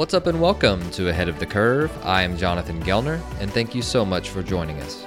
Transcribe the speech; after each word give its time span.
What's 0.00 0.14
up 0.14 0.28
and 0.28 0.40
welcome 0.40 0.90
to 0.92 1.10
Ahead 1.10 1.28
of 1.28 1.38
the 1.38 1.44
Curve. 1.44 1.92
I 2.02 2.22
am 2.22 2.38
Jonathan 2.38 2.82
Gelner, 2.84 3.20
and 3.38 3.52
thank 3.52 3.74
you 3.74 3.82
so 3.82 4.02
much 4.02 4.30
for 4.30 4.42
joining 4.42 4.80
us. 4.80 5.04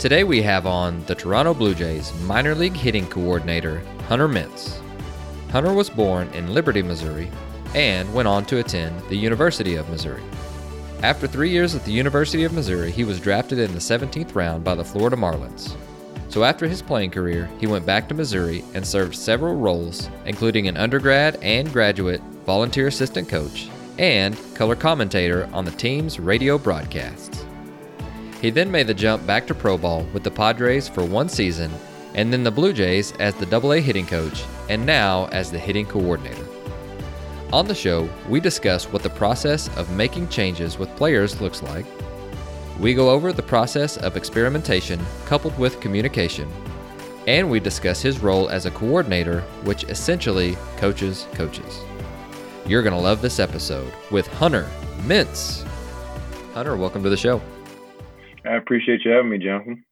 Today 0.00 0.24
we 0.24 0.42
have 0.42 0.66
on 0.66 1.04
the 1.04 1.14
Toronto 1.14 1.54
Blue 1.54 1.72
Jays 1.72 2.12
minor 2.22 2.56
league 2.56 2.74
hitting 2.74 3.06
coordinator, 3.06 3.78
Hunter 4.08 4.26
Mintz. 4.26 4.80
Hunter 5.52 5.72
was 5.72 5.88
born 5.88 6.26
in 6.30 6.52
Liberty, 6.52 6.82
Missouri, 6.82 7.30
and 7.76 8.12
went 8.12 8.26
on 8.26 8.44
to 8.46 8.58
attend 8.58 9.00
the 9.02 9.14
University 9.14 9.76
of 9.76 9.88
Missouri. 9.88 10.24
After 11.04 11.28
three 11.28 11.50
years 11.50 11.76
at 11.76 11.84
the 11.84 11.92
University 11.92 12.42
of 12.42 12.52
Missouri, 12.52 12.90
he 12.90 13.04
was 13.04 13.20
drafted 13.20 13.60
in 13.60 13.72
the 13.72 13.78
17th 13.78 14.34
round 14.34 14.64
by 14.64 14.74
the 14.74 14.84
Florida 14.84 15.14
Marlins. 15.14 15.76
So 16.28 16.42
after 16.42 16.66
his 16.66 16.82
playing 16.82 17.12
career, 17.12 17.48
he 17.60 17.68
went 17.68 17.86
back 17.86 18.08
to 18.08 18.14
Missouri 18.14 18.64
and 18.74 18.84
served 18.84 19.14
several 19.14 19.54
roles, 19.54 20.10
including 20.26 20.66
an 20.66 20.76
undergrad 20.76 21.36
and 21.40 21.72
graduate 21.72 22.20
volunteer 22.44 22.88
assistant 22.88 23.28
coach 23.28 23.70
and 23.98 24.36
color 24.54 24.76
commentator 24.76 25.48
on 25.52 25.64
the 25.64 25.70
team's 25.72 26.18
radio 26.18 26.56
broadcasts. 26.56 27.44
He 28.40 28.50
then 28.50 28.70
made 28.70 28.86
the 28.86 28.94
jump 28.94 29.26
back 29.26 29.46
to 29.48 29.54
Pro 29.54 29.76
Ball 29.76 30.04
with 30.12 30.22
the 30.22 30.30
Padres 30.30 30.88
for 30.88 31.04
one 31.04 31.28
season, 31.28 31.70
and 32.14 32.32
then 32.32 32.44
the 32.44 32.50
Blue 32.50 32.72
Jays 32.72 33.12
as 33.18 33.34
the 33.34 33.56
AA 33.56 33.80
hitting 33.80 34.06
coach, 34.06 34.44
and 34.68 34.86
now 34.86 35.26
as 35.26 35.50
the 35.50 35.58
hitting 35.58 35.86
coordinator. 35.86 36.46
On 37.52 37.66
the 37.66 37.74
show, 37.74 38.08
we 38.28 38.40
discuss 38.40 38.84
what 38.84 39.02
the 39.02 39.10
process 39.10 39.74
of 39.76 39.90
making 39.90 40.28
changes 40.28 40.78
with 40.78 40.94
players 40.96 41.40
looks 41.40 41.62
like. 41.62 41.86
We 42.78 42.94
go 42.94 43.10
over 43.10 43.32
the 43.32 43.42
process 43.42 43.96
of 43.96 44.16
experimentation 44.16 45.00
coupled 45.24 45.58
with 45.58 45.80
communication, 45.80 46.48
and 47.26 47.50
we 47.50 47.58
discuss 47.58 48.00
his 48.00 48.20
role 48.20 48.48
as 48.48 48.66
a 48.66 48.70
coordinator, 48.70 49.40
which 49.64 49.84
essentially 49.84 50.56
coaches 50.76 51.26
coaches. 51.32 51.80
You're 52.68 52.82
going 52.82 52.94
to 52.94 53.00
love 53.00 53.22
this 53.22 53.38
episode 53.38 53.90
with 54.10 54.26
Hunter 54.26 54.68
Mintz. 54.98 55.66
Hunter, 56.52 56.76
welcome 56.76 57.02
to 57.02 57.08
the 57.08 57.16
show. 57.16 57.40
I 58.44 58.56
appreciate 58.56 59.06
you 59.06 59.10
having 59.10 59.30
me, 59.30 59.38
Jonathan. 59.38 59.86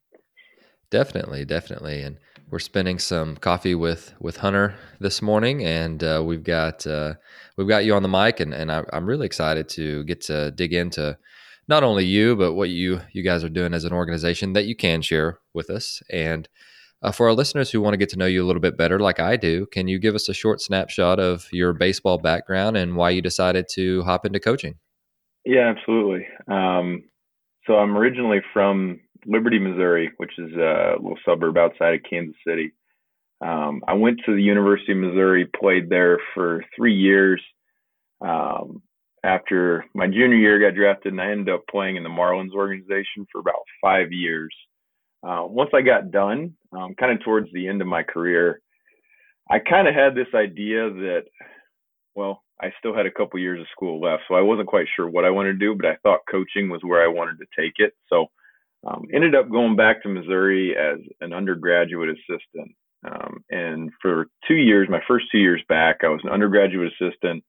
Definitely, 0.90 1.46
definitely. 1.46 2.02
And 2.02 2.18
we're 2.50 2.58
spending 2.58 2.98
some 2.98 3.36
coffee 3.38 3.74
with 3.74 4.12
with 4.20 4.36
Hunter 4.36 4.74
this 5.00 5.22
morning, 5.22 5.64
and 5.64 6.04
uh, 6.04 6.22
we've 6.22 6.44
got 6.44 6.86
uh, 6.86 7.14
we've 7.56 7.66
got 7.66 7.86
you 7.86 7.94
on 7.94 8.02
the 8.02 8.10
mic, 8.10 8.40
and, 8.40 8.52
and 8.52 8.70
I, 8.70 8.84
I'm 8.92 9.06
really 9.06 9.24
excited 9.24 9.70
to 9.70 10.04
get 10.04 10.20
to 10.22 10.50
dig 10.50 10.74
into 10.74 11.16
not 11.68 11.82
only 11.82 12.04
you, 12.04 12.36
but 12.36 12.52
what 12.52 12.68
you 12.68 13.00
you 13.14 13.22
guys 13.22 13.42
are 13.42 13.48
doing 13.48 13.72
as 13.72 13.84
an 13.84 13.94
organization 13.94 14.52
that 14.52 14.66
you 14.66 14.76
can 14.76 15.00
share 15.00 15.38
with 15.54 15.70
us. 15.70 16.02
And 16.10 16.46
uh, 17.02 17.12
for 17.12 17.26
our 17.26 17.34
listeners 17.34 17.70
who 17.70 17.80
want 17.80 17.94
to 17.94 17.98
get 17.98 18.08
to 18.10 18.18
know 18.18 18.26
you 18.26 18.42
a 18.42 18.46
little 18.46 18.60
bit 18.60 18.76
better, 18.76 18.98
like 18.98 19.20
I 19.20 19.36
do, 19.36 19.66
can 19.66 19.88
you 19.88 19.98
give 19.98 20.14
us 20.14 20.28
a 20.28 20.34
short 20.34 20.60
snapshot 20.60 21.20
of 21.20 21.46
your 21.52 21.72
baseball 21.72 22.18
background 22.18 22.76
and 22.76 22.96
why 22.96 23.10
you 23.10 23.22
decided 23.22 23.66
to 23.72 24.02
hop 24.02 24.24
into 24.24 24.40
coaching? 24.40 24.76
Yeah, 25.44 25.72
absolutely. 25.76 26.26
Um, 26.50 27.04
so 27.66 27.74
I'm 27.74 27.96
originally 27.96 28.40
from 28.52 29.00
Liberty, 29.26 29.58
Missouri, 29.58 30.10
which 30.16 30.32
is 30.38 30.52
a 30.54 30.94
little 30.98 31.18
suburb 31.24 31.56
outside 31.56 31.94
of 31.94 32.00
Kansas 32.08 32.36
City. 32.46 32.72
Um, 33.40 33.82
I 33.86 33.92
went 33.94 34.20
to 34.24 34.34
the 34.34 34.42
University 34.42 34.92
of 34.92 34.98
Missouri, 34.98 35.48
played 35.60 35.90
there 35.90 36.18
for 36.34 36.64
three 36.74 36.94
years. 36.94 37.42
Um, 38.20 38.82
after 39.22 39.84
my 39.94 40.06
junior 40.06 40.36
year, 40.36 40.60
got 40.60 40.76
drafted, 40.76 41.12
and 41.12 41.20
I 41.20 41.30
ended 41.30 41.52
up 41.52 41.64
playing 41.70 41.96
in 41.96 42.02
the 42.02 42.08
Marlins 42.08 42.54
organization 42.54 43.26
for 43.30 43.40
about 43.40 43.54
five 43.82 44.12
years. 44.12 44.54
Uh, 45.26 45.44
once 45.44 45.70
I 45.74 45.82
got 45.82 46.12
done, 46.12 46.54
um, 46.72 46.94
kind 46.94 47.10
of 47.10 47.24
towards 47.24 47.48
the 47.52 47.66
end 47.66 47.80
of 47.80 47.88
my 47.88 48.04
career, 48.04 48.60
I 49.50 49.58
kind 49.58 49.88
of 49.88 49.94
had 49.94 50.14
this 50.14 50.32
idea 50.34 50.88
that, 50.88 51.22
well, 52.14 52.42
I 52.60 52.72
still 52.78 52.94
had 52.94 53.06
a 53.06 53.10
couple 53.10 53.40
years 53.40 53.60
of 53.60 53.66
school 53.72 54.00
left, 54.00 54.22
so 54.28 54.34
I 54.34 54.40
wasn't 54.40 54.68
quite 54.68 54.86
sure 54.94 55.08
what 55.08 55.24
I 55.24 55.30
wanted 55.30 55.54
to 55.54 55.58
do, 55.58 55.74
but 55.74 55.86
I 55.86 55.96
thought 56.02 56.20
coaching 56.30 56.68
was 56.68 56.80
where 56.84 57.02
I 57.02 57.08
wanted 57.08 57.38
to 57.38 57.60
take 57.60 57.74
it. 57.78 57.92
So, 58.08 58.26
um, 58.86 59.06
ended 59.12 59.34
up 59.34 59.50
going 59.50 59.74
back 59.74 60.02
to 60.02 60.08
Missouri 60.08 60.76
as 60.76 60.98
an 61.20 61.32
undergraduate 61.32 62.10
assistant. 62.10 62.76
Um, 63.04 63.44
and 63.50 63.90
for 64.00 64.26
two 64.46 64.54
years, 64.54 64.88
my 64.88 65.00
first 65.08 65.26
two 65.32 65.38
years 65.38 65.62
back, 65.68 65.98
I 66.04 66.08
was 66.08 66.20
an 66.22 66.30
undergraduate 66.30 66.92
assistant. 66.92 67.42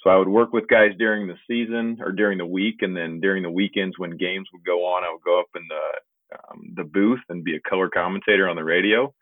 So 0.00 0.10
I 0.10 0.16
would 0.16 0.28
work 0.28 0.52
with 0.52 0.66
guys 0.66 0.90
during 0.98 1.28
the 1.28 1.36
season 1.46 1.98
or 2.00 2.10
during 2.10 2.38
the 2.38 2.46
week, 2.46 2.82
and 2.82 2.96
then 2.96 3.20
during 3.20 3.44
the 3.44 3.50
weekends 3.50 3.96
when 3.96 4.16
games 4.16 4.48
would 4.52 4.64
go 4.64 4.84
on, 4.84 5.04
I 5.04 5.12
would 5.12 5.22
go 5.22 5.38
up 5.38 5.46
in 5.54 5.62
the 5.68 5.80
um, 6.50 6.72
the 6.76 6.84
booth 6.84 7.20
and 7.28 7.44
be 7.44 7.56
a 7.56 7.68
color 7.68 7.88
commentator 7.88 8.48
on 8.48 8.56
the 8.56 8.64
radio, 8.64 9.12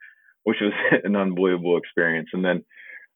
which 0.43 0.57
was 0.61 0.73
an 1.03 1.15
unbelievable 1.15 1.77
experience. 1.77 2.29
And 2.33 2.43
then 2.43 2.63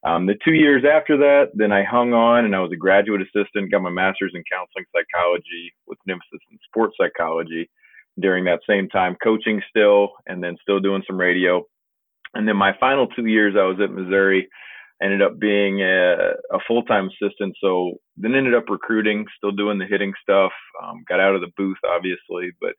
um, 0.05 0.27
the 0.27 0.35
two 0.43 0.53
years 0.53 0.83
after 0.85 1.17
that, 1.17 1.49
then 1.53 1.71
I 1.71 1.83
hung 1.83 2.13
on 2.13 2.45
and 2.45 2.55
I 2.55 2.59
was 2.59 2.71
a 2.71 2.77
graduate 2.77 3.21
assistant, 3.21 3.71
got 3.71 3.81
my 3.81 3.89
master's 3.89 4.33
in 4.35 4.43
counseling 4.51 4.85
psychology 4.93 5.73
with 5.87 5.97
an 6.05 6.13
emphasis 6.13 6.45
in 6.51 6.59
sports 6.67 6.95
psychology. 6.99 7.69
During 8.17 8.45
that 8.45 8.61
same 8.69 8.87
time, 8.87 9.17
coaching 9.21 9.61
still, 9.69 10.11
and 10.25 10.41
then 10.41 10.55
still 10.61 10.79
doing 10.79 11.03
some 11.05 11.17
radio. 11.17 11.63
And 12.33 12.47
then 12.47 12.55
my 12.55 12.71
final 12.79 13.07
two 13.07 13.25
years, 13.25 13.55
I 13.57 13.65
was 13.65 13.77
at 13.83 13.91
Missouri 13.91 14.47
ended 15.01 15.21
up 15.21 15.39
being 15.39 15.81
a, 15.81 16.33
a, 16.51 16.59
full-time 16.67 17.09
assistant 17.09 17.55
so 17.61 17.93
then 18.17 18.33
ended 18.33 18.53
up 18.53 18.69
recruiting 18.69 19.25
still 19.37 19.51
doing 19.51 19.77
the 19.77 19.85
hitting 19.85 20.13
stuff 20.21 20.51
um, 20.83 21.03
got 21.07 21.19
out 21.19 21.35
of 21.35 21.41
the 21.41 21.51
booth 21.57 21.77
obviously 21.85 22.51
but 22.61 22.73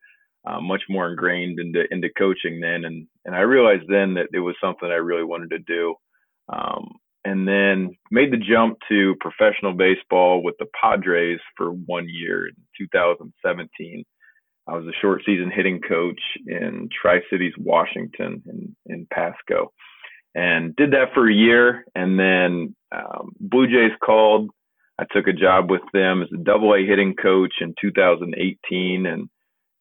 uh, 0.46 0.60
much 0.60 0.82
more 0.88 1.10
ingrained 1.10 1.58
into 1.58 1.84
into 1.90 2.08
coaching 2.16 2.60
then, 2.60 2.84
and 2.84 3.06
and 3.24 3.34
I 3.34 3.40
realized 3.40 3.84
then 3.88 4.14
that 4.14 4.28
it 4.32 4.40
was 4.40 4.54
something 4.60 4.88
I 4.88 4.94
really 4.94 5.24
wanted 5.24 5.50
to 5.50 5.58
do. 5.58 5.94
Um, 6.48 6.98
and 7.24 7.46
then 7.46 7.96
made 8.12 8.32
the 8.32 8.36
jump 8.36 8.78
to 8.88 9.16
professional 9.18 9.72
baseball 9.72 10.44
with 10.44 10.54
the 10.60 10.66
Padres 10.80 11.40
for 11.56 11.70
one 11.70 12.06
year 12.08 12.46
in 12.46 12.54
2017. 12.78 14.04
I 14.68 14.72
was 14.72 14.86
a 14.86 15.00
short 15.00 15.22
season 15.26 15.50
hitting 15.54 15.80
coach 15.80 16.20
in 16.46 16.88
Tri 17.00 17.20
Cities, 17.30 17.52
Washington, 17.58 18.42
in, 18.46 18.76
in 18.86 19.06
Pasco, 19.12 19.72
and 20.36 20.74
did 20.76 20.92
that 20.92 21.14
for 21.14 21.28
a 21.28 21.34
year. 21.34 21.84
And 21.96 22.18
then 22.18 22.76
um, 22.94 23.32
Blue 23.40 23.66
Jays 23.66 23.96
called. 24.04 24.50
I 24.98 25.04
took 25.12 25.26
a 25.26 25.32
job 25.32 25.70
with 25.70 25.82
them 25.92 26.22
as 26.22 26.28
a 26.32 26.42
double 26.42 26.74
A 26.74 26.86
hitting 26.86 27.14
coach 27.20 27.54
in 27.60 27.74
2018, 27.80 29.04
and 29.06 29.28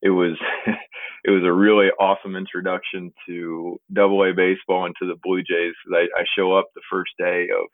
it 0.05 0.11
was 0.11 0.37
it 1.23 1.31
was 1.31 1.43
a 1.43 1.51
really 1.51 1.87
awesome 1.99 2.35
introduction 2.35 3.11
to 3.27 3.77
Double 3.91 4.23
A 4.23 4.33
baseball 4.33 4.85
and 4.85 4.95
to 5.01 5.07
the 5.07 5.19
Blue 5.23 5.41
Jays. 5.41 5.73
I, 5.91 6.05
I 6.15 6.23
show 6.37 6.53
up 6.53 6.67
the 6.73 6.81
first 6.89 7.11
day 7.17 7.47
of 7.49 7.65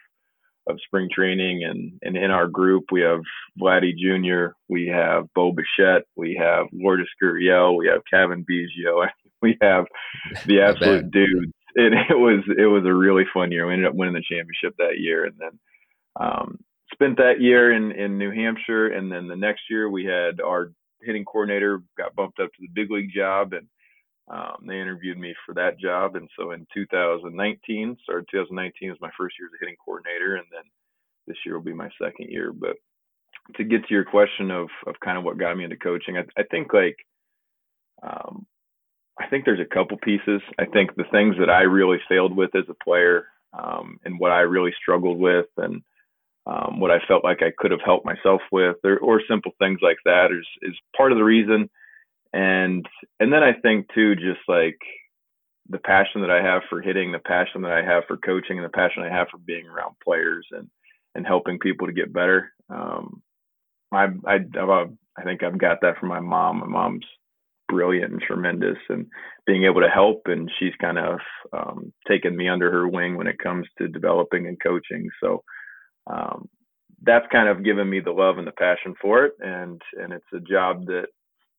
of 0.70 0.80
spring 0.86 1.10
training, 1.14 1.64
and 1.64 2.00
and 2.02 2.16
in 2.16 2.32
our 2.32 2.48
group 2.48 2.86
we 2.92 3.02
have 3.02 3.20
Vladdy 3.60 3.92
Jr., 3.98 4.54
we 4.70 4.88
have 4.88 5.26
Bo 5.36 5.52
Bichette, 5.52 6.06
we 6.16 6.40
have 6.40 6.68
Lourdes 6.72 7.10
Gurriel, 7.22 7.78
we 7.78 7.88
have 7.88 8.02
Cavan 8.10 8.46
Biggio, 8.50 9.08
we 9.42 9.58
have 9.62 9.86
the 10.46 10.62
absolute 10.62 11.12
dudes. 11.12 11.52
It, 11.76 11.94
it 12.10 12.18
was 12.18 12.44
it 12.58 12.68
was 12.68 12.86
a 12.86 12.94
really 12.94 13.26
fun 13.34 13.52
year. 13.52 13.68
We 13.68 13.74
ended 13.74 13.90
up 13.90 13.96
winning 13.96 14.14
the 14.14 14.22
championship 14.22 14.76
that 14.78 15.00
year, 15.00 15.26
and 15.26 15.36
then 15.38 15.60
um, 16.20 16.60
spent 16.94 17.18
that 17.18 17.42
year 17.42 17.74
in 17.74 17.92
in 17.92 18.18
New 18.18 18.32
Hampshire, 18.32 18.88
and 18.88 19.12
then 19.12 19.28
the 19.28 19.36
next 19.36 19.64
year 19.70 19.90
we 19.90 20.06
had 20.06 20.40
our 20.40 20.72
hitting 21.04 21.26
coordinator, 21.26 21.82
got 21.98 22.16
bumped 22.16 22.40
up 22.40 22.52
to 22.54 22.62
the 22.62 22.68
big 22.74 22.92
league 22.92 23.12
job, 23.14 23.54
and 23.54 23.68
um, 24.30 24.66
they 24.68 24.80
interviewed 24.80 25.18
me 25.18 25.34
for 25.46 25.54
that 25.56 25.80
job. 25.80 26.16
And 26.16 26.30
so 26.38 26.52
in 26.52 26.66
2019, 26.74 27.98
started 28.04 28.28
2019 28.32 28.90
was 28.90 29.02
my 29.02 29.12
first 29.18 29.36
year 29.40 29.48
as 29.48 29.54
a 29.54 29.60
hitting 29.60 29.76
coordinator, 29.84 30.36
and 30.36 30.46
then 30.52 30.64
this 31.28 31.38
year 31.46 31.56
will 31.56 31.64
be 31.64 31.74
my 31.74 31.90
second 32.02 32.30
year. 32.30 32.54
But 32.54 32.78
to 33.56 33.64
get 33.64 33.86
to 33.88 33.94
your 33.94 34.06
question 34.06 34.52
of 34.52 34.70
of 34.88 34.96
kind 35.04 35.18
of 35.18 35.24
what 35.24 35.38
got 35.38 35.58
me 35.58 35.64
into 35.64 35.78
coaching, 35.78 36.18
I, 36.18 36.24
I 36.38 36.44
think 36.44 36.74
like 36.74 36.98
um, 38.04 38.46
I 39.20 39.28
think 39.28 39.46
there's 39.46 39.60
a 39.60 39.74
couple 39.74 39.98
pieces. 39.98 40.42
I 40.60 40.66
think 40.66 40.96
the 40.96 41.04
things 41.12 41.36
that 41.40 41.50
I 41.50 41.62
really 41.62 42.00
failed 42.08 42.36
with 42.36 42.56
as 42.56 42.66
a 42.70 42.84
player, 42.84 43.26
um, 43.54 44.00
and 44.06 44.20
what 44.20 44.32
I 44.32 44.42
really 44.42 44.74
struggled 44.82 45.20
with, 45.20 45.48
and 45.58 45.82
um, 46.46 46.80
what 46.80 46.92
I 46.92 47.00
felt 47.08 47.24
like 47.24 47.42
I 47.42 47.52
could 47.58 47.72
have 47.72 47.82
helped 47.86 48.06
myself 48.06 48.42
with, 48.52 48.78
or, 48.84 48.98
or 48.98 49.22
simple 49.30 49.52
things 49.60 49.80
like 49.82 49.98
that, 50.06 50.32
is 50.32 50.46
is 50.62 50.76
part 50.96 51.12
of 51.12 51.18
the 51.18 51.24
reason. 51.24 51.70
And 52.34 52.86
and 53.20 53.32
then 53.32 53.44
I 53.44 53.54
think 53.54 53.88
too, 53.94 54.16
just 54.16 54.42
like 54.48 54.78
the 55.70 55.80
passion 55.80 56.22
that 56.22 56.32
I 56.32 56.42
have 56.42 56.64
for 56.70 56.82
hitting, 56.82 57.12
the 57.12 57.20
passion 57.20 57.62
that 57.62 57.72
I 57.72 57.84
have 57.84 58.04
for 58.08 58.18
coaching, 58.18 58.58
and 58.58 58.66
the 58.66 58.70
passion 58.70 59.04
I 59.04 59.16
have 59.16 59.28
for 59.30 59.38
being 59.38 59.68
around 59.68 59.96
players 60.04 60.48
and 60.52 60.68
and 61.14 61.28
helping 61.28 61.60
people 61.60 61.88
to 61.88 61.94
get 61.94 62.14
better. 62.14 62.52
Um, 62.70 63.22
I 63.92 64.08
I 64.26 64.36
I've, 64.36 64.92
think 65.24 65.44
I've 65.44 65.58
got 65.58 65.80
that 65.82 65.98
from 66.00 66.10
my 66.10 66.20
mom. 66.20 66.60
My 66.60 66.68
mom's 66.68 67.06
brilliant 67.68 68.12
and 68.12 68.22
tremendous, 68.22 68.78
and 68.90 69.06
being 69.46 69.66
able 69.66 69.82
to 69.82 69.90
help, 69.90 70.24
and 70.26 70.50
she's 70.60 70.74
kind 70.82 70.98
of 70.98 71.20
um, 71.54 71.94
taken 72.08 72.36
me 72.36 72.50
under 72.50 72.72
her 72.72 72.88
wing 72.88 73.16
when 73.16 73.28
it 73.28 73.40
comes 73.40 73.68
to 73.78 73.88
developing 73.88 74.48
and 74.48 74.58
coaching. 74.62 75.10
So 75.22 75.44
um, 76.08 76.50
that's 77.04 77.26
kind 77.32 77.50
of 77.50 77.64
given 77.64 77.90
me 77.90 78.00
the 78.00 78.12
love 78.12 78.38
and 78.38 78.48
the 78.48 78.52
passion 78.52 78.96
for 79.02 79.26
it, 79.26 79.34
and 79.40 79.82
and 80.02 80.14
it's 80.14 80.26
a 80.34 80.40
job 80.40 80.86
that 80.86 81.08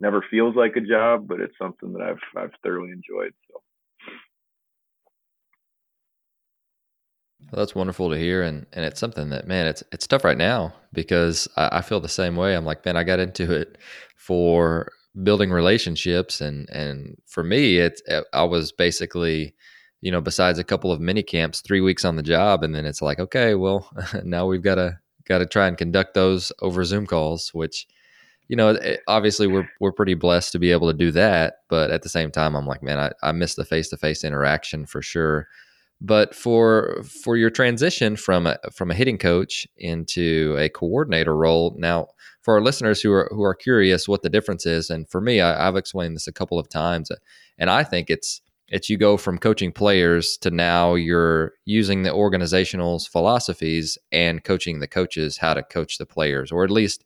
never 0.01 0.25
feels 0.31 0.55
like 0.57 0.77
a 0.77 0.81
job, 0.81 1.27
but 1.29 1.41
it's 1.41 1.57
something 1.61 1.93
that 1.93 2.03
I've 2.03 2.43
I've 2.43 2.53
thoroughly 2.63 2.91
enjoyed. 2.93 3.33
So. 3.51 3.61
That's 7.53 7.75
wonderful 7.75 8.11
to 8.11 8.19
hear, 8.19 8.43
and 8.43 8.67
and 8.73 8.85
it's 8.85 9.01
something 9.01 9.31
that 9.31 9.47
man, 9.47 9.67
it's 9.67 9.83
it's 9.93 10.07
tough 10.07 10.25
right 10.25 10.39
now 10.39 10.75
because 10.93 11.49
I, 11.57 11.79
I 11.79 11.83
feel 11.83 12.01
the 12.01 12.09
same 12.09 12.37
way. 12.37 12.55
I'm 12.55 12.65
like, 12.65 12.85
man, 12.85 12.97
I 12.97 13.05
got 13.05 13.21
into 13.21 13.53
it 13.53 13.79
for 14.17 14.91
building 15.23 15.51
relationships, 15.51 16.41
and 16.41 16.69
and 16.71 17.17
for 17.27 17.45
me, 17.45 17.79
it's 17.79 18.03
I 18.33 18.45
was 18.45 18.73
basically, 18.73 19.55
you 20.03 20.11
know, 20.11 20.21
besides 20.21 20.59
a 20.59 20.65
couple 20.65 20.93
of 20.93 21.01
mini 21.01 21.23
camps, 21.23 21.61
three 21.61 21.81
weeks 21.81 22.05
on 22.05 22.17
the 22.17 22.23
job, 22.23 22.63
and 22.63 22.75
then 22.75 22.85
it's 22.85 23.01
like, 23.01 23.19
okay, 23.19 23.55
well, 23.55 23.89
now 24.25 24.47
we've 24.47 24.63
got 24.63 24.75
to 24.75 24.99
got 25.25 25.39
to 25.39 25.47
try 25.47 25.69
and 25.69 25.79
conduct 25.79 26.15
those 26.15 26.53
over 26.61 26.85
Zoom 26.85 27.07
calls, 27.07 27.55
which 27.55 27.87
you 28.49 28.57
know, 28.57 28.71
eh, 28.71 28.97
obviously 29.07 29.47
we're 29.47 29.69
we're 29.81 29.93
pretty 29.93 30.15
blessed 30.15 30.53
to 30.53 30.59
be 30.59 30.73
able 30.73 30.89
to 30.89 30.97
do 30.97 31.13
that, 31.13 31.59
but 31.71 31.91
at 31.91 32.03
the 32.03 32.09
same 32.09 32.31
time, 32.31 32.55
I'm 32.55 32.67
like, 32.67 32.83
man, 32.83 32.99
I, 32.99 33.13
I 33.23 33.33
miss 33.33 33.55
the 33.55 33.65
face 33.65 33.89
to 33.91 33.97
face 33.97 34.25
interaction 34.25 34.85
for 34.87 35.01
sure. 35.01 35.49
But 36.01 36.35
for 36.35 37.01
for 37.05 37.37
your 37.37 37.51
transition 37.51 38.17
from 38.17 38.49
a, 38.49 38.59
from 38.73 38.91
a 38.91 38.95
hitting 38.95 39.19
coach 39.19 39.69
into 39.77 40.57
a 40.59 40.69
coordinator 40.69 41.37
role, 41.37 41.77
now 41.79 42.09
for 42.43 42.55
our 42.55 42.61
listeners 42.61 43.01
who 43.01 43.13
are 43.13 43.31
who 43.33 43.45
are 43.45 43.55
curious 43.55 44.09
what 44.09 44.23
the 44.23 44.29
difference 44.29 44.67
is, 44.67 44.91
and 44.91 45.09
for 45.09 45.21
me, 45.21 45.41
I, 45.41 45.69
I've 45.69 45.77
explained 45.77 46.17
this 46.17 46.27
a 46.27 46.33
couple 46.33 46.59
of 46.59 46.69
times, 46.69 47.13
and 47.57 47.71
I 47.71 47.85
think 47.85 48.11
it's 48.11 48.41
it's 48.69 48.89
you 48.89 48.97
go 48.97 49.17
from 49.17 49.39
coaching 49.39 49.73
players 49.73 50.37
to 50.39 50.51
now 50.51 50.95
you're 50.95 51.53
using 51.65 52.03
the 52.03 52.11
organizational's 52.11 53.07
philosophies 53.07 53.99
and 54.11 54.45
coaching 54.45 54.81
the 54.81 54.89
coaches 54.89 55.39
how 55.39 55.55
to 55.55 55.63
coach 55.63 55.99
the 55.99 56.07
players, 56.07 56.51
or 56.51 56.65
at 56.65 56.71
least 56.71 57.05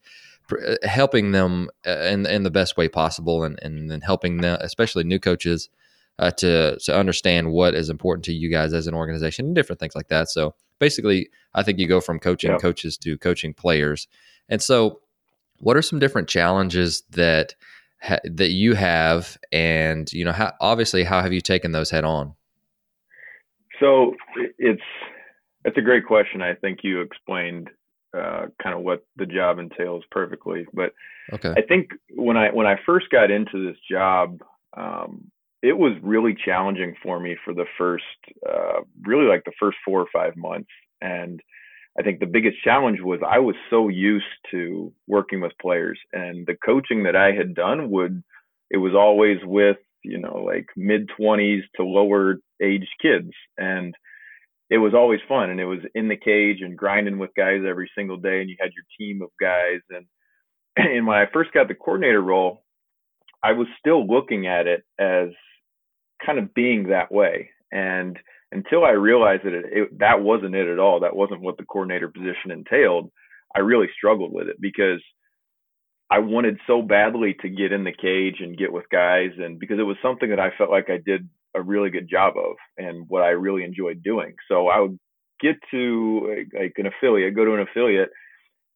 uh, 0.52 0.76
helping 0.84 1.32
them 1.32 1.68
uh, 1.86 1.90
in 1.90 2.26
in 2.26 2.42
the 2.44 2.50
best 2.50 2.76
way 2.76 2.88
possible, 2.88 3.42
and 3.42 3.58
and 3.62 3.90
then 3.90 4.00
helping 4.00 4.38
them, 4.38 4.58
especially 4.60 5.02
new 5.02 5.18
coaches, 5.18 5.68
uh, 6.18 6.30
to 6.30 6.78
to 6.78 6.96
understand 6.96 7.50
what 7.50 7.74
is 7.74 7.90
important 7.90 8.24
to 8.24 8.32
you 8.32 8.50
guys 8.50 8.72
as 8.72 8.86
an 8.86 8.94
organization 8.94 9.46
and 9.46 9.54
different 9.54 9.80
things 9.80 9.96
like 9.96 10.08
that. 10.08 10.28
So 10.28 10.54
basically, 10.78 11.30
I 11.54 11.62
think 11.62 11.78
you 11.78 11.88
go 11.88 12.00
from 12.00 12.18
coaching 12.18 12.52
yep. 12.52 12.60
coaches 12.60 12.96
to 12.98 13.18
coaching 13.18 13.54
players. 13.54 14.08
And 14.48 14.62
so, 14.62 15.00
what 15.58 15.76
are 15.76 15.82
some 15.82 15.98
different 15.98 16.28
challenges 16.28 17.02
that 17.10 17.54
ha- 18.06 18.20
that 18.24 18.50
you 18.50 18.74
have, 18.74 19.36
and 19.52 20.10
you 20.12 20.24
know, 20.24 20.32
how, 20.32 20.52
obviously, 20.60 21.04
how 21.04 21.20
have 21.22 21.32
you 21.32 21.40
taken 21.40 21.72
those 21.72 21.90
head 21.90 22.04
on? 22.04 22.34
So 23.80 24.14
it's 24.58 24.82
it's 25.64 25.76
a 25.76 25.82
great 25.82 26.06
question. 26.06 26.42
I 26.42 26.54
think 26.54 26.80
you 26.82 27.00
explained 27.00 27.70
uh, 28.16 28.46
kind 28.62 28.74
of 28.74 28.82
what 28.82 29.04
the 29.16 29.26
job 29.26 29.58
entails 29.58 30.04
perfectly. 30.10 30.66
But 30.72 30.92
okay. 31.32 31.52
I 31.56 31.62
think 31.62 31.90
when 32.14 32.36
I 32.36 32.50
when 32.50 32.66
I 32.66 32.76
first 32.86 33.10
got 33.10 33.30
into 33.30 33.66
this 33.66 33.76
job, 33.90 34.40
um, 34.76 35.30
it 35.62 35.76
was 35.76 35.92
really 36.02 36.36
challenging 36.44 36.94
for 37.02 37.18
me 37.20 37.36
for 37.44 37.52
the 37.52 37.66
first 37.76 38.04
uh, 38.48 38.80
really 39.02 39.26
like 39.26 39.44
the 39.44 39.52
first 39.58 39.76
four 39.84 40.00
or 40.00 40.06
five 40.12 40.36
months, 40.36 40.70
and 41.00 41.40
I 41.98 42.02
think 42.02 42.20
the 42.20 42.26
biggest 42.26 42.62
challenge 42.62 43.00
was 43.00 43.20
I 43.26 43.38
was 43.38 43.56
so 43.70 43.88
used 43.88 44.24
to 44.50 44.92
working 45.06 45.40
with 45.40 45.52
players, 45.60 45.98
and 46.12 46.46
the 46.46 46.56
coaching 46.64 47.04
that 47.04 47.16
I 47.16 47.32
had 47.32 47.54
done 47.54 47.90
would 47.90 48.22
it 48.70 48.78
was 48.78 48.94
always 48.94 49.38
with 49.44 49.78
you 50.02 50.18
know 50.18 50.42
like 50.44 50.66
mid 50.76 51.08
20s 51.18 51.62
to 51.76 51.84
lower 51.84 52.38
age 52.62 52.86
kids 53.00 53.30
and 53.58 53.94
it 54.70 54.78
was 54.78 54.94
always 54.94 55.20
fun 55.28 55.50
and 55.50 55.60
it 55.60 55.64
was 55.64 55.80
in 55.94 56.08
the 56.08 56.16
cage 56.16 56.58
and 56.60 56.76
grinding 56.76 57.18
with 57.18 57.30
guys 57.36 57.62
every 57.68 57.90
single 57.96 58.16
day 58.16 58.40
and 58.40 58.50
you 58.50 58.56
had 58.60 58.70
your 58.74 58.84
team 58.98 59.22
of 59.22 59.30
guys 59.40 59.80
and 59.90 60.06
and 60.76 61.06
when 61.06 61.16
I 61.18 61.26
first 61.32 61.52
got 61.52 61.68
the 61.68 61.74
coordinator 61.74 62.20
role 62.20 62.64
I 63.42 63.52
was 63.52 63.66
still 63.78 64.06
looking 64.06 64.46
at 64.46 64.66
it 64.66 64.84
as 64.98 65.28
kind 66.24 66.38
of 66.38 66.54
being 66.54 66.88
that 66.88 67.12
way 67.12 67.50
and 67.72 68.18
until 68.52 68.84
I 68.84 68.90
realized 68.90 69.44
that 69.44 69.52
it, 69.52 69.64
it 69.70 69.98
that 69.98 70.22
wasn't 70.22 70.54
it 70.54 70.68
at 70.68 70.78
all 70.78 71.00
that 71.00 71.16
wasn't 71.16 71.42
what 71.42 71.56
the 71.56 71.64
coordinator 71.64 72.08
position 72.08 72.50
entailed 72.50 73.10
I 73.54 73.60
really 73.60 73.88
struggled 73.96 74.32
with 74.32 74.48
it 74.48 74.60
because 74.60 75.00
I 76.10 76.20
wanted 76.20 76.58
so 76.66 76.82
badly 76.82 77.34
to 77.40 77.48
get 77.48 77.72
in 77.72 77.84
the 77.84 77.92
cage 77.92 78.36
and 78.40 78.56
get 78.56 78.72
with 78.72 78.88
guys 78.90 79.30
and 79.38 79.58
because 79.58 79.78
it 79.78 79.84
was 79.84 79.96
something 80.02 80.30
that 80.30 80.38
I 80.40 80.50
felt 80.56 80.70
like 80.70 80.88
I 80.88 80.98
did 81.04 81.28
a 81.54 81.62
really 81.62 81.90
good 81.90 82.08
job 82.08 82.34
of 82.36 82.56
and 82.76 83.06
what 83.08 83.22
I 83.22 83.30
really 83.30 83.64
enjoyed 83.64 84.02
doing. 84.02 84.34
So 84.48 84.68
I 84.68 84.80
would 84.80 84.98
get 85.40 85.56
to 85.72 86.44
like 86.52 86.74
an 86.76 86.86
affiliate, 86.86 87.34
go 87.34 87.44
to 87.44 87.54
an 87.54 87.60
affiliate 87.60 88.10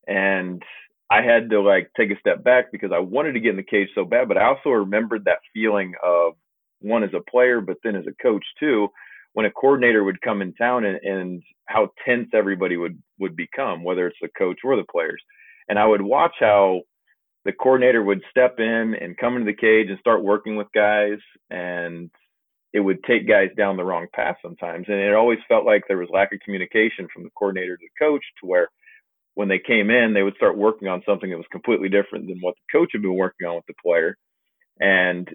and 0.07 0.63
I 1.11 1.23
had 1.23 1.51
to 1.51 1.61
like 1.61 1.91
take 1.97 2.11
a 2.11 2.19
step 2.19 2.43
back 2.43 2.73
because 2.73 2.91
I 2.93 3.01
wanted 3.01 3.33
to 3.33 3.41
get 3.41 3.51
in 3.51 3.57
the 3.57 3.63
cage 3.63 3.89
so 3.95 4.05
bad, 4.05 4.29
but 4.29 4.39
I 4.39 4.47
also 4.47 4.71
remembered 4.71 5.25
that 5.27 5.41
feeling 5.53 5.95
of 6.03 6.35
one 6.81 7.05
as 7.05 7.11
a 7.15 7.31
player, 7.31 7.61
but 7.61 7.77
then 7.85 7.97
as 7.97 8.07
a 8.07 8.23
coach 8.23 8.45
too, 8.59 8.89
when 9.33 9.47
a 9.47 9.51
coordinator 9.51 10.05
would 10.05 10.21
come 10.23 10.43
in 10.43 10.53
town 10.55 10.85
and, 10.85 10.99
and 11.03 11.43
how 11.67 11.91
tense 12.05 12.29
everybody 12.35 12.77
would 12.77 13.01
would 13.19 13.37
become, 13.37 13.85
whether 13.85 14.07
it's 14.07 14.19
the 14.21 14.29
coach 14.37 14.59
or 14.65 14.77
the 14.77 14.85
players. 14.91 15.23
And 15.69 15.79
I 15.79 15.87
would 15.87 16.03
watch 16.03 16.35
how 16.41 16.83
the 17.45 17.53
coordinator 17.53 18.03
would 18.03 18.23
step 18.31 18.57
in 18.59 18.95
and 19.01 19.17
come 19.17 19.37
into 19.37 19.51
the 19.51 19.57
cage 19.57 19.89
and 19.89 19.99
start 19.99 20.23
working 20.23 20.57
with 20.57 20.67
guys 20.75 21.19
and 21.51 22.11
it 22.73 22.81
would 22.81 23.03
take 23.05 23.27
guys 23.27 23.49
down 23.57 23.77
the 23.77 23.85
wrong 23.85 24.07
path 24.15 24.37
sometimes 24.43 24.87
and 24.89 24.99
it 24.99 25.15
always 25.15 25.39
felt 25.49 25.65
like 25.65 25.83
there 25.89 25.99
was 25.99 26.09
lack 26.13 26.33
of 26.33 26.41
communication 26.41 27.09
from 27.13 27.25
the 27.25 27.31
coordinator 27.35 27.77
to 27.77 27.83
the 27.83 28.05
coach 28.05 28.23
to 28.41 28.47
where 28.47 28.69
when 29.35 29.49
they 29.49 29.59
came 29.59 29.91
in 29.91 30.13
they 30.13 30.23
would 30.23 30.37
start 30.37 30.57
working 30.57 30.87
on 30.87 31.03
something 31.07 31.31
that 31.31 31.37
was 31.37 31.47
completely 31.51 31.89
different 31.89 32.27
than 32.27 32.39
what 32.41 32.55
the 32.55 32.79
coach 32.79 32.91
had 32.93 33.03
been 33.03 33.15
working 33.15 33.47
on 33.49 33.57
with 33.57 33.67
the 33.67 33.75
player 33.83 34.17
and 34.81 35.29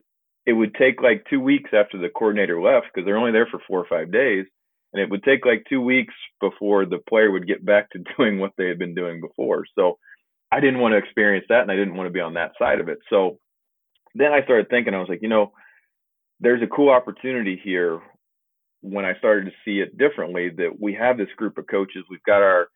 it 0.45 0.53
would 0.53 0.75
take 0.75 1.01
like 1.01 1.25
two 1.29 1.39
weeks 1.39 1.71
after 1.73 1.97
the 1.97 2.09
coordinator 2.09 2.61
left 2.61 2.87
because 2.93 3.05
they're 3.05 3.17
only 3.17 3.31
there 3.31 3.47
for 3.47 3.59
four 3.67 3.79
or 3.79 3.87
five 3.89 4.11
days 4.11 4.45
and 4.93 5.01
it 5.01 5.09
would 5.09 5.23
take 5.23 5.45
like 5.45 5.65
two 5.67 5.81
weeks 5.81 6.13
before 6.39 6.85
the 6.85 6.99
player 7.09 7.31
would 7.31 7.47
get 7.47 7.65
back 7.65 7.89
to 7.91 8.03
doing 8.17 8.39
what 8.39 8.51
they 8.57 8.67
had 8.67 8.79
been 8.79 8.95
doing 8.95 9.21
before 9.21 9.65
so 9.77 9.97
I 10.51 10.59
didn't 10.59 10.79
want 10.79 10.93
to 10.93 10.97
experience 10.97 11.45
that 11.49 11.61
and 11.61 11.71
I 11.71 11.75
didn't 11.75 11.95
want 11.95 12.07
to 12.07 12.13
be 12.13 12.21
on 12.21 12.35
that 12.35 12.53
side 12.57 12.79
of 12.79 12.87
it. 12.89 12.99
So 13.09 13.39
then 14.13 14.31
I 14.31 14.43
started 14.43 14.69
thinking, 14.69 14.93
I 14.93 14.99
was 14.99 15.09
like, 15.09 15.21
you 15.21 15.29
know, 15.29 15.51
there's 16.39 16.63
a 16.63 16.67
cool 16.67 16.89
opportunity 16.89 17.59
here 17.61 17.99
when 18.81 19.05
I 19.05 19.17
started 19.17 19.45
to 19.45 19.51
see 19.65 19.79
it 19.79 19.97
differently 19.97 20.49
that 20.49 20.79
we 20.79 20.93
have 20.93 21.17
this 21.17 21.33
group 21.35 21.57
of 21.57 21.67
coaches. 21.67 22.05
We've 22.09 22.23
got 22.23 22.41
our, 22.41 22.69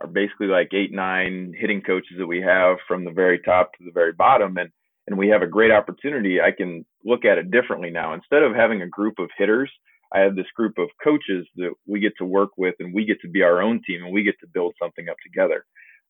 our 0.00 0.06
basically 0.06 0.48
like 0.48 0.68
eight, 0.72 0.92
nine 0.92 1.54
hitting 1.58 1.80
coaches 1.80 2.16
that 2.18 2.26
we 2.26 2.40
have 2.42 2.76
from 2.86 3.04
the 3.04 3.10
very 3.10 3.40
top 3.40 3.72
to 3.72 3.84
the 3.84 3.92
very 3.92 4.12
bottom. 4.12 4.56
And, 4.56 4.70
and 5.06 5.18
we 5.18 5.28
have 5.28 5.42
a 5.42 5.46
great 5.46 5.70
opportunity. 5.70 6.40
I 6.40 6.50
can 6.50 6.84
look 7.04 7.24
at 7.24 7.38
it 7.38 7.50
differently 7.50 7.90
now. 7.90 8.14
Instead 8.14 8.42
of 8.42 8.54
having 8.54 8.82
a 8.82 8.88
group 8.88 9.18
of 9.18 9.28
hitters, 9.36 9.70
I 10.12 10.20
have 10.20 10.36
this 10.36 10.46
group 10.54 10.78
of 10.78 10.88
coaches 11.02 11.46
that 11.56 11.72
we 11.86 12.00
get 12.00 12.12
to 12.18 12.24
work 12.24 12.50
with 12.56 12.74
and 12.78 12.94
we 12.94 13.04
get 13.04 13.20
to 13.22 13.28
be 13.28 13.42
our 13.42 13.60
own 13.60 13.80
team 13.86 14.04
and 14.04 14.12
we 14.12 14.22
get 14.22 14.38
to 14.40 14.46
build 14.46 14.74
something 14.80 15.08
up 15.08 15.16
together. 15.24 15.64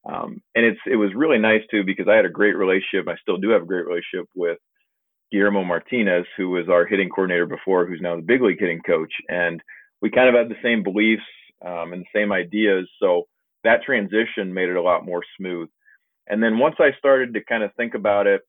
Um, 0.07 0.43
and 0.55 0.67
it's 0.67 0.81
it 0.87 0.97
was 0.97 1.15
really 1.15 1.39
nice 1.39 1.63
too 1.71 1.83
because 1.83 2.09
I 2.09 2.15
had 2.17 2.27
a 2.27 2.31
great 2.31 2.57
relationship. 2.57 3.09
I 3.09 3.17
still 3.23 3.39
do 3.39 3.51
have 3.51 3.63
a 3.63 3.67
great 3.67 3.87
relationship 3.87 4.29
with 4.35 4.59
Guillermo 5.33 5.65
Martinez, 5.65 6.27
who 6.37 6.51
was 6.51 6.69
our 6.69 6.85
hitting 6.85 7.09
coordinator 7.09 7.47
before, 7.47 7.87
who's 7.87 8.03
now 8.03 8.17
the 8.17 8.23
big 8.23 8.43
league 8.43 8.61
hitting 8.61 8.83
coach, 8.83 9.13
and 9.29 9.63
we 10.03 10.11
kind 10.11 10.29
of 10.29 10.35
had 10.35 10.51
the 10.51 10.63
same 10.63 10.83
beliefs 10.83 11.23
um, 11.67 11.95
and 11.95 12.03
the 12.03 12.19
same 12.19 12.33
ideas. 12.33 12.87
So 13.01 13.27
that 13.65 13.83
transition 13.83 14.53
made 14.53 14.69
it 14.69 14.77
a 14.77 14.83
lot 14.83 15.07
more 15.07 15.23
smooth. 15.39 15.69
And 16.27 16.43
then 16.43 16.59
once 16.59 16.77
I 16.79 16.91
started 16.99 17.33
to 17.35 17.45
kind 17.45 17.63
of 17.63 17.75
think 17.75 17.95
about 17.95 18.27
it, 18.27 18.43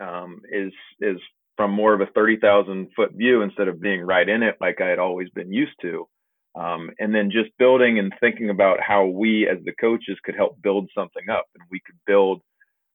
um, 0.00 0.40
is 0.50 0.72
is 1.00 1.18
from 1.56 1.70
more 1.70 1.94
of 1.94 2.00
a 2.00 2.06
thirty 2.14 2.36
thousand 2.38 2.88
foot 2.94 3.12
view 3.12 3.42
instead 3.42 3.68
of 3.68 3.80
being 3.80 4.02
right 4.02 4.28
in 4.28 4.42
it 4.42 4.56
like 4.60 4.80
I 4.80 4.88
had 4.88 4.98
always 4.98 5.30
been 5.30 5.52
used 5.52 5.76
to. 5.82 6.08
Um, 6.54 6.90
and 6.98 7.14
then 7.14 7.30
just 7.30 7.50
building 7.58 7.98
and 7.98 8.14
thinking 8.18 8.48
about 8.48 8.80
how 8.80 9.04
we 9.04 9.46
as 9.46 9.58
the 9.64 9.74
coaches 9.78 10.16
could 10.24 10.34
help 10.34 10.60
build 10.62 10.88
something 10.94 11.28
up 11.30 11.44
and 11.54 11.62
we 11.70 11.80
could 11.84 11.96
build 12.06 12.40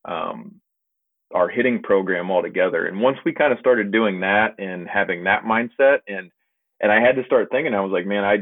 um, 0.05 0.59
our 1.31 1.47
hitting 1.47 1.81
program 1.83 2.31
all 2.31 2.41
together. 2.41 2.87
And 2.87 2.99
once 2.99 3.17
we 3.23 3.33
kind 3.33 3.53
of 3.53 3.59
started 3.59 3.91
doing 3.91 4.21
that 4.21 4.55
and 4.57 4.87
having 4.87 5.25
that 5.25 5.43
mindset 5.43 5.99
and 6.07 6.31
and 6.81 6.91
I 6.91 6.99
had 6.99 7.15
to 7.17 7.25
start 7.25 7.49
thinking, 7.51 7.75
I 7.75 7.81
was 7.81 7.91
like, 7.91 8.07
man, 8.07 8.23
I 8.23 8.37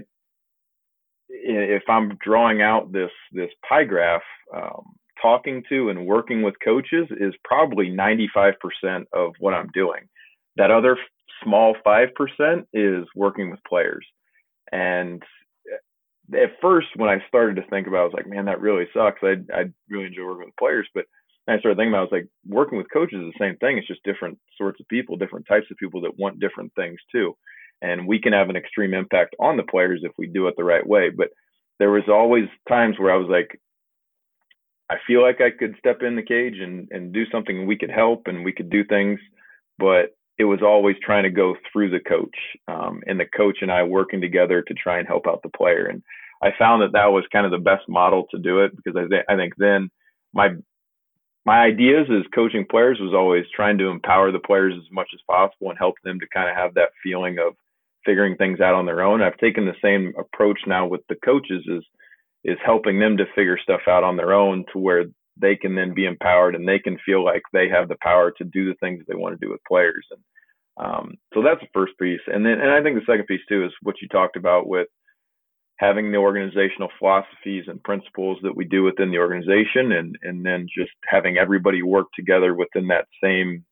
if 1.29 1.83
I'm 1.87 2.17
drawing 2.23 2.61
out 2.61 2.91
this 2.91 3.11
this 3.31 3.49
pie 3.67 3.83
graph, 3.83 4.21
um, 4.55 4.95
talking 5.21 5.63
to 5.69 5.89
and 5.89 6.05
working 6.05 6.41
with 6.41 6.55
coaches 6.63 7.07
is 7.19 7.33
probably 7.43 7.89
95% 7.89 8.53
of 9.13 9.33
what 9.39 9.53
I'm 9.53 9.69
doing. 9.73 10.07
That 10.57 10.71
other 10.71 10.97
small 11.43 11.75
5% 11.85 12.65
is 12.73 13.05
working 13.15 13.49
with 13.49 13.59
players. 13.67 14.05
And 14.71 15.23
eh, 16.33 16.43
at 16.43 16.61
first, 16.61 16.87
when 16.95 17.09
I 17.09 17.23
started 17.27 17.55
to 17.57 17.67
think 17.69 17.87
about, 17.87 17.97
it, 17.97 18.01
I 18.01 18.05
was 18.05 18.13
like, 18.13 18.27
man, 18.27 18.45
that 18.45 18.61
really 18.61 18.85
sucks. 18.93 19.21
I 19.23 19.35
I 19.53 19.65
really 19.89 20.07
enjoy 20.07 20.25
working 20.25 20.45
with 20.45 20.57
players, 20.57 20.87
but 20.93 21.05
I 21.47 21.59
started 21.59 21.77
thinking 21.77 21.93
about, 21.93 22.03
it, 22.03 22.13
I 22.13 22.15
was 22.15 22.21
like, 22.21 22.27
working 22.47 22.77
with 22.77 22.91
coaches 22.91 23.19
is 23.19 23.33
the 23.33 23.43
same 23.43 23.57
thing. 23.57 23.77
It's 23.77 23.87
just 23.87 24.03
different 24.03 24.37
sorts 24.57 24.79
of 24.79 24.87
people, 24.87 25.17
different 25.17 25.47
types 25.47 25.65
of 25.71 25.77
people 25.77 26.01
that 26.01 26.17
want 26.17 26.39
different 26.39 26.73
things 26.75 26.99
too. 27.11 27.35
And 27.81 28.07
we 28.07 28.19
can 28.19 28.33
have 28.33 28.49
an 28.49 28.55
extreme 28.55 28.93
impact 28.93 29.35
on 29.39 29.57
the 29.57 29.63
players 29.63 30.01
if 30.03 30.11
we 30.17 30.27
do 30.27 30.47
it 30.47 30.55
the 30.57 30.63
right 30.63 30.85
way. 30.85 31.09
But 31.09 31.29
there 31.79 31.91
was 31.91 32.03
always 32.07 32.45
times 32.67 32.99
where 32.99 33.11
I 33.11 33.17
was 33.17 33.29
like, 33.29 33.59
I 34.89 34.95
feel 35.05 35.21
like 35.21 35.39
I 35.41 35.51
could 35.51 35.75
step 35.77 36.01
in 36.01 36.15
the 36.15 36.23
cage 36.23 36.59
and 36.59 36.87
and 36.91 37.13
do 37.13 37.25
something 37.31 37.59
and 37.59 37.67
we 37.67 37.77
could 37.77 37.91
help 37.91 38.23
and 38.27 38.43
we 38.43 38.51
could 38.51 38.69
do 38.69 38.83
things, 38.83 39.19
but 39.77 40.15
it 40.37 40.45
was 40.45 40.61
always 40.63 40.95
trying 41.03 41.23
to 41.23 41.29
go 41.29 41.55
through 41.71 41.89
the 41.91 41.99
coach 41.99 42.35
um, 42.67 43.01
and 43.05 43.19
the 43.19 43.25
coach 43.25 43.57
and 43.61 43.71
I 43.71 43.83
working 43.83 44.21
together 44.21 44.61
to 44.61 44.73
try 44.73 44.97
and 44.97 45.07
help 45.07 45.27
out 45.27 45.43
the 45.43 45.49
player. 45.49 45.87
And 45.87 46.01
I 46.41 46.51
found 46.57 46.81
that 46.81 46.93
that 46.93 47.11
was 47.11 47.25
kind 47.31 47.45
of 47.45 47.51
the 47.51 47.57
best 47.57 47.89
model 47.89 48.25
to 48.31 48.39
do 48.39 48.59
it 48.59 48.71
because 48.75 48.95
I, 48.95 49.07
th- 49.07 49.25
I 49.27 49.35
think 49.35 49.53
then 49.57 49.91
my 50.33 50.49
my 51.45 51.59
ideas 51.59 52.07
as 52.09 52.25
coaching 52.33 52.65
players 52.69 52.99
was 52.99 53.13
always 53.13 53.45
trying 53.55 53.77
to 53.79 53.87
empower 53.87 54.31
the 54.31 54.39
players 54.39 54.73
as 54.77 54.91
much 54.91 55.09
as 55.13 55.19
possible 55.27 55.69
and 55.69 55.77
help 55.77 55.95
them 56.03 56.19
to 56.19 56.27
kind 56.33 56.49
of 56.49 56.55
have 56.55 56.73
that 56.75 56.89
feeling 57.03 57.37
of 57.39 57.55
figuring 58.05 58.35
things 58.37 58.59
out 58.59 58.75
on 58.75 58.85
their 58.85 59.01
own. 59.01 59.21
I've 59.21 59.37
taken 59.37 59.65
the 59.65 59.75
same 59.81 60.13
approach 60.17 60.59
now 60.67 60.87
with 60.87 61.01
the 61.09 61.15
coaches 61.15 61.63
is 61.67 61.83
is 62.43 62.57
helping 62.65 62.99
them 62.99 63.17
to 63.17 63.25
figure 63.35 63.57
stuff 63.61 63.81
out 63.87 64.03
on 64.03 64.17
their 64.17 64.33
own 64.33 64.65
to 64.71 64.79
where 64.79 65.05
they 65.37 65.55
can 65.55 65.75
then 65.75 65.93
be 65.93 66.05
empowered 66.05 66.55
and 66.55 66.67
they 66.67 66.79
can 66.79 66.97
feel 67.05 67.23
like 67.23 67.41
they 67.53 67.69
have 67.69 67.87
the 67.87 67.97
power 68.01 68.31
to 68.31 68.43
do 68.43 68.67
the 68.67 68.75
things 68.79 69.03
they 69.07 69.15
want 69.15 69.37
to 69.37 69.45
do 69.45 69.51
with 69.51 69.63
players. 69.67 70.05
And 70.11 70.21
um, 70.85 71.13
so 71.33 71.41
that's 71.41 71.61
the 71.61 71.67
first 71.73 71.93
piece. 71.99 72.21
And 72.27 72.45
then, 72.45 72.59
and 72.59 72.71
I 72.71 72.81
think 72.81 72.95
the 72.95 73.11
second 73.11 73.27
piece 73.27 73.41
too 73.47 73.65
is 73.65 73.71
what 73.81 73.95
you 74.01 74.07
talked 74.07 74.35
about 74.35 74.67
with 74.67 74.87
having 75.77 76.11
the 76.11 76.17
organizational 76.17 76.89
philosophies 76.99 77.65
and 77.67 77.81
principles 77.83 78.37
that 78.43 78.55
we 78.55 78.65
do 78.65 78.83
within 78.83 79.11
the 79.11 79.17
organization 79.17 79.93
and, 79.93 80.17
and 80.23 80.45
then 80.45 80.67
just 80.77 80.91
having 81.05 81.37
everybody 81.37 81.81
work 81.81 82.07
together 82.15 82.53
within 82.53 82.87
that 82.87 83.05
same 83.23 83.65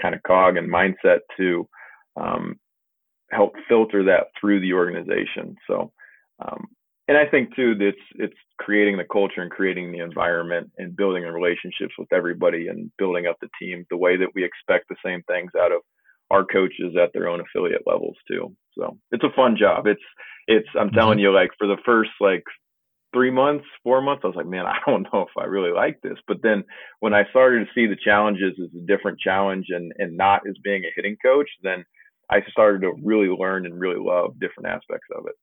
kind 0.00 0.14
of 0.14 0.22
cog 0.22 0.56
and 0.56 0.70
mindset 0.70 1.20
to 1.36 1.66
um, 2.20 2.56
help 3.30 3.54
filter 3.68 4.04
that 4.04 4.26
through 4.38 4.60
the 4.60 4.72
organization. 4.72 5.56
So, 5.66 5.92
um, 6.44 6.66
and 7.08 7.16
I 7.16 7.26
think 7.26 7.54
too 7.54 7.74
that 7.76 7.88
it's 7.88 8.06
it's 8.14 8.38
creating 8.58 8.96
the 8.96 9.04
culture 9.04 9.42
and 9.42 9.50
creating 9.50 9.92
the 9.92 10.00
environment 10.00 10.70
and 10.78 10.96
building 10.96 11.22
the 11.22 11.32
relationships 11.32 11.94
with 11.98 12.12
everybody 12.12 12.68
and 12.68 12.90
building 12.98 13.26
up 13.26 13.36
the 13.40 13.48
team 13.60 13.84
the 13.90 13.96
way 13.96 14.16
that 14.16 14.34
we 14.34 14.44
expect 14.44 14.88
the 14.88 14.96
same 15.04 15.22
things 15.28 15.50
out 15.58 15.72
of 15.72 15.82
our 16.30 16.44
coaches 16.44 16.96
at 17.00 17.12
their 17.12 17.28
own 17.28 17.40
affiliate 17.40 17.86
levels 17.86 18.16
too. 18.28 18.54
So 18.76 18.98
it's 19.12 19.24
a 19.24 19.36
fun 19.36 19.56
job. 19.56 19.86
It's 19.86 20.02
it's 20.48 20.68
I'm 20.78 20.90
telling 20.90 21.18
mm-hmm. 21.18 21.24
you 21.24 21.32
like 21.32 21.50
for 21.58 21.66
the 21.66 21.78
first 21.84 22.10
like 22.20 22.42
three 23.12 23.30
months, 23.30 23.64
four 23.82 24.02
months, 24.02 24.22
I 24.24 24.28
was 24.28 24.36
like, 24.36 24.46
man, 24.46 24.66
I 24.66 24.78
don't 24.86 25.06
know 25.12 25.22
if 25.22 25.36
I 25.38 25.44
really 25.44 25.72
like 25.72 26.00
this. 26.02 26.18
But 26.26 26.38
then 26.42 26.64
when 27.00 27.14
I 27.14 27.28
started 27.30 27.60
to 27.60 27.72
see 27.74 27.86
the 27.86 27.96
challenges 28.02 28.54
as 28.60 28.70
a 28.76 28.86
different 28.86 29.20
challenge 29.20 29.66
and 29.70 29.92
and 29.98 30.16
not 30.16 30.42
as 30.48 30.56
being 30.64 30.84
a 30.84 30.92
hitting 30.96 31.16
coach, 31.24 31.48
then 31.62 31.84
I 32.30 32.40
started 32.50 32.80
to 32.82 32.92
really 33.04 33.28
learn 33.28 33.66
and 33.66 33.78
really 33.78 34.00
love 34.00 34.40
different 34.40 34.68
aspects 34.68 35.06
of 35.16 35.26
it. 35.28 35.34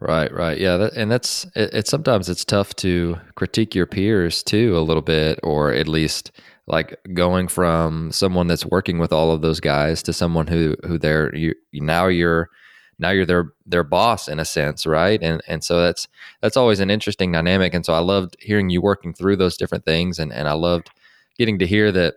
Right, 0.00 0.30
right, 0.32 0.58
yeah, 0.58 0.76
that, 0.76 0.92
and 0.94 1.10
that's 1.10 1.44
it, 1.54 1.72
it. 1.72 1.88
Sometimes 1.88 2.28
it's 2.28 2.44
tough 2.44 2.74
to 2.76 3.16
critique 3.36 3.74
your 3.74 3.86
peers 3.86 4.42
too 4.42 4.76
a 4.76 4.80
little 4.80 5.02
bit, 5.02 5.38
or 5.42 5.72
at 5.72 5.88
least 5.88 6.32
like 6.66 6.98
going 7.14 7.48
from 7.48 8.10
someone 8.10 8.46
that's 8.46 8.66
working 8.66 8.98
with 8.98 9.12
all 9.12 9.30
of 9.30 9.40
those 9.40 9.60
guys 9.60 10.02
to 10.02 10.12
someone 10.12 10.46
who 10.48 10.76
who 10.86 10.98
they're 10.98 11.34
you 11.34 11.54
now 11.72 12.06
you're 12.08 12.50
now 12.98 13.10
you're 13.10 13.24
their 13.26 13.52
their 13.66 13.84
boss 13.84 14.28
in 14.28 14.40
a 14.40 14.44
sense, 14.44 14.84
right? 14.84 15.22
And 15.22 15.40
and 15.46 15.62
so 15.64 15.80
that's 15.80 16.08
that's 16.42 16.56
always 16.56 16.80
an 16.80 16.90
interesting 16.90 17.32
dynamic. 17.32 17.72
And 17.72 17.86
so 17.86 17.94
I 17.94 18.00
loved 18.00 18.36
hearing 18.40 18.70
you 18.70 18.82
working 18.82 19.14
through 19.14 19.36
those 19.36 19.56
different 19.56 19.84
things, 19.84 20.18
and 20.18 20.32
and 20.32 20.48
I 20.48 20.52
loved 20.54 20.90
getting 21.38 21.58
to 21.60 21.66
hear 21.66 21.92
that 21.92 22.14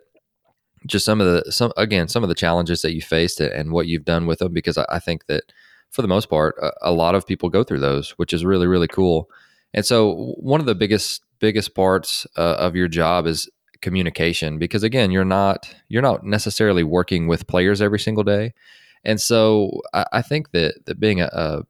just 0.85 1.05
some 1.05 1.21
of 1.21 1.27
the 1.27 1.51
some 1.51 1.71
again 1.77 2.07
some 2.07 2.23
of 2.23 2.29
the 2.29 2.35
challenges 2.35 2.81
that 2.81 2.93
you 2.93 3.01
faced 3.01 3.39
and 3.39 3.71
what 3.71 3.87
you've 3.87 4.05
done 4.05 4.25
with 4.27 4.39
them 4.39 4.53
because 4.53 4.77
I, 4.77 4.85
I 4.89 4.99
think 4.99 5.25
that 5.27 5.43
for 5.91 6.01
the 6.01 6.07
most 6.07 6.29
part 6.29 6.55
a, 6.61 6.71
a, 6.81 6.91
lot 6.91 7.15
of 7.15 7.25
people 7.25 7.49
go 7.49 7.63
through 7.63 7.79
those 7.79 8.11
which 8.11 8.33
is 8.33 8.45
really 8.45 8.67
really 8.67 8.87
cool. 8.87 9.29
And 9.73 9.85
so 9.85 10.33
one 10.37 10.59
of 10.59 10.65
the 10.65 10.75
biggest 10.75 11.23
biggest 11.39 11.75
parts 11.75 12.25
uh, 12.35 12.55
of 12.59 12.75
your 12.75 12.87
job 12.87 13.27
is 13.27 13.49
communication 13.81 14.57
because 14.57 14.83
again 14.83 15.11
you're 15.11 15.25
not 15.25 15.73
you're 15.87 16.01
not 16.01 16.23
necessarily 16.23 16.83
working 16.83 17.27
with 17.27 17.47
players 17.47 17.81
every 17.81 17.99
single 17.99 18.23
day. 18.23 18.53
And 19.03 19.21
so 19.21 19.81
I, 19.93 20.05
I 20.13 20.21
think 20.21 20.51
that 20.51 20.85
that 20.85 20.99
being 20.99 21.21
a, 21.21 21.29
a 21.31 21.63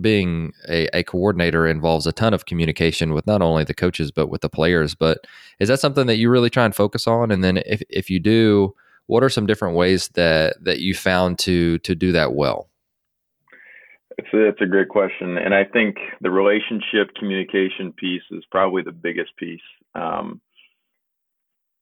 being 0.00 0.52
a, 0.68 0.88
a, 0.96 1.04
coordinator 1.04 1.68
involves 1.68 2.06
a 2.06 2.12
ton 2.12 2.34
of 2.34 2.46
communication 2.46 3.14
with 3.14 3.26
not 3.28 3.42
only 3.42 3.62
the 3.62 3.74
coaches 3.74 4.10
but 4.10 4.28
with 4.28 4.40
the 4.40 4.48
players. 4.48 4.94
But 4.94 5.18
is 5.60 5.68
that 5.68 5.80
something 5.80 6.06
that 6.06 6.16
you 6.16 6.30
really 6.30 6.50
try 6.50 6.64
and 6.64 6.74
focus 6.74 7.06
on? 7.06 7.30
And 7.30 7.44
then 7.44 7.58
if, 7.58 7.80
if 7.88 8.10
you 8.10 8.18
do 8.18 8.74
what 9.06 9.22
are 9.22 9.28
some 9.28 9.46
different 9.46 9.76
ways 9.76 10.08
that 10.14 10.56
that 10.64 10.80
you 10.80 10.94
found 10.94 11.38
to 11.40 11.78
to 11.80 11.94
do 11.94 12.12
that 12.12 12.34
well 12.34 12.68
it's 14.18 14.28
a, 14.32 14.48
it's 14.48 14.60
a 14.60 14.66
great 14.66 14.88
question 14.88 15.38
and 15.38 15.54
i 15.54 15.64
think 15.64 15.96
the 16.20 16.30
relationship 16.30 17.14
communication 17.18 17.92
piece 17.92 18.22
is 18.30 18.44
probably 18.50 18.82
the 18.82 18.92
biggest 18.92 19.30
piece 19.36 19.60
um, 19.94 20.40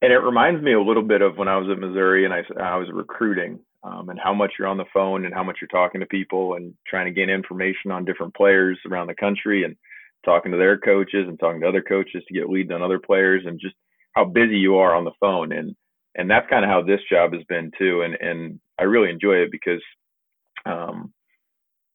and 0.00 0.12
it 0.12 0.18
reminds 0.18 0.62
me 0.62 0.72
a 0.72 0.80
little 0.80 1.02
bit 1.02 1.22
of 1.22 1.36
when 1.36 1.48
i 1.48 1.56
was 1.56 1.68
at 1.70 1.78
missouri 1.78 2.24
and 2.24 2.34
i, 2.34 2.42
I 2.60 2.76
was 2.76 2.88
recruiting 2.92 3.60
um, 3.84 4.08
and 4.10 4.18
how 4.18 4.32
much 4.32 4.52
you're 4.58 4.68
on 4.68 4.76
the 4.76 4.84
phone 4.94 5.24
and 5.24 5.34
how 5.34 5.42
much 5.42 5.58
you're 5.60 5.68
talking 5.68 6.00
to 6.00 6.06
people 6.06 6.54
and 6.54 6.74
trying 6.86 7.06
to 7.06 7.12
gain 7.12 7.30
information 7.30 7.90
on 7.90 8.04
different 8.04 8.34
players 8.34 8.78
around 8.88 9.08
the 9.08 9.14
country 9.14 9.64
and 9.64 9.76
talking 10.24 10.52
to 10.52 10.58
their 10.58 10.78
coaches 10.78 11.26
and 11.26 11.38
talking 11.38 11.60
to 11.60 11.68
other 11.68 11.82
coaches 11.82 12.22
to 12.26 12.34
get 12.34 12.48
leads 12.48 12.70
on 12.70 12.82
other 12.82 13.00
players 13.00 13.42
and 13.44 13.60
just 13.60 13.74
how 14.12 14.24
busy 14.24 14.56
you 14.56 14.76
are 14.76 14.94
on 14.94 15.04
the 15.04 15.10
phone 15.20 15.52
and 15.52 15.74
and 16.14 16.30
that's 16.30 16.48
kind 16.50 16.64
of 16.64 16.70
how 16.70 16.82
this 16.82 17.00
job 17.10 17.32
has 17.32 17.42
been 17.48 17.70
too 17.78 18.02
and 18.02 18.14
and 18.20 18.60
I 18.78 18.84
really 18.84 19.10
enjoy 19.10 19.34
it 19.34 19.50
because 19.50 19.82
um, 20.64 21.12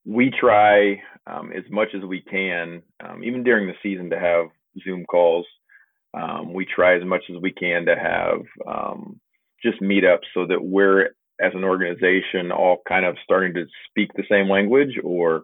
we 0.08 0.32
try 0.32 1.02
um, 1.28 1.52
as 1.52 1.64
much 1.70 1.90
as 1.96 2.04
we 2.04 2.22
can 2.22 2.82
um, 3.06 3.24
even 3.24 3.44
during 3.44 3.68
the 3.68 3.74
season 3.84 4.10
to 4.10 4.20
have 4.20 4.46
Zoom 4.84 5.06
calls 5.06 5.46
um, 6.14 6.54
we 6.54 6.66
try 6.66 6.96
as 6.96 7.06
much 7.06 7.24
as 7.30 7.42
we 7.42 7.52
can 7.52 7.86
to 7.86 7.96
have 7.96 8.40
um, 8.68 9.20
just 9.64 9.82
meetups 9.82 10.26
so 10.34 10.46
that 10.48 10.64
we're 10.64 11.10
as 11.40 11.54
an 11.54 11.64
organization 11.64 12.52
all 12.52 12.82
kind 12.88 13.06
of 13.06 13.16
starting 13.24 13.54
to 13.54 13.66
speak 13.90 14.12
the 14.14 14.24
same 14.30 14.50
language 14.50 14.98
or 15.04 15.44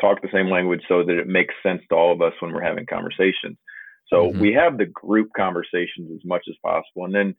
talk 0.00 0.20
the 0.22 0.28
same 0.32 0.48
language 0.48 0.82
so 0.88 1.04
that 1.04 1.18
it 1.18 1.26
makes 1.26 1.54
sense 1.62 1.82
to 1.88 1.94
all 1.94 2.12
of 2.12 2.22
us 2.22 2.32
when 2.40 2.52
we're 2.52 2.62
having 2.62 2.86
conversations. 2.86 3.56
So 4.08 4.28
mm-hmm. 4.28 4.40
we 4.40 4.52
have 4.52 4.78
the 4.78 4.86
group 4.86 5.30
conversations 5.36 6.10
as 6.14 6.24
much 6.24 6.42
as 6.48 6.56
possible. 6.62 7.04
And 7.04 7.14
then 7.14 7.34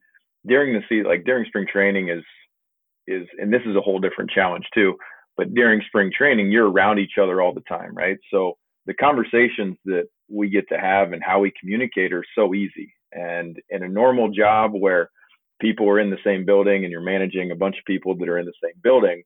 during 0.45 0.73
the 0.73 0.81
season, 0.89 1.05
like 1.05 1.25
during 1.25 1.45
spring 1.45 1.67
training 1.71 2.09
is, 2.09 2.23
is, 3.07 3.27
and 3.39 3.53
this 3.53 3.61
is 3.65 3.75
a 3.75 3.81
whole 3.81 3.99
different 3.99 4.31
challenge 4.31 4.65
too, 4.73 4.95
but 5.37 5.53
during 5.53 5.81
spring 5.87 6.11
training, 6.15 6.51
you're 6.51 6.69
around 6.69 6.99
each 6.99 7.17
other 7.21 7.41
all 7.41 7.53
the 7.53 7.61
time, 7.61 7.95
right? 7.95 8.17
So 8.31 8.57
the 8.85 8.93
conversations 8.93 9.77
that 9.85 10.05
we 10.29 10.49
get 10.49 10.67
to 10.69 10.79
have 10.79 11.13
and 11.13 11.23
how 11.23 11.39
we 11.39 11.51
communicate 11.59 12.13
are 12.13 12.23
so 12.35 12.53
easy. 12.53 12.93
And 13.11 13.57
in 13.69 13.83
a 13.83 13.89
normal 13.89 14.29
job 14.29 14.71
where 14.73 15.09
people 15.59 15.89
are 15.89 15.99
in 15.99 16.09
the 16.09 16.17
same 16.23 16.45
building 16.45 16.83
and 16.83 16.91
you're 16.91 17.01
managing 17.01 17.51
a 17.51 17.55
bunch 17.55 17.77
of 17.77 17.85
people 17.85 18.15
that 18.17 18.29
are 18.29 18.39
in 18.39 18.45
the 18.45 18.53
same 18.63 18.73
building, 18.83 19.23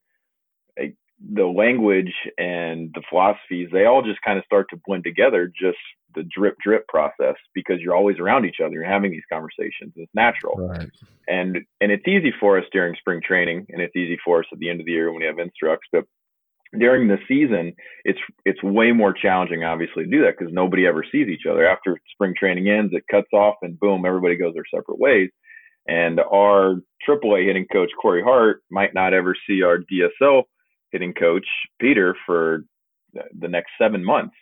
the 1.20 1.46
language 1.46 2.14
and 2.38 2.92
the 2.94 3.02
philosophies, 3.10 3.70
they 3.72 3.86
all 3.86 4.02
just 4.02 4.22
kind 4.22 4.38
of 4.38 4.46
start 4.46 4.68
to 4.70 4.80
blend 4.86 5.04
together, 5.04 5.52
just 5.60 5.78
the 6.16 6.24
drip 6.24 6.56
drip 6.64 6.88
process 6.88 7.36
because 7.54 7.80
you're 7.80 7.96
always 7.96 8.20
around 8.20 8.46
each 8.46 8.60
other. 8.64 8.74
You're 8.74 8.84
having 8.84 9.12
these 9.12 9.24
conversations. 9.32 9.94
It's 9.96 10.14
natural. 10.16 10.56
Right. 10.58 10.90
And 11.28 11.58
and 11.82 11.92
it's 11.92 12.08
easy 12.08 12.34
for 12.40 12.58
us 12.58 12.66
during 12.72 12.96
spring 12.96 13.22
training 13.26 13.68
and 13.70 13.82
it's 13.82 13.96
easy 13.96 14.18
for 14.24 14.40
us 14.40 14.46
at 14.52 14.60
the 14.60 14.70
end 14.70 14.80
of 14.80 14.86
the 14.86 14.92
year 14.92 15.12
when 15.12 15.20
we 15.20 15.28
have 15.28 15.40
instructs. 15.40 15.88
But 15.92 16.06
during 16.78 17.08
the 17.08 17.18
season, 17.28 17.74
it's 18.06 18.20
it's 18.46 18.62
way 18.64 18.92
more 18.92 19.14
challenging, 19.14 19.64
obviously, 19.64 20.06
to 20.06 20.10
do 20.10 20.22
that 20.24 20.36
because 20.38 20.54
nobody 20.54 20.88
ever 20.88 21.04
sees 21.12 21.28
each 21.28 21.46
other. 21.50 21.68
After 21.68 22.00
spring 22.12 22.34
training 22.38 22.70
ends, 22.70 22.94
it 22.94 23.04
cuts 23.10 23.30
off 23.34 23.56
and 23.62 23.80
boom, 23.80 24.06
everybody 24.06 24.38
goes 24.38 24.54
their 24.54 24.64
separate 24.74 25.00
ways. 25.00 25.30
And 25.88 26.20
our 26.20 26.76
AAA 27.08 27.48
hitting 27.48 27.66
coach, 27.72 27.90
Corey 28.00 28.22
Hart, 28.22 28.62
might 28.70 28.94
not 28.94 29.14
ever 29.14 29.36
see 29.48 29.64
our 29.64 29.80
DSL 29.80 30.44
hitting 30.92 31.14
coach, 31.14 31.46
Peter, 31.80 32.16
for 32.26 32.64
the 33.14 33.48
next 33.48 33.72
seven 33.80 34.04
months. 34.04 34.36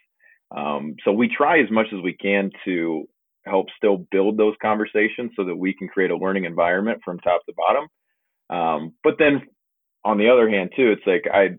Um, 0.56 0.96
so 1.04 1.12
we 1.12 1.28
try 1.28 1.60
as 1.60 1.70
much 1.72 1.88
as 1.94 2.02
we 2.02 2.14
can 2.14 2.52
to 2.66 3.08
help 3.46 3.68
still 3.78 4.06
build 4.12 4.38
those 4.38 4.56
conversations 4.62 5.32
so 5.36 5.46
that 5.46 5.56
we 5.56 5.74
can 5.74 5.88
create 5.88 6.12
a 6.12 6.18
learning 6.18 6.46
environment 6.46 7.02
from 7.04 7.20
top 7.20 7.46
to 7.46 7.54
bottom. 7.56 7.88
Um, 8.50 8.94
but 9.04 9.16
then 9.20 9.42
on 10.04 10.18
the 10.18 10.30
other 10.30 10.50
hand, 10.50 10.72
too, 10.76 10.92
it's 10.92 11.06
like 11.06 11.26
I, 11.34 11.58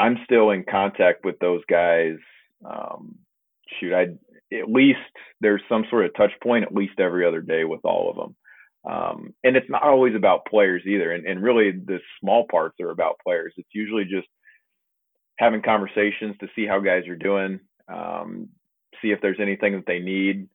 I'm 0.00 0.18
still 0.24 0.50
in 0.50 0.64
contact 0.68 1.24
with 1.24 1.38
those 1.40 1.62
guys. 1.68 2.16
Um, 2.64 3.16
shoot, 3.78 3.94
I 3.94 4.06
at 4.54 4.70
least 4.70 4.98
there's 5.40 5.62
some 5.68 5.84
sort 5.90 6.06
of 6.06 6.14
touch 6.14 6.32
point 6.42 6.64
at 6.64 6.74
least 6.74 6.98
every 6.98 7.26
other 7.26 7.40
day 7.40 7.64
with 7.64 7.80
all 7.84 8.10
of 8.10 8.16
them. 8.16 8.36
Um, 8.84 9.34
and 9.44 9.56
it's 9.56 9.68
not 9.68 9.82
always 9.82 10.14
about 10.14 10.46
players 10.46 10.82
either. 10.86 11.12
And, 11.12 11.26
and 11.26 11.42
really, 11.42 11.72
the 11.72 11.98
small 12.20 12.46
parts 12.50 12.76
are 12.80 12.90
about 12.90 13.20
players. 13.24 13.54
It's 13.56 13.68
usually 13.74 14.04
just 14.04 14.28
having 15.38 15.62
conversations 15.62 16.36
to 16.40 16.48
see 16.54 16.66
how 16.66 16.80
guys 16.80 17.06
are 17.08 17.16
doing, 17.16 17.60
um, 17.88 18.48
see 19.00 19.10
if 19.10 19.20
there's 19.20 19.40
anything 19.40 19.74
that 19.74 19.86
they 19.86 19.98
need, 19.98 20.48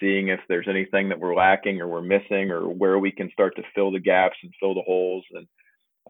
seeing 0.00 0.28
if 0.28 0.40
there's 0.48 0.68
anything 0.68 1.08
that 1.08 1.20
we're 1.20 1.34
lacking 1.34 1.80
or 1.80 1.88
we're 1.88 2.02
missing, 2.02 2.50
or 2.50 2.68
where 2.68 2.98
we 2.98 3.12
can 3.12 3.30
start 3.32 3.54
to 3.56 3.62
fill 3.74 3.92
the 3.92 4.00
gaps 4.00 4.36
and 4.42 4.52
fill 4.60 4.74
the 4.74 4.82
holes. 4.82 5.24
And 5.32 5.46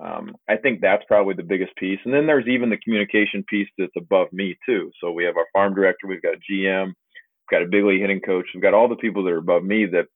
um, 0.00 0.36
I 0.48 0.56
think 0.56 0.80
that's 0.80 1.04
probably 1.06 1.34
the 1.34 1.42
biggest 1.42 1.76
piece. 1.76 2.00
And 2.04 2.12
then 2.12 2.26
there's 2.26 2.48
even 2.48 2.70
the 2.70 2.78
communication 2.78 3.44
piece 3.48 3.68
that's 3.78 3.92
above 3.96 4.32
me 4.32 4.56
too. 4.66 4.90
So 5.00 5.12
we 5.12 5.24
have 5.24 5.36
our 5.36 5.46
farm 5.52 5.74
director, 5.74 6.06
we've 6.06 6.22
got 6.22 6.34
a 6.34 6.52
GM, 6.52 6.86
we've 6.86 7.50
got 7.50 7.62
a 7.62 7.70
big 7.70 7.84
league 7.84 8.00
hitting 8.00 8.20
coach, 8.20 8.46
we've 8.54 8.62
got 8.62 8.74
all 8.74 8.88
the 8.88 8.96
people 8.96 9.22
that 9.24 9.32
are 9.32 9.38
above 9.38 9.62
me 9.62 9.86
that 9.86 10.06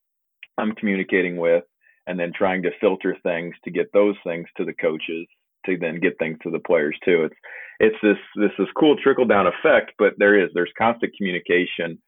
I'm 0.59 0.73
communicating 0.73 1.37
with, 1.37 1.65
and 2.07 2.19
then 2.19 2.33
trying 2.35 2.63
to 2.63 2.71
filter 2.81 3.17
things 3.23 3.55
to 3.65 3.71
get 3.71 3.93
those 3.93 4.17
things 4.25 4.47
to 4.57 4.65
the 4.65 4.75
coaches 4.75 5.27
to 5.67 5.77
then 5.77 6.01
get 6.01 6.19
things 6.19 6.39
to 6.43 6.51
the 6.51 6.59
players 6.61 6.97
too. 7.05 7.25
It's 7.25 7.37
it's 7.81 7.97
this 8.03 8.17
this 8.37 8.51
this 8.59 8.69
cool 8.79 8.97
trickle 8.97 9.27
down 9.27 9.47
effect, 9.47 9.93
but 9.99 10.15
there 10.19 10.39
is 10.39 10.51
there's 10.55 10.73
constant 10.77 11.13
communication. 11.17 11.99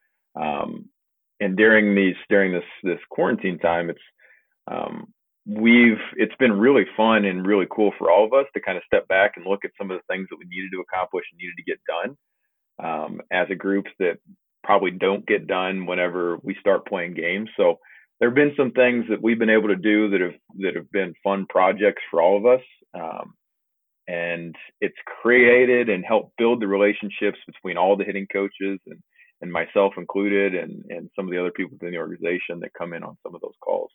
Um, 0.40 0.88
and 1.40 1.56
during 1.56 1.94
these 1.94 2.16
during 2.28 2.52
this 2.52 2.64
this 2.82 2.98
quarantine 3.10 3.58
time, 3.58 3.90
it's 3.90 4.00
um, 4.70 5.12
we've 5.46 6.00
it's 6.16 6.34
been 6.38 6.52
really 6.52 6.84
fun 6.96 7.24
and 7.24 7.46
really 7.46 7.66
cool 7.70 7.92
for 7.98 8.10
all 8.10 8.24
of 8.24 8.32
us 8.32 8.46
to 8.54 8.60
kind 8.60 8.76
of 8.78 8.84
step 8.86 9.06
back 9.08 9.32
and 9.36 9.46
look 9.46 9.64
at 9.64 9.70
some 9.78 9.90
of 9.90 9.98
the 9.98 10.14
things 10.14 10.26
that 10.30 10.38
we 10.38 10.44
needed 10.48 10.70
to 10.72 10.80
accomplish 10.80 11.24
and 11.32 11.38
needed 11.38 11.56
to 11.56 11.62
get 11.62 11.78
done 11.86 12.16
um, 12.82 13.20
as 13.30 13.46
a 13.50 13.54
group 13.54 13.86
that 13.98 14.18
probably 14.62 14.90
don't 14.90 15.26
get 15.26 15.46
done 15.46 15.86
whenever 15.86 16.38
we 16.42 16.54
start 16.60 16.86
playing 16.86 17.14
games. 17.14 17.48
So 17.56 17.78
there 18.20 18.28
have 18.28 18.36
been 18.36 18.52
some 18.56 18.70
things 18.72 19.06
that 19.08 19.22
we've 19.22 19.38
been 19.38 19.50
able 19.50 19.68
to 19.68 19.76
do 19.76 20.10
that 20.10 20.20
have 20.20 20.34
that 20.58 20.76
have 20.76 20.90
been 20.92 21.14
fun 21.24 21.46
projects 21.48 22.02
for 22.10 22.22
all 22.22 22.36
of 22.36 22.46
us. 22.46 22.64
Um, 22.94 23.34
and 24.06 24.54
it's 24.80 24.96
created 25.22 25.88
and 25.88 26.04
helped 26.04 26.36
build 26.36 26.60
the 26.60 26.66
relationships 26.66 27.38
between 27.46 27.76
all 27.76 27.96
the 27.96 28.04
hitting 28.04 28.26
coaches 28.32 28.80
and, 28.86 28.98
and 29.40 29.52
myself 29.52 29.92
included 29.96 30.54
and, 30.54 30.84
and 30.88 31.08
some 31.14 31.26
of 31.26 31.30
the 31.30 31.38
other 31.38 31.52
people 31.52 31.72
within 31.72 31.92
the 31.92 31.98
organization 31.98 32.58
that 32.60 32.74
come 32.76 32.92
in 32.92 33.04
on 33.04 33.16
some 33.22 33.34
of 33.34 33.40
those 33.40 33.54
calls. 33.64 33.90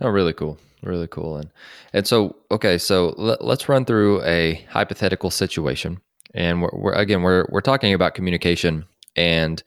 Oh, 0.00 0.08
really 0.08 0.34
cool, 0.34 0.58
really 0.82 1.08
cool, 1.08 1.36
and 1.36 1.50
and 1.92 2.06
so 2.06 2.36
okay, 2.50 2.78
so 2.78 3.14
let, 3.16 3.40
us 3.40 3.68
run 3.68 3.84
through 3.84 4.22
a 4.24 4.66
hypothetical 4.68 5.30
situation, 5.30 6.00
and 6.34 6.60
we're, 6.60 6.70
we're 6.74 6.92
again 6.92 7.22
we're 7.22 7.46
we're 7.48 7.62
talking 7.62 7.94
about 7.94 8.14
communication, 8.14 8.84
and 9.16 9.62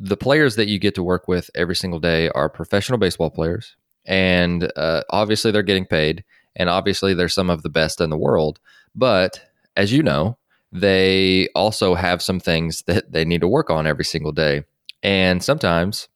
the 0.00 0.16
players 0.16 0.56
that 0.56 0.68
you 0.68 0.78
get 0.78 0.94
to 0.94 1.02
work 1.02 1.28
with 1.28 1.50
every 1.54 1.76
single 1.76 2.00
day 2.00 2.30
are 2.30 2.48
professional 2.48 2.98
baseball 2.98 3.30
players, 3.30 3.76
and 4.06 4.72
uh, 4.74 5.02
obviously 5.10 5.50
they're 5.50 5.62
getting 5.62 5.84
paid, 5.84 6.24
and 6.56 6.70
obviously 6.70 7.12
they're 7.12 7.28
some 7.28 7.50
of 7.50 7.62
the 7.62 7.68
best 7.68 8.00
in 8.00 8.08
the 8.08 8.16
world, 8.16 8.58
but 8.94 9.42
as 9.76 9.92
you 9.92 10.02
know, 10.02 10.38
they 10.72 11.48
also 11.54 11.94
have 11.94 12.22
some 12.22 12.40
things 12.40 12.82
that 12.86 13.12
they 13.12 13.24
need 13.24 13.42
to 13.42 13.48
work 13.48 13.68
on 13.70 13.86
every 13.86 14.04
single 14.04 14.32
day, 14.32 14.64
and 15.02 15.44
sometimes 15.44 16.08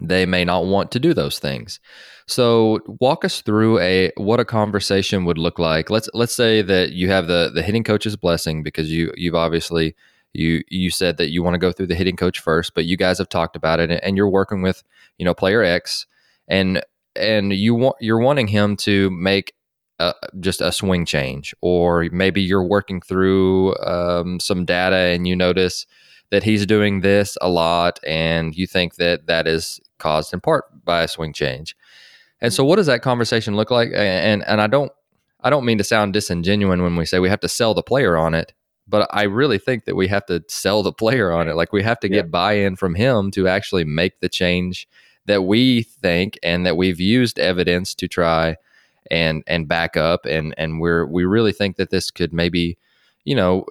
they 0.00 0.24
may 0.24 0.42
not 0.42 0.64
want 0.64 0.90
to 0.92 0.98
do 0.98 1.12
those 1.12 1.38
things. 1.38 1.78
So 2.26 2.80
walk 2.98 3.26
us 3.26 3.42
through 3.42 3.78
a 3.80 4.10
what 4.16 4.40
a 4.40 4.44
conversation 4.46 5.26
would 5.26 5.36
look 5.36 5.58
like. 5.58 5.90
Let's 5.90 6.08
let's 6.14 6.34
say 6.34 6.62
that 6.62 6.92
you 6.92 7.10
have 7.10 7.26
the 7.26 7.50
the 7.54 7.62
hitting 7.62 7.84
coach's 7.84 8.16
blessing 8.16 8.62
because 8.62 8.90
you 8.90 9.12
you've 9.16 9.34
obviously 9.34 9.94
you 10.32 10.62
you 10.68 10.90
said 10.90 11.16
that 11.18 11.30
you 11.30 11.42
want 11.42 11.54
to 11.54 11.58
go 11.58 11.72
through 11.72 11.88
the 11.88 11.94
hitting 11.94 12.16
coach 12.16 12.40
first, 12.40 12.74
but 12.74 12.84
you 12.84 12.96
guys 12.96 13.18
have 13.18 13.28
talked 13.28 13.56
about 13.56 13.80
it 13.80 14.00
and 14.02 14.16
you're 14.16 14.28
working 14.28 14.62
with, 14.62 14.82
you 15.18 15.24
know, 15.24 15.34
player 15.34 15.62
X 15.62 16.06
and 16.48 16.82
and 17.14 17.52
you 17.52 17.74
want 17.74 17.96
you're 18.00 18.20
wanting 18.20 18.48
him 18.48 18.76
to 18.76 19.10
make 19.10 19.54
just 20.40 20.60
a 20.60 20.72
swing 20.72 21.04
change 21.04 21.54
or 21.60 22.08
maybe 22.12 22.42
you're 22.42 22.64
working 22.64 23.00
through 23.00 23.76
um, 23.76 24.40
some 24.40 24.64
data 24.64 24.96
and 24.96 25.28
you 25.28 25.36
notice 25.36 25.86
that 26.30 26.42
he's 26.42 26.66
doing 26.66 27.00
this 27.00 27.36
a 27.40 27.48
lot 27.48 28.00
and 28.06 28.54
you 28.54 28.66
think 28.66 28.96
that 28.96 29.26
that 29.26 29.46
is 29.46 29.80
caused 29.98 30.32
in 30.32 30.40
part 30.40 30.64
by 30.84 31.02
a 31.02 31.08
swing 31.08 31.32
change. 31.32 31.76
And 32.40 32.52
so 32.52 32.64
what 32.64 32.76
does 32.76 32.86
that 32.86 33.02
conversation 33.02 33.54
look 33.54 33.70
like? 33.70 33.90
And 33.94 34.42
and 34.46 34.60
I 34.60 34.66
don't 34.66 34.90
I 35.40 35.50
don't 35.50 35.64
mean 35.64 35.78
to 35.78 35.84
sound 35.84 36.12
disingenuous 36.12 36.80
when 36.80 36.96
we 36.96 37.06
say 37.06 37.18
we 37.18 37.28
have 37.28 37.40
to 37.40 37.48
sell 37.48 37.74
the 37.74 37.82
player 37.82 38.16
on 38.16 38.34
it, 38.34 38.52
but 38.92 39.08
I 39.10 39.24
really 39.24 39.58
think 39.58 39.86
that 39.86 39.96
we 39.96 40.06
have 40.06 40.24
to 40.26 40.44
sell 40.46 40.84
the 40.84 40.92
player 40.92 41.32
on 41.32 41.48
it. 41.48 41.56
Like 41.56 41.72
we 41.72 41.82
have 41.82 41.98
to 42.00 42.08
get 42.08 42.30
buy-in 42.30 42.76
from 42.76 42.94
him 42.94 43.32
to 43.32 43.48
actually 43.48 43.84
make 43.84 44.20
the 44.20 44.28
change 44.28 44.86
that 45.26 45.42
we 45.42 45.82
think 45.82 46.38
and 46.44 46.64
that 46.64 46.76
we've 46.76 47.00
used 47.00 47.40
evidence 47.40 47.94
to 47.96 48.06
try 48.06 48.56
and 49.10 49.42
and 49.48 49.66
back 49.66 49.96
up 49.96 50.26
and 50.26 50.54
and 50.56 50.80
we're 50.80 51.04
we 51.06 51.24
really 51.24 51.52
think 51.52 51.76
that 51.76 51.90
this 51.90 52.12
could 52.12 52.32
maybe 52.32 52.78
you 53.24 53.34
know, 53.34 53.64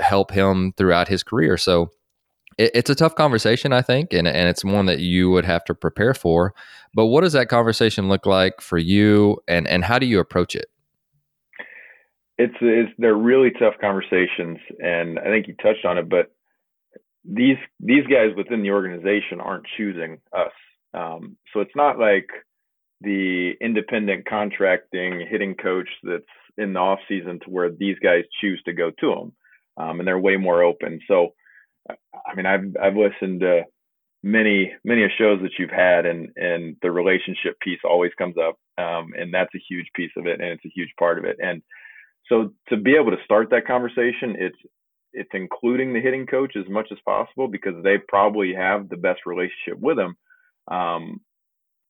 help 0.00 0.30
him 0.30 0.72
throughout 0.76 1.08
his 1.08 1.22
career. 1.22 1.56
So 1.56 1.90
it, 2.58 2.72
it's 2.74 2.90
a 2.90 2.94
tough 2.94 3.14
conversation, 3.14 3.72
I 3.72 3.82
think, 3.82 4.12
and, 4.12 4.28
and 4.28 4.48
it's 4.48 4.64
one 4.64 4.86
that 4.86 5.00
you 5.00 5.30
would 5.30 5.44
have 5.44 5.64
to 5.66 5.74
prepare 5.74 6.14
for. 6.14 6.54
But 6.94 7.06
what 7.06 7.22
does 7.22 7.32
that 7.32 7.48
conversation 7.48 8.08
look 8.08 8.26
like 8.26 8.60
for 8.60 8.78
you, 8.78 9.38
and, 9.48 9.66
and 9.66 9.84
how 9.84 9.98
do 9.98 10.06
you 10.06 10.20
approach 10.20 10.54
it? 10.54 10.66
It's, 12.38 12.54
it's 12.60 12.92
they're 12.98 13.14
really 13.14 13.50
tough 13.50 13.74
conversations, 13.80 14.58
and 14.78 15.18
I 15.18 15.24
think 15.24 15.46
you 15.46 15.54
touched 15.62 15.84
on 15.84 15.98
it. 15.98 16.08
But 16.08 16.32
these 17.24 17.58
these 17.78 18.06
guys 18.06 18.34
within 18.36 18.62
the 18.62 18.70
organization 18.70 19.40
aren't 19.40 19.66
choosing 19.76 20.18
us, 20.36 20.52
um, 20.94 21.36
so 21.52 21.60
it's 21.60 21.76
not 21.76 21.98
like 21.98 22.26
the 23.00 23.52
independent 23.60 24.26
contracting 24.26 25.26
hitting 25.28 25.54
coach 25.54 25.88
that's 26.02 26.24
in 26.58 26.72
the 26.72 26.80
off 26.80 27.00
season 27.08 27.40
to 27.40 27.50
where 27.50 27.70
these 27.70 27.96
guys 28.02 28.24
choose 28.40 28.62
to 28.64 28.72
go 28.72 28.90
to 29.00 29.14
them, 29.14 29.32
um, 29.76 29.98
and 29.98 30.06
they're 30.06 30.18
way 30.18 30.36
more 30.36 30.62
open. 30.62 31.00
So, 31.08 31.34
I 31.88 32.34
mean, 32.34 32.46
I've 32.46 32.74
I've 32.82 32.96
listened 32.96 33.40
to 33.40 33.62
many 34.22 34.72
many 34.84 35.06
shows 35.18 35.40
that 35.42 35.52
you've 35.58 35.70
had, 35.70 36.06
and 36.06 36.30
and 36.36 36.76
the 36.82 36.90
relationship 36.90 37.58
piece 37.60 37.80
always 37.84 38.12
comes 38.18 38.36
up, 38.38 38.56
um, 38.78 39.12
and 39.18 39.32
that's 39.32 39.54
a 39.54 39.64
huge 39.68 39.86
piece 39.94 40.12
of 40.16 40.26
it, 40.26 40.40
and 40.40 40.50
it's 40.50 40.64
a 40.64 40.72
huge 40.74 40.90
part 40.98 41.18
of 41.18 41.24
it. 41.24 41.36
And 41.40 41.62
so, 42.32 42.52
to 42.68 42.76
be 42.76 42.94
able 42.96 43.10
to 43.10 43.24
start 43.24 43.50
that 43.50 43.66
conversation, 43.66 44.36
it's 44.38 44.56
it's 45.12 45.30
including 45.34 45.92
the 45.92 46.00
hitting 46.00 46.26
coach 46.26 46.56
as 46.56 46.66
much 46.70 46.88
as 46.90 46.98
possible 47.04 47.46
because 47.46 47.74
they 47.84 47.98
probably 48.08 48.54
have 48.54 48.88
the 48.88 48.96
best 48.96 49.20
relationship 49.26 49.78
with 49.78 49.98
him. 49.98 50.16
Um, 50.68 51.20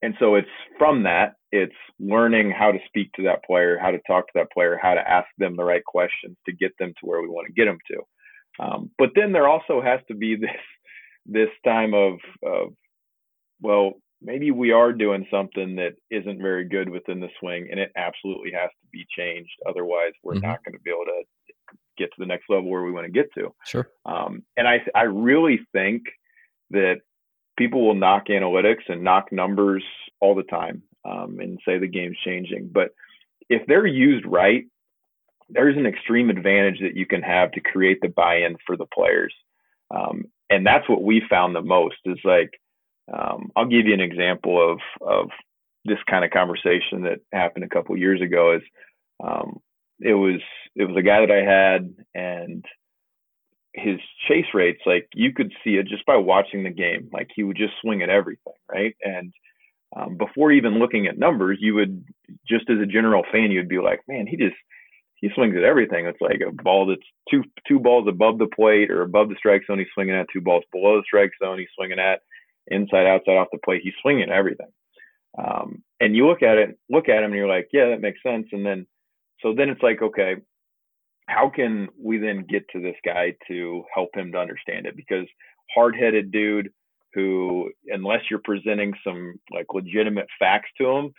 and 0.03 0.13
so 0.19 0.35
it's 0.35 0.47
from 0.77 1.03
that 1.03 1.35
it's 1.51 1.73
learning 1.99 2.51
how 2.51 2.71
to 2.71 2.77
speak 2.87 3.11
to 3.13 3.23
that 3.23 3.43
player 3.45 3.79
how 3.81 3.89
to 3.89 3.99
talk 4.05 4.27
to 4.27 4.33
that 4.35 4.51
player 4.51 4.77
how 4.79 4.93
to 4.93 5.09
ask 5.09 5.27
them 5.37 5.55
the 5.55 5.63
right 5.63 5.83
questions 5.85 6.35
to 6.45 6.53
get 6.53 6.71
them 6.77 6.93
to 6.99 7.05
where 7.05 7.21
we 7.21 7.29
want 7.29 7.47
to 7.47 7.53
get 7.53 7.65
them 7.65 7.77
to 7.89 8.63
um, 8.63 8.91
but 8.99 9.09
then 9.15 9.31
there 9.31 9.47
also 9.47 9.81
has 9.81 9.99
to 10.07 10.13
be 10.13 10.35
this 10.41 10.49
this 11.25 11.49
time 11.65 11.93
of 11.93 12.19
of 12.43 12.73
well 13.61 13.93
maybe 14.23 14.51
we 14.51 14.71
are 14.71 14.93
doing 14.93 15.25
something 15.29 15.75
that 15.75 15.93
isn't 16.09 16.41
very 16.41 16.65
good 16.65 16.89
within 16.89 17.19
the 17.19 17.29
swing 17.39 17.67
and 17.69 17.79
it 17.79 17.91
absolutely 17.95 18.51
has 18.51 18.69
to 18.81 18.87
be 18.91 19.05
changed 19.17 19.51
otherwise 19.67 20.13
we're 20.23 20.33
mm-hmm. 20.33 20.47
not 20.47 20.63
going 20.63 20.73
to 20.73 20.81
be 20.83 20.91
able 20.91 21.05
to 21.05 21.23
get 21.97 22.05
to 22.07 22.15
the 22.19 22.25
next 22.25 22.45
level 22.49 22.69
where 22.69 22.83
we 22.83 22.91
want 22.91 23.05
to 23.05 23.11
get 23.11 23.31
to 23.33 23.53
sure 23.65 23.89
um, 24.05 24.43
and 24.57 24.67
i 24.67 24.79
i 24.95 25.03
really 25.03 25.59
think 25.73 26.03
that 26.71 26.97
people 27.57 27.85
will 27.85 27.95
knock 27.95 28.27
analytics 28.27 28.89
and 28.89 29.03
knock 29.03 29.31
numbers 29.31 29.83
all 30.19 30.35
the 30.35 30.43
time 30.43 30.81
um, 31.05 31.37
and 31.39 31.59
say 31.65 31.77
the 31.77 31.87
game's 31.87 32.17
changing. 32.23 32.69
But 32.71 32.89
if 33.49 33.65
they're 33.67 33.85
used 33.85 34.25
right, 34.25 34.65
there's 35.49 35.77
an 35.77 35.85
extreme 35.85 36.29
advantage 36.29 36.79
that 36.81 36.95
you 36.95 37.05
can 37.05 37.21
have 37.21 37.51
to 37.51 37.61
create 37.61 37.99
the 38.01 38.07
buy-in 38.09 38.55
for 38.65 38.77
the 38.77 38.87
players. 38.93 39.33
Um, 39.93 40.25
and 40.49 40.65
that's 40.65 40.87
what 40.89 41.03
we 41.03 41.21
found 41.29 41.55
the 41.55 41.61
most 41.61 41.97
is 42.05 42.17
like, 42.23 42.51
um, 43.11 43.51
I'll 43.55 43.65
give 43.65 43.85
you 43.85 43.93
an 43.93 43.99
example 43.99 44.71
of, 44.71 44.79
of 45.05 45.29
this 45.85 45.99
kind 46.09 46.23
of 46.23 46.31
conversation 46.31 47.03
that 47.03 47.19
happened 47.31 47.65
a 47.65 47.69
couple 47.69 47.97
years 47.97 48.21
ago 48.21 48.55
is, 48.55 48.61
um, 49.23 49.57
it 49.99 50.13
was, 50.13 50.41
it 50.75 50.85
was 50.85 50.97
a 50.97 51.03
guy 51.03 51.19
that 51.21 51.31
I 51.31 51.43
had 51.43 51.93
and 52.13 52.65
his 53.73 53.99
chase 54.27 54.45
rates, 54.53 54.81
like 54.85 55.07
you 55.13 55.33
could 55.33 55.51
see 55.63 55.71
it 55.71 55.87
just 55.87 56.05
by 56.05 56.15
watching 56.15 56.63
the 56.63 56.69
game. 56.69 57.09
Like 57.11 57.29
he 57.35 57.43
would 57.43 57.57
just 57.57 57.73
swing 57.81 58.03
at 58.03 58.09
everything, 58.09 58.53
right? 58.71 58.95
And 59.01 59.33
um, 59.95 60.17
before 60.17 60.51
even 60.51 60.79
looking 60.79 61.07
at 61.07 61.17
numbers, 61.17 61.57
you 61.59 61.75
would 61.75 62.05
just 62.47 62.69
as 62.69 62.79
a 62.79 62.85
general 62.85 63.23
fan, 63.31 63.51
you'd 63.51 63.67
be 63.67 63.79
like, 63.79 64.01
man, 64.07 64.27
he 64.27 64.37
just 64.37 64.55
he 65.15 65.29
swings 65.33 65.55
at 65.57 65.63
everything. 65.63 66.05
It's 66.05 66.21
like 66.21 66.41
a 66.47 66.51
ball 66.51 66.85
that's 66.85 67.07
two 67.29 67.43
two 67.67 67.79
balls 67.79 68.07
above 68.07 68.37
the 68.37 68.47
plate 68.47 68.91
or 68.91 69.01
above 69.01 69.29
the 69.29 69.35
strike 69.37 69.63
zone. 69.65 69.79
He's 69.79 69.87
swinging 69.93 70.15
at 70.15 70.27
two 70.31 70.41
balls 70.41 70.63
below 70.71 70.97
the 70.97 71.03
strike 71.05 71.31
zone. 71.41 71.59
He's 71.59 71.67
swinging 71.75 71.99
at 71.99 72.21
inside, 72.67 73.07
outside, 73.07 73.37
off 73.37 73.47
the 73.51 73.59
plate. 73.63 73.81
He's 73.83 73.93
swinging 74.01 74.29
everything. 74.29 74.71
Um, 75.37 75.83
and 75.99 76.15
you 76.15 76.27
look 76.27 76.43
at 76.43 76.57
it, 76.57 76.77
look 76.89 77.09
at 77.09 77.23
him, 77.23 77.31
and 77.31 77.35
you're 77.35 77.47
like, 77.47 77.69
yeah, 77.73 77.89
that 77.89 78.01
makes 78.01 78.21
sense. 78.21 78.47
And 78.51 78.65
then 78.65 78.85
so 79.43 79.53
then 79.53 79.69
it's 79.69 79.83
like, 79.83 80.01
okay, 80.01 80.35
how 81.27 81.49
can 81.49 81.89
we 82.01 82.17
then 82.17 82.45
get 82.47 82.67
to 82.69 82.81
this 82.81 82.95
guy 83.05 83.35
to 83.47 83.83
help 83.93 84.09
him 84.15 84.31
to 84.31 84.37
understand 84.37 84.85
it? 84.85 84.95
Because 84.95 85.27
hard-headed 85.73 86.31
dude 86.31 86.69
who, 87.13 87.71
unless 87.87 88.21
you're 88.29 88.41
presenting 88.43 88.93
some 89.05 89.35
like 89.51 89.67
legitimate 89.73 90.27
facts 90.39 90.69
to 90.79 90.89
him, 90.89 91.13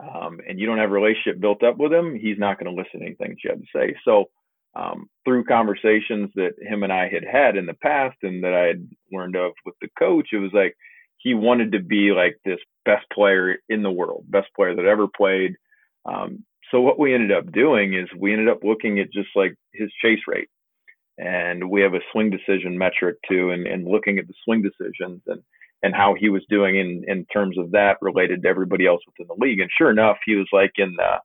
um, 0.00 0.40
and 0.46 0.58
you 0.58 0.66
don't 0.66 0.78
have 0.78 0.90
a 0.90 0.92
relationship 0.92 1.40
built 1.40 1.62
up 1.62 1.78
with 1.78 1.92
him, 1.92 2.18
he's 2.18 2.38
not 2.38 2.58
going 2.58 2.74
to 2.74 2.82
listen 2.82 3.00
to 3.00 3.06
anything 3.06 3.36
you 3.42 3.50
have 3.50 3.60
to 3.60 3.66
say. 3.74 3.96
So, 4.04 4.26
um, 4.76 5.08
through 5.24 5.44
conversations 5.44 6.30
that 6.34 6.52
him 6.60 6.82
and 6.82 6.92
I 6.92 7.08
had 7.08 7.24
had 7.24 7.56
in 7.56 7.66
the 7.66 7.74
past, 7.74 8.16
and 8.22 8.44
that 8.44 8.54
I 8.54 8.66
had 8.66 8.88
learned 9.10 9.36
of 9.36 9.52
with 9.64 9.74
the 9.80 9.88
coach, 9.98 10.28
it 10.32 10.38
was 10.38 10.52
like 10.52 10.74
he 11.18 11.34
wanted 11.34 11.72
to 11.72 11.80
be 11.80 12.12
like 12.12 12.36
this 12.44 12.60
best 12.84 13.06
player 13.12 13.56
in 13.68 13.82
the 13.82 13.90
world, 13.90 14.24
best 14.28 14.48
player 14.54 14.74
that 14.74 14.84
ever 14.84 15.06
played. 15.08 15.54
Um, 16.04 16.44
so 16.70 16.80
what 16.80 16.98
we 16.98 17.14
ended 17.14 17.32
up 17.32 17.50
doing 17.52 17.94
is 17.94 18.08
we 18.18 18.32
ended 18.32 18.48
up 18.48 18.64
looking 18.64 18.98
at 19.00 19.12
just 19.12 19.28
like 19.34 19.54
his 19.72 19.90
chase 20.02 20.20
rate. 20.26 20.48
And 21.18 21.70
we 21.70 21.80
have 21.80 21.94
a 21.94 22.00
swing 22.12 22.30
decision 22.30 22.76
metric 22.76 23.16
too, 23.26 23.50
and, 23.50 23.66
and 23.66 23.86
looking 23.86 24.18
at 24.18 24.26
the 24.28 24.34
swing 24.44 24.62
decisions 24.62 25.22
and, 25.26 25.40
and 25.82 25.94
how 25.94 26.14
he 26.14 26.28
was 26.28 26.44
doing 26.50 26.76
in, 26.76 27.04
in 27.08 27.24
terms 27.32 27.56
of 27.56 27.70
that 27.70 27.96
related 28.02 28.42
to 28.42 28.48
everybody 28.48 28.86
else 28.86 29.00
within 29.06 29.26
the 29.28 29.42
league. 29.42 29.60
And 29.60 29.70
sure 29.78 29.90
enough, 29.90 30.18
he 30.26 30.34
was 30.34 30.48
like 30.52 30.72
in 30.76 30.94
the 30.96 31.18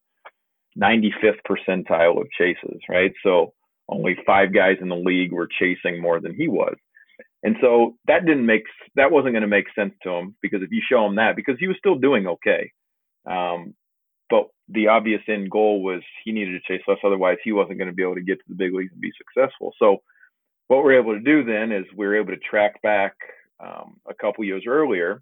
95th 0.78 1.40
percentile 1.50 2.20
of 2.20 2.28
chases, 2.38 2.80
right? 2.90 3.14
So 3.24 3.54
only 3.90 4.18
five 4.26 4.54
guys 4.54 4.78
in 4.82 4.90
the 4.90 4.96
league 4.96 5.32
were 5.32 5.48
chasing 5.60 6.02
more 6.02 6.20
than 6.20 6.34
he 6.34 6.48
was. 6.48 6.76
And 7.44 7.56
so 7.60 7.98
that 8.08 8.26
didn't 8.26 8.46
make 8.46 8.64
that 8.96 9.12
wasn't 9.12 9.34
going 9.34 9.42
to 9.42 9.48
make 9.48 9.66
sense 9.74 9.94
to 10.04 10.12
him 10.12 10.36
because 10.42 10.62
if 10.62 10.72
you 10.72 10.82
show 10.88 11.06
him 11.06 11.16
that 11.16 11.36
because 11.36 11.56
he 11.60 11.68
was 11.68 11.78
still 11.78 11.96
doing 11.96 12.28
okay. 12.28 12.72
Um, 13.26 13.74
but 14.30 14.48
the 14.70 14.88
obvious 14.88 15.22
end 15.28 15.50
goal 15.50 15.84
was 15.84 16.02
he 16.24 16.32
needed 16.32 16.54
to 16.54 16.68
chase 16.68 16.84
less 16.88 17.00
otherwise 17.04 17.38
he 17.44 17.52
wasn't 17.52 17.78
going 17.78 17.90
to 17.90 17.96
be 17.96 18.04
able 18.04 18.16
to 18.16 18.22
get 18.22 18.38
to 18.38 18.46
the 18.48 18.56
big 18.56 18.74
leagues 18.74 18.92
and 18.92 19.02
be 19.02 19.12
successful. 19.18 19.74
So 19.80 20.02
what 20.68 20.84
we're 20.84 21.00
able 21.00 21.14
to 21.14 21.20
do 21.20 21.44
then 21.44 21.72
is 21.72 21.86
we're 21.96 22.16
able 22.16 22.32
to 22.32 22.38
track 22.38 22.82
back 22.82 23.14
um, 23.60 23.98
a 24.08 24.14
couple 24.14 24.46
years 24.46 24.64
earlier 24.68 25.22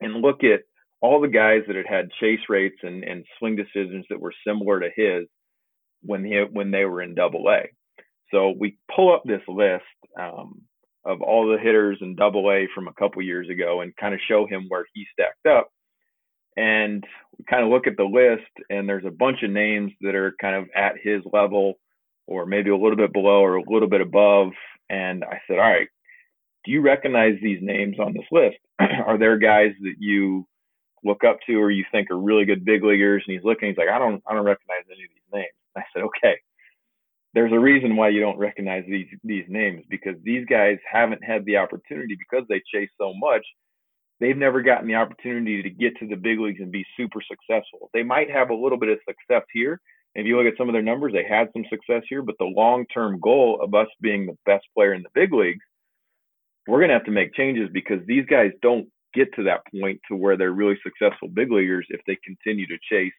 and 0.00 0.22
look 0.22 0.44
at 0.44 0.60
all 1.00 1.20
the 1.20 1.28
guys 1.28 1.62
that 1.66 1.76
had 1.76 1.86
had 1.86 2.10
chase 2.20 2.40
rates 2.48 2.78
and, 2.82 3.04
and 3.04 3.24
swing 3.38 3.56
decisions 3.56 4.04
that 4.10 4.20
were 4.20 4.34
similar 4.46 4.80
to 4.80 4.90
his 4.94 5.26
when 6.02 6.24
he 6.24 6.42
when 6.52 6.70
they 6.70 6.84
were 6.84 7.02
in 7.02 7.14
Double 7.14 7.48
A. 7.50 7.68
So 8.32 8.54
we 8.58 8.78
pull 8.94 9.14
up 9.14 9.22
this 9.24 9.42
list 9.48 9.84
um, 10.20 10.62
of 11.04 11.22
all 11.22 11.48
the 11.48 11.58
hitters 11.58 11.98
in 12.00 12.14
Double 12.14 12.50
A 12.50 12.68
from 12.74 12.88
a 12.88 12.92
couple 12.94 13.22
years 13.22 13.48
ago 13.48 13.80
and 13.80 13.96
kind 13.96 14.14
of 14.14 14.20
show 14.28 14.46
him 14.46 14.66
where 14.68 14.84
he 14.92 15.06
stacked 15.12 15.46
up. 15.46 15.68
And 16.56 17.04
we 17.38 17.44
kind 17.48 17.62
of 17.62 17.70
look 17.70 17.86
at 17.86 17.96
the 17.96 18.04
list, 18.04 18.50
and 18.68 18.88
there's 18.88 19.04
a 19.06 19.12
bunch 19.12 19.44
of 19.44 19.50
names 19.50 19.92
that 20.00 20.16
are 20.16 20.34
kind 20.40 20.56
of 20.56 20.68
at 20.74 20.96
his 21.00 21.22
level, 21.32 21.74
or 22.26 22.46
maybe 22.46 22.70
a 22.70 22.76
little 22.76 22.96
bit 22.96 23.12
below, 23.12 23.40
or 23.44 23.56
a 23.56 23.70
little 23.70 23.88
bit 23.88 24.00
above. 24.00 24.48
And 24.90 25.22
I 25.22 25.40
said, 25.46 25.58
all 25.58 25.70
right, 25.70 25.86
do 26.64 26.72
you 26.72 26.80
recognize 26.82 27.34
these 27.40 27.60
names 27.62 28.00
on 28.00 28.12
this 28.12 28.26
list? 28.32 28.56
are 29.06 29.18
there 29.18 29.38
guys 29.38 29.70
that 29.82 29.94
you 29.98 30.46
look 31.04 31.24
up 31.24 31.38
to 31.46 31.54
or 31.54 31.70
you 31.70 31.84
think 31.92 32.10
are 32.10 32.18
really 32.18 32.44
good 32.44 32.64
big 32.64 32.84
leaguers 32.84 33.22
and 33.26 33.34
he's 33.34 33.44
looking 33.44 33.68
he's 33.68 33.78
like 33.78 33.88
i 33.88 33.98
don't 33.98 34.22
i 34.26 34.34
don't 34.34 34.44
recognize 34.44 34.84
any 34.90 35.04
of 35.04 35.10
these 35.10 35.32
names. 35.32 35.52
I 35.76 35.82
said 35.92 36.02
okay. 36.02 36.36
There's 37.34 37.52
a 37.52 37.58
reason 37.58 37.94
why 37.94 38.08
you 38.08 38.20
don't 38.20 38.38
recognize 38.38 38.84
these 38.88 39.06
these 39.22 39.44
names 39.48 39.84
because 39.88 40.14
these 40.22 40.44
guys 40.46 40.78
haven't 40.90 41.22
had 41.22 41.44
the 41.44 41.56
opportunity 41.56 42.16
because 42.18 42.44
they 42.48 42.62
chase 42.72 42.90
so 42.98 43.12
much 43.14 43.44
they've 44.20 44.36
never 44.36 44.62
gotten 44.62 44.88
the 44.88 44.94
opportunity 44.94 45.62
to 45.62 45.70
get 45.70 45.96
to 45.98 46.06
the 46.08 46.16
big 46.16 46.40
leagues 46.40 46.60
and 46.60 46.72
be 46.72 46.84
super 46.96 47.20
successful. 47.22 47.88
They 47.94 48.02
might 48.02 48.28
have 48.30 48.50
a 48.50 48.54
little 48.54 48.78
bit 48.78 48.88
of 48.88 48.98
success 49.06 49.44
here. 49.52 49.80
If 50.16 50.26
you 50.26 50.36
look 50.36 50.52
at 50.52 50.58
some 50.58 50.68
of 50.68 50.72
their 50.72 50.82
numbers 50.82 51.12
they 51.12 51.22
had 51.22 51.48
some 51.52 51.64
success 51.70 52.02
here 52.08 52.22
but 52.22 52.34
the 52.38 52.44
long 52.44 52.86
term 52.92 53.20
goal 53.20 53.60
of 53.62 53.74
us 53.74 53.88
being 54.00 54.26
the 54.26 54.36
best 54.46 54.64
player 54.74 54.94
in 54.94 55.02
the 55.02 55.10
big 55.14 55.32
leagues 55.32 55.64
we're 56.66 56.78
going 56.78 56.88
to 56.88 56.94
have 56.94 57.04
to 57.04 57.10
make 57.10 57.34
changes 57.34 57.68
because 57.72 57.98
these 58.06 58.26
guys 58.26 58.50
don't 58.60 58.88
get 59.14 59.32
to 59.34 59.44
that 59.44 59.62
point 59.80 60.00
to 60.08 60.16
where 60.16 60.36
they're 60.36 60.52
really 60.52 60.78
successful 60.82 61.28
big 61.28 61.50
leaguers 61.50 61.86
if 61.90 62.00
they 62.06 62.16
continue 62.24 62.66
to 62.66 62.78
chase 62.90 63.12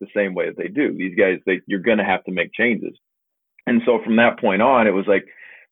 the 0.00 0.06
same 0.14 0.34
way 0.34 0.46
that 0.46 0.56
they 0.56 0.68
do. 0.68 0.96
These 0.96 1.16
guys, 1.16 1.38
they 1.46 1.60
you're 1.66 1.80
going 1.80 1.98
to 1.98 2.04
have 2.04 2.24
to 2.24 2.32
make 2.32 2.52
changes. 2.52 2.96
And 3.66 3.82
so 3.84 4.00
from 4.04 4.16
that 4.16 4.38
point 4.38 4.62
on, 4.62 4.86
it 4.86 4.92
was 4.92 5.06
like 5.06 5.24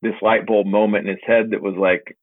this 0.03 0.15
light 0.23 0.47
bulb 0.47 0.67
moment 0.67 1.07
in 1.07 1.15
his 1.15 1.25
head 1.27 1.51
that 1.51 1.63
was 1.63 1.77
like, 1.77 2.17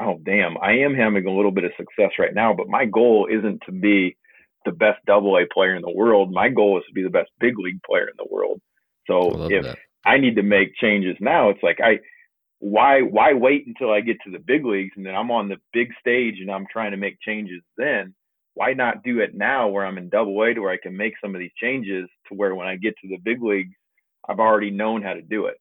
oh 0.00 0.18
damn, 0.24 0.56
I 0.58 0.78
am 0.78 0.94
having 0.94 1.26
a 1.26 1.34
little 1.34 1.50
bit 1.50 1.64
of 1.64 1.72
success 1.76 2.12
right 2.18 2.34
now, 2.34 2.54
but 2.54 2.68
my 2.68 2.86
goal 2.86 3.28
isn't 3.30 3.62
to 3.66 3.72
be 3.72 4.16
the 4.64 4.72
best 4.72 4.98
double 5.06 5.36
A 5.36 5.46
player 5.52 5.74
in 5.74 5.82
the 5.82 5.90
world. 5.90 6.32
My 6.32 6.48
goal 6.48 6.78
is 6.78 6.84
to 6.88 6.94
be 6.94 7.02
the 7.02 7.10
best 7.10 7.30
big 7.38 7.58
league 7.58 7.82
player 7.82 8.08
in 8.08 8.16
the 8.16 8.28
world. 8.30 8.60
So 9.06 9.48
if 9.50 9.64
that. 9.64 9.78
I 10.04 10.18
need 10.18 10.36
to 10.36 10.42
make 10.42 10.76
changes 10.76 11.16
now, 11.20 11.50
it's 11.50 11.62
like 11.62 11.78
I 11.82 11.98
why 12.60 13.00
why 13.00 13.32
wait 13.32 13.66
until 13.66 13.90
I 13.90 14.00
get 14.00 14.18
to 14.24 14.30
the 14.30 14.38
big 14.38 14.64
leagues 14.64 14.92
and 14.96 15.04
then 15.04 15.14
I'm 15.14 15.30
on 15.30 15.48
the 15.48 15.56
big 15.72 15.88
stage 15.98 16.36
and 16.40 16.50
I'm 16.50 16.66
trying 16.70 16.92
to 16.92 16.96
make 16.96 17.20
changes 17.20 17.62
then? 17.76 18.14
Why 18.54 18.74
not 18.74 19.02
do 19.02 19.20
it 19.20 19.34
now 19.34 19.68
where 19.68 19.86
I'm 19.86 19.98
in 19.98 20.10
double 20.10 20.40
A 20.42 20.54
to 20.54 20.60
where 20.60 20.72
I 20.72 20.78
can 20.82 20.96
make 20.96 21.14
some 21.22 21.34
of 21.34 21.38
these 21.38 21.52
changes 21.60 22.08
to 22.28 22.34
where 22.34 22.54
when 22.54 22.66
I 22.66 22.76
get 22.76 22.94
to 23.00 23.08
the 23.08 23.16
big 23.24 23.42
leagues, 23.42 23.74
I've 24.28 24.40
already 24.40 24.70
known 24.70 25.02
how 25.02 25.14
to 25.14 25.22
do 25.22 25.46
it. 25.46 25.56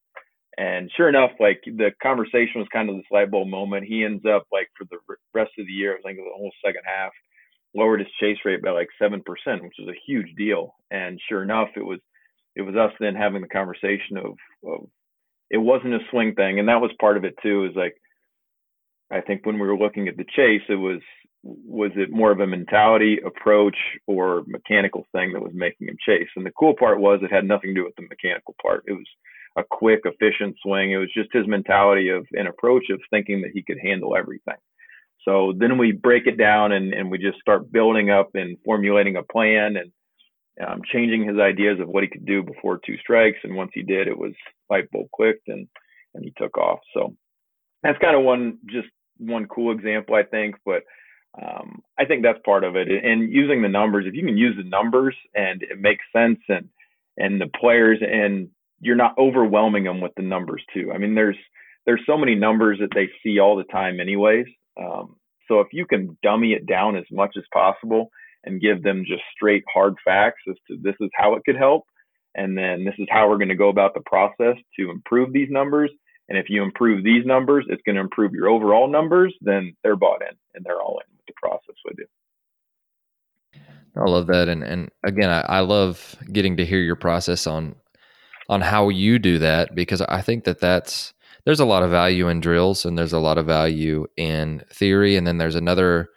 And 0.58 0.92
sure 0.98 1.08
enough, 1.08 1.32
like 1.40 1.62
the 1.66 1.92
conversation 2.04 2.60
was 2.60 2.68
kind 2.74 2.90
of 2.90 2.98
this 2.98 3.06
light 3.12 3.32
bulb 3.32 3.48
moment. 3.48 3.86
He 3.86 4.04
ends 4.04 4.26
up 4.26 4.44
like 4.52 4.68
for 4.78 4.86
the 4.92 4.98
rest 5.34 5.52
of 5.58 5.66
the 5.66 5.72
year, 5.72 5.98
I 5.98 6.02
think 6.02 6.18
the 6.18 6.24
whole 6.36 6.52
second 6.64 6.82
half, 6.86 7.12
lowered 7.76 8.00
his 8.00 8.10
chase 8.20 8.38
rate 8.46 8.62
by 8.62 8.72
like 8.72 8.90
seven 9.02 9.22
percent, 9.24 9.64
which 9.64 9.80
is 9.80 9.88
a 9.88 10.02
huge 10.06 10.34
deal. 10.36 10.76
And 10.92 11.20
sure 11.30 11.44
enough, 11.44 11.70
it 11.76 11.86
was 11.86 12.00
it 12.56 12.64
was 12.64 12.76
us 12.76 12.92
then 13.00 13.16
having 13.16 13.42
the 13.42 13.48
conversation 13.48 14.18
of, 14.18 14.34
of 14.66 14.90
it 15.50 15.58
wasn't 15.58 15.94
a 15.94 16.00
swing 16.12 16.36
thing, 16.36 16.60
and 16.60 16.68
that 16.70 16.82
was 16.82 16.92
part 17.00 17.18
of 17.18 17.26
it 17.26 17.36
too. 17.42 17.66
Is 17.66 17.76
like 17.76 17.96
I 19.12 19.22
think 19.22 19.46
when 19.46 19.60
we 19.60 19.68
were 19.68 19.78
looking 19.78 20.08
at 20.08 20.18
the 20.18 20.26
chase, 20.36 20.62
it 20.70 20.76
was 20.76 21.02
was 21.44 21.92
it 21.96 22.12
more 22.12 22.32
of 22.32 22.42
a 22.42 22.48
mentality 22.48 23.20
approach 23.26 23.78
or 24.08 24.44
mechanical 24.48 25.08
thing 25.14 25.32
that 25.34 25.42
was 25.42 25.54
making 25.54 25.88
him 25.88 25.98
chase? 26.06 26.28
And 26.36 26.46
the 26.46 26.52
cool 26.52 26.76
part 26.78 27.00
was 27.00 27.20
it 27.22 27.32
had 27.32 27.46
nothing 27.46 27.74
to 27.74 27.82
do 27.82 27.86
with 27.86 27.96
the 27.96 28.08
mechanical 28.10 28.56
part. 28.62 28.84
It 28.88 28.94
was 28.94 29.08
a 29.58 29.64
quick, 29.70 30.02
efficient 30.04 30.58
swing. 30.62 30.92
It 30.92 30.98
was 30.98 31.12
just 31.14 31.30
his 31.32 31.48
mentality 31.48 32.10
of 32.10 32.28
an 32.34 32.48
approach 32.48 32.90
of 32.90 33.00
thinking 33.10 33.42
that 33.42 33.52
he 33.54 33.64
could 33.64 33.80
handle 33.82 34.18
everything. 34.18 34.58
So 35.26 35.54
then 35.58 35.78
we 35.78 35.92
break 35.92 36.28
it 36.28 36.38
down 36.38 36.72
and, 36.72 36.94
and 36.94 37.10
we 37.10 37.18
just 37.18 37.40
start 37.40 37.72
building 37.72 38.10
up 38.10 38.30
and 38.36 38.58
formulating 38.66 39.16
a 39.16 39.24
plan 39.24 39.78
and 39.78 39.92
um, 40.66 40.82
changing 40.92 41.28
his 41.28 41.38
ideas 41.40 41.80
of 41.80 41.88
what 41.88 42.04
he 42.04 42.10
could 42.10 42.26
do 42.26 42.44
before 42.44 42.80
two 42.86 42.98
strikes. 42.98 43.40
And 43.44 43.56
once 43.56 43.72
he 43.74 43.84
did, 43.84 44.08
it 44.08 44.18
was 44.18 44.34
light 44.70 44.90
bulb 44.92 45.08
clicked 45.16 45.48
and 45.48 45.68
and 46.14 46.24
he 46.24 46.34
took 46.38 46.58
off. 46.58 46.80
So 46.94 47.16
that's 47.84 48.00
kind 48.00 48.16
of 48.16 48.24
one 48.24 48.58
just 48.66 48.88
one 49.18 49.48
cool 49.48 49.72
example, 49.72 50.16
I 50.16 50.24
think. 50.24 50.56
But 50.66 50.84
um, 51.42 51.82
I 51.98 52.06
think 52.06 52.24
that's 52.24 52.40
part 52.44 52.64
of 52.64 52.76
it. 52.76 52.88
And 52.90 53.32
using 53.32 53.62
the 53.62 53.70
numbers, 53.70 54.06
if 54.08 54.16
you 54.16 54.26
can 54.26 54.38
use 54.38 54.56
the 54.58 54.68
numbers 54.68 55.16
and 55.36 55.62
it 55.64 55.80
makes 55.80 56.04
sense, 56.16 56.40
and 56.50 56.70
and 57.18 57.40
the 57.40 57.48
players, 57.60 58.00
and 58.02 58.50
you're 58.82 58.96
not 58.96 59.18
overwhelming 59.18 59.84
them 59.84 60.02
with 60.02 60.14
the 60.16 60.24
numbers 60.24 60.64
too. 60.74 60.92
I 60.94 60.98
mean, 60.98 61.16
there's 61.16 61.38
there's 61.86 62.02
so 62.06 62.18
many 62.18 62.36
numbers 62.36 62.80
that 62.80 62.94
they 62.94 63.10
see 63.24 63.40
all 63.40 63.56
the 63.56 63.64
time, 63.66 64.00
anyways. 64.00 64.46
Um, 64.80 65.16
so 65.48 65.60
if 65.60 65.68
you 65.74 65.86
can 65.86 66.18
dummy 66.24 66.54
it 66.54 66.66
down 66.66 66.96
as 66.96 67.06
much 67.12 67.36
as 67.38 67.44
possible 67.54 68.12
and 68.46 68.62
give 68.62 68.84
them 68.84 69.04
just 69.08 69.24
straight 69.36 69.64
hard 69.72 69.96
facts 70.04 70.42
as 70.50 70.56
to 70.68 70.78
this 70.82 70.96
is 71.00 71.10
how 71.16 71.36
it 71.36 71.44
could 71.46 71.58
help 71.58 71.84
and 72.36 72.58
then 72.58 72.86
this 72.86 72.94
is 73.00 73.08
how 73.10 73.28
we're 73.28 73.38
going 73.38 73.50
to 73.50 73.56
go 73.56 73.70
about 73.70 73.94
the 73.94 74.02
process 74.06 74.56
to 74.80 74.92
improve 74.92 75.34
these 75.34 75.50
numbers. 75.50 75.90
And 76.30 76.38
if 76.38 76.46
you 76.48 76.62
improve 76.62 77.04
these 77.04 77.26
numbers 77.26 77.66
it's 77.70 77.82
going 77.86 77.96
to 77.96 78.02
improve 78.02 78.34
your 78.34 78.50
overall 78.50 78.90
numbers 78.90 79.34
then 79.42 79.76
they're 79.84 79.96
bought 79.96 80.22
in 80.22 80.36
and 80.54 80.64
they're 80.66 80.82
all 80.82 81.00
in 81.06 81.16
with 81.16 81.26
the 81.28 81.34
process 81.42 81.76
with 81.86 81.98
you. 81.98 82.06
I 83.96 84.06
love 84.06 84.28
that, 84.28 84.48
and 84.48 84.64
and 84.64 84.90
again, 85.04 85.30
I, 85.30 85.42
I 85.42 85.60
love 85.62 86.16
getting 86.32 86.58
to 86.58 86.66
hear 86.66 86.80
your 86.80 86.96
process 86.96 87.48
on 87.48 87.76
on 88.48 88.62
how 88.62 88.90
you 88.90 89.20
do 89.20 89.40
that 89.40 89.76
because 89.76 90.02
I 90.02 90.22
think 90.22 90.44
that 90.46 90.60
that's 90.60 91.14
there's 91.46 91.60
a 91.60 91.66
lot 91.66 91.84
of 91.84 91.92
value 91.92 92.28
in 92.28 92.40
drills 92.40 92.86
and 92.86 92.98
there's 92.98 93.14
a 93.14 93.20
lot 93.20 93.38
of 93.38 93.46
value 93.46 94.06
in 94.18 94.64
theory, 94.72 95.16
and 95.16 95.26
then 95.26 95.38
there's 95.38 95.56
another 95.56 96.10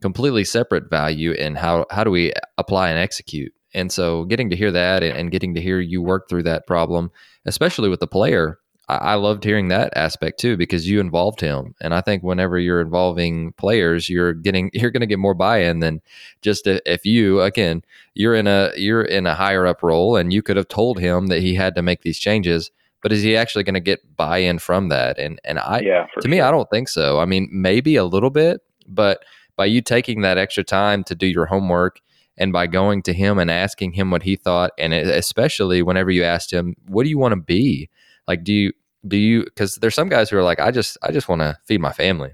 completely 0.00 0.44
separate 0.44 0.90
value 0.90 1.32
in 1.32 1.54
how 1.54 1.86
how 1.90 2.04
do 2.04 2.10
we 2.10 2.32
apply 2.58 2.90
and 2.90 2.98
execute. 2.98 3.52
And 3.72 3.92
so, 3.92 4.24
getting 4.24 4.50
to 4.50 4.56
hear 4.56 4.72
that 4.72 5.02
and 5.02 5.30
getting 5.30 5.54
to 5.54 5.60
hear 5.60 5.80
you 5.80 6.02
work 6.02 6.28
through 6.28 6.42
that 6.44 6.66
problem, 6.66 7.10
especially 7.46 7.88
with 7.88 8.00
the 8.00 8.08
player, 8.08 8.58
I, 8.90 8.96
I 8.96 9.14
loved 9.14 9.44
hearing 9.44 9.68
that 9.68 9.92
aspect 9.96 10.40
too 10.40 10.56
because 10.56 10.88
you 10.88 11.00
involved 11.00 11.40
him. 11.40 11.74
And 11.80 11.94
I 11.94 12.00
think 12.00 12.22
whenever 12.22 12.58
you're 12.58 12.80
involving 12.80 13.52
players, 13.52 14.10
you're 14.10 14.34
getting 14.34 14.70
you're 14.74 14.90
going 14.90 15.00
to 15.00 15.06
get 15.06 15.18
more 15.18 15.34
buy-in 15.34 15.80
than 15.80 16.02
just 16.42 16.66
if 16.66 17.06
you 17.06 17.40
again 17.40 17.82
you're 18.14 18.34
in 18.34 18.46
a 18.46 18.72
you're 18.76 19.02
in 19.02 19.26
a 19.26 19.34
higher 19.34 19.66
up 19.66 19.82
role 19.82 20.16
and 20.16 20.32
you 20.32 20.42
could 20.42 20.56
have 20.56 20.68
told 20.68 20.98
him 20.98 21.28
that 21.28 21.40
he 21.40 21.54
had 21.54 21.74
to 21.76 21.82
make 21.82 22.02
these 22.02 22.18
changes 22.18 22.70
but 23.02 23.12
is 23.12 23.22
he 23.22 23.36
actually 23.36 23.64
going 23.64 23.74
to 23.74 23.80
get 23.80 24.16
buy-in 24.16 24.58
from 24.58 24.88
that 24.88 25.18
and 25.18 25.40
and 25.44 25.58
i 25.58 25.80
yeah, 25.80 26.06
to 26.16 26.22
sure. 26.22 26.30
me 26.30 26.40
i 26.40 26.50
don't 26.50 26.68
think 26.70 26.88
so 26.88 27.18
i 27.20 27.24
mean 27.24 27.48
maybe 27.52 27.96
a 27.96 28.04
little 28.04 28.30
bit 28.30 28.60
but 28.86 29.24
by 29.60 29.66
you 29.66 29.82
taking 29.82 30.22
that 30.22 30.38
extra 30.38 30.64
time 30.64 31.04
to 31.04 31.14
do 31.14 31.26
your 31.26 31.44
homework 31.44 32.00
and 32.38 32.50
by 32.50 32.66
going 32.66 33.02
to 33.02 33.12
him 33.12 33.38
and 33.38 33.50
asking 33.50 33.92
him 33.92 34.10
what 34.10 34.22
he 34.22 34.34
thought 34.34 34.70
and 34.78 34.94
especially 34.94 35.82
whenever 35.82 36.10
you 36.10 36.24
asked 36.24 36.50
him 36.50 36.74
what 36.86 37.02
do 37.02 37.10
you 37.10 37.18
want 37.18 37.32
to 37.32 37.40
be? 37.42 37.90
Like 38.26 38.42
do 38.42 38.54
you 38.54 38.72
do 39.06 39.18
you 39.18 39.44
because 39.44 39.74
there's 39.74 39.94
some 39.94 40.08
guys 40.08 40.30
who 40.30 40.38
are 40.38 40.42
like 40.42 40.60
i 40.60 40.70
just 40.70 40.96
i 41.02 41.12
just 41.12 41.28
want 41.28 41.42
to 41.42 41.58
feed 41.66 41.78
my 41.78 41.92
family. 41.92 42.32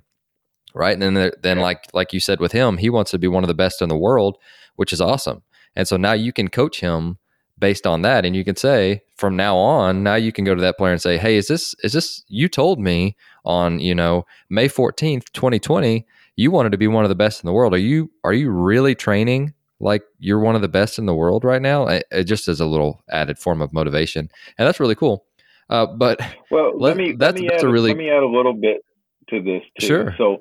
Right? 0.73 0.93
And 0.93 1.03
then 1.03 1.33
then 1.43 1.57
yeah. 1.57 1.63
like 1.65 1.89
like 1.93 2.13
you 2.13 2.21
said 2.21 2.39
with 2.39 2.53
him 2.53 2.77
he 2.77 2.91
wants 2.91 3.11
to 3.11 3.19
be 3.19 3.27
one 3.27 3.43
of 3.43 3.49
the 3.49 3.55
best 3.55 3.83
in 3.83 3.89
the 3.89 3.99
world 3.99 4.39
which 4.77 4.93
is 4.93 5.01
awesome. 5.01 5.43
And 5.75 5.89
so 5.89 5.97
now 5.97 6.13
you 6.13 6.33
can 6.33 6.47
coach 6.47 6.79
him 6.79 7.19
based 7.59 7.89
on 7.89 8.03
that 8.03 8.25
and 8.25 8.37
you 8.37 8.45
can 8.45 8.55
say 8.55 9.03
from 9.17 9.35
now 9.35 9.57
on 9.57 10.05
now 10.05 10.15
you 10.15 10.31
can 10.31 10.45
go 10.45 10.55
to 10.55 10.61
that 10.61 10.79
player 10.79 10.93
and 10.93 11.03
say 11.03 11.19
hey 11.19 11.37
is 11.37 11.49
this 11.49 11.75
is 11.83 11.93
this 11.93 12.23
you 12.29 12.49
told 12.49 12.79
me 12.79 13.17
on 13.45 13.81
you 13.81 13.97
know 13.97 14.25
may 14.49 14.69
14th 14.69 15.25
2020 15.33 16.07
you 16.37 16.51
wanted 16.51 16.73
to 16.73 16.79
be 16.79 16.87
one 16.87 17.05
of 17.05 17.09
the 17.09 17.15
best 17.15 17.43
in 17.43 17.47
the 17.47 17.53
world. 17.53 17.75
Are 17.75 17.79
you 17.79 18.11
are 18.23 18.33
you 18.33 18.51
really 18.51 18.95
training 18.95 19.55
like 19.81 20.03
you're 20.19 20.41
one 20.41 20.55
of 20.55 20.63
the 20.63 20.69
best 20.69 20.99
in 20.99 21.07
the 21.07 21.15
world 21.15 21.45
right 21.45 21.63
now? 21.63 21.87
It, 21.87 22.05
it 22.11 22.25
just 22.25 22.49
is 22.49 22.61
a 22.61 22.67
little 22.67 23.03
added 23.11 23.39
form 23.39 23.61
of 23.63 23.73
motivation, 23.73 24.31
and 24.59 24.67
that's 24.69 24.81
really 24.81 24.95
cool. 24.95 25.25
Uh, 25.69 25.87
but 25.87 26.21
well, 26.51 26.73
let, 26.79 26.91
let 26.91 26.97
me 26.97 27.13
that's, 27.13 27.35
let 27.35 27.41
me 27.41 27.49
that's 27.49 27.63
add, 27.63 27.69
a 27.69 27.73
really 27.73 27.91
let 27.91 27.97
me 27.97 28.11
add 28.11 28.23
a 28.23 28.29
little 28.29 28.55
bit 28.55 28.83
to 29.31 29.43
this 29.43 29.63
too. 29.81 29.87
Sure. 29.87 30.15
So, 30.19 30.39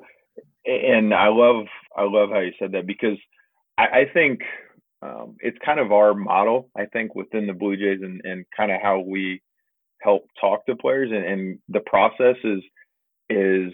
and 0.66 1.14
I 1.14 1.30
love 1.30 1.66
I 1.98 2.04
love 2.04 2.30
how 2.30 2.40
you 2.40 2.52
said 2.60 2.74
that 2.74 2.86
because 2.86 3.18
I, 3.78 3.84
I 3.84 4.06
think 4.14 4.42
um, 5.02 5.36
it's 5.40 5.58
kind 5.64 5.80
of 5.80 5.92
our 5.92 6.14
model, 6.14 6.70
I 6.78 6.86
think, 6.86 7.16
within 7.16 7.48
the 7.48 7.54
Blue 7.54 7.76
Jays 7.78 8.02
and, 8.02 8.22
and 8.24 8.46
kind 8.56 8.72
of 8.72 8.82
how 8.82 9.00
we 9.00 9.42
help 10.02 10.28
talk 10.40 10.66
to 10.66 10.76
players. 10.76 11.12
And, 11.12 11.26
and 11.26 11.60
the 11.70 11.80
process 11.80 12.36
is 12.44 12.62
is 13.30 13.74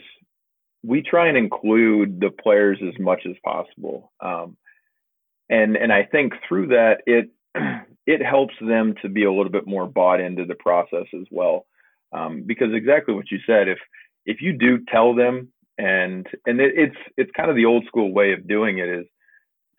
we 0.84 1.02
try 1.02 1.28
and 1.28 1.38
include 1.38 2.20
the 2.20 2.32
players 2.32 2.80
as 2.86 3.00
much 3.00 3.22
as 3.30 3.36
possible. 3.44 4.12
Um, 4.20 4.58
and 5.50 5.76
and 5.76 5.92
I 5.92 6.04
think 6.04 6.34
through 6.48 6.68
that 6.68 7.02
it 7.06 7.30
it 8.08 8.24
helps 8.24 8.56
them 8.62 8.96
to 9.02 9.10
be 9.10 9.26
a 9.26 9.32
little 9.32 9.52
bit 9.52 9.68
more 9.68 9.86
bought 9.86 10.20
into 10.20 10.46
the 10.46 10.56
process 10.56 11.06
as 11.14 11.28
well. 11.30 11.66
Um, 12.14 12.44
because 12.46 12.74
exactly 12.74 13.14
what 13.14 13.32
you 13.32 13.40
said, 13.46 13.68
if 13.68 13.80
if 14.26 14.42
you 14.42 14.54
do 14.54 14.80
tell 14.92 15.14
them 15.16 15.52
and 15.78 16.26
and 16.46 16.60
it, 16.60 16.74
it's 16.76 16.98
it's 17.18 17.32
kind 17.36 17.50
of 17.50 17.56
the 17.56 17.66
old 17.66 17.86
school 17.86 18.14
way 18.14 18.34
of 18.34 18.48
doing 18.48 18.80
it 18.80 18.90
is 18.90 19.06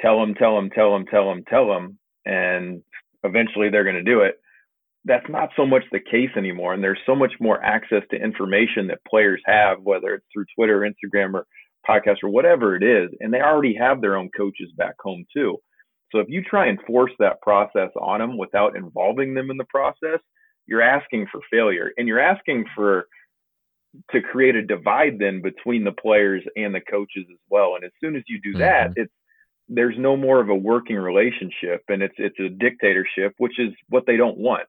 tell 0.01 0.21
them, 0.21 0.35
tell 0.35 0.57
them, 0.57 0.71
tell 0.71 0.93
them, 0.93 1.07
tell 1.07 1.29
them, 1.29 1.45
tell 1.49 1.69
them, 1.69 1.99
and 2.27 2.83
eventually 3.25 3.71
they're 3.71 3.85
going 3.85 3.97
to 3.97 4.03
do 4.03 4.21
it. 4.21 4.41
That's 5.05 5.29
not 5.29 5.51
so 5.57 5.67
much 5.67 5.83
the 5.91 6.01
case 6.01 6.31
anymore. 6.37 6.75
And 6.75 6.83
there's 6.83 7.01
so 7.07 7.15
much 7.15 7.33
more 7.41 7.63
access 7.63 8.03
to 8.11 8.23
information 8.23 8.87
that 8.89 9.05
players 9.09 9.43
have, 9.47 9.79
whether 9.83 10.15
it's 10.15 10.27
through 10.33 10.45
Twitter, 10.57 10.81
Instagram, 10.81 11.35
or 11.35 11.47
podcast, 11.89 12.23
or 12.23 12.29
whatever 12.29 12.77
it 12.77 12.83
is. 12.83 13.11
And 13.21 13.35
they 13.35 13.41
already 13.41 13.75
have 13.75 14.01
their 14.01 14.17
own 14.17 14.31
coaches 14.37 14.71
back 14.77 14.95
home, 15.01 15.25
too. 15.35 15.59
So 16.13 16.21
if 16.21 16.29
you 16.29 16.43
try 16.43 16.67
and 16.67 16.79
force 16.87 17.13
that 17.19 17.41
process 17.41 17.91
on 18.01 18.21
them 18.21 18.39
without 18.39 18.77
involving 18.77 19.35
them 19.35 19.51
in 19.51 19.57
the 19.57 19.65
process, 19.65 20.21
you're 20.67 20.83
asking 20.83 21.27
for 21.33 21.41
failure. 21.51 21.91
And 21.97 22.07
you're 22.07 22.21
asking 22.21 22.67
for 22.77 23.07
to 24.11 24.23
create 24.23 24.55
a 24.55 24.63
divide 24.63 25.19
then 25.19 25.43
between 25.43 25.85
the 25.85 25.93
players 25.93 26.43
and 26.57 26.75
the 26.75 26.81
coaches 26.81 27.27
as 27.31 27.39
well. 27.51 27.75
And 27.75 27.85
as 27.85 27.91
soon 28.03 28.17
as 28.17 28.23
you 28.29 28.41
do 28.41 28.59
that, 28.59 28.91
mm-hmm. 28.91 29.03
it's 29.03 29.13
there's 29.69 29.95
no 29.99 30.17
more 30.17 30.41
of 30.41 30.49
a 30.49 30.55
working 30.55 30.97
relationship 30.97 31.83
and 31.89 32.03
it's 32.03 32.15
it's 32.19 32.39
a 32.41 32.49
dictatorship 32.49 33.33
which 33.39 33.59
is 33.59 33.71
what 33.89 34.05
they 34.07 34.17
don't 34.17 34.37
want 34.37 34.65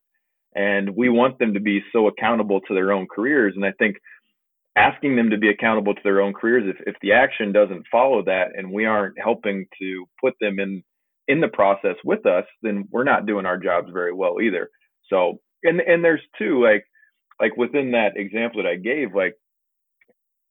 and 0.56 0.96
we 0.96 1.10
want 1.10 1.40
them 1.40 1.54
to 1.54 1.60
be 1.60 1.82
so 1.92 2.08
accountable 2.08 2.62
to 2.62 2.74
their 2.74 2.92
own 2.92 3.08
careers. 3.14 3.54
And 3.56 3.66
i 3.66 3.72
think 3.80 3.98
asking 4.76 5.16
them 5.16 5.30
to 5.30 5.38
be 5.38 5.50
accountable 5.50 5.94
to 5.94 6.02
their 6.04 6.22
own 6.22 6.34
careers 6.34 6.64
if, 6.68 6.88
if 6.88 6.96
the 7.02 7.14
action 7.14 7.52
doesn't 7.52 7.86
follow 7.92 8.24
that 8.24 8.50
and 8.56 8.72
we 8.72 8.86
aren't 8.86 9.20
helping 9.20 9.66
to 9.80 10.06
put 10.22 10.34
them 10.42 10.60
in 10.60 10.84
in 11.28 11.40
the 11.42 11.48
process 11.48 11.96
with 12.04 12.26
us 12.26 12.46
then 12.62 12.88
we're 12.92 13.04
not 13.04 13.26
doing 13.26 13.46
our 13.46 13.58
jobs 13.58 13.90
very 13.94 14.14
well 14.14 14.42
either. 14.42 14.70
So 15.10 15.40
and 15.64 15.80
and 15.82 16.04
there's 16.04 16.22
two 16.38 16.64
like 16.64 16.86
like 17.40 17.56
within 17.58 17.92
that 17.92 18.18
example 18.18 18.62
that 18.64 18.70
i 18.70 18.76
gave 18.76 19.16
like 19.16 19.36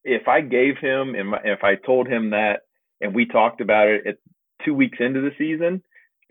if 0.04 0.28
i 0.28 0.40
gave 0.40 0.78
him 0.78 1.14
and 1.14 1.34
if 1.44 1.62
i 1.62 1.74
told 1.76 2.08
him 2.08 2.30
that 2.30 2.60
and 3.00 3.14
we 3.14 3.26
talked 3.26 3.60
about 3.60 3.88
it 3.88 4.06
at 4.06 4.16
two 4.64 4.74
weeks 4.74 4.98
into 5.00 5.20
the 5.20 5.32
season, 5.36 5.82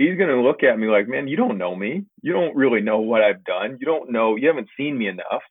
he's 0.01 0.17
going 0.17 0.29
to 0.29 0.41
look 0.41 0.63
at 0.63 0.79
me 0.79 0.87
like, 0.87 1.07
man, 1.07 1.27
you 1.27 1.37
don't 1.37 1.57
know 1.57 1.75
me. 1.75 2.05
You 2.21 2.33
don't 2.33 2.55
really 2.55 2.81
know 2.81 2.99
what 2.99 3.21
I've 3.21 3.43
done. 3.43 3.77
You 3.79 3.85
don't 3.85 4.11
know, 4.11 4.35
you 4.35 4.47
haven't 4.47 4.69
seen 4.75 4.97
me 4.97 5.07
enough. 5.07 5.43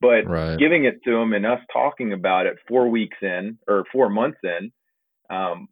But 0.00 0.26
right. 0.26 0.58
giving 0.58 0.84
it 0.84 1.00
to 1.04 1.16
him 1.16 1.32
and 1.32 1.46
us 1.46 1.60
talking 1.72 2.12
about 2.12 2.46
it 2.46 2.58
four 2.68 2.88
weeks 2.88 3.16
in 3.22 3.58
or 3.66 3.84
four 3.90 4.10
months 4.10 4.38
in, 4.42 4.70
um, 5.30 5.68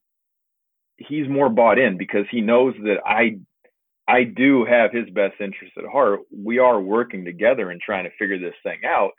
he's 0.96 1.28
more 1.28 1.50
bought 1.50 1.78
in 1.78 1.98
because 1.98 2.24
he 2.30 2.40
knows 2.40 2.74
that 2.84 2.98
I 3.04 3.40
I 4.08 4.24
do 4.24 4.64
have 4.64 4.90
his 4.92 5.08
best 5.10 5.34
interest 5.40 5.74
at 5.76 5.84
heart. 5.84 6.20
We 6.34 6.58
are 6.58 6.80
working 6.80 7.24
together 7.24 7.70
and 7.70 7.80
trying 7.80 8.04
to 8.04 8.10
figure 8.18 8.38
this 8.38 8.54
thing 8.62 8.80
out. 8.86 9.10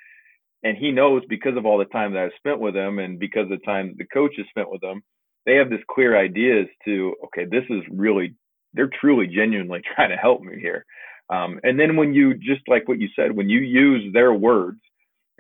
And 0.64 0.78
he 0.78 0.92
knows 0.92 1.22
because 1.30 1.58
of 1.58 1.66
all 1.66 1.78
the 1.78 1.86
time 1.86 2.14
that 2.14 2.24
I've 2.24 2.38
spent 2.38 2.60
with 2.60 2.76
him 2.76 3.00
and 3.00 3.20
because 3.20 3.44
of 3.44 3.60
the 3.60 3.66
time 3.66 3.96
the 3.98 4.08
coach 4.08 4.34
has 4.38 4.48
spent 4.50 4.72
with 4.72 4.84
him, 4.84 5.04
they 5.46 5.56
have 5.56 5.70
this 5.70 5.82
clear 5.92 6.18
idea 6.18 6.62
as 6.62 6.68
to 6.86 7.16
okay 7.26 7.46
this 7.46 7.66
is 7.70 7.84
really 7.92 8.34
they're 8.74 8.90
truly 9.00 9.28
genuinely 9.28 9.82
trying 9.96 10.10
to 10.10 10.16
help 10.16 10.42
me 10.42 10.60
here 10.60 10.86
um, 11.30 11.60
and 11.64 11.80
then 11.80 11.96
when 11.96 12.14
you 12.14 12.34
just 12.34 12.62
like 12.68 12.88
what 12.88 13.00
you 13.00 13.10
said 13.16 13.36
when 13.36 13.50
you 13.50 13.60
use 13.60 14.14
their 14.14 14.34
words 14.34 14.80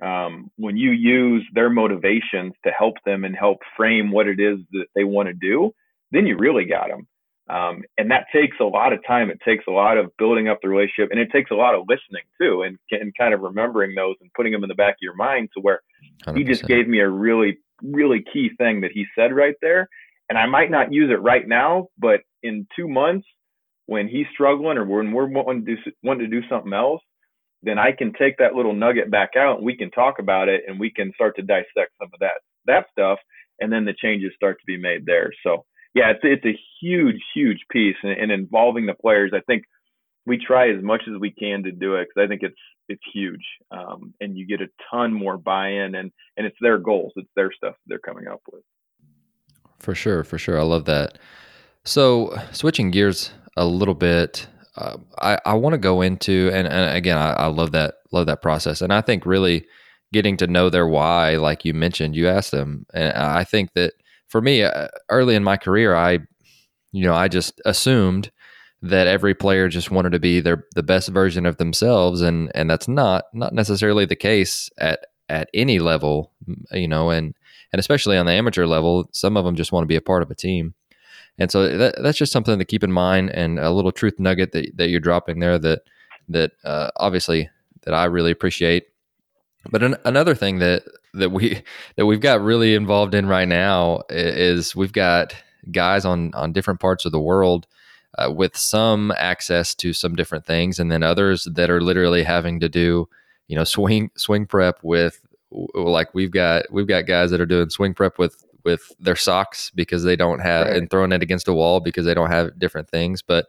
um, 0.01 0.49
when 0.57 0.75
you 0.75 0.91
use 0.91 1.45
their 1.53 1.69
motivations 1.69 2.53
to 2.65 2.71
help 2.71 2.95
them 3.05 3.23
and 3.23 3.35
help 3.35 3.59
frame 3.77 4.11
what 4.11 4.27
it 4.27 4.39
is 4.39 4.57
that 4.71 4.85
they 4.95 5.03
want 5.03 5.27
to 5.27 5.33
do 5.33 5.71
then 6.11 6.25
you 6.25 6.37
really 6.37 6.65
got 6.65 6.89
them 6.89 7.07
um, 7.49 7.83
and 7.97 8.09
that 8.09 8.25
takes 8.33 8.57
a 8.61 8.63
lot 8.63 8.93
of 8.93 8.99
time 9.05 9.29
it 9.29 9.39
takes 9.43 9.65
a 9.67 9.71
lot 9.71 9.97
of 9.97 10.15
building 10.17 10.47
up 10.47 10.59
the 10.61 10.69
relationship 10.69 11.09
and 11.11 11.19
it 11.19 11.29
takes 11.31 11.51
a 11.51 11.55
lot 11.55 11.75
of 11.75 11.85
listening 11.87 12.23
too 12.41 12.63
and, 12.63 12.77
and 12.91 13.13
kind 13.17 13.33
of 13.33 13.41
remembering 13.41 13.93
those 13.95 14.15
and 14.21 14.31
putting 14.33 14.51
them 14.51 14.63
in 14.63 14.69
the 14.69 14.75
back 14.75 14.93
of 14.93 15.01
your 15.01 15.15
mind 15.15 15.49
to 15.53 15.61
where 15.61 15.81
100%. 16.25 16.37
he 16.37 16.43
just 16.43 16.65
gave 16.65 16.87
me 16.87 16.99
a 16.99 17.09
really 17.09 17.57
really 17.83 18.23
key 18.31 18.49
thing 18.57 18.81
that 18.81 18.91
he 18.91 19.05
said 19.15 19.33
right 19.33 19.55
there. 19.61 19.87
And 20.29 20.37
I 20.37 20.45
might 20.45 20.71
not 20.71 20.93
use 20.93 21.11
it 21.11 21.21
right 21.21 21.47
now, 21.47 21.87
but 21.97 22.21
in 22.41 22.67
two 22.75 22.87
months, 22.87 23.27
when 23.85 24.07
he's 24.07 24.25
struggling 24.33 24.77
or 24.77 24.85
when 24.85 25.11
we're 25.11 25.27
wanting 25.27 25.65
to 25.65 25.75
do, 25.75 25.81
wanting 26.03 26.29
to 26.29 26.41
do 26.41 26.47
something 26.47 26.73
else, 26.73 27.01
then 27.63 27.77
I 27.79 27.91
can 27.91 28.13
take 28.13 28.37
that 28.37 28.55
little 28.55 28.73
nugget 28.73 29.11
back 29.11 29.31
out 29.37 29.57
and 29.57 29.65
we 29.65 29.77
can 29.77 29.91
talk 29.91 30.19
about 30.19 30.49
it 30.49 30.63
and 30.67 30.79
we 30.79 30.91
can 30.91 31.11
start 31.13 31.35
to 31.37 31.41
dissect 31.41 31.91
some 31.99 32.09
of 32.13 32.19
that 32.19 32.41
that 32.65 32.85
stuff, 32.91 33.19
and 33.59 33.71
then 33.71 33.85
the 33.85 33.93
changes 33.93 34.31
start 34.35 34.57
to 34.59 34.65
be 34.65 34.77
made 34.77 35.05
there. 35.05 35.31
So 35.45 35.65
yeah, 35.93 36.11
it's 36.11 36.21
it's 36.23 36.45
a 36.45 36.59
huge 36.81 37.21
huge 37.35 37.59
piece 37.71 37.97
and, 38.03 38.11
and 38.11 38.31
involving 38.31 38.85
the 38.85 38.93
players. 38.93 39.31
I 39.33 39.41
think 39.41 39.63
we 40.25 40.37
try 40.37 40.69
as 40.71 40.81
much 40.81 41.03
as 41.07 41.19
we 41.19 41.31
can 41.31 41.63
to 41.63 41.71
do 41.71 41.95
it 41.95 42.07
because 42.07 42.25
I 42.25 42.27
think 42.27 42.43
it's 42.43 42.55
it's 42.89 43.03
huge, 43.13 43.45
um, 43.71 44.13
and 44.19 44.37
you 44.37 44.45
get 44.45 44.61
a 44.61 44.67
ton 44.91 45.13
more 45.13 45.37
buy-in, 45.37 45.95
and 45.95 46.11
and 46.37 46.45
it's 46.47 46.57
their 46.61 46.77
goals, 46.77 47.13
it's 47.15 47.29
their 47.35 47.51
stuff 47.51 47.75
they're 47.87 47.99
coming 47.99 48.27
up 48.27 48.41
with. 48.51 48.63
For 49.83 49.93
sure, 49.93 50.23
for 50.23 50.37
sure, 50.37 50.57
I 50.59 50.63
love 50.63 50.85
that. 50.85 51.17
So 51.83 52.35
switching 52.53 52.89
gears 52.89 53.31
a 53.57 53.65
little 53.65 53.93
bit, 53.93 54.47
uh, 54.77 54.97
I 55.19 55.37
I 55.45 55.53
want 55.55 55.73
to 55.73 55.77
go 55.77 56.01
into 56.01 56.49
and 56.53 56.67
and 56.67 56.95
again 56.95 57.17
I, 57.17 57.33
I 57.33 57.45
love 57.47 57.73
that 57.73 57.95
love 58.11 58.25
that 58.27 58.41
process, 58.41 58.81
and 58.81 58.93
I 58.93 59.01
think 59.01 59.25
really 59.25 59.65
getting 60.13 60.37
to 60.37 60.47
know 60.47 60.69
their 60.69 60.87
why, 60.87 61.35
like 61.35 61.65
you 61.65 61.73
mentioned, 61.73 62.15
you 62.15 62.29
asked 62.29 62.51
them, 62.51 62.85
and 62.93 63.13
I 63.13 63.43
think 63.43 63.73
that 63.73 63.93
for 64.29 64.41
me, 64.41 64.63
uh, 64.63 64.87
early 65.09 65.35
in 65.35 65.43
my 65.43 65.57
career, 65.57 65.95
I 65.95 66.19
you 66.93 67.03
know 67.05 67.13
I 67.15 67.27
just 67.27 67.61
assumed 67.65 68.31
that 68.81 69.07
every 69.07 69.35
player 69.35 69.69
just 69.69 69.91
wanted 69.91 70.11
to 70.13 70.19
be 70.19 70.39
their 70.39 70.65
the 70.75 70.83
best 70.83 71.09
version 71.09 71.45
of 71.45 71.57
themselves. 71.57 72.21
And 72.21 72.51
and 72.55 72.69
that's 72.69 72.87
not 72.87 73.25
not 73.33 73.53
necessarily 73.53 74.05
the 74.05 74.15
case 74.15 74.69
at 74.77 75.07
at 75.29 75.49
any 75.53 75.79
level 75.79 76.31
you 76.71 76.87
know 76.87 77.09
and 77.09 77.33
and 77.73 77.79
especially 77.79 78.17
on 78.17 78.25
the 78.25 78.31
amateur 78.31 78.65
level 78.65 79.09
some 79.11 79.35
of 79.35 79.43
them 79.43 79.55
just 79.55 79.73
want 79.73 79.83
to 79.83 79.87
be 79.87 79.97
a 79.97 80.01
part 80.01 80.23
of 80.23 80.31
a 80.31 80.35
team. 80.35 80.73
And 81.39 81.51
so 81.51 81.77
that, 81.77 81.95
that's 82.01 82.17
just 82.17 82.31
something 82.31 82.59
to 82.59 82.65
keep 82.65 82.83
in 82.83 82.91
mind 82.91 83.31
and 83.31 83.59
a 83.59 83.71
little 83.71 83.91
truth 83.91 84.19
nugget 84.19 84.51
that, 84.51 84.77
that 84.77 84.89
you're 84.89 84.99
dropping 84.99 85.39
there 85.39 85.57
that 85.59 85.81
that 86.29 86.51
uh, 86.63 86.91
obviously 86.97 87.49
that 87.81 87.93
I 87.93 88.05
really 88.05 88.31
appreciate. 88.31 88.87
But 89.69 89.83
an, 89.83 89.95
another 90.05 90.35
thing 90.35 90.59
that 90.59 90.83
that 91.13 91.31
we 91.31 91.63
that 91.95 92.05
we've 92.05 92.21
got 92.21 92.41
really 92.41 92.75
involved 92.75 93.15
in 93.15 93.27
right 93.27 93.47
now 93.47 94.03
is 94.09 94.75
we've 94.75 94.93
got 94.93 95.35
guys 95.71 96.05
on 96.05 96.33
on 96.33 96.53
different 96.53 96.79
parts 96.79 97.05
of 97.05 97.11
the 97.11 97.19
world 97.19 97.67
uh, 98.17 98.31
with 98.31 98.55
some 98.55 99.11
access 99.17 99.73
to 99.75 99.93
some 99.93 100.15
different 100.15 100.45
things, 100.45 100.79
and 100.79 100.91
then 100.91 101.03
others 101.03 101.47
that 101.51 101.69
are 101.69 101.81
literally 101.81 102.23
having 102.23 102.59
to 102.59 102.69
do, 102.69 103.07
you 103.47 103.55
know, 103.55 103.63
swing 103.63 104.11
swing 104.15 104.45
prep 104.45 104.79
with 104.83 105.21
like 105.73 106.13
we've 106.13 106.31
got 106.31 106.65
we've 106.71 106.87
got 106.87 107.05
guys 107.05 107.31
that 107.31 107.41
are 107.41 107.45
doing 107.45 107.69
swing 107.69 107.93
prep 107.93 108.17
with 108.17 108.43
with 108.63 108.91
their 108.99 109.15
socks 109.15 109.71
because 109.75 110.03
they 110.03 110.15
don't 110.15 110.39
have 110.39 110.67
right. 110.67 110.77
and 110.77 110.89
throwing 110.89 111.11
it 111.11 111.21
against 111.21 111.47
a 111.47 111.53
wall 111.53 111.79
because 111.79 112.05
they 112.05 112.13
don't 112.13 112.31
have 112.31 112.57
different 112.57 112.89
things. 112.89 113.21
But 113.21 113.47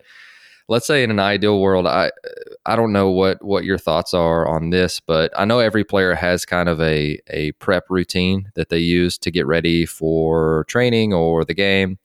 let's 0.69 0.87
say 0.87 1.03
in 1.03 1.11
an 1.11 1.21
ideal 1.21 1.61
world, 1.61 1.87
I 1.87 2.11
I 2.67 2.77
don't 2.77 2.93
know 2.93 3.11
what 3.11 3.43
what 3.45 3.65
your 3.65 3.79
thoughts 3.79 4.15
are 4.15 4.47
on 4.47 4.71
this, 4.71 5.01
but 5.01 5.33
I 5.37 5.45
know 5.45 5.59
every 5.59 5.85
player 5.85 6.15
has 6.15 6.45
kind 6.45 6.69
of 6.69 6.81
a 6.81 7.19
a 7.29 7.53
prep 7.53 7.85
routine 7.89 8.51
that 8.55 8.69
they 8.69 8.79
use 8.79 9.19
to 9.19 9.31
get 9.31 9.47
ready 9.47 9.87
for 9.87 10.65
training 10.69 11.13
or 11.13 11.45
the 11.45 11.55
game. 11.55 11.99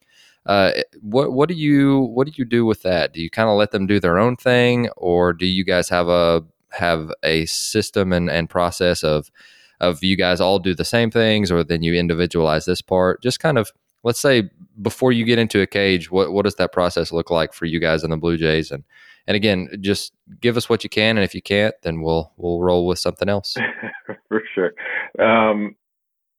Uh, 0.46 0.72
what 1.00 1.32
what 1.32 1.48
do 1.48 1.54
you 1.54 2.00
what 2.00 2.26
do 2.26 2.32
you 2.36 2.44
do 2.44 2.64
with 2.64 2.82
that? 2.82 3.12
Do 3.12 3.20
you 3.20 3.30
kind 3.30 3.48
of 3.48 3.56
let 3.56 3.72
them 3.72 3.86
do 3.86 4.00
their 4.00 4.18
own 4.18 4.36
thing, 4.36 4.88
or 4.96 5.32
do 5.32 5.46
you 5.46 5.64
guys 5.64 5.88
have 5.88 6.08
a 6.08 6.42
have 6.72 7.12
a 7.24 7.46
system 7.46 8.12
and, 8.12 8.30
and 8.30 8.48
process 8.48 9.02
of 9.02 9.30
of 9.80 10.02
you 10.02 10.16
guys 10.16 10.40
all 10.40 10.58
do 10.58 10.74
the 10.74 10.84
same 10.84 11.10
things, 11.10 11.50
or 11.50 11.64
then 11.64 11.82
you 11.82 11.94
individualize 11.94 12.64
this 12.64 12.82
part? 12.82 13.22
Just 13.22 13.40
kind 13.40 13.58
of 13.58 13.72
let's 14.02 14.20
say 14.20 14.50
before 14.80 15.12
you 15.12 15.24
get 15.24 15.38
into 15.38 15.60
a 15.60 15.66
cage, 15.66 16.10
what 16.10 16.32
what 16.32 16.44
does 16.44 16.56
that 16.56 16.72
process 16.72 17.12
look 17.12 17.30
like 17.30 17.52
for 17.52 17.66
you 17.66 17.80
guys 17.80 18.04
in 18.04 18.10
the 18.10 18.16
Blue 18.16 18.36
Jays? 18.36 18.70
And 18.70 18.84
and 19.26 19.36
again, 19.36 19.68
just 19.80 20.12
give 20.40 20.56
us 20.56 20.68
what 20.68 20.82
you 20.84 20.90
can, 20.90 21.16
and 21.16 21.24
if 21.24 21.34
you 21.34 21.42
can't, 21.42 21.74
then 21.82 22.00
we'll 22.00 22.32
we'll 22.36 22.60
roll 22.60 22.86
with 22.86 22.98
something 22.98 23.28
else. 23.28 23.56
for 24.28 24.42
sure. 24.54 24.72
Um, 25.18 25.76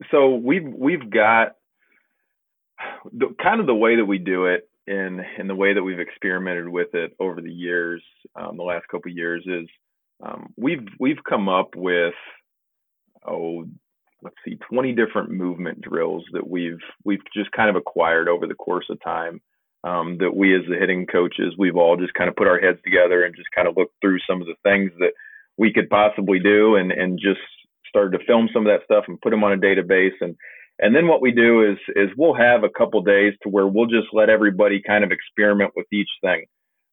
so 0.10 0.36
we've 0.36 0.67
we've 0.67 1.10
got 1.10 1.56
the 3.12 3.36
kind 3.41 3.60
of 3.60 3.67
the 3.67 3.75
way 3.75 3.95
that 3.95 4.06
we 4.06 4.17
do 4.17 4.45
it 4.45 4.67
and 4.88 5.21
and 5.38 5.49
the 5.49 5.56
way 5.56 5.73
that 5.73 5.84
we've 5.84 5.99
experimented 5.99 6.67
with 6.67 6.93
it 6.93 7.15
over 7.19 7.41
the 7.41 7.51
years, 7.51 8.01
um, 8.36 8.58
the 8.58 8.63
last 8.63 8.88
couple 8.88 9.12
years 9.12 9.43
is 9.45 9.67
um, 10.23 10.54
we've 10.58 10.88
we've 10.99 11.23
come 11.27 11.47
up 11.47 11.75
with 11.75 12.13
oh 13.27 13.65
let's 14.23 14.36
see 14.45 14.57
20 14.69 14.93
different 14.93 15.31
movement 15.31 15.81
drills 15.81 16.23
that 16.34 16.47
we've 16.47 16.79
we've 17.03 17.23
just 17.36 17.51
kind 17.51 17.69
of 17.69 17.75
acquired 17.75 18.27
over 18.27 18.47
the 18.47 18.55
course 18.55 18.86
of 18.89 19.01
time 19.03 19.41
um, 19.84 20.17
that 20.19 20.36
we 20.36 20.55
as 20.55 20.62
the 20.69 20.77
hitting 20.77 21.07
coaches, 21.07 21.55
we've 21.57 21.75
all 21.75 21.97
just 21.97 22.13
kind 22.13 22.29
of 22.29 22.36
put 22.36 22.47
our 22.47 22.60
heads 22.60 22.79
together 22.84 23.23
and 23.23 23.36
just 23.36 23.49
kind 23.55 23.67
of 23.67 23.75
looked 23.75 23.95
through 24.01 24.19
some 24.29 24.41
of 24.41 24.47
the 24.47 24.55
things 24.63 24.91
that 24.99 25.13
we 25.57 25.73
could 25.73 25.89
possibly 25.89 26.39
do 26.39 26.75
and, 26.75 26.91
and 26.91 27.19
just 27.19 27.39
started 27.88 28.17
to 28.17 28.25
film 28.25 28.47
some 28.53 28.65
of 28.65 28.71
that 28.71 28.86
stuff 28.86 29.05
and 29.07 29.19
put 29.21 29.31
them 29.31 29.43
on 29.43 29.53
a 29.53 29.57
database. 29.57 30.13
And, 30.21 30.36
and 30.79 30.95
then 30.95 31.07
what 31.07 31.21
we 31.21 31.31
do 31.31 31.69
is, 31.69 31.77
is 31.95 32.10
we'll 32.15 32.36
have 32.36 32.63
a 32.63 32.69
couple 32.69 33.01
days 33.01 33.34
to 33.41 33.49
where 33.49 33.67
we'll 33.67 33.88
just 33.88 34.07
let 34.13 34.29
everybody 34.29 34.81
kind 34.86 35.03
of 35.03 35.12
experiment 35.12 35.71
with 35.75 35.88
each 35.91 36.10
thing. 36.21 36.45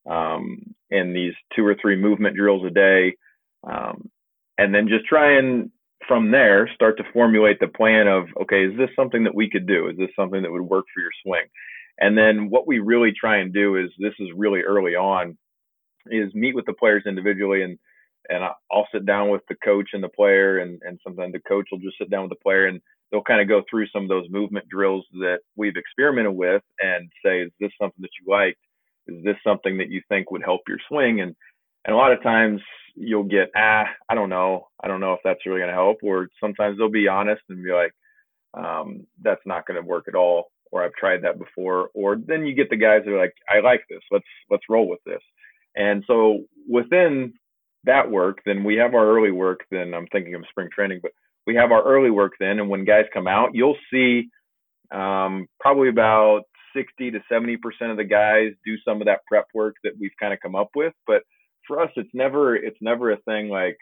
Um, 0.09 0.75
in 0.91 1.13
these 1.13 1.35
two 1.55 1.67
or 1.67 1.77
three 1.79 1.95
movement 1.95 2.35
drills 2.35 2.65
a 2.65 2.71
day. 2.71 3.15
Um, 3.63 4.09
and 4.57 4.75
then 4.75 4.89
just 4.89 5.05
try 5.05 5.37
and 5.37 5.71
from 6.09 6.31
there 6.31 6.69
start 6.75 6.97
to 6.97 7.05
formulate 7.13 7.61
the 7.61 7.69
plan 7.69 8.09
of, 8.09 8.25
okay, 8.41 8.65
is 8.65 8.77
this 8.77 8.89
something 8.97 9.23
that 9.25 9.35
we 9.35 9.49
could 9.49 9.67
do? 9.67 9.89
Is 9.89 9.97
this 9.99 10.09
something 10.17 10.43
that 10.43 10.51
would 10.51 10.63
work 10.63 10.87
for 10.93 11.03
your 11.03 11.11
swing? 11.25 11.45
And 12.01 12.17
then 12.17 12.49
what 12.49 12.67
we 12.67 12.79
really 12.79 13.13
try 13.13 13.37
and 13.37 13.53
do 13.53 13.77
is 13.77 13.91
this 13.99 14.15
is 14.19 14.29
really 14.35 14.61
early 14.63 14.95
on 14.95 15.37
is 16.11 16.35
meet 16.35 16.55
with 16.55 16.65
the 16.65 16.73
players 16.73 17.05
individually 17.07 17.63
and 17.63 17.79
and 18.31 18.45
I'll 18.71 18.89
sit 18.93 19.07
down 19.07 19.31
with 19.31 19.43
the 19.49 19.57
coach 19.65 19.91
and 19.93 20.03
the 20.03 20.09
player 20.09 20.59
and 20.59 20.81
and 20.83 20.99
sometimes 21.05 21.33
the 21.33 21.41
coach 21.41 21.69
will 21.71 21.81
just 21.81 21.99
sit 21.99 22.11
down 22.11 22.23
with 22.23 22.31
the 22.31 22.43
player 22.43 22.67
and 22.67 22.81
they'll 23.11 23.23
kind 23.23 23.41
of 23.43 23.49
go 23.49 23.63
through 23.69 23.89
some 23.89 24.05
of 24.05 24.09
those 24.09 24.31
movement 24.31 24.69
drills 24.69 25.05
that 25.15 25.41
we've 25.57 25.77
experimented 25.77 26.35
with 26.35 26.63
and 26.81 27.11
say 27.25 27.43
is 27.43 27.51
this 27.61 27.73
something 27.81 28.01
that 28.01 28.11
you 28.21 28.33
liked 28.33 28.59
is 29.09 29.23
this 29.25 29.37
something 29.45 29.77
that 29.79 29.91
you 29.91 30.01
think 30.09 30.31
would 30.31 30.43
help 30.43 30.63
your 30.69 30.79
swing 30.89 31.21
and 31.21 31.35
and 31.89 31.95
a 31.95 31.99
lot 31.99 32.13
of 32.13 32.23
times 32.23 32.61
you'll 32.95 33.25
get 33.25 33.51
ah 33.57 33.87
I 34.09 34.15
don't 34.15 34.31
know 34.31 34.69
I 34.83 34.87
don't 34.87 35.01
know 35.01 35.15
if 35.15 35.21
that's 35.25 35.45
really 35.45 35.59
going 35.59 35.71
to 35.71 35.75
help 35.75 35.99
or 36.05 36.29
sometimes 36.41 36.79
they'll 36.79 36.89
be 36.89 37.09
honest 37.09 37.43
and 37.49 37.65
be 37.65 37.73
like 37.73 37.93
um, 38.55 39.07
that's 39.23 39.43
not 39.45 39.67
going 39.67 39.81
to 39.81 39.87
work 39.87 40.07
at 40.09 40.15
all 40.15 40.51
or 40.71 40.85
I've 40.85 40.95
tried 40.95 41.23
that 41.23 41.39
before, 41.39 41.91
or 41.95 42.17
then 42.17 42.45
you 42.45 42.55
get 42.55 42.71
the 42.71 42.77
guys 42.77 43.03
that 43.05 43.13
are 43.13 43.19
like, 43.19 43.35
I 43.49 43.61
like 43.61 43.83
this, 43.89 44.01
let's 44.11 44.25
let's 44.51 44.65
roll 44.69 44.89
with 44.89 45.01
this. 45.07 45.23
And 45.77 46.05
so 46.07 46.45
within 46.69 47.35
that 47.85 48.11
work, 48.11 48.39
then 48.45 48.65
we 48.65 48.77
have 48.77 48.95
our 48.95 49.07
early 49.07 49.31
work. 49.31 49.61
Then 49.71 49.95
I'm 49.95 50.07
thinking 50.09 50.35
of 50.35 50.43
spring 50.51 50.69
training, 50.75 51.01
but 51.03 51.13
we 51.47 51.55
have 51.55 51.73
our 51.73 51.85
early 51.85 52.11
work 52.11 52.33
then, 52.39 52.59
and 52.59 52.69
when 52.69 52.85
guys 52.85 53.05
come 53.13 53.27
out, 53.27 53.51
you'll 53.55 53.77
see 53.93 54.29
um, 54.93 55.47
probably 55.61 55.89
about 55.89 56.43
60 56.77 57.13
to 57.13 57.21
70 57.31 57.57
percent 57.59 57.91
of 57.91 57.97
the 57.97 58.05
guys 58.05 58.53
do 58.65 58.77
some 58.85 59.01
of 59.01 59.07
that 59.07 59.21
prep 59.27 59.47
work 59.55 59.77
that 59.85 59.93
we've 59.99 60.17
kind 60.21 60.33
of 60.33 60.41
come 60.41 60.55
up 60.55 60.71
with. 60.75 60.93
But 61.07 61.23
for 61.69 61.81
us, 61.81 61.91
it's 61.95 62.11
never 62.13 62.57
it's 62.57 62.79
never 62.81 63.13
a 63.13 63.19
thing 63.19 63.49
like 63.49 63.79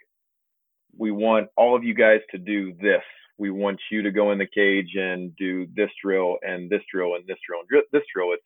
we 0.98 1.10
want 1.10 1.48
all 1.56 1.74
of 1.74 1.84
you 1.84 1.94
guys 1.94 2.20
to 2.32 2.38
do 2.38 2.74
this 2.74 3.02
we 3.38 3.50
want 3.50 3.80
you 3.90 4.02
to 4.02 4.10
go 4.10 4.32
in 4.32 4.38
the 4.38 4.46
cage 4.46 4.94
and 4.94 5.34
do 5.36 5.66
this 5.74 5.90
drill 6.02 6.38
and 6.42 6.70
this 6.70 6.82
drill 6.92 7.14
and 7.14 7.26
this 7.26 7.38
drill 7.46 7.60
and 7.60 7.68
this 7.92 8.06
drill. 8.14 8.32
It's 8.32 8.42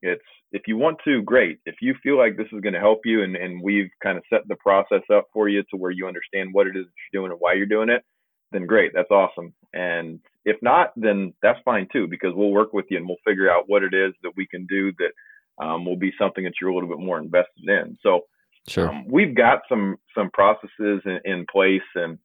it's 0.00 0.22
if 0.52 0.62
you 0.66 0.76
want 0.76 0.98
to, 1.04 1.22
great. 1.22 1.58
If 1.66 1.76
you 1.80 1.94
feel 2.02 2.16
like 2.16 2.36
this 2.36 2.46
is 2.52 2.60
going 2.60 2.72
to 2.72 2.80
help 2.80 3.00
you 3.04 3.22
and, 3.22 3.36
and 3.36 3.60
we've 3.60 3.90
kind 4.02 4.16
of 4.16 4.24
set 4.30 4.46
the 4.46 4.56
process 4.56 5.02
up 5.12 5.26
for 5.32 5.48
you 5.48 5.62
to 5.64 5.76
where 5.76 5.90
you 5.90 6.06
understand 6.06 6.50
what 6.52 6.68
it 6.68 6.76
is 6.76 6.86
you're 7.12 7.20
doing 7.20 7.32
and 7.32 7.40
why 7.40 7.54
you're 7.54 7.66
doing 7.66 7.88
it, 7.88 8.04
then 8.52 8.64
great. 8.64 8.92
That's 8.94 9.10
awesome. 9.10 9.52
And 9.74 10.20
if 10.44 10.56
not, 10.62 10.92
then 10.96 11.34
that's 11.42 11.58
fine 11.64 11.88
too, 11.92 12.06
because 12.06 12.32
we'll 12.34 12.50
work 12.50 12.72
with 12.72 12.86
you 12.90 12.96
and 12.96 13.06
we'll 13.06 13.16
figure 13.26 13.50
out 13.50 13.64
what 13.66 13.82
it 13.82 13.92
is 13.92 14.14
that 14.22 14.32
we 14.36 14.46
can 14.46 14.66
do 14.66 14.92
that 14.98 15.64
um, 15.64 15.84
will 15.84 15.96
be 15.96 16.12
something 16.18 16.44
that 16.44 16.54
you're 16.60 16.70
a 16.70 16.74
little 16.74 16.88
bit 16.88 17.00
more 17.04 17.18
invested 17.18 17.68
in. 17.68 17.98
So 18.02 18.22
sure. 18.68 18.88
Um, 18.88 19.06
we've 19.08 19.34
got 19.34 19.60
some 19.68 19.96
some 20.16 20.30
processes 20.32 21.02
in, 21.04 21.20
in 21.24 21.46
place 21.50 21.82
and 21.94 22.18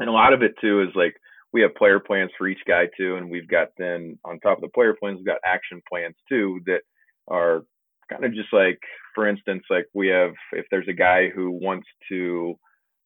and 0.00 0.08
a 0.08 0.12
lot 0.12 0.32
of 0.32 0.42
it 0.42 0.54
too 0.60 0.82
is 0.82 0.88
like 0.94 1.14
we 1.54 1.62
have 1.62 1.74
player 1.76 2.00
plans 2.00 2.32
for 2.36 2.48
each 2.48 2.58
guy 2.66 2.88
too, 2.96 3.14
and 3.16 3.30
we've 3.30 3.48
got 3.48 3.68
then 3.78 4.18
on 4.24 4.40
top 4.40 4.58
of 4.58 4.62
the 4.62 4.68
player 4.74 4.94
plans, 4.98 5.18
we've 5.18 5.26
got 5.26 5.38
action 5.46 5.80
plans 5.88 6.16
too 6.28 6.60
that 6.66 6.80
are 7.28 7.62
kind 8.10 8.24
of 8.24 8.34
just 8.34 8.52
like, 8.52 8.80
for 9.14 9.28
instance, 9.28 9.62
like 9.70 9.86
we 9.94 10.08
have 10.08 10.32
if 10.52 10.66
there's 10.70 10.88
a 10.88 10.92
guy 10.92 11.28
who 11.28 11.52
wants 11.52 11.86
to 12.08 12.54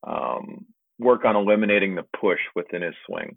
um, 0.06 0.64
work 0.98 1.26
on 1.26 1.36
eliminating 1.36 1.94
the 1.94 2.04
push 2.18 2.40
within 2.56 2.80
his 2.80 2.94
swing. 3.06 3.36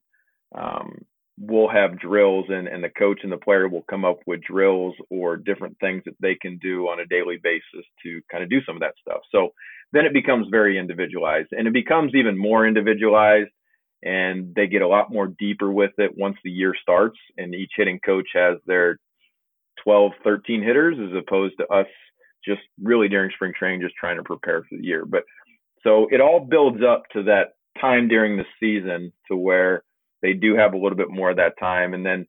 Um, 0.58 1.00
we'll 1.44 1.68
have 1.68 2.00
drills 2.00 2.46
and, 2.50 2.68
and 2.68 2.84
the 2.84 2.90
coach 2.90 3.22
and 3.24 3.32
the 3.32 3.38
player 3.38 3.68
will 3.68 3.86
come 3.90 4.06
up 4.06 4.20
with 4.28 4.42
drills 4.44 4.94
or 5.10 5.38
different 5.38 5.76
things 5.80 6.04
that 6.06 6.16
they 6.20 6.36
can 6.36 6.58
do 6.60 6.88
on 6.88 7.00
a 7.00 7.06
daily 7.08 7.40
basis 7.42 7.86
to 8.04 8.22
kind 8.32 8.44
of 8.44 8.50
do 8.50 8.62
some 8.64 8.76
of 8.76 8.82
that 8.82 8.94
stuff. 9.02 9.22
So 9.32 9.50
then 9.92 10.06
it 10.06 10.14
becomes 10.14 10.48
very 10.52 10.78
individualized 10.78 11.50
and 11.52 11.68
it 11.68 11.74
becomes 11.74 12.14
even 12.14 12.38
more 12.38 12.68
individualized 12.68 13.50
and 14.04 14.54
they 14.56 14.68
get 14.68 14.84
a 14.84 14.88
lot 14.88 15.12
more 15.12 15.28
deeper 15.40 15.72
with 15.72 15.92
it 15.98 16.16
once 16.16 16.38
the 16.44 16.52
year 16.52 16.76
starts 16.80 17.18
and 17.38 17.56
each 17.56 17.72
hitting 17.76 18.00
coach 18.06 18.28
has 18.34 18.58
their 18.68 19.00
12 19.84 20.12
13 20.24 20.62
hitters 20.62 20.98
as 21.00 21.16
opposed 21.18 21.56
to 21.58 21.68
us 21.68 21.88
just 22.46 22.62
really 22.82 23.08
during 23.08 23.32
spring 23.32 23.54
training 23.58 23.82
just 23.82 23.96
trying 23.96 24.18
to 24.18 24.24
prepare 24.24 24.62
for 24.62 24.78
the 24.78 24.84
year 24.84 25.06
but 25.06 25.24
so 25.84 26.08
it 26.12 26.22
all 26.22 26.40
builds 26.40 26.82
up 26.84 27.04
to 27.14 27.24
that 27.24 27.54
time 27.80 28.08
during 28.08 28.38
the 28.38 28.46
season 28.60 29.12
to 29.28 29.36
where 29.36 29.84
they 30.22 30.34
do 30.34 30.56
have 30.56 30.74
a 30.74 30.78
little 30.78 30.98
bit 30.98 31.10
more 31.10 31.32
of 31.32 31.38
that 31.38 31.54
time 31.60 31.94
and 31.94 32.06
then 32.06 32.26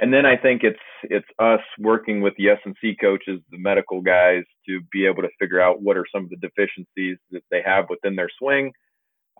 and 0.00 0.12
then 0.12 0.24
I 0.24 0.36
think 0.36 0.62
it's 0.62 0.78
it's 1.04 1.26
us 1.38 1.60
working 1.78 2.20
with 2.20 2.34
the 2.36 2.50
S 2.50 2.58
and 2.64 2.76
C 2.80 2.96
coaches, 3.00 3.40
the 3.50 3.58
medical 3.58 4.00
guys, 4.00 4.44
to 4.68 4.80
be 4.92 5.06
able 5.06 5.22
to 5.22 5.28
figure 5.40 5.60
out 5.60 5.82
what 5.82 5.96
are 5.96 6.06
some 6.14 6.24
of 6.24 6.30
the 6.30 6.36
deficiencies 6.36 7.18
that 7.32 7.42
they 7.50 7.62
have 7.64 7.86
within 7.90 8.14
their 8.14 8.30
swing, 8.38 8.72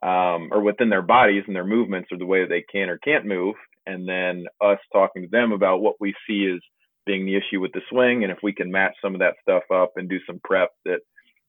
um, 0.02 0.48
or 0.50 0.60
within 0.60 0.88
their 0.88 1.02
bodies 1.02 1.44
and 1.46 1.54
their 1.54 1.64
movements 1.64 2.08
or 2.10 2.18
the 2.18 2.26
way 2.26 2.40
that 2.40 2.48
they 2.48 2.64
can 2.72 2.88
or 2.88 2.98
can't 2.98 3.24
move. 3.24 3.54
And 3.86 4.08
then 4.08 4.46
us 4.60 4.78
talking 4.92 5.22
to 5.22 5.28
them 5.28 5.52
about 5.52 5.80
what 5.80 5.96
we 6.00 6.14
see 6.26 6.50
as 6.52 6.60
being 7.06 7.24
the 7.24 7.36
issue 7.36 7.60
with 7.60 7.72
the 7.72 7.80
swing 7.88 8.22
and 8.22 8.32
if 8.32 8.38
we 8.42 8.52
can 8.52 8.70
match 8.70 8.94
some 9.00 9.14
of 9.14 9.20
that 9.20 9.34
stuff 9.40 9.62
up 9.72 9.92
and 9.96 10.08
do 10.08 10.18
some 10.26 10.40
prep 10.44 10.70
that 10.84 11.00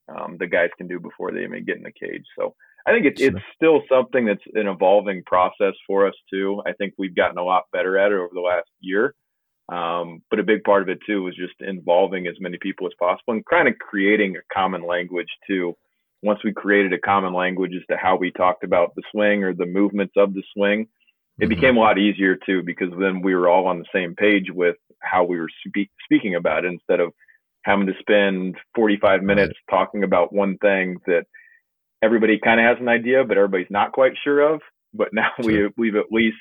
um, 0.08 0.38
the 0.40 0.48
guys 0.48 0.70
can 0.78 0.88
do 0.88 1.00
before 1.00 1.32
they 1.32 1.44
even 1.44 1.66
get 1.66 1.78
in 1.78 1.84
the 1.84 1.92
cage. 1.92 2.24
So 2.38 2.56
I 2.88 2.92
think 2.92 3.06
it's, 3.06 3.22
it's 3.22 3.38
still 3.56 3.82
something 3.90 4.26
that's 4.26 4.44
an 4.54 4.68
evolving 4.68 5.24
process 5.26 5.74
for 5.86 6.08
us 6.08 6.16
too. 6.30 6.62
I 6.66 6.74
think 6.74 6.94
we've 6.98 7.16
gotten 7.16 7.38
a 7.38 7.44
lot 7.44 7.66
better 7.72 7.98
at 7.98 8.12
it 8.12 8.16
over 8.16 8.32
the 8.34 8.42
last 8.42 8.70
year. 8.80 9.16
Um, 9.72 10.24
but 10.32 10.40
a 10.40 10.44
big 10.44 10.64
part 10.64 10.82
of 10.82 10.90
it 10.90 11.00
too 11.06 11.24
was 11.24 11.36
just 11.36 11.54
involving 11.60 12.26
as 12.26 12.36
many 12.40 12.58
people 12.60 12.88
as 12.88 12.94
possible 12.98 13.34
and 13.34 13.46
kind 13.46 13.68
of 13.68 13.78
creating 13.78 14.36
a 14.36 14.54
common 14.54 14.84
language 14.84 15.30
too 15.46 15.76
once 16.22 16.40
we 16.44 16.52
created 16.52 16.94
a 16.94 17.00
common 17.00 17.34
language 17.34 17.72
as 17.76 17.86
to 17.90 17.98
how 17.98 18.16
we 18.16 18.32
talked 18.32 18.64
about 18.64 18.94
the 18.96 19.04
swing 19.12 19.44
or 19.44 19.54
the 19.54 19.66
movements 19.66 20.14
of 20.18 20.34
the 20.34 20.44
swing, 20.54 20.82
it 21.40 21.44
mm-hmm. 21.44 21.50
became 21.50 21.78
a 21.78 21.80
lot 21.80 21.98
easier 21.98 22.36
too 22.36 22.62
because 22.64 22.90
then 23.00 23.22
we 23.22 23.34
were 23.34 23.48
all 23.48 23.68
on 23.68 23.80
the 23.80 23.86
same 23.94 24.16
page 24.16 24.48
with 24.52 24.76
how 25.02 25.24
we 25.24 25.40
were 25.40 25.50
speak, 25.66 25.90
speaking 26.04 26.36
about 26.36 26.66
it 26.66 26.74
instead 26.74 27.00
of 27.00 27.14
having 27.64 27.88
to 27.88 27.94
spend 28.00 28.56
45 28.76 29.24
minutes 29.24 29.54
right. 29.72 29.78
talking 29.78 30.04
about 30.04 30.34
one 30.34 30.58
thing 30.58 30.98
that 31.06 31.26
everybody 32.02 32.40
kind 32.44 32.60
of 32.60 32.66
has 32.66 32.78
an 32.82 32.90
idea 32.90 33.24
but 33.24 33.38
everybody's 33.38 33.68
not 33.70 33.92
quite 33.92 34.14
sure 34.24 34.54
of 34.54 34.62
but 34.94 35.10
now 35.14 35.30
sure. 35.42 35.70
we 35.78 35.92
we've 35.92 35.96
at 35.96 36.12
least 36.12 36.38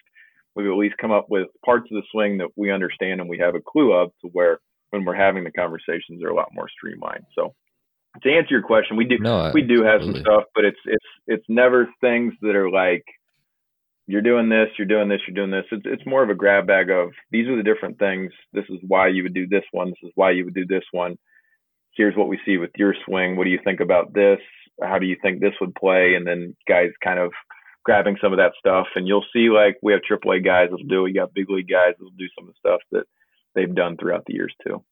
we've 0.54 0.70
at 0.70 0.76
least 0.76 0.96
come 1.00 1.12
up 1.12 1.26
with 1.28 1.48
parts 1.64 1.88
of 1.90 1.96
the 1.96 2.06
swing 2.10 2.38
that 2.38 2.48
we 2.56 2.70
understand 2.70 3.20
and 3.20 3.28
we 3.28 3.38
have 3.38 3.54
a 3.54 3.60
clue 3.60 3.92
of 3.92 4.10
to 4.20 4.28
where 4.32 4.58
when 4.90 5.04
we're 5.04 5.14
having 5.14 5.44
the 5.44 5.52
conversations 5.52 6.20
they're 6.20 6.30
a 6.30 6.34
lot 6.34 6.48
more 6.54 6.68
streamlined 6.68 7.24
so 7.34 7.54
to 8.22 8.32
answer 8.32 8.48
your 8.50 8.62
question, 8.62 8.96
we 8.96 9.04
do 9.04 9.18
no, 9.18 9.50
we 9.54 9.62
do 9.62 9.82
have 9.84 9.96
absolutely. 9.96 10.22
some 10.22 10.32
stuff, 10.32 10.44
but 10.54 10.64
it's 10.64 10.80
it's 10.86 11.06
it's 11.26 11.44
never 11.48 11.88
things 12.00 12.34
that 12.42 12.56
are 12.56 12.70
like 12.70 13.04
you're 14.06 14.22
doing 14.22 14.48
this, 14.48 14.68
you're 14.78 14.86
doing 14.86 15.08
this, 15.08 15.20
you're 15.26 15.34
doing 15.34 15.50
this. 15.50 15.66
It's 15.70 15.84
it's 15.84 16.06
more 16.06 16.22
of 16.22 16.30
a 16.30 16.34
grab 16.34 16.66
bag 16.66 16.90
of 16.90 17.10
these 17.30 17.46
are 17.48 17.56
the 17.56 17.62
different 17.62 17.98
things. 17.98 18.32
This 18.52 18.64
is 18.70 18.78
why 18.86 19.08
you 19.08 19.22
would 19.22 19.34
do 19.34 19.46
this 19.46 19.64
one. 19.72 19.88
This 19.88 20.08
is 20.08 20.12
why 20.14 20.32
you 20.32 20.44
would 20.44 20.54
do 20.54 20.66
this 20.66 20.84
one. 20.92 21.16
Here's 21.94 22.16
what 22.16 22.28
we 22.28 22.38
see 22.44 22.56
with 22.56 22.70
your 22.76 22.94
swing. 23.06 23.36
What 23.36 23.44
do 23.44 23.50
you 23.50 23.60
think 23.62 23.80
about 23.80 24.14
this? 24.14 24.38
How 24.82 24.98
do 24.98 25.06
you 25.06 25.16
think 25.20 25.40
this 25.40 25.54
would 25.60 25.74
play? 25.74 26.14
And 26.14 26.26
then 26.26 26.56
guys 26.68 26.90
kind 27.02 27.18
of 27.18 27.32
grabbing 27.84 28.18
some 28.22 28.32
of 28.32 28.38
that 28.38 28.52
stuff. 28.58 28.86
And 28.94 29.06
you'll 29.06 29.24
see 29.32 29.48
like 29.50 29.76
we 29.82 29.92
have 29.92 30.02
AAA 30.08 30.44
guys 30.44 30.68
that'll 30.70 30.86
do. 30.86 31.02
We 31.02 31.12
got 31.12 31.34
big 31.34 31.50
league 31.50 31.68
guys 31.68 31.94
that'll 31.98 32.10
do 32.18 32.28
some 32.38 32.48
of 32.48 32.54
the 32.54 32.68
stuff 32.68 32.80
that 32.92 33.04
they've 33.54 33.74
done 33.74 33.96
throughout 33.96 34.24
the 34.26 34.34
years 34.34 34.54
too. 34.66 34.84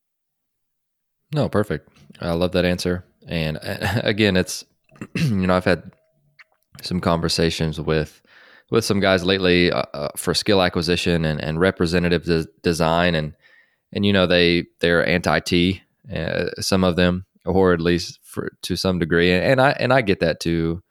No, 1.35 1.49
perfect. 1.49 1.89
I 2.21 2.33
love 2.33 2.53
that 2.53 2.65
answer. 2.65 3.05
And 3.27 3.59
again, 3.63 4.37
it's 4.37 4.65
you 5.15 5.47
know 5.47 5.55
I've 5.55 5.65
had 5.65 5.93
some 6.83 7.01
conversations 7.01 7.81
with 7.81 8.23
with 8.71 8.85
some 8.85 9.01
guys 9.01 9.25
lately 9.25 9.71
uh, 9.71 9.85
uh, 9.95 10.09
for 10.17 10.35
skill 10.35 10.63
acquisition 10.63 11.25
and, 11.25 11.41
and 11.41 11.61
representative 11.61 12.25
de- 12.25 12.47
design, 12.63 13.15
and 13.15 13.35
and 13.93 14.07
you 14.07 14.13
know 14.13 14.27
they 14.27 14.67
they're 14.81 15.07
anti 15.07 15.41
T, 15.41 15.83
uh, 16.15 16.47
some 16.61 16.85
of 16.85 16.97
them, 16.97 17.26
or 17.47 17.73
at 17.73 17.81
least 17.81 18.19
for 18.23 18.53
to 18.63 18.77
some 18.77 18.99
degree, 18.99 19.33
and, 19.33 19.45
and 19.45 19.61
I 19.61 19.71
and 19.71 19.93
I 19.93 20.03
get 20.03 20.21
that 20.21 20.41
too, 20.41 20.83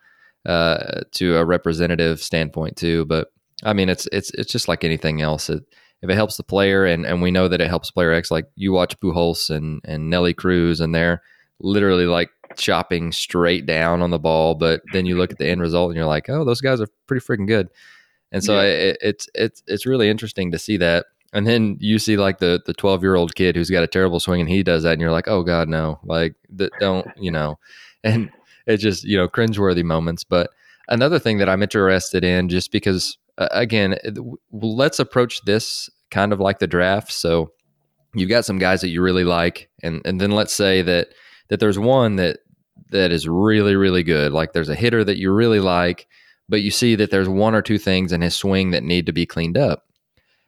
uh, 0.46 1.02
to 1.14 1.38
a 1.38 1.46
representative 1.46 2.22
standpoint 2.22 2.78
too. 2.78 3.06
But 3.06 3.28
I 3.64 3.74
mean, 3.74 3.90
it's 3.90 4.08
it's 4.12 4.32
it's 4.32 4.52
just 4.52 4.68
like 4.68 4.84
anything 4.84 5.22
else. 5.22 5.50
It, 5.50 5.64
if 6.02 6.10
it 6.10 6.16
helps 6.16 6.38
the 6.38 6.44
player, 6.44 6.86
and, 6.86 7.06
and 7.06 7.22
we 7.22 7.32
know 7.32 7.48
that 7.48 7.62
it 7.62 7.68
helps 7.68 7.90
player 7.90 8.12
X, 8.12 8.30
like 8.30 8.46
you 8.56 8.72
watch 8.72 9.00
Pujols 9.00 9.50
and 9.50 9.82
and 9.86 10.10
Nelly 10.10 10.34
Cruz, 10.34 10.80
and 10.80 10.94
they're 10.94 11.22
literally 11.60 12.06
like 12.06 12.30
chopping 12.58 13.12
straight 13.12 13.66
down 13.66 14.02
on 14.02 14.12
the 14.12 14.20
ball, 14.20 14.56
but 14.56 14.82
then 14.94 15.06
you 15.06 15.18
look 15.18 15.32
at 15.32 15.38
the 15.38 15.48
end 15.48 15.62
result 15.62 15.90
and 15.90 15.98
you're 15.98 16.06
like, 16.06 16.30
oh, 16.30 16.44
those 16.44 16.62
guys 16.62 16.82
are 16.82 16.88
pretty 17.08 17.26
freaking 17.26 17.48
good. 17.48 17.70
And 18.32 18.44
so 18.44 18.56
yeah. 18.56 18.68
it, 18.68 18.98
it's 19.02 19.30
it's 19.34 19.64
it's 19.68 19.86
really 19.86 20.10
interesting 20.10 20.52
to 20.52 20.60
see 20.60 20.78
that. 20.78 21.06
And 21.36 21.46
then 21.46 21.78
you 21.82 22.00
see 22.00 22.16
like 22.16 22.40
the 22.40 22.62
the 22.66 22.74
12 22.74 23.04
year 23.04 23.16
old 23.16 23.36
kid 23.36 23.56
who's 23.56 23.70
got 23.70 23.84
a 23.84 23.88
terrible 23.88 24.22
swing 24.22 24.40
and 24.40 24.50
he 24.50 24.64
does 24.64 24.84
that 24.84 24.94
and 24.94 25.02
you're 25.02 25.12
like 25.12 25.28
oh 25.28 25.44
god 25.44 25.68
no. 25.68 26.00
Like 26.04 26.34
don't 26.80 27.08
you 27.18 27.32
know. 27.32 27.60
And 28.04 28.30
it's 28.68 28.84
just 28.84 29.04
you 29.04 29.18
know 29.18 29.28
cringeworthy 29.28 29.84
moments. 29.84 30.24
But 30.24 30.52
another 30.90 31.18
thing 31.18 31.40
that 31.40 31.50
i'm 31.50 31.64
interested 31.64 32.24
in 32.24 32.50
just 32.50 32.72
because 32.72 33.18
uh, 33.40 33.48
again 33.52 33.98
let's 34.52 35.00
approach 35.00 35.42
this 35.46 35.90
kind 36.12 36.32
of 36.32 36.40
like 36.40 36.60
the 36.60 36.68
draft. 36.68 37.12
So 37.12 37.52
you've 38.14 38.30
got 38.30 38.46
some 38.46 38.60
guys 38.60 38.82
that 38.82 38.90
you 38.90 39.02
really 39.02 39.24
like. 39.24 39.70
And 39.84 40.02
and 40.06 40.22
then 40.22 40.32
let's 40.32 40.54
say 40.54 40.84
that 40.84 41.10
that 41.50 41.60
there's 41.60 41.80
one 41.80 42.16
that 42.18 42.40
that 42.92 43.12
is 43.12 43.28
really 43.28 43.76
really 43.76 44.04
good. 44.04 44.32
Like 44.32 44.54
there's 44.54 44.70
a 44.70 44.76
hitter 44.76 45.04
that 45.04 45.18
you 45.18 45.32
really 45.32 45.60
like 45.60 46.08
but 46.48 46.62
you 46.62 46.70
see 46.70 46.94
that 46.94 47.10
there's 47.10 47.28
one 47.28 47.56
or 47.56 47.64
two 47.64 47.80
things 47.80 48.12
in 48.12 48.22
his 48.22 48.36
swing 48.36 48.70
that 48.70 48.84
need 48.84 49.08
to 49.08 49.12
be 49.12 49.26
cleaned 49.26 49.58
up 49.58 49.86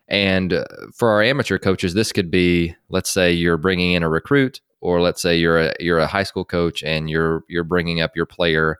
and 0.07 0.53
uh, 0.53 0.65
for 0.93 1.09
our 1.09 1.21
amateur 1.21 1.57
coaches, 1.57 1.93
this 1.93 2.11
could 2.11 2.31
be, 2.31 2.75
let's 2.89 3.09
say 3.09 3.31
you're 3.31 3.57
bringing 3.57 3.93
in 3.93 4.03
a 4.03 4.09
recruit, 4.09 4.61
or 4.81 5.01
let's 5.01 5.21
say 5.21 5.37
you're 5.37 5.59
a 5.59 5.73
you're 5.79 5.99
a 5.99 6.07
high 6.07 6.23
school 6.23 6.45
coach 6.45 6.83
and 6.83 7.09
you're 7.09 7.43
you're 7.49 7.63
bringing 7.63 8.01
up 8.01 8.15
your 8.15 8.25
player 8.25 8.79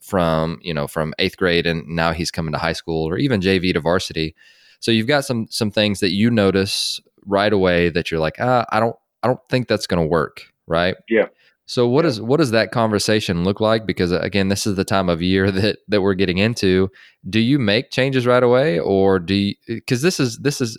from 0.00 0.58
you 0.62 0.74
know 0.74 0.86
from 0.86 1.14
eighth 1.18 1.36
grade 1.36 1.66
and 1.66 1.86
now 1.88 2.12
he's 2.12 2.30
coming 2.30 2.52
to 2.52 2.58
high 2.58 2.72
school 2.72 3.08
or 3.08 3.16
even 3.16 3.40
JV 3.40 3.72
to 3.72 3.80
varsity. 3.80 4.34
So 4.80 4.90
you've 4.90 5.06
got 5.06 5.24
some 5.24 5.46
some 5.50 5.70
things 5.70 6.00
that 6.00 6.12
you 6.12 6.30
notice 6.30 7.00
right 7.24 7.52
away 7.52 7.88
that 7.90 8.10
you're 8.10 8.20
like, 8.20 8.36
ah, 8.38 8.66
I 8.70 8.80
don't 8.80 8.96
I 9.22 9.28
don't 9.28 9.40
think 9.48 9.68
that's 9.68 9.86
going 9.86 10.02
to 10.02 10.08
work, 10.08 10.52
right? 10.66 10.96
Yeah. 11.08 11.26
So 11.68 11.86
what 11.86 12.06
is 12.06 12.18
what 12.18 12.38
does 12.38 12.50
that 12.52 12.72
conversation 12.72 13.44
look 13.44 13.60
like? 13.60 13.84
Because 13.84 14.10
uh, 14.10 14.20
again, 14.20 14.48
this 14.48 14.66
is 14.66 14.76
the 14.76 14.86
time 14.86 15.10
of 15.10 15.20
year 15.20 15.50
that 15.52 15.78
that 15.88 16.00
we're 16.00 16.14
getting 16.14 16.38
into. 16.38 16.90
Do 17.28 17.40
you 17.40 17.58
make 17.58 17.90
changes 17.90 18.26
right 18.26 18.42
away, 18.42 18.78
or 18.80 19.18
do 19.18 19.34
you? 19.34 19.54
Because 19.66 20.02
this 20.02 20.18
is 20.18 20.38
this 20.38 20.60
is. 20.60 20.78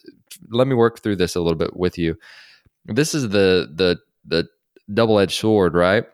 Let 0.49 0.67
me 0.67 0.73
work 0.73 1.01
through 1.01 1.17
this 1.17 1.35
a 1.35 1.41
little 1.41 1.57
bit 1.57 1.77
with 1.77 1.97
you. 1.97 2.17
This 2.85 3.13
is 3.13 3.29
the 3.29 3.71
the 3.73 3.99
the 4.25 4.47
double 4.91 5.19
edged 5.19 5.39
sword, 5.39 5.75
right? 5.75 6.05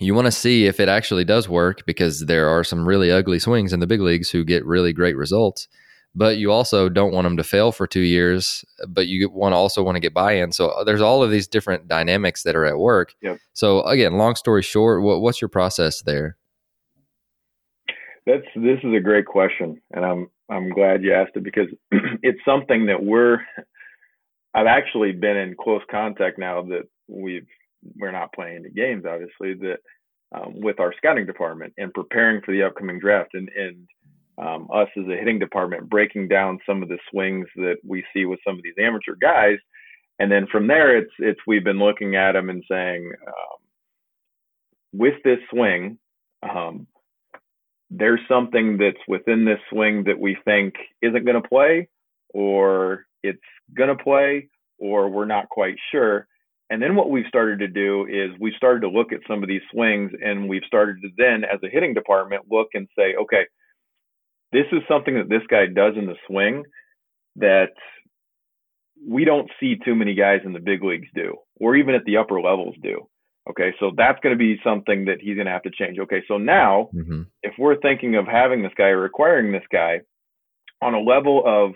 You 0.00 0.14
want 0.14 0.26
to 0.26 0.32
see 0.32 0.66
if 0.66 0.80
it 0.80 0.88
actually 0.88 1.24
does 1.24 1.48
work 1.48 1.84
because 1.86 2.24
there 2.26 2.48
are 2.48 2.64
some 2.64 2.88
really 2.88 3.10
ugly 3.10 3.38
swings 3.38 3.72
in 3.72 3.80
the 3.80 3.86
big 3.86 4.00
leagues 4.00 4.30
who 4.30 4.44
get 4.44 4.64
really 4.64 4.92
great 4.92 5.16
results 5.16 5.68
but 6.16 6.38
you 6.38 6.50
also 6.50 6.88
don't 6.88 7.12
want 7.12 7.24
them 7.24 7.36
to 7.36 7.44
fail 7.44 7.70
for 7.70 7.86
two 7.86 8.00
years 8.00 8.64
but 8.88 9.06
you 9.06 9.28
want 9.30 9.54
also 9.54 9.82
want 9.82 9.96
to 9.96 10.00
get 10.00 10.14
buy-in. 10.14 10.50
So 10.52 10.68
uh, 10.68 10.84
there's 10.84 11.00
all 11.00 11.22
of 11.22 11.30
these 11.30 11.46
different 11.46 11.86
dynamics 11.86 12.42
that 12.42 12.56
are 12.56 12.64
at 12.64 12.78
work. 12.78 13.14
Yep. 13.22 13.38
so 13.52 13.82
again 13.82 14.14
long 14.14 14.34
story 14.34 14.62
short 14.62 15.02
what, 15.02 15.20
what's 15.20 15.40
your 15.40 15.48
process 15.48 16.02
there? 16.02 16.36
That's 18.26 18.46
this 18.56 18.78
is 18.82 18.94
a 18.96 19.00
great 19.00 19.26
question 19.26 19.80
and 19.92 20.04
i'm 20.04 20.28
i'm 20.50 20.70
glad 20.70 21.04
you 21.04 21.14
asked 21.14 21.36
it 21.36 21.44
because 21.44 21.68
it's 22.22 22.40
something 22.44 22.86
that 22.86 23.00
we're 23.00 23.38
i've 24.54 24.66
actually 24.66 25.12
been 25.12 25.36
in 25.36 25.54
close 25.54 25.82
contact 25.88 26.36
now 26.38 26.62
that 26.62 26.88
we've 27.06 27.46
we're 28.00 28.10
not 28.10 28.32
playing 28.32 28.64
the 28.64 28.70
games 28.70 29.04
obviously 29.06 29.54
that 29.54 29.78
um, 30.34 30.54
with 30.60 30.80
our 30.80 30.92
scouting 30.96 31.26
department 31.26 31.72
and 31.78 31.92
preparing 31.92 32.40
for 32.42 32.52
the 32.52 32.62
upcoming 32.62 32.98
draft. 32.98 33.30
And 33.34 33.48
and 33.56 33.86
um, 34.38 34.68
us 34.72 34.88
as 34.96 35.04
a 35.06 35.16
hitting 35.16 35.38
department 35.38 35.88
breaking 35.88 36.28
down 36.28 36.58
some 36.66 36.82
of 36.82 36.88
the 36.88 36.98
swings 37.10 37.46
that 37.56 37.76
we 37.86 38.04
see 38.12 38.24
with 38.24 38.40
some 38.46 38.56
of 38.56 38.62
these 38.62 38.74
amateur 38.78 39.14
guys, 39.20 39.58
and 40.18 40.30
then 40.30 40.46
from 40.50 40.66
there 40.66 40.96
it's 40.96 41.12
it's 41.18 41.40
we've 41.46 41.64
been 41.64 41.78
looking 41.78 42.16
at 42.16 42.32
them 42.32 42.50
and 42.50 42.62
saying, 42.70 43.12
um, 43.26 43.58
with 44.92 45.14
this 45.24 45.38
swing, 45.50 45.98
um, 46.42 46.86
there's 47.90 48.20
something 48.28 48.78
that's 48.78 48.96
within 49.08 49.44
this 49.44 49.60
swing 49.70 50.04
that 50.04 50.18
we 50.18 50.36
think 50.44 50.74
isn't 51.02 51.24
going 51.24 51.40
to 51.40 51.48
play, 51.48 51.88
or 52.30 53.06
it's 53.22 53.38
going 53.76 53.96
to 53.96 54.02
play, 54.02 54.48
or 54.78 55.08
we're 55.08 55.24
not 55.24 55.48
quite 55.48 55.76
sure. 55.90 56.26
And 56.68 56.82
then 56.82 56.96
what 56.96 57.10
we've 57.10 57.26
started 57.28 57.60
to 57.60 57.68
do 57.68 58.06
is 58.06 58.30
we've 58.40 58.54
started 58.56 58.80
to 58.80 58.88
look 58.88 59.12
at 59.12 59.20
some 59.28 59.42
of 59.42 59.48
these 59.48 59.62
swings 59.70 60.10
and 60.20 60.48
we've 60.48 60.64
started 60.66 60.96
to 61.02 61.08
then, 61.16 61.44
as 61.44 61.60
a 61.62 61.68
hitting 61.68 61.94
department, 61.94 62.42
look 62.50 62.68
and 62.74 62.88
say, 62.98 63.14
okay, 63.14 63.46
this 64.56 64.66
is 64.72 64.82
something 64.88 65.16
that 65.16 65.28
this 65.28 65.42
guy 65.50 65.66
does 65.66 65.94
in 65.98 66.06
the 66.06 66.16
swing 66.26 66.64
that 67.36 67.74
we 69.06 69.26
don't 69.26 69.50
see 69.60 69.76
too 69.84 69.94
many 69.94 70.14
guys 70.14 70.40
in 70.46 70.54
the 70.54 70.58
big 70.60 70.82
leagues 70.82 71.08
do, 71.14 71.34
or 71.60 71.76
even 71.76 71.94
at 71.94 72.04
the 72.06 72.16
upper 72.16 72.40
levels 72.40 72.74
do. 72.82 73.06
Okay, 73.50 73.74
so 73.78 73.92
that's 73.94 74.18
going 74.22 74.34
to 74.34 74.38
be 74.38 74.58
something 74.64 75.04
that 75.04 75.18
he's 75.20 75.34
going 75.34 75.46
to 75.46 75.52
have 75.52 75.62
to 75.64 75.70
change. 75.70 75.98
Okay, 75.98 76.22
so 76.26 76.38
now 76.38 76.88
mm-hmm. 76.94 77.22
if 77.42 77.52
we're 77.58 77.78
thinking 77.80 78.16
of 78.16 78.26
having 78.26 78.62
this 78.62 78.72
guy 78.78 78.88
or 78.88 78.98
requiring 78.98 79.52
this 79.52 79.68
guy 79.70 80.00
on 80.80 80.94
a 80.94 81.00
level 81.00 81.42
of 81.46 81.72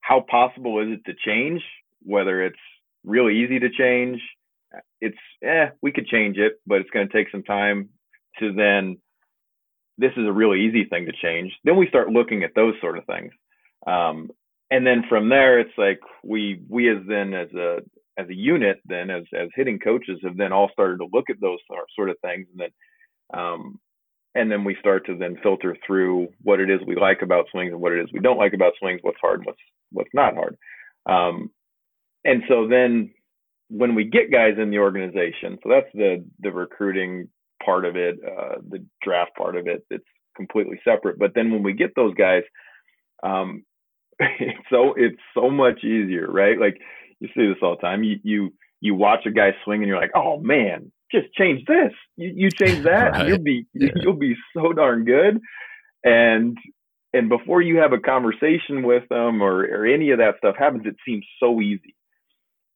how 0.00 0.24
possible 0.28 0.80
is 0.82 0.98
it 0.98 1.04
to 1.08 1.16
change, 1.24 1.62
whether 2.02 2.44
it's 2.44 2.58
really 3.04 3.38
easy 3.38 3.60
to 3.60 3.70
change, 3.70 4.20
it's 5.00 5.16
eh, 5.44 5.66
we 5.80 5.92
could 5.92 6.08
change 6.08 6.38
it, 6.38 6.54
but 6.66 6.80
it's 6.80 6.90
going 6.90 7.08
to 7.08 7.12
take 7.12 7.30
some 7.30 7.44
time 7.44 7.88
to 8.40 8.52
then 8.52 8.98
this 10.00 10.12
is 10.16 10.26
a 10.26 10.32
really 10.32 10.62
easy 10.62 10.84
thing 10.84 11.06
to 11.06 11.12
change. 11.22 11.52
Then 11.64 11.76
we 11.76 11.88
start 11.88 12.10
looking 12.10 12.42
at 12.42 12.54
those 12.54 12.74
sort 12.80 12.96
of 12.96 13.04
things. 13.04 13.32
Um, 13.86 14.30
and 14.70 14.86
then 14.86 15.04
from 15.08 15.28
there, 15.28 15.60
it's 15.60 15.76
like 15.76 16.00
we 16.24 16.62
we 16.68 16.90
as 16.90 16.98
then 17.06 17.34
as 17.34 17.52
a 17.52 17.78
as 18.18 18.28
a 18.28 18.34
unit 18.34 18.80
then 18.84 19.10
as 19.10 19.24
as 19.38 19.48
hitting 19.54 19.78
coaches 19.78 20.18
have 20.22 20.36
then 20.36 20.52
all 20.52 20.70
started 20.72 20.98
to 20.98 21.08
look 21.12 21.30
at 21.30 21.40
those 21.40 21.58
sort 21.96 22.10
of 22.10 22.16
things 22.20 22.46
and 22.50 22.60
then 22.60 23.38
um, 23.40 23.78
and 24.34 24.50
then 24.50 24.64
we 24.64 24.76
start 24.78 25.06
to 25.06 25.16
then 25.16 25.38
filter 25.42 25.76
through 25.86 26.28
what 26.42 26.60
it 26.60 26.70
is 26.70 26.80
we 26.86 26.96
like 26.96 27.22
about 27.22 27.46
swings 27.50 27.72
and 27.72 27.80
what 27.80 27.92
it 27.92 28.00
is 28.00 28.08
we 28.12 28.20
don't 28.20 28.38
like 28.38 28.54
about 28.54 28.72
swings, 28.78 29.00
what's 29.02 29.20
hard, 29.20 29.44
what's 29.44 29.58
what's 29.92 30.14
not 30.14 30.34
hard. 30.34 30.56
Um, 31.06 31.50
and 32.24 32.42
so 32.48 32.68
then 32.68 33.12
when 33.68 33.94
we 33.94 34.04
get 34.04 34.32
guys 34.32 34.54
in 34.58 34.70
the 34.70 34.78
organization, 34.78 35.58
so 35.62 35.68
that's 35.68 35.92
the 35.94 36.24
the 36.40 36.52
recruiting 36.52 37.28
part 37.64 37.84
of 37.84 37.96
it, 37.96 38.18
uh, 38.24 38.56
the 38.68 38.84
draft 39.02 39.32
part 39.36 39.56
of 39.56 39.66
it, 39.66 39.84
it's 39.90 40.04
completely 40.36 40.80
separate. 40.84 41.18
But 41.18 41.32
then 41.34 41.50
when 41.50 41.62
we 41.62 41.72
get 41.72 41.94
those 41.94 42.14
guys, 42.14 42.42
um, 43.22 43.64
it's 44.18 44.58
so 44.70 44.94
it's 44.96 45.20
so 45.34 45.50
much 45.50 45.84
easier, 45.84 46.26
right? 46.30 46.58
Like 46.58 46.78
you 47.20 47.28
see 47.28 47.46
this 47.46 47.58
all 47.62 47.76
the 47.76 47.82
time. 47.82 48.02
You 48.02 48.16
you 48.22 48.52
you 48.80 48.94
watch 48.94 49.26
a 49.26 49.30
guy 49.30 49.50
swing 49.64 49.80
and 49.82 49.88
you're 49.88 50.00
like, 50.00 50.12
oh 50.14 50.40
man, 50.40 50.92
just 51.12 51.32
change 51.34 51.64
this. 51.66 51.92
You 52.16 52.32
you 52.34 52.50
change 52.50 52.84
that, 52.84 53.12
right. 53.12 53.28
you'll 53.28 53.38
be 53.42 53.66
yeah. 53.74 53.90
you'll 53.96 54.14
be 54.14 54.36
so 54.54 54.72
darn 54.72 55.04
good. 55.04 55.40
And 56.04 56.56
and 57.12 57.28
before 57.28 57.60
you 57.60 57.78
have 57.78 57.92
a 57.92 57.98
conversation 57.98 58.82
with 58.82 59.08
them 59.08 59.42
or 59.42 59.64
or 59.64 59.86
any 59.86 60.10
of 60.10 60.18
that 60.18 60.36
stuff 60.38 60.56
happens, 60.58 60.84
it 60.86 60.96
seems 61.06 61.24
so 61.38 61.60
easy. 61.60 61.94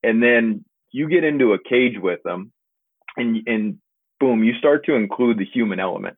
And 0.02 0.22
then 0.22 0.64
you 0.92 1.08
get 1.08 1.24
into 1.24 1.54
a 1.54 1.58
cage 1.58 1.96
with 2.00 2.20
them, 2.24 2.52
and 3.16 3.38
and 3.46 3.78
boom, 4.24 4.42
you 4.42 4.54
start 4.58 4.86
to 4.86 4.94
include 4.94 5.38
the 5.38 5.44
human 5.44 5.78
element. 5.78 6.16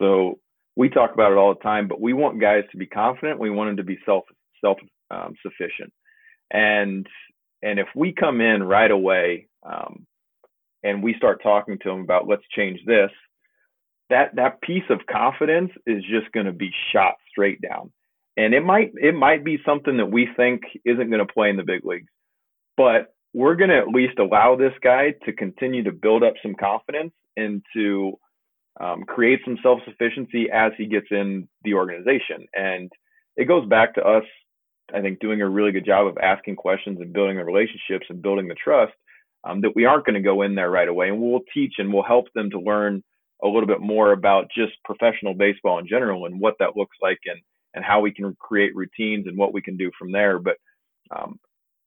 So 0.00 0.40
we 0.74 0.88
talk 0.88 1.14
about 1.14 1.30
it 1.30 1.38
all 1.38 1.54
the 1.54 1.60
time, 1.60 1.86
but 1.86 2.00
we 2.00 2.12
want 2.12 2.40
guys 2.40 2.64
to 2.72 2.76
be 2.76 2.86
confident. 2.86 3.38
We 3.38 3.50
want 3.50 3.68
them 3.68 3.76
to 3.76 3.84
be 3.84 3.98
self 4.04 4.24
self 4.60 4.78
um, 5.10 5.34
sufficient, 5.40 5.92
and 6.50 7.06
and 7.62 7.78
if 7.78 7.86
we 7.94 8.12
come 8.12 8.40
in 8.40 8.62
right 8.64 8.90
away 8.90 9.46
um, 9.62 10.04
and 10.82 11.02
we 11.02 11.14
start 11.14 11.42
talking 11.42 11.78
to 11.82 11.88
them 11.90 12.00
about 12.00 12.26
let's 12.26 12.42
change 12.56 12.80
this, 12.86 13.10
that 14.10 14.34
that 14.34 14.60
piece 14.60 14.90
of 14.90 14.98
confidence 15.08 15.70
is 15.86 16.02
just 16.02 16.32
going 16.32 16.46
to 16.46 16.52
be 16.52 16.72
shot 16.92 17.14
straight 17.30 17.60
down, 17.60 17.92
and 18.36 18.52
it 18.52 18.64
might 18.64 18.90
it 18.96 19.14
might 19.14 19.44
be 19.44 19.58
something 19.64 19.98
that 19.98 20.10
we 20.10 20.28
think 20.36 20.62
isn't 20.84 21.10
going 21.10 21.24
to 21.24 21.32
play 21.32 21.50
in 21.50 21.56
the 21.56 21.62
big 21.62 21.84
leagues, 21.84 22.10
but 22.76 23.14
we're 23.32 23.54
going 23.54 23.70
to 23.70 23.78
at 23.78 23.88
least 23.88 24.18
allow 24.18 24.56
this 24.56 24.74
guy 24.82 25.14
to 25.24 25.32
continue 25.32 25.84
to 25.84 25.92
build 25.92 26.24
up 26.24 26.34
some 26.42 26.56
confidence 26.56 27.12
and 27.36 27.62
to 27.74 28.18
um, 28.80 29.04
create 29.04 29.40
some 29.44 29.58
self 29.62 29.80
sufficiency 29.84 30.50
as 30.52 30.72
he 30.76 30.86
gets 30.86 31.06
in 31.10 31.48
the 31.62 31.74
organization. 31.74 32.46
And 32.54 32.90
it 33.36 33.46
goes 33.46 33.68
back 33.68 33.94
to 33.94 34.02
us, 34.02 34.24
I 34.92 35.00
think, 35.00 35.20
doing 35.20 35.42
a 35.42 35.48
really 35.48 35.72
good 35.72 35.86
job 35.86 36.06
of 36.06 36.18
asking 36.18 36.56
questions 36.56 36.98
and 37.00 37.12
building 37.12 37.36
the 37.36 37.44
relationships 37.44 38.06
and 38.08 38.22
building 38.22 38.48
the 38.48 38.54
trust 38.54 38.92
um, 39.44 39.60
that 39.60 39.76
we 39.76 39.84
aren't 39.84 40.06
going 40.06 40.14
to 40.14 40.20
go 40.20 40.42
in 40.42 40.54
there 40.54 40.70
right 40.70 40.88
away. 40.88 41.08
And 41.08 41.20
we'll 41.20 41.40
teach 41.52 41.74
and 41.78 41.92
we'll 41.92 42.02
help 42.02 42.26
them 42.34 42.50
to 42.50 42.60
learn 42.60 43.02
a 43.42 43.48
little 43.48 43.66
bit 43.66 43.80
more 43.80 44.12
about 44.12 44.50
just 44.56 44.72
professional 44.84 45.34
baseball 45.34 45.78
in 45.78 45.86
general 45.86 46.26
and 46.26 46.40
what 46.40 46.54
that 46.60 46.76
looks 46.76 46.96
like 47.02 47.18
and, 47.26 47.40
and 47.74 47.84
how 47.84 48.00
we 48.00 48.12
can 48.12 48.34
create 48.40 48.74
routines 48.74 49.26
and 49.26 49.36
what 49.36 49.52
we 49.52 49.60
can 49.60 49.76
do 49.76 49.90
from 49.98 50.12
there. 50.12 50.38
But 50.38 50.56
um, 51.14 51.38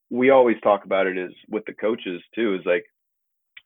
we 0.10 0.30
always 0.30 0.58
talk 0.62 0.86
about 0.86 1.08
it 1.08 1.18
is 1.18 1.32
with 1.50 1.66
the 1.66 1.74
coaches 1.74 2.22
too 2.36 2.56
is 2.56 2.66
like 2.66 2.86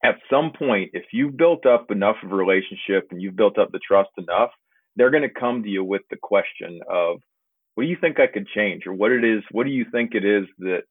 at 0.03 0.15
some 0.29 0.51
point 0.57 0.91
if 0.93 1.03
you've 1.11 1.37
built 1.37 1.65
up 1.65 1.91
enough 1.91 2.17
of 2.23 2.31
a 2.31 2.35
relationship 2.35 3.07
and 3.11 3.21
you've 3.21 3.35
built 3.35 3.57
up 3.57 3.71
the 3.71 3.79
trust 3.85 4.09
enough 4.17 4.49
they're 4.95 5.11
going 5.11 5.23
to 5.23 5.39
come 5.39 5.63
to 5.63 5.69
you 5.69 5.83
with 5.83 6.01
the 6.09 6.17
question 6.21 6.79
of 6.89 7.17
what 7.75 7.83
do 7.83 7.89
you 7.89 7.97
think 7.99 8.19
i 8.19 8.27
could 8.27 8.47
change? 8.47 8.85
or 8.85 8.93
what 8.93 9.11
it 9.11 9.23
is 9.23 9.43
what 9.51 9.65
do 9.65 9.71
you 9.71 9.85
think 9.91 10.13
it 10.13 10.25
is 10.25 10.45
that 10.59 10.83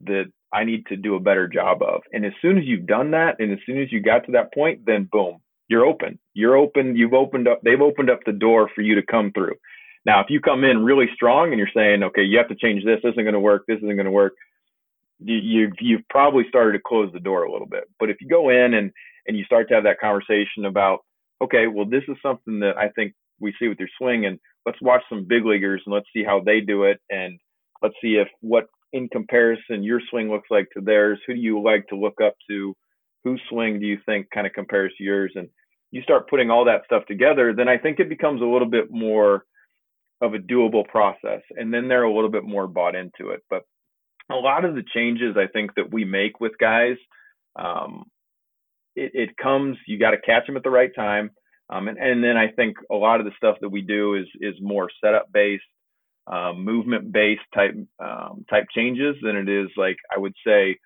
that 0.00 0.24
i 0.52 0.64
need 0.64 0.84
to 0.86 0.96
do 0.96 1.14
a 1.14 1.20
better 1.20 1.48
job 1.48 1.82
of? 1.82 2.02
And 2.12 2.24
as 2.24 2.32
soon 2.40 2.58
as 2.58 2.64
you've 2.64 2.86
done 2.86 3.12
that 3.12 3.36
and 3.38 3.52
as 3.52 3.58
soon 3.66 3.80
as 3.80 3.92
you 3.92 4.00
got 4.00 4.24
to 4.26 4.32
that 4.32 4.52
point 4.52 4.84
then 4.86 5.08
boom 5.10 5.38
you're 5.68 5.86
open. 5.86 6.18
You're 6.34 6.56
open 6.56 6.96
you've 6.96 7.14
opened 7.14 7.48
up 7.48 7.60
they've 7.62 7.80
opened 7.80 8.10
up 8.10 8.20
the 8.24 8.32
door 8.32 8.70
for 8.74 8.82
you 8.82 8.94
to 8.96 9.02
come 9.02 9.32
through. 9.32 9.54
Now 10.04 10.20
if 10.20 10.26
you 10.28 10.40
come 10.40 10.64
in 10.64 10.84
really 10.84 11.06
strong 11.14 11.48
and 11.48 11.58
you're 11.58 11.68
saying 11.74 12.02
okay 12.02 12.22
you 12.22 12.38
have 12.38 12.48
to 12.48 12.54
change 12.54 12.84
this, 12.84 13.00
this 13.02 13.12
isn't 13.12 13.24
going 13.24 13.34
to 13.34 13.40
work 13.40 13.64
this 13.66 13.78
isn't 13.78 13.96
going 13.96 14.04
to 14.04 14.10
work 14.10 14.34
you've 15.24 15.72
you've 15.80 16.08
probably 16.10 16.44
started 16.48 16.72
to 16.72 16.82
close 16.84 17.10
the 17.12 17.20
door 17.20 17.44
a 17.44 17.52
little 17.52 17.66
bit. 17.66 17.84
But 17.98 18.10
if 18.10 18.16
you 18.20 18.28
go 18.28 18.50
in 18.50 18.74
and 18.74 18.90
and 19.26 19.36
you 19.36 19.44
start 19.44 19.68
to 19.68 19.74
have 19.74 19.84
that 19.84 20.00
conversation 20.00 20.66
about, 20.66 21.00
okay, 21.42 21.66
well, 21.66 21.86
this 21.86 22.02
is 22.08 22.16
something 22.22 22.60
that 22.60 22.76
I 22.76 22.88
think 22.90 23.14
we 23.40 23.54
see 23.58 23.68
with 23.68 23.78
your 23.78 23.88
swing, 23.98 24.26
and 24.26 24.38
let's 24.66 24.80
watch 24.80 25.02
some 25.08 25.26
big 25.26 25.44
leaguers 25.44 25.82
and 25.86 25.94
let's 25.94 26.08
see 26.14 26.24
how 26.24 26.40
they 26.40 26.60
do 26.60 26.84
it, 26.84 27.00
and 27.10 27.38
let's 27.82 27.94
see 28.02 28.16
if 28.16 28.28
what 28.40 28.66
in 28.92 29.08
comparison 29.08 29.82
your 29.82 30.00
swing 30.10 30.30
looks 30.30 30.48
like 30.50 30.68
to 30.72 30.80
theirs. 30.80 31.18
Who 31.26 31.34
do 31.34 31.40
you 31.40 31.60
like 31.60 31.86
to 31.88 31.96
look 31.96 32.20
up 32.22 32.34
to? 32.48 32.74
Whose 33.24 33.40
swing 33.48 33.80
do 33.80 33.86
you 33.86 33.98
think 34.06 34.28
kind 34.32 34.46
of 34.46 34.52
compares 34.52 34.92
to 34.98 35.04
yours? 35.04 35.32
And 35.34 35.48
you 35.90 36.02
start 36.02 36.28
putting 36.28 36.50
all 36.50 36.64
that 36.66 36.82
stuff 36.84 37.04
together, 37.06 37.54
then 37.54 37.68
I 37.68 37.78
think 37.78 37.98
it 37.98 38.08
becomes 38.08 38.42
a 38.42 38.46
little 38.46 38.68
bit 38.68 38.90
more 38.90 39.44
of 40.20 40.34
a 40.34 40.38
doable 40.38 40.86
process. 40.86 41.40
And 41.56 41.72
then 41.72 41.88
they're 41.88 42.04
a 42.04 42.14
little 42.14 42.30
bit 42.30 42.44
more 42.44 42.66
bought 42.66 42.94
into 42.94 43.30
it. 43.30 43.42
But 43.50 43.62
a 44.30 44.36
lot 44.36 44.64
of 44.64 44.74
the 44.74 44.84
changes 44.94 45.36
I 45.36 45.46
think 45.46 45.74
that 45.76 45.92
we 45.92 46.04
make 46.04 46.40
with 46.40 46.52
guys, 46.58 46.96
um, 47.56 48.04
it, 48.96 49.10
it, 49.14 49.36
comes, 49.36 49.76
you 49.86 49.98
got 49.98 50.12
to 50.12 50.20
catch 50.20 50.46
them 50.46 50.56
at 50.56 50.62
the 50.62 50.70
right 50.70 50.94
time. 50.94 51.30
Um, 51.70 51.88
and, 51.88 51.98
and, 51.98 52.22
then 52.22 52.36
I 52.36 52.48
think 52.48 52.76
a 52.90 52.94
lot 52.94 53.20
of 53.20 53.26
the 53.26 53.32
stuff 53.36 53.56
that 53.60 53.70
we 53.70 53.80
do 53.80 54.14
is, 54.14 54.26
is 54.40 54.54
more 54.60 54.90
setup 55.02 55.32
based, 55.32 55.64
um, 56.26 56.64
movement 56.64 57.12
based 57.12 57.42
type, 57.54 57.74
um, 57.98 58.44
type 58.50 58.66
changes 58.74 59.16
than 59.22 59.36
it 59.36 59.48
is 59.48 59.68
like, 59.76 59.96
I 60.14 60.18
would 60.18 60.34
say 60.46 60.78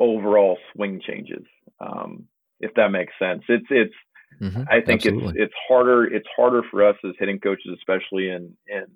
overall 0.00 0.58
swing 0.74 1.00
changes. 1.06 1.44
Um, 1.80 2.24
if 2.60 2.72
that 2.74 2.90
makes 2.90 3.12
sense. 3.18 3.42
It's, 3.48 3.66
it's, 3.70 3.94
Mm-hmm. 4.40 4.62
I 4.68 4.80
think 4.80 5.04
Absolutely. 5.04 5.28
it's 5.28 5.36
it's 5.36 5.54
harder 5.68 6.04
it's 6.04 6.26
harder 6.34 6.62
for 6.70 6.84
us 6.86 6.96
as 7.04 7.12
hitting 7.18 7.38
coaches, 7.38 7.76
especially 7.76 8.30
in 8.30 8.56
in 8.66 8.86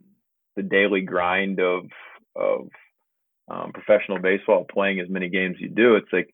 the 0.56 0.62
daily 0.62 1.02
grind 1.02 1.60
of 1.60 1.84
of 2.34 2.68
um, 3.48 3.72
professional 3.72 4.18
baseball, 4.18 4.66
playing 4.70 5.00
as 5.00 5.08
many 5.08 5.28
games 5.28 5.56
you 5.60 5.68
do. 5.68 5.96
It's 5.96 6.12
like 6.12 6.32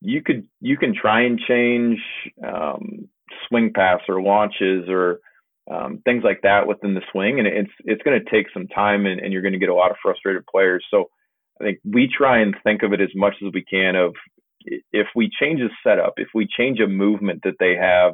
you 0.00 0.22
could 0.22 0.46
you 0.60 0.76
can 0.76 0.94
try 0.94 1.22
and 1.22 1.38
change 1.38 1.98
um, 2.46 3.08
swing 3.48 3.72
paths 3.74 4.04
or 4.08 4.22
launches 4.22 4.88
or 4.88 5.20
um, 5.70 6.00
things 6.04 6.24
like 6.24 6.40
that 6.42 6.66
within 6.66 6.94
the 6.94 7.02
swing, 7.12 7.38
and 7.38 7.46
it's 7.46 7.70
it's 7.84 8.02
going 8.02 8.18
to 8.18 8.30
take 8.30 8.46
some 8.52 8.66
time, 8.68 9.06
and, 9.06 9.20
and 9.20 9.32
you're 9.32 9.42
going 9.42 9.52
to 9.52 9.58
get 9.58 9.68
a 9.68 9.74
lot 9.74 9.90
of 9.90 9.96
frustrated 10.02 10.44
players. 10.46 10.84
So 10.90 11.08
I 11.60 11.64
think 11.64 11.78
we 11.84 12.08
try 12.08 12.40
and 12.40 12.54
think 12.64 12.82
of 12.82 12.92
it 12.92 13.00
as 13.00 13.14
much 13.14 13.34
as 13.46 13.52
we 13.52 13.64
can 13.64 13.94
of 13.94 14.14
if 14.92 15.08
we 15.14 15.30
change 15.40 15.60
a 15.60 15.68
setup, 15.86 16.14
if 16.16 16.28
we 16.34 16.46
change 16.46 16.80
a 16.80 16.86
movement 16.86 17.40
that 17.44 17.56
they 17.58 17.74
have 17.76 18.12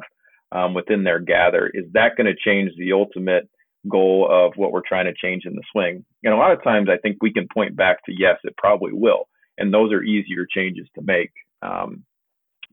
um, 0.51 0.73
within 0.73 1.03
their 1.03 1.19
gather, 1.19 1.71
is 1.73 1.85
that 1.93 2.15
going 2.17 2.27
to 2.27 2.35
change 2.35 2.71
the 2.77 2.93
ultimate 2.93 3.47
goal 3.89 4.27
of 4.29 4.53
what 4.55 4.71
we're 4.71 4.81
trying 4.87 5.05
to 5.05 5.13
change 5.13 5.45
in 5.45 5.55
the 5.55 5.63
swing? 5.71 6.05
And 6.23 6.33
a 6.33 6.37
lot 6.37 6.51
of 6.51 6.63
times, 6.63 6.89
I 6.89 6.97
think 6.97 7.17
we 7.21 7.33
can 7.33 7.47
point 7.53 7.75
back 7.75 8.03
to 8.05 8.13
yes, 8.17 8.37
it 8.43 8.55
probably 8.57 8.91
will, 8.93 9.27
and 9.57 9.73
those 9.73 9.91
are 9.91 10.03
easier 10.03 10.45
changes 10.49 10.87
to 10.95 11.01
make. 11.01 11.31
Um, 11.61 12.03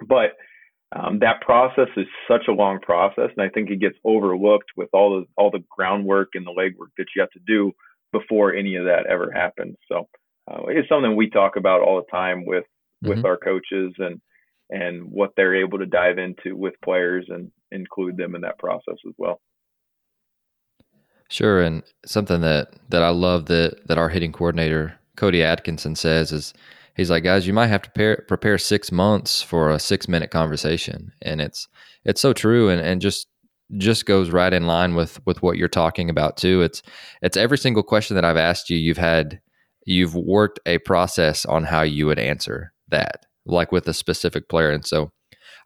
but 0.06 0.32
um, 0.92 1.18
that 1.20 1.40
process 1.40 1.88
is 1.96 2.06
such 2.28 2.48
a 2.48 2.52
long 2.52 2.78
process, 2.80 3.30
and 3.36 3.44
I 3.44 3.48
think 3.48 3.70
it 3.70 3.80
gets 3.80 3.96
overlooked 4.04 4.70
with 4.76 4.88
all 4.92 5.20
the 5.20 5.26
all 5.36 5.50
the 5.50 5.64
groundwork 5.68 6.30
and 6.34 6.46
the 6.46 6.52
legwork 6.52 6.90
that 6.96 7.06
you 7.14 7.22
have 7.22 7.30
to 7.30 7.40
do 7.46 7.72
before 8.12 8.54
any 8.54 8.76
of 8.76 8.84
that 8.84 9.06
ever 9.06 9.32
happens. 9.32 9.76
So 9.90 10.08
uh, 10.50 10.62
it's 10.68 10.88
something 10.88 11.16
we 11.16 11.28
talk 11.28 11.56
about 11.56 11.80
all 11.82 11.96
the 11.96 12.10
time 12.10 12.44
with 12.46 12.64
with 13.02 13.18
mm-hmm. 13.18 13.26
our 13.26 13.36
coaches 13.36 13.94
and 13.98 14.20
and 14.70 15.04
what 15.10 15.30
they're 15.36 15.56
able 15.56 15.78
to 15.78 15.86
dive 15.86 16.18
into 16.18 16.56
with 16.56 16.74
players 16.84 17.26
and 17.28 17.50
include 17.70 18.16
them 18.16 18.34
in 18.34 18.40
that 18.42 18.58
process 18.58 18.96
as 19.06 19.14
well. 19.18 19.40
Sure, 21.28 21.60
and 21.60 21.82
something 22.04 22.40
that 22.42 22.68
that 22.88 23.02
I 23.02 23.08
love 23.08 23.46
that 23.46 23.86
that 23.88 23.98
our 23.98 24.08
hitting 24.08 24.32
coordinator 24.32 24.98
Cody 25.16 25.42
Atkinson 25.42 25.96
says 25.96 26.30
is 26.32 26.54
he's 26.96 27.10
like, 27.10 27.24
guys, 27.24 27.46
you 27.46 27.52
might 27.52 27.66
have 27.68 27.82
to 27.82 27.90
prepare, 27.90 28.24
prepare 28.28 28.58
six 28.58 28.92
months 28.92 29.42
for 29.42 29.70
a 29.70 29.78
six 29.78 30.08
minute 30.08 30.30
conversation, 30.30 31.12
and 31.22 31.40
it's 31.40 31.68
it's 32.04 32.20
so 32.20 32.32
true, 32.32 32.68
and 32.68 32.80
and 32.80 33.00
just 33.00 33.26
just 33.78 34.06
goes 34.06 34.30
right 34.30 34.52
in 34.52 34.66
line 34.66 34.94
with 34.94 35.24
with 35.26 35.42
what 35.42 35.56
you're 35.56 35.68
talking 35.68 36.08
about 36.10 36.36
too. 36.36 36.62
It's 36.62 36.82
it's 37.22 37.36
every 37.36 37.58
single 37.58 37.82
question 37.82 38.14
that 38.14 38.24
I've 38.24 38.36
asked 38.36 38.70
you, 38.70 38.76
you've 38.78 38.98
had 38.98 39.40
you've 39.84 40.14
worked 40.14 40.60
a 40.66 40.78
process 40.78 41.44
on 41.46 41.64
how 41.64 41.82
you 41.82 42.06
would 42.06 42.18
answer 42.18 42.72
that, 42.88 43.26
like 43.46 43.72
with 43.72 43.88
a 43.88 43.94
specific 43.94 44.48
player. 44.48 44.70
And 44.70 44.84
so 44.86 45.10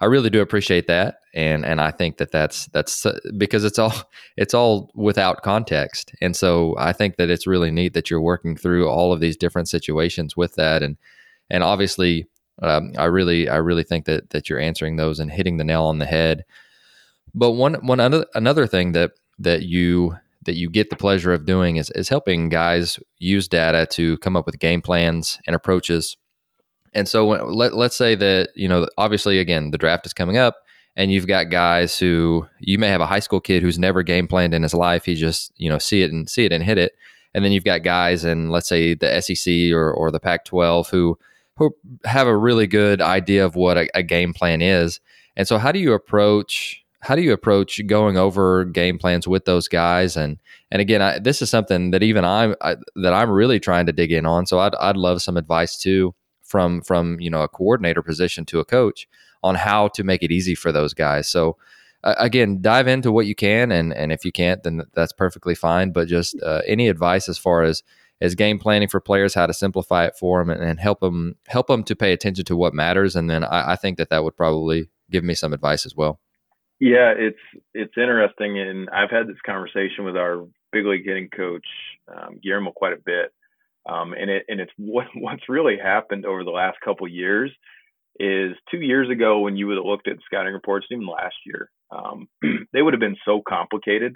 I 0.01 0.07
really 0.07 0.31
do 0.31 0.41
appreciate 0.41 0.87
that, 0.87 1.17
and 1.35 1.65
and 1.65 1.81
I 1.81 1.91
think 1.91 2.17
that 2.17 2.33
that's 2.33 2.67
that's 2.67 3.05
uh, 3.05 3.19
because 3.37 3.65
it's 3.65 3.79
all 3.79 3.93
it's 4.37 4.55
all 4.55 4.91
without 4.95 5.43
context, 5.43 6.13
and 6.21 6.35
so 6.35 6.75
I 6.79 6.93
think 6.93 7.17
that 7.17 7.31
it's 7.31 7.47
really 7.47 7.71
neat 7.71 7.93
that 7.95 8.11
you're 8.11 8.21
working 8.21 8.57
through 8.57 8.89
all 8.89 9.13
of 9.13 9.21
these 9.21 9.37
different 9.37 9.69
situations 9.69 10.37
with 10.37 10.55
that, 10.55 10.83
and 10.83 10.97
and 11.51 11.63
obviously 11.63 12.27
um, 12.63 12.93
I 12.97 13.05
really 13.05 13.49
I 13.49 13.57
really 13.57 13.85
think 13.85 14.07
that 14.07 14.31
that 14.31 14.49
you're 14.49 14.59
answering 14.59 14.97
those 14.97 15.21
and 15.21 15.31
hitting 15.31 15.57
the 15.57 15.65
nail 15.65 15.85
on 15.85 15.99
the 15.99 16.07
head. 16.07 16.45
But 17.35 17.53
one 17.53 17.75
one 17.87 18.01
other 18.01 18.27
another 18.35 18.67
thing 18.67 18.93
that 18.93 19.13
that 19.39 19.63
you 19.63 20.17
that 20.47 20.57
you 20.57 20.71
get 20.71 20.91
the 20.91 20.97
pleasure 20.97 21.33
of 21.33 21.45
doing 21.45 21.77
is 21.77 21.91
is 21.91 22.09
helping 22.09 22.49
guys 22.49 22.99
use 23.19 23.49
data 23.49 23.87
to 23.91 24.19
come 24.19 24.37
up 24.37 24.47
with 24.47 24.59
game 24.59 24.81
plans 24.81 25.39
and 25.47 25.55
approaches 25.55 26.17
and 26.93 27.09
so 27.09 27.27
when, 27.27 27.53
let, 27.53 27.75
let's 27.75 27.97
say 27.97 28.15
that, 28.17 28.51
you 28.55 28.69
know, 28.69 28.87
obviously, 28.99 29.39
again, 29.39 29.71
the 29.71 29.79
draft 29.79 30.07
is 30.07 30.13
coming 30.13 30.37
up 30.37 30.57
and 30.97 31.13
you've 31.13 31.27
got 31.27 31.51
guys 31.51 31.99
who 31.99 32.47
you 32.59 32.79
may 32.79 32.89
have 32.89 33.01
a 33.01 33.07
high 33.07 33.21
school 33.21 33.41
kid 33.41 33.63
who's 33.63 33.79
never 33.79 34.03
game 34.03 34.27
planned 34.27 34.55
in 34.55 34.63
his 34.63 34.75
life. 34.75 35.05
He 35.05 35.15
just, 35.15 35.53
you 35.57 35.69
know, 35.69 35.79
see 35.79 36.03
it 36.03 36.13
and 36.13 36.29
see 36.29 36.45
it 36.45 36.53
and 36.53 36.65
hit 36.65 36.79
it. 36.79 36.93
And 37.33 37.45
then 37.45 37.53
you've 37.53 37.65
got 37.65 37.85
guys 37.85 38.25
in, 38.25 38.51
let's 38.51 38.69
say, 38.69 38.95
the 38.95 39.21
SEC 39.21 39.73
or, 39.73 39.93
or 39.93 40.11
the 40.11 40.19
Pac 40.19 40.45
12 40.45 40.91
who, 40.91 41.19
who 41.57 41.71
have 42.05 42.27
a 42.27 42.37
really 42.37 42.67
good 42.67 43.01
idea 43.01 43.45
of 43.45 43.55
what 43.55 43.77
a, 43.77 43.89
a 43.95 44.03
game 44.03 44.35
plan 44.35 44.61
is. 44.61 44.99
And 45.37 45.47
so, 45.47 45.59
how 45.59 45.71
do 45.73 45.79
you 45.79 45.93
approach 45.93 46.85
how 47.03 47.17
do 47.17 47.23
you 47.23 47.33
approach 47.33 47.81
going 47.87 48.19
over 48.19 48.65
game 48.67 48.99
plans 48.99 49.27
with 49.27 49.47
those 49.47 49.69
guys 49.69 50.17
and 50.17 50.39
and 50.71 50.83
again 50.83 51.01
I, 51.01 51.19
this 51.19 51.41
is 51.41 51.49
something 51.49 51.93
that 51.93 52.03
even 52.03 52.25
I'm 52.25 52.55
I, 52.61 52.77
that 52.97 53.15
I'm 53.15 53.31
really 53.31 53.59
trying 53.59 53.87
to 53.87 53.93
dig 53.93 54.13
in 54.13 54.27
on 54.27 54.45
so 54.45 54.59
I'd, 54.59 54.75
I'd 54.75 54.99
love 54.99 55.23
some 55.23 55.39
advice 55.39 55.79
too 55.79 56.15
from 56.51 56.83
from 56.83 57.21
you 57.21 57.31
know 57.31 57.43
a 57.43 57.49
coordinator 57.49 58.03
position 58.03 58.45
to 58.47 58.59
a 58.59 58.65
coach 58.65 59.09
on 59.43 59.55
how 59.55 59.89
to 59.89 60.05
make 60.05 60.23
it 60.23 60.33
easy 60.33 60.55
for 60.55 60.73
those 60.73 60.93
guys. 60.93 61.29
So 61.29 61.57
again, 62.03 62.61
dive 62.61 62.89
into 62.89 63.13
what 63.13 63.27
you 63.27 63.35
can, 63.35 63.71
and 63.71 63.93
and 63.93 64.13
if 64.13 64.25
you 64.25 64.33
can't, 64.33 64.63
then 64.63 64.83
that's 64.95 65.13
perfectly 65.13 65.55
fine. 65.55 65.93
But 65.93 66.09
just 66.09 66.41
uh, 66.43 66.63
any 66.67 66.89
advice 66.89 67.29
as 67.29 67.39
far 67.39 67.63
as 67.63 67.83
as 68.21 68.35
game 68.35 68.59
planning 68.59 68.89
for 68.89 69.01
players, 69.01 69.33
how 69.35 69.47
to 69.47 69.55
simplify 69.55 70.05
it 70.05 70.17
for 70.19 70.41
them, 70.41 70.51
and, 70.51 70.63
and 70.63 70.81
help 70.81 71.01
them 71.01 71.37
help 71.47 71.69
them 71.69 71.85
to 71.85 71.97
pay 71.97 72.13
attention 72.13 72.45
to 72.47 72.57
what 72.57 72.75
matters. 72.75 73.17
And 73.17 73.31
then 73.31 73.45
I, 73.45 73.73
I 73.73 73.77
think 73.77 73.99
that 73.99 74.11
that 74.11 74.25
would 74.25 74.37
probably 74.37 74.89
give 75.11 75.25
me 75.25 75.35
some 75.35 75.53
advice 75.53 75.87
as 75.87 75.95
well. 75.95 76.21
Yeah, 76.81 77.13
it's 77.17 77.39
it's 77.75 77.95
interesting, 77.97 78.59
and 78.59 78.89
I've 78.91 79.11
had 79.11 79.27
this 79.29 79.41
conversation 79.45 80.05
with 80.05 80.17
our 80.17 80.47
big 80.73 80.87
league 80.87 81.05
hitting 81.05 81.29
coach 81.29 81.67
um, 82.09 82.39
Guillermo 82.43 82.73
quite 82.73 82.93
a 82.93 83.03
bit. 83.05 83.33
Um, 83.89 84.13
and 84.13 84.31
it 84.31 84.45
and 84.49 84.61
it's 84.61 84.73
what 84.79 85.07
what's 85.15 85.49
really 85.49 85.79
happened 85.83 86.27
over 86.27 86.45
the 86.45 86.51
last 86.51 86.79
couple 86.85 87.09
years 87.09 87.51
is 88.19 88.55
two 88.71 88.81
years 88.81 89.09
ago 89.09 89.41
when 89.41 89.57
you 89.57 89.67
would 89.67 89.77
have 89.77 89.87
looked 89.87 90.09
at 90.09 90.17
scouting 90.27 90.53
reports, 90.53 90.87
even 90.91 91.07
last 91.07 91.37
year, 91.47 91.71
um, 91.91 92.29
they 92.73 92.83
would 92.83 92.93
have 92.93 93.01
been 93.01 93.17
so 93.25 93.41
complicated 93.49 94.15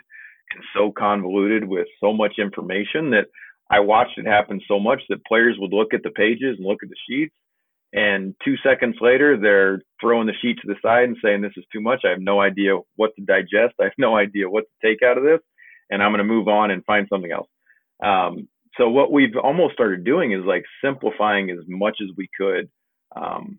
and 0.55 0.65
so 0.77 0.93
convoluted 0.93 1.67
with 1.67 1.87
so 2.01 2.13
much 2.13 2.35
information 2.39 3.11
that 3.11 3.27
I 3.71 3.81
watched 3.81 4.19
it 4.19 4.27
happen 4.27 4.61
so 4.69 4.79
much 4.79 5.01
that 5.09 5.25
players 5.25 5.57
would 5.59 5.73
look 5.73 5.95
at 5.95 6.03
the 6.03 6.11
pages 6.11 6.57
and 6.59 6.67
look 6.67 6.83
at 6.83 6.91
the 6.91 6.97
sheets, 7.09 7.35
and 7.95 8.35
two 8.45 8.57
seconds 8.63 8.97
later 9.01 9.39
they're 9.39 9.81
throwing 10.01 10.27
the 10.27 10.35
sheet 10.43 10.59
to 10.61 10.67
the 10.67 10.75
side 10.83 11.05
and 11.05 11.17
saying 11.25 11.41
this 11.41 11.57
is 11.57 11.65
too 11.73 11.81
much. 11.81 12.03
I 12.05 12.11
have 12.11 12.21
no 12.21 12.41
idea 12.41 12.77
what 12.97 13.13
to 13.17 13.25
digest. 13.25 13.75
I 13.81 13.85
have 13.85 13.93
no 13.97 14.17
idea 14.25 14.51
what 14.51 14.65
to 14.65 14.87
take 14.87 15.03
out 15.03 15.17
of 15.17 15.25
this, 15.25 15.41
and 15.91 16.03
I'm 16.03 16.11
going 16.11 16.19
to 16.19 16.25
move 16.25 16.49
on 16.49 16.71
and 16.71 16.85
find 16.85 17.07
something 17.09 17.33
else. 17.33 17.49
Um, 18.05 18.49
so 18.77 18.89
what 18.89 19.13
we've 19.13 19.37
almost 19.37 19.75
started 19.75 20.05
doing 20.05 20.33
is 20.33 20.45
like 20.45 20.65
simplifying 20.83 21.51
as 21.51 21.65
much 21.69 21.99
as 22.03 22.09
we 22.17 22.29
could 22.39 22.69
um, 23.17 23.59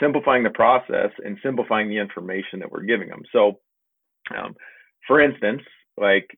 simplifying 0.00 0.42
the 0.42 0.50
process 0.50 1.10
and 1.24 1.38
simplifying 1.42 1.88
the 1.88 1.98
information 1.98 2.60
that 2.60 2.72
we're 2.72 2.84
giving 2.84 3.08
them. 3.08 3.22
So 3.32 3.60
um, 4.36 4.54
for 5.06 5.20
instance 5.20 5.62
like 5.98 6.28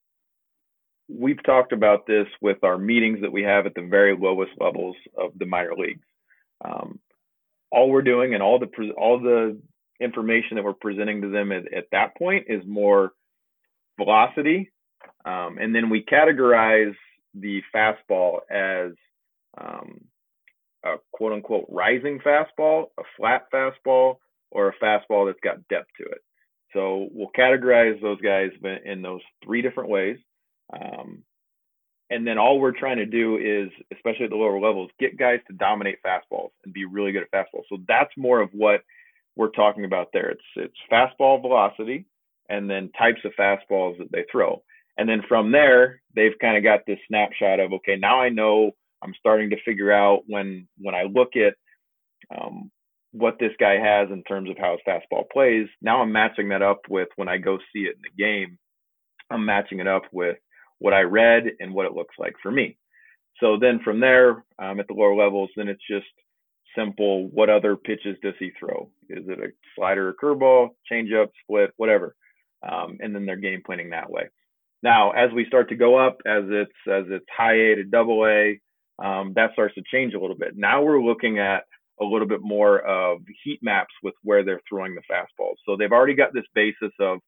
we've 1.09 1.43
talked 1.45 1.73
about 1.73 2.07
this 2.07 2.27
with 2.41 2.65
our 2.65 2.79
meetings 2.79 3.21
that 3.23 3.33
we 3.33 3.43
have 3.43 3.67
at 3.67 3.75
the 3.75 3.87
very 3.89 4.17
lowest 4.17 4.53
levels 4.59 4.97
of 5.17 5.31
the 5.39 5.47
minor 5.47 5.75
leagues. 5.77 6.05
Um, 6.65 6.99
all 7.71 7.91
we're 7.91 8.03
doing 8.03 8.35
and 8.35 8.43
all 8.43 8.59
the 8.59 8.69
all 8.97 9.21
the 9.21 9.61
information 10.01 10.57
that 10.57 10.65
we're 10.65 10.73
presenting 10.75 11.23
to 11.23 11.29
them 11.29 11.53
at, 11.53 11.73
at 11.73 11.87
that 11.93 12.17
point 12.17 12.47
is 12.49 12.63
more 12.67 13.13
velocity 13.99 14.71
um, 15.25 15.59
and 15.59 15.75
then 15.75 15.91
we 15.91 16.05
categorize 16.05 16.95
the 17.35 17.63
fastball 17.75 18.39
as 18.51 18.93
um, 19.59 20.01
a 20.85 20.97
quote 21.13 21.33
unquote 21.33 21.67
rising 21.69 22.21
fastball, 22.21 22.87
a 22.99 23.03
flat 23.17 23.47
fastball, 23.53 24.17
or 24.51 24.69
a 24.69 24.85
fastball 24.85 25.27
that's 25.27 25.41
got 25.43 25.67
depth 25.69 25.91
to 25.99 26.05
it. 26.05 26.23
So 26.73 27.09
we'll 27.13 27.31
categorize 27.37 28.01
those 28.01 28.21
guys 28.21 28.51
in 28.85 29.03
those 29.03 29.21
three 29.45 29.63
different 29.63 29.91
ways. 29.91 30.19
Um, 30.73 31.23
and 32.11 32.27
then 32.27 32.39
all 32.39 32.61
we're 32.61 32.79
trying 32.79 32.99
to 32.99 33.07
do 33.07 33.37
is, 33.37 33.71
especially 33.93 34.27
at 34.27 34.31
the 34.31 34.37
lower 34.37 34.61
levels, 34.61 34.91
get 35.01 35.19
guys 35.19 35.41
to 35.49 35.55
dominate 35.55 35.99
fastballs 36.07 36.51
and 36.65 36.73
be 36.73 36.85
really 36.85 37.13
good 37.13 37.25
at 37.25 37.33
fastballs. 37.33 37.65
So 37.69 37.79
that's 37.89 38.13
more 38.17 38.41
of 38.41 38.51
what 38.53 38.83
we're 39.35 39.51
talking 39.51 39.85
about 39.85 40.09
there. 40.13 40.31
It's 40.31 40.43
it's 40.57 40.77
fastball 40.91 41.41
velocity 41.41 42.07
and 42.49 42.71
then 42.71 42.91
types 42.97 43.21
of 43.25 43.33
fastballs 43.39 43.99
that 43.99 44.13
they 44.13 44.25
throw. 44.31 44.63
And 44.99 45.09
then 45.09 45.23
from 45.29 45.53
there, 45.53 46.01
they've 46.15 46.39
kind 46.41 46.57
of 46.57 46.63
got 46.63 46.81
this 46.87 46.99
snapshot 47.09 47.61
of 47.61 47.73
okay, 47.75 47.97
now 47.97 48.21
I 48.21 48.29
know 48.29 48.73
I'm 49.03 49.15
starting 49.19 49.51
to 49.51 49.63
figure 49.65 49.93
out 49.93 50.23
when 50.27 50.67
when 50.79 50.95
I 50.95 51.05
look 51.05 51.37
at 51.37 51.55
um, 52.37 52.71
what 53.13 53.39
this 53.39 53.53
guy 53.59 53.79
has 53.79 54.09
in 54.11 54.23
terms 54.25 54.51
of 54.51 54.57
how 54.59 54.73
his 54.73 54.81
fastball 54.87 55.25
plays. 55.33 55.69
Now 55.81 56.03
I'm 56.03 56.13
matching 56.13 56.49
that 56.51 56.63
up 56.63 56.81
with 56.89 57.09
when 57.17 57.29
I 57.29 57.39
go 57.39 57.59
see 57.73 57.81
it 57.81 57.97
in 57.97 58.03
the 58.03 58.23
game. 58.23 58.59
I'm 59.31 59.45
matching 59.45 59.81
it 59.81 59.89
up 59.89 60.03
with 60.13 60.37
what 60.79 60.93
I 60.93 61.01
read 61.01 61.45
and 61.61 61.73
what 61.73 61.87
it 61.87 61.95
looks 61.95 62.15
like 62.19 62.35
for 62.43 62.51
me. 62.51 62.77
So 63.41 63.59
then 63.61 63.81
from 63.85 64.01
there, 64.01 64.45
um, 64.59 64.81
at 64.81 64.87
the 64.87 64.95
lower 64.95 65.15
levels, 65.15 65.51
then 65.57 65.69
it's 65.69 65.83
just 65.91 66.07
simple. 66.77 67.29
What 67.29 67.51
other 67.51 67.77
pitches 67.77 68.17
does 68.23 68.35
he 68.39 68.51
throw? 68.59 68.91
Is 69.09 69.25
it 69.29 69.39
a 69.39 69.49
slider, 69.75 70.11
a 70.11 70.15
curveball, 70.15 70.71
changeup, 70.91 71.29
split, 71.43 71.71
whatever? 71.77 72.15
Um, 72.67 72.99
and 73.01 73.15
then 73.15 73.27
they're 73.27 73.37
game 73.37 73.63
planning 73.65 73.91
that 73.91 74.11
way. 74.11 74.29
Now, 74.83 75.13
as 75.13 75.31
we 75.33 75.47
start 75.47 75.69
to 75.71 75.77
go 75.77 75.97
up, 75.97 76.19
as 76.27 76.45
it's 76.47 76.73
as 76.91 77.05
it's 77.09 77.27
high 77.35 77.55
A 77.55 77.75
to 77.77 77.85
double 77.85 78.27
A, 78.27 78.61
um, 79.05 79.33
that 79.35 79.53
starts 79.53 79.75
to 79.75 79.83
change 79.91 80.15
a 80.15 80.21
little 80.21 80.37
bit. 80.37 80.57
Now 80.57 80.83
we're 80.83 81.03
looking 81.03 81.39
at 81.39 81.65
a 82.01 82.05
little 82.05 82.29
bit 82.29 82.41
more 82.43 82.81
of 82.81 83.19
heat 83.43 83.61
maps 83.63 83.95
with 84.03 84.15
where 84.23 84.45
they're 84.45 84.61
throwing 84.69 84.95
the 84.95 85.03
fastballs. 85.11 85.57
So 85.65 85.77
they've 85.77 85.93
already 85.93 86.15
got 86.15 86.33
this 86.35 86.45
basis 86.55 86.93
of 87.01 87.19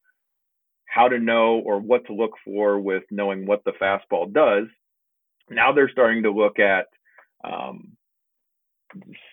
how 0.87 1.09
to 1.09 1.19
know 1.19 1.61
or 1.65 1.81
what 1.81 2.07
to 2.07 2.15
look 2.15 2.33
for 2.45 2.79
with 2.79 3.03
knowing 3.11 3.47
what 3.47 3.63
the 3.65 3.73
fastball 3.81 4.33
does. 4.33 4.67
Now 5.51 5.73
they're 5.73 5.91
starting 5.91 6.23
to 6.25 6.31
look 6.31 6.59
at 6.59 6.87
um, 7.45 7.93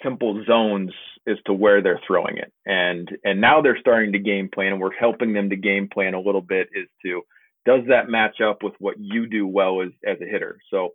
simple 0.03 0.43
zones 0.45 0.91
as 1.27 1.37
to 1.45 1.53
where 1.53 1.81
they're 1.81 2.01
throwing 2.05 2.37
it, 2.37 2.51
and 2.65 3.09
and 3.23 3.41
now 3.41 3.61
they're 3.61 3.79
starting 3.79 4.11
to 4.13 4.19
game 4.19 4.49
plan, 4.53 4.73
and 4.73 4.81
we're 4.81 4.93
helping 4.93 5.33
them 5.33 5.49
to 5.49 5.55
game 5.55 5.89
plan 5.91 6.13
a 6.13 6.19
little 6.19 6.41
bit 6.41 6.67
as 6.77 6.87
to 7.05 7.21
does 7.65 7.81
that 7.87 8.09
match 8.09 8.41
up 8.41 8.63
with 8.63 8.73
what 8.79 8.95
you 8.99 9.27
do 9.27 9.47
well 9.47 9.81
as 9.81 9.89
as 10.05 10.17
a 10.21 10.25
hitter. 10.25 10.59
So 10.69 10.89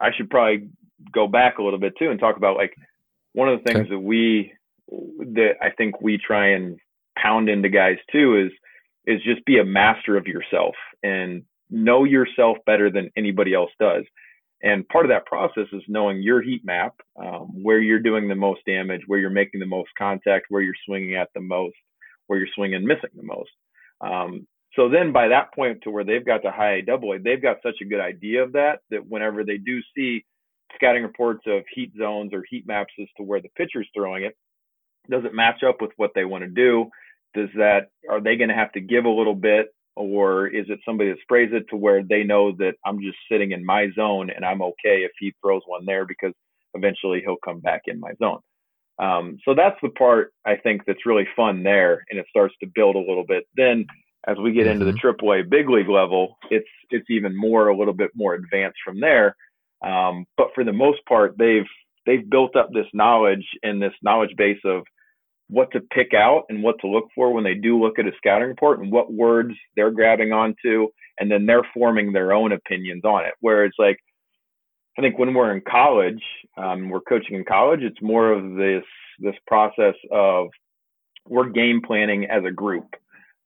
I 0.00 0.10
should 0.16 0.30
probably 0.30 0.68
go 1.12 1.26
back 1.26 1.58
a 1.58 1.62
little 1.62 1.78
bit 1.78 1.94
too 1.98 2.10
and 2.10 2.18
talk 2.18 2.36
about 2.36 2.56
like 2.56 2.74
one 3.32 3.48
of 3.48 3.58
the 3.58 3.64
things 3.64 3.86
okay. 3.86 3.90
that 3.90 3.98
we 3.98 4.52
that 4.88 5.54
I 5.60 5.70
think 5.70 6.00
we 6.00 6.18
try 6.18 6.48
and 6.48 6.78
pound 7.18 7.48
into 7.48 7.68
guys 7.68 7.98
too 8.10 8.46
is 8.46 8.52
is 9.06 9.22
just 9.22 9.44
be 9.44 9.58
a 9.58 9.64
master 9.64 10.16
of 10.16 10.26
yourself 10.26 10.74
and 11.02 11.42
know 11.70 12.04
yourself 12.04 12.58
better 12.66 12.90
than 12.90 13.10
anybody 13.16 13.54
else 13.54 13.70
does. 13.80 14.04
And 14.62 14.86
part 14.88 15.04
of 15.04 15.08
that 15.08 15.26
process 15.26 15.66
is 15.72 15.82
knowing 15.88 16.22
your 16.22 16.40
heat 16.40 16.64
map, 16.64 16.94
um, 17.20 17.62
where 17.64 17.80
you're 17.80 17.98
doing 17.98 18.28
the 18.28 18.36
most 18.36 18.60
damage, 18.64 19.00
where 19.08 19.18
you're 19.18 19.30
making 19.30 19.58
the 19.58 19.66
most 19.66 19.90
contact, 19.98 20.46
where 20.50 20.62
you're 20.62 20.74
swinging 20.86 21.16
at 21.16 21.30
the 21.34 21.40
most, 21.40 21.74
where 22.28 22.38
you're 22.38 22.48
swinging 22.54 22.76
and 22.76 22.84
missing 22.84 23.10
the 23.16 23.24
most. 23.24 23.50
Um, 24.00 24.46
so 24.74 24.88
then 24.88 25.12
by 25.12 25.28
that 25.28 25.52
point 25.54 25.82
to 25.82 25.90
where 25.90 26.04
they've 26.04 26.24
got 26.24 26.42
the 26.42 26.50
high 26.50 26.76
A 26.76 26.82
double 26.82 27.12
A, 27.12 27.18
they've 27.18 27.42
got 27.42 27.58
such 27.62 27.76
a 27.82 27.84
good 27.84 28.00
idea 28.00 28.42
of 28.42 28.52
that 28.52 28.80
that 28.90 29.06
whenever 29.06 29.44
they 29.44 29.58
do 29.58 29.80
see 29.94 30.24
scouting 30.74 31.02
reports 31.02 31.42
of 31.46 31.62
heat 31.74 31.92
zones 31.98 32.32
or 32.32 32.44
heat 32.48 32.66
maps 32.66 32.92
as 33.00 33.08
to 33.16 33.22
where 33.22 33.40
the 33.40 33.50
pitcher's 33.56 33.88
throwing 33.94 34.24
it, 34.24 34.36
does 35.10 35.24
it 35.24 35.34
match 35.34 35.62
up 35.62 35.80
with 35.80 35.90
what 35.96 36.12
they 36.14 36.24
want 36.24 36.42
to 36.42 36.48
do? 36.48 36.86
Does 37.34 37.48
that 37.56 37.88
are 38.08 38.20
they 38.20 38.36
going 38.36 38.48
to 38.48 38.54
have 38.54 38.72
to 38.72 38.80
give 38.80 39.04
a 39.04 39.10
little 39.10 39.34
bit, 39.34 39.74
or 39.96 40.46
is 40.46 40.66
it 40.68 40.80
somebody 40.84 41.10
that 41.10 41.20
sprays 41.22 41.50
it 41.52 41.66
to 41.70 41.76
where 41.76 42.02
they 42.02 42.24
know 42.24 42.52
that 42.52 42.74
I'm 42.84 43.00
just 43.00 43.18
sitting 43.30 43.52
in 43.52 43.64
my 43.64 43.88
zone 43.94 44.30
and 44.30 44.44
I'm 44.44 44.62
okay 44.62 45.04
if 45.04 45.12
he 45.18 45.34
throws 45.42 45.62
one 45.66 45.84
there 45.84 46.06
because 46.06 46.32
eventually 46.74 47.20
he'll 47.20 47.36
come 47.44 47.60
back 47.60 47.82
in 47.86 48.00
my 48.00 48.12
zone. 48.22 48.40
Um, 48.98 49.38
so 49.44 49.54
that's 49.54 49.78
the 49.82 49.88
part 49.90 50.32
I 50.46 50.56
think 50.56 50.82
that's 50.86 51.06
really 51.06 51.26
fun 51.34 51.62
there, 51.62 52.04
and 52.10 52.18
it 52.18 52.26
starts 52.28 52.54
to 52.60 52.70
build 52.74 52.96
a 52.96 53.00
little 53.00 53.24
bit. 53.26 53.44
Then 53.56 53.86
as 54.26 54.36
we 54.38 54.52
get 54.52 54.66
mm-hmm. 54.66 54.82
into 54.82 54.84
the 54.86 54.98
AAA 54.98 55.40
mm-hmm. 55.40 55.50
big 55.50 55.68
league 55.68 55.88
level, 55.88 56.36
it's 56.50 56.68
it's 56.90 57.10
even 57.10 57.36
more 57.36 57.68
a 57.68 57.76
little 57.76 57.94
bit 57.94 58.10
more 58.14 58.34
advanced 58.34 58.78
from 58.84 59.00
there. 59.00 59.36
Um, 59.84 60.26
but 60.36 60.48
for 60.54 60.64
the 60.64 60.72
most 60.72 61.04
part, 61.06 61.36
they've 61.38 61.66
they've 62.06 62.28
built 62.28 62.56
up 62.56 62.70
this 62.72 62.86
knowledge 62.92 63.46
and 63.62 63.80
this 63.80 63.94
knowledge 64.02 64.34
base 64.36 64.60
of 64.64 64.82
what 65.48 65.70
to 65.72 65.80
pick 65.80 66.14
out 66.14 66.44
and 66.48 66.62
what 66.62 66.76
to 66.80 66.88
look 66.88 67.08
for 67.14 67.32
when 67.32 67.44
they 67.44 67.54
do 67.54 67.78
look 67.78 67.98
at 67.98 68.06
a 68.06 68.12
scouting 68.16 68.48
report 68.48 68.80
and 68.80 68.90
what 68.90 69.12
words 69.12 69.54
they're 69.76 69.90
grabbing 69.90 70.32
onto, 70.32 70.88
and 71.18 71.30
then 71.30 71.44
they're 71.44 71.66
forming 71.74 72.12
their 72.12 72.32
own 72.32 72.52
opinions 72.52 73.04
on 73.04 73.24
it. 73.24 73.34
Where 73.40 73.64
it's 73.64 73.76
like, 73.78 73.98
I 74.98 75.02
think 75.02 75.18
when 75.18 75.34
we're 75.34 75.54
in 75.54 75.62
college, 75.68 76.22
um, 76.56 76.88
we're 76.88 77.00
coaching 77.00 77.36
in 77.36 77.44
college, 77.44 77.80
it's 77.82 78.00
more 78.00 78.32
of 78.32 78.54
this 78.56 78.84
this 79.18 79.34
process 79.46 79.94
of 80.10 80.48
we're 81.28 81.50
game 81.50 81.82
planning 81.84 82.26
as 82.26 82.44
a 82.44 82.50
group. 82.50 82.94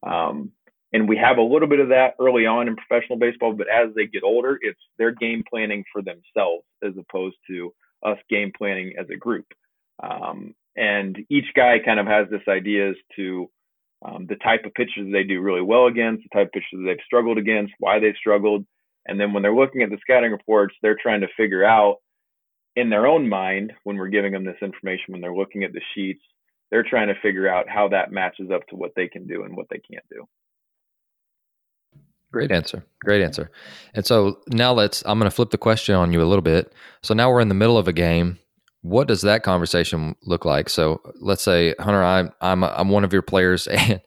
Um, 0.02 0.52
and 0.92 1.08
we 1.08 1.16
have 1.16 1.38
a 1.38 1.42
little 1.42 1.68
bit 1.68 1.80
of 1.80 1.88
that 1.88 2.14
early 2.20 2.46
on 2.46 2.68
in 2.68 2.76
professional 2.76 3.18
baseball, 3.18 3.52
but 3.52 3.68
as 3.68 3.94
they 3.94 4.06
get 4.06 4.22
older, 4.22 4.58
it's 4.60 4.80
their 4.98 5.10
game 5.10 5.42
planning 5.48 5.84
for 5.92 6.02
themselves 6.02 6.64
as 6.82 6.92
opposed 6.98 7.36
to 7.48 7.72
us 8.04 8.18
game 8.30 8.52
planning 8.56 8.94
as 8.98 9.06
a 9.10 9.16
group. 9.16 9.46
Um, 10.02 10.54
and 10.76 11.18
each 11.30 11.46
guy 11.54 11.78
kind 11.84 11.98
of 11.98 12.06
has 12.06 12.28
this 12.30 12.46
idea 12.48 12.90
as 12.90 12.96
to 13.16 13.50
um, 14.04 14.26
the 14.28 14.36
type 14.36 14.64
of 14.64 14.74
pitches 14.74 15.10
they 15.10 15.24
do 15.24 15.40
really 15.40 15.62
well 15.62 15.86
against, 15.86 16.22
the 16.22 16.38
type 16.38 16.48
of 16.48 16.52
pitches 16.52 16.84
they've 16.84 17.04
struggled 17.04 17.38
against, 17.38 17.72
why 17.78 17.98
they've 17.98 18.14
struggled. 18.18 18.64
And 19.06 19.18
then 19.18 19.32
when 19.32 19.42
they're 19.42 19.54
looking 19.54 19.82
at 19.82 19.90
the 19.90 19.98
scouting 20.00 20.32
reports, 20.32 20.74
they're 20.82 20.98
trying 21.00 21.22
to 21.22 21.28
figure 21.36 21.64
out 21.64 21.96
in 22.76 22.90
their 22.90 23.06
own 23.06 23.28
mind 23.28 23.72
when 23.84 23.96
we're 23.96 24.08
giving 24.08 24.32
them 24.32 24.44
this 24.44 24.60
information, 24.60 25.06
when 25.08 25.20
they're 25.20 25.34
looking 25.34 25.64
at 25.64 25.72
the 25.72 25.80
sheets, 25.94 26.22
they're 26.70 26.82
trying 26.82 27.08
to 27.08 27.20
figure 27.22 27.48
out 27.48 27.68
how 27.68 27.88
that 27.88 28.12
matches 28.12 28.50
up 28.52 28.66
to 28.68 28.76
what 28.76 28.92
they 28.94 29.08
can 29.08 29.26
do 29.26 29.44
and 29.44 29.56
what 29.56 29.66
they 29.70 29.80
can't 29.90 30.04
do. 30.10 30.26
Great 32.32 32.52
answer. 32.52 32.84
Great 33.00 33.22
answer. 33.22 33.50
And 33.94 34.04
so 34.04 34.40
now 34.48 34.72
let's, 34.72 35.02
I'm 35.06 35.18
going 35.18 35.30
to 35.30 35.34
flip 35.34 35.50
the 35.50 35.58
question 35.58 35.94
on 35.94 36.12
you 36.12 36.22
a 36.22 36.24
little 36.24 36.42
bit. 36.42 36.72
So 37.02 37.14
now 37.14 37.30
we're 37.30 37.40
in 37.40 37.48
the 37.48 37.54
middle 37.54 37.78
of 37.78 37.88
a 37.88 37.92
game 37.92 38.38
what 38.88 39.08
does 39.08 39.22
that 39.22 39.42
conversation 39.42 40.14
look 40.22 40.44
like? 40.44 40.68
So 40.68 41.00
let's 41.20 41.42
say 41.42 41.74
Hunter, 41.78 42.02
I'm 42.02 42.32
I'm 42.40 42.62
I'm 42.62 42.88
one 42.88 43.04
of 43.04 43.12
your 43.12 43.22
players, 43.22 43.66
and 43.66 44.00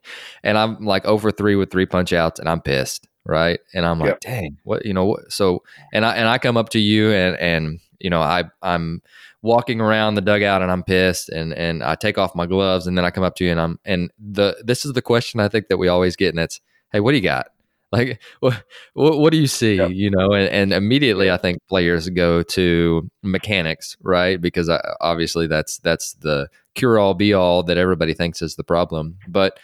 and 0.43 0.57
I'm 0.57 0.85
like 0.85 1.05
over 1.05 1.31
three 1.31 1.55
with 1.55 1.71
three 1.71 1.85
punch 1.85 2.13
outs, 2.13 2.39
and 2.39 2.47
I'm 2.47 2.61
pissed, 2.61 3.07
right? 3.25 3.59
And 3.73 3.85
I'm 3.85 3.99
like, 3.99 4.09
yep. 4.09 4.19
dang, 4.21 4.57
what 4.63 4.85
you 4.85 4.93
know? 4.93 5.17
So 5.27 5.63
and 5.93 6.05
I 6.05 6.15
and 6.15 6.27
I 6.27 6.37
come 6.37 6.57
up 6.57 6.69
to 6.69 6.79
you, 6.79 7.11
and 7.11 7.35
and 7.37 7.79
you 7.99 8.09
know 8.09 8.21
I 8.21 8.45
I'm 8.61 9.01
walking 9.41 9.81
around 9.81 10.15
the 10.15 10.21
dugout, 10.21 10.61
and 10.61 10.71
I'm 10.71 10.83
pissed, 10.83 11.29
and 11.29 11.53
and 11.53 11.83
I 11.83 11.95
take 11.95 12.17
off 12.17 12.35
my 12.35 12.45
gloves, 12.45 12.87
and 12.87 12.97
then 12.97 13.05
I 13.05 13.11
come 13.11 13.23
up 13.23 13.35
to 13.35 13.45
you, 13.45 13.51
and 13.51 13.59
I'm 13.59 13.79
and 13.83 14.11
the 14.17 14.61
this 14.63 14.85
is 14.85 14.93
the 14.93 15.01
question 15.01 15.39
I 15.39 15.49
think 15.49 15.67
that 15.67 15.77
we 15.77 15.89
always 15.89 16.15
get, 16.15 16.29
and 16.29 16.39
it's, 16.39 16.61
hey, 16.91 17.01
what 17.01 17.11
do 17.11 17.17
you 17.17 17.23
got? 17.23 17.47
Like 17.91 18.21
what, 18.39 18.63
what 18.93 19.31
do 19.31 19.37
you 19.37 19.47
see 19.47 19.75
yep. 19.75 19.91
you 19.91 20.09
know 20.09 20.31
and, 20.33 20.49
and 20.49 20.73
immediately 20.73 21.31
i 21.31 21.37
think 21.37 21.57
players 21.67 22.09
go 22.09 22.43
to 22.43 23.09
mechanics 23.23 23.97
right? 24.01 24.41
Because 24.41 24.69
I, 24.69 24.75
uh, 24.75 24.95
obviously 25.01 25.47
that's 25.47 25.77
that's 25.79 26.13
the 26.13 26.49
cure 26.75 26.99
all 26.99 27.13
be 27.13 27.33
all 27.33 27.63
that 27.63 27.77
everybody 27.77 28.13
thinks 28.13 28.41
is 28.41 28.55
the 28.55 28.63
problem. 28.63 29.17
But 29.27 29.59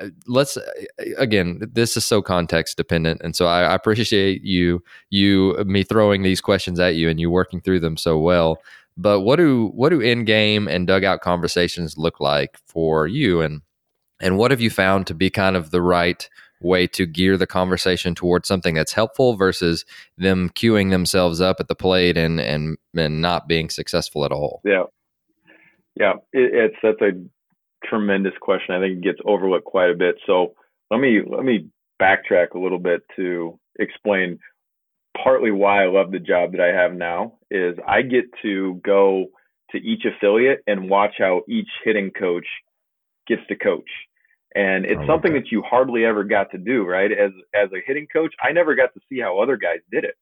uh, 0.00 0.08
let's 0.26 0.58
again 1.16 1.60
this 1.72 1.96
is 1.96 2.04
so 2.04 2.20
context 2.20 2.76
dependent 2.76 3.20
and 3.22 3.36
so 3.36 3.46
I, 3.46 3.62
I 3.62 3.74
appreciate 3.74 4.42
you 4.42 4.82
you 5.10 5.54
me 5.64 5.84
throwing 5.84 6.22
these 6.22 6.40
questions 6.40 6.80
at 6.80 6.96
you 6.96 7.08
and 7.08 7.20
you 7.20 7.30
working 7.30 7.60
through 7.60 7.80
them 7.80 7.96
so 7.96 8.18
well. 8.18 8.58
But 8.96 9.20
what 9.20 9.36
do 9.36 9.68
what 9.74 9.90
do 9.90 10.00
in 10.00 10.24
game 10.24 10.68
and 10.68 10.86
dugout 10.86 11.20
conversations 11.20 11.98
look 11.98 12.20
like 12.20 12.58
for 12.66 13.06
you? 13.06 13.40
And 13.40 13.62
and 14.20 14.38
what 14.38 14.50
have 14.50 14.60
you 14.60 14.70
found 14.70 15.06
to 15.08 15.14
be 15.14 15.30
kind 15.30 15.56
of 15.56 15.70
the 15.70 15.82
right 15.82 16.28
way 16.64 16.86
to 16.88 17.06
gear 17.06 17.36
the 17.36 17.46
conversation 17.46 18.14
towards 18.14 18.48
something 18.48 18.74
that's 18.74 18.92
helpful 18.92 19.36
versus 19.36 19.84
them 20.18 20.50
queuing 20.50 20.90
themselves 20.90 21.40
up 21.40 21.60
at 21.60 21.68
the 21.68 21.74
plate 21.74 22.16
and 22.16 22.40
and 22.40 22.76
and 22.96 23.20
not 23.20 23.46
being 23.46 23.70
successful 23.70 24.24
at 24.24 24.32
all? 24.32 24.60
Yeah, 24.64 24.84
yeah, 25.94 26.14
it, 26.32 26.72
it's 26.72 26.76
that's 26.82 27.00
a 27.00 27.12
tremendous 27.86 28.34
question. 28.40 28.74
I 28.74 28.80
think 28.80 28.98
it 28.98 29.04
gets 29.04 29.20
overlooked 29.24 29.66
quite 29.66 29.90
a 29.90 29.94
bit. 29.94 30.16
So 30.26 30.54
let 30.90 31.00
me 31.00 31.20
let 31.24 31.44
me 31.44 31.68
backtrack 32.00 32.54
a 32.54 32.58
little 32.58 32.78
bit 32.78 33.02
to 33.16 33.58
explain 33.78 34.38
partly 35.22 35.50
why 35.50 35.84
I 35.84 35.88
love 35.88 36.10
the 36.10 36.18
job 36.18 36.52
that 36.52 36.60
I 36.60 36.74
have 36.74 36.92
now 36.92 37.34
is 37.50 37.76
I 37.86 38.02
get 38.02 38.24
to 38.42 38.80
go 38.84 39.26
to 39.70 39.78
each 39.78 40.04
affiliate 40.04 40.60
and 40.66 40.90
watch 40.90 41.14
how 41.18 41.42
each 41.48 41.68
hitting 41.84 42.10
coach 42.10 42.46
gets 43.26 43.42
to 43.48 43.56
coach 43.56 43.88
and 44.54 44.84
it's 44.84 45.06
something 45.06 45.32
that. 45.32 45.40
that 45.40 45.52
you 45.52 45.62
hardly 45.62 46.04
ever 46.04 46.24
got 46.24 46.50
to 46.50 46.58
do 46.58 46.84
right 46.84 47.12
as 47.12 47.32
as 47.54 47.68
a 47.72 47.82
hitting 47.86 48.06
coach 48.12 48.34
i 48.42 48.52
never 48.52 48.74
got 48.74 48.92
to 48.94 49.00
see 49.08 49.20
how 49.20 49.38
other 49.40 49.56
guys 49.56 49.80
did 49.90 50.04
it 50.04 50.14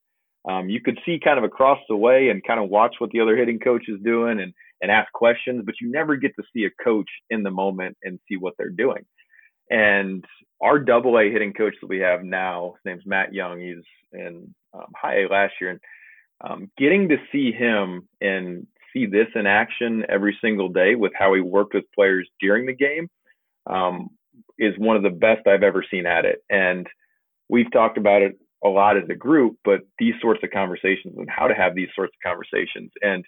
um, 0.48 0.68
you 0.68 0.80
could 0.80 0.98
see 1.06 1.20
kind 1.22 1.38
of 1.38 1.44
across 1.44 1.78
the 1.88 1.96
way 1.96 2.30
and 2.30 2.42
kind 2.44 2.58
of 2.62 2.68
watch 2.68 2.96
what 2.98 3.10
the 3.10 3.20
other 3.20 3.36
hitting 3.36 3.58
coach 3.58 3.84
is 3.88 4.00
doing 4.02 4.40
and 4.40 4.52
and 4.80 4.90
ask 4.90 5.12
questions 5.12 5.62
but 5.64 5.74
you 5.80 5.90
never 5.90 6.16
get 6.16 6.34
to 6.36 6.42
see 6.52 6.64
a 6.64 6.84
coach 6.84 7.08
in 7.30 7.42
the 7.42 7.50
moment 7.50 7.96
and 8.02 8.18
see 8.28 8.36
what 8.36 8.54
they're 8.58 8.70
doing 8.70 9.04
And 9.70 10.24
our 10.60 10.78
double 10.78 11.18
A 11.18 11.30
hitting 11.30 11.52
coach 11.52 11.74
that 11.80 11.88
we 11.88 11.98
have 12.00 12.24
now, 12.24 12.74
his 12.76 12.92
name's 12.92 13.06
Matt 13.06 13.32
Young. 13.32 13.60
He's 13.60 13.84
in 14.12 14.54
um, 14.74 14.86
high 14.94 15.22
A 15.22 15.28
last 15.28 15.54
year. 15.60 15.70
And 15.70 15.80
um, 16.44 16.70
getting 16.76 17.08
to 17.08 17.16
see 17.30 17.52
him 17.52 18.08
and 18.20 18.66
see 18.92 19.06
this 19.06 19.28
in 19.34 19.46
action 19.46 20.04
every 20.08 20.36
single 20.40 20.68
day 20.68 20.94
with 20.94 21.12
how 21.18 21.34
he 21.34 21.40
worked 21.40 21.74
with 21.74 21.84
players 21.94 22.28
during 22.40 22.66
the 22.66 22.74
game 22.74 23.08
um, 23.66 24.10
is 24.58 24.74
one 24.78 24.96
of 24.96 25.02
the 25.02 25.10
best 25.10 25.46
I've 25.46 25.62
ever 25.62 25.84
seen 25.88 26.06
at 26.06 26.24
it. 26.24 26.38
And 26.50 26.86
we've 27.48 27.70
talked 27.72 27.98
about 27.98 28.22
it 28.22 28.38
a 28.64 28.68
lot 28.68 28.96
as 28.96 29.08
a 29.10 29.14
group, 29.14 29.56
but 29.64 29.80
these 29.98 30.14
sorts 30.20 30.40
of 30.44 30.50
conversations 30.50 31.14
and 31.16 31.28
how 31.28 31.48
to 31.48 31.54
have 31.54 31.74
these 31.74 31.88
sorts 31.94 32.12
of 32.14 32.28
conversations. 32.28 32.90
And 33.02 33.24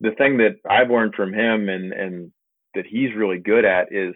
the 0.00 0.12
thing 0.12 0.38
that 0.38 0.56
I've 0.68 0.90
learned 0.90 1.14
from 1.14 1.32
him 1.32 1.68
and, 1.68 1.92
and 1.92 2.32
that 2.74 2.86
he's 2.86 3.14
really 3.16 3.38
good 3.38 3.64
at 3.64 3.92
is 3.92 4.14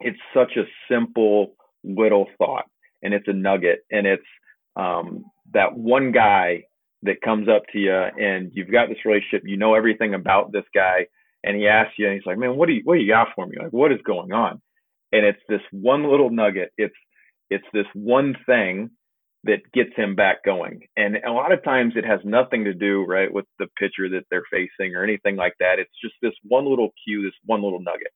it's 0.00 0.18
such 0.34 0.56
a 0.56 0.64
simple 0.90 1.56
little 1.84 2.26
thought 2.38 2.64
and 3.02 3.14
it's 3.14 3.28
a 3.28 3.32
nugget 3.32 3.80
and 3.90 4.06
it's 4.06 4.26
um, 4.76 5.24
that 5.52 5.76
one 5.76 6.12
guy 6.12 6.64
that 7.02 7.20
comes 7.22 7.48
up 7.48 7.62
to 7.72 7.78
you 7.78 7.94
and 7.94 8.50
you've 8.52 8.70
got 8.70 8.88
this 8.88 9.04
relationship, 9.04 9.42
you 9.44 9.56
know 9.56 9.74
everything 9.74 10.14
about 10.14 10.52
this 10.52 10.64
guy, 10.74 11.06
and 11.44 11.56
he 11.56 11.68
asks 11.68 11.94
you, 11.98 12.06
and 12.06 12.14
he's 12.14 12.26
like, 12.26 12.38
"Man, 12.38 12.56
what 12.56 12.66
do 12.66 12.74
you 12.74 12.82
what 12.84 12.96
do 12.96 13.00
you 13.00 13.08
got 13.08 13.28
for 13.34 13.46
me? 13.46 13.56
Like, 13.58 13.72
what 13.72 13.92
is 13.92 14.00
going 14.04 14.32
on?" 14.32 14.60
And 15.12 15.24
it's 15.24 15.42
this 15.48 15.60
one 15.70 16.10
little 16.10 16.30
nugget. 16.30 16.72
It's 16.76 16.94
it's 17.50 17.66
this 17.72 17.86
one 17.94 18.36
thing 18.46 18.90
that 19.44 19.60
gets 19.72 19.90
him 19.94 20.16
back 20.16 20.44
going. 20.44 20.80
And 20.96 21.18
a 21.24 21.30
lot 21.30 21.52
of 21.52 21.62
times 21.62 21.94
it 21.96 22.04
has 22.04 22.18
nothing 22.24 22.64
to 22.64 22.74
do, 22.74 23.04
right, 23.04 23.32
with 23.32 23.44
the 23.58 23.68
pitcher 23.78 24.08
that 24.10 24.24
they're 24.30 24.42
facing 24.50 24.96
or 24.96 25.04
anything 25.04 25.36
like 25.36 25.54
that. 25.60 25.78
It's 25.78 25.90
just 26.02 26.14
this 26.20 26.34
one 26.42 26.68
little 26.68 26.90
cue, 27.04 27.22
this 27.22 27.38
one 27.44 27.62
little 27.62 27.80
nugget. 27.80 28.12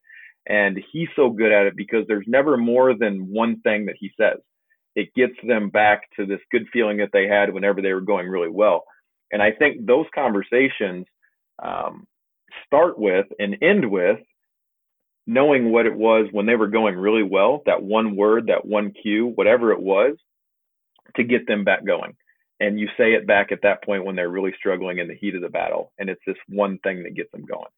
And 0.49 0.79
he's 0.93 1.09
so 1.15 1.31
good 1.31 1.53
at 1.53 1.67
it 1.67 1.77
because 1.77 2.05
there's 2.09 2.27
never 2.27 2.57
more 2.57 2.95
than 2.95 3.31
one 3.31 3.61
thing 3.61 3.87
that 3.87 3.97
he 3.99 4.11
says 4.21 4.39
it 4.97 5.15
gets 5.15 5.35
them 5.47 5.71
back 5.71 6.03
to 6.17 6.27
this 6.27 6.41
good 6.51 6.67
feeling 6.73 6.97
that 6.99 7.11
they 7.13 7.29
had 7.29 7.53
whenever 7.53 7.81
they 7.81 7.93
were 7.93 8.01
going 8.01 8.29
really 8.29 8.51
well. 8.51 8.85
And 9.31 9.41
I 9.41 9.53
think 9.53 9.87
those 9.87 10.07
conversations 10.15 11.07
um, 11.63 12.07
start 12.67 12.99
with 12.99 13.27
and 13.39 13.57
end 13.63 13.89
with 13.89 14.19
knowing 15.31 15.73
what 15.73 15.87
it 15.87 15.95
was 15.95 16.27
when 16.33 16.47
they 16.47 16.57
were 16.57 16.69
going 16.69 16.97
really 16.97 17.23
well, 17.23 17.63
that 17.67 17.83
one 17.83 18.17
word, 18.17 18.47
that 18.49 18.65
one 18.65 18.93
cue, 18.93 19.27
whatever 19.35 19.73
it 19.73 19.81
was, 19.81 20.17
to 21.17 21.25
get 21.25 21.47
them 21.47 21.65
back 21.65 21.85
going. 21.85 22.17
And 22.59 22.79
you 22.79 22.89
say 22.99 23.13
it 23.13 23.27
back 23.27 23.53
at 23.53 23.63
that 23.63 23.83
point 23.85 24.05
when 24.05 24.17
they're 24.17 24.29
really 24.29 24.53
struggling 24.59 24.99
in 24.99 25.09
the 25.09 25.15
heat 25.15 25.35
of 25.35 25.43
the 25.43 25.49
battle. 25.49 25.93
And 25.99 26.11
it's 26.11 26.21
this 26.27 26.37
one 26.49 26.79
thing 26.79 27.03
that 27.05 27.15
gets 27.15 27.31
them 27.33 27.45
going 27.47 27.71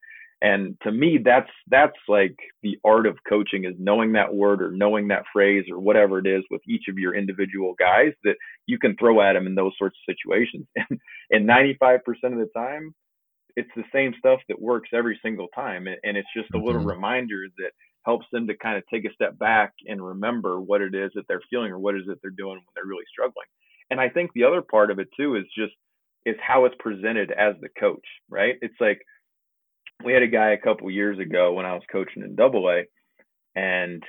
and 0.43 0.77
to 0.83 0.91
me 0.91 1.19
that's 1.25 1.51
that's 1.69 1.97
like 2.09 2.37
the 2.63 2.77
art 2.85 3.07
of 3.07 3.17
coaching 3.29 3.65
is 3.65 3.75
knowing 3.79 4.13
that 4.13 4.35
word 4.35 4.61
or 4.61 4.73
knowing 4.73 5.09
that 5.09 5.25
phrase 5.33 5.65
or 5.71 5.79
whatever 5.79 6.19
it 6.19 6.27
is 6.27 6.43
with 6.51 6.61
each 6.69 6.89
of 6.89 6.99
your 6.99 7.15
individual 7.15 7.75
guys 7.79 8.13
that 8.25 8.35
you 8.67 8.79
can 8.79 8.97
throw 8.97 9.23
at 9.23 9.35
them 9.35 9.47
in 9.47 9.55
those 9.55 9.73
sorts 9.79 9.97
of 9.97 10.15
situations 10.15 10.67
and 10.77 11.01
and 11.31 11.49
95% 11.49 12.01
of 12.25 12.39
the 12.39 12.51
time 12.55 12.93
it's 13.57 13.71
the 13.77 13.85
same 13.93 14.15
stuff 14.19 14.41
that 14.49 14.61
works 14.61 14.91
every 14.93 15.19
single 15.23 15.49
time 15.55 15.87
and 15.87 16.17
it's 16.17 16.29
just 16.37 16.49
a 16.55 16.59
little 16.59 16.81
mm-hmm. 16.81 16.91
reminder 16.91 17.47
that 17.59 17.73
helps 18.05 18.27
them 18.33 18.47
to 18.47 18.57
kind 18.57 18.77
of 18.77 18.83
take 18.93 19.05
a 19.05 19.15
step 19.15 19.39
back 19.39 19.73
and 19.87 20.05
remember 20.05 20.61
what 20.61 20.81
it 20.81 20.95
is 20.95 21.11
that 21.15 21.25
they're 21.29 21.43
feeling 21.51 21.71
or 21.71 21.79
what 21.79 21.95
it 21.95 22.01
is 22.01 22.07
that 22.07 22.21
they're 22.23 22.31
doing 22.31 22.57
when 22.57 22.73
they're 22.75 22.87
really 22.87 23.05
struggling 23.11 23.47
and 23.91 24.01
i 24.01 24.09
think 24.09 24.31
the 24.35 24.45
other 24.45 24.63
part 24.63 24.91
of 24.91 24.99
it 24.99 25.09
too 25.17 25.37
is 25.37 25.45
just 25.57 25.75
is 26.25 26.37
how 26.41 26.65
it's 26.65 26.75
presented 26.79 27.31
as 27.33 27.55
the 27.61 27.69
coach 27.79 28.05
right 28.29 28.57
it's 28.63 28.81
like 28.81 29.01
we 30.05 30.13
had 30.13 30.23
a 30.23 30.29
guy 30.29 30.51
a 30.51 30.59
couple 30.59 30.91
years 30.91 31.19
ago 31.19 31.53
when 31.53 31.67
I 31.67 31.75
was 31.75 31.83
coaching 31.91 32.23
in 32.23 32.35
Double 32.35 32.69
A, 32.69 32.85
and 33.55 34.03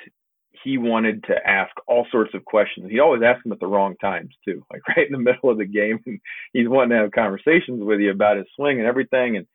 he 0.64 0.78
wanted 0.78 1.24
to 1.26 1.36
ask 1.48 1.72
all 1.88 2.06
sorts 2.12 2.34
of 2.34 2.46
questions. 2.46 2.90
He 2.90 3.00
always 3.00 3.22
asked 3.24 3.44
them 3.44 3.52
at 3.52 3.60
the 3.60 3.68
wrong 3.68 3.96
times 4.00 4.34
too, 4.46 4.64
like 4.72 4.88
right 4.90 5.06
in 5.08 5.12
the 5.12 5.18
middle 5.18 5.50
of 5.50 5.58
the 5.58 5.66
game. 5.66 6.00
And 6.06 6.20
he's 6.54 6.70
wanting 6.70 6.92
to 6.92 7.04
have 7.04 7.12
conversations 7.12 7.84
with 7.84 8.00
you 8.00 8.12
about 8.12 8.38
his 8.38 8.46
swing 8.56 8.80
and 8.80 8.88
everything. 8.88 9.38
And 9.38 9.48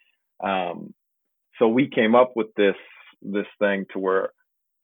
um, 0.42 0.94
so 1.58 1.68
we 1.68 1.88
came 1.88 2.14
up 2.14 2.32
with 2.36 2.48
this 2.56 2.76
this 3.22 3.46
thing 3.58 3.84
to 3.92 3.98
where 3.98 4.30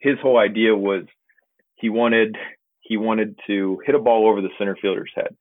his 0.01 0.19
whole 0.21 0.39
idea 0.39 0.75
was 0.75 1.05
he 1.77 1.89
wanted 1.89 2.37
he 2.81 2.97
wanted 2.97 3.39
to 3.47 3.81
hit 3.87 3.95
a 3.95 3.99
ball 3.99 4.29
over 4.29 4.41
the 4.41 4.51
center 4.59 4.77
fielder's 4.81 5.12
head, 5.15 5.37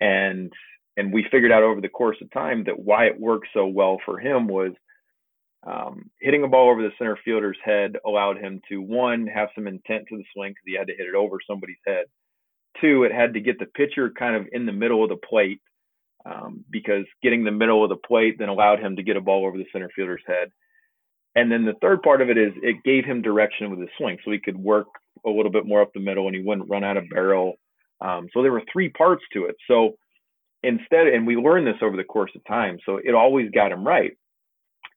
and 0.00 0.52
and 0.96 1.12
we 1.12 1.26
figured 1.30 1.52
out 1.52 1.62
over 1.62 1.80
the 1.80 1.88
course 1.88 2.16
of 2.20 2.30
time 2.30 2.64
that 2.64 2.78
why 2.78 3.06
it 3.06 3.20
worked 3.20 3.48
so 3.54 3.66
well 3.66 3.98
for 4.04 4.18
him 4.18 4.46
was 4.46 4.72
um, 5.66 6.10
hitting 6.20 6.44
a 6.44 6.48
ball 6.48 6.70
over 6.70 6.82
the 6.82 6.92
center 6.98 7.18
fielder's 7.24 7.56
head 7.64 7.96
allowed 8.04 8.38
him 8.38 8.60
to 8.68 8.82
one 8.82 9.26
have 9.26 9.48
some 9.54 9.66
intent 9.66 10.04
to 10.08 10.16
the 10.16 10.24
swing 10.34 10.50
because 10.50 10.64
he 10.66 10.76
had 10.76 10.88
to 10.88 10.94
hit 10.94 11.06
it 11.06 11.14
over 11.14 11.38
somebody's 11.46 11.76
head. 11.86 12.04
Two, 12.80 13.04
it 13.04 13.12
had 13.12 13.34
to 13.34 13.40
get 13.40 13.58
the 13.58 13.66
pitcher 13.66 14.10
kind 14.10 14.36
of 14.36 14.46
in 14.52 14.66
the 14.66 14.72
middle 14.72 15.02
of 15.02 15.08
the 15.08 15.16
plate 15.16 15.60
um, 16.26 16.64
because 16.70 17.04
getting 17.22 17.44
the 17.44 17.50
middle 17.50 17.82
of 17.82 17.88
the 17.88 17.96
plate 17.96 18.36
then 18.38 18.48
allowed 18.48 18.80
him 18.80 18.96
to 18.96 19.02
get 19.02 19.16
a 19.16 19.20
ball 19.20 19.46
over 19.46 19.56
the 19.56 19.66
center 19.72 19.90
fielder's 19.94 20.22
head. 20.26 20.48
And 21.34 21.50
then 21.50 21.64
the 21.64 21.74
third 21.80 22.02
part 22.02 22.20
of 22.20 22.30
it 22.30 22.38
is 22.38 22.52
it 22.62 22.82
gave 22.84 23.04
him 23.04 23.22
direction 23.22 23.70
with 23.70 23.80
his 23.80 23.88
swing, 23.98 24.18
so 24.24 24.30
he 24.30 24.38
could 24.38 24.56
work 24.56 24.86
a 25.26 25.30
little 25.30 25.50
bit 25.50 25.66
more 25.66 25.80
up 25.80 25.92
the 25.94 26.00
middle 26.00 26.26
and 26.26 26.36
he 26.36 26.42
wouldn't 26.42 26.68
run 26.68 26.84
out 26.84 26.96
of 26.96 27.08
barrel. 27.08 27.54
Um, 28.00 28.28
so 28.32 28.42
there 28.42 28.52
were 28.52 28.62
three 28.72 28.90
parts 28.90 29.24
to 29.32 29.46
it. 29.46 29.56
So 29.66 29.96
instead, 30.62 31.06
and 31.08 31.26
we 31.26 31.36
learned 31.36 31.66
this 31.66 31.82
over 31.82 31.96
the 31.96 32.04
course 32.04 32.32
of 32.36 32.44
time, 32.44 32.78
so 32.84 32.98
it 33.02 33.14
always 33.14 33.50
got 33.50 33.72
him 33.72 33.86
right. 33.86 34.12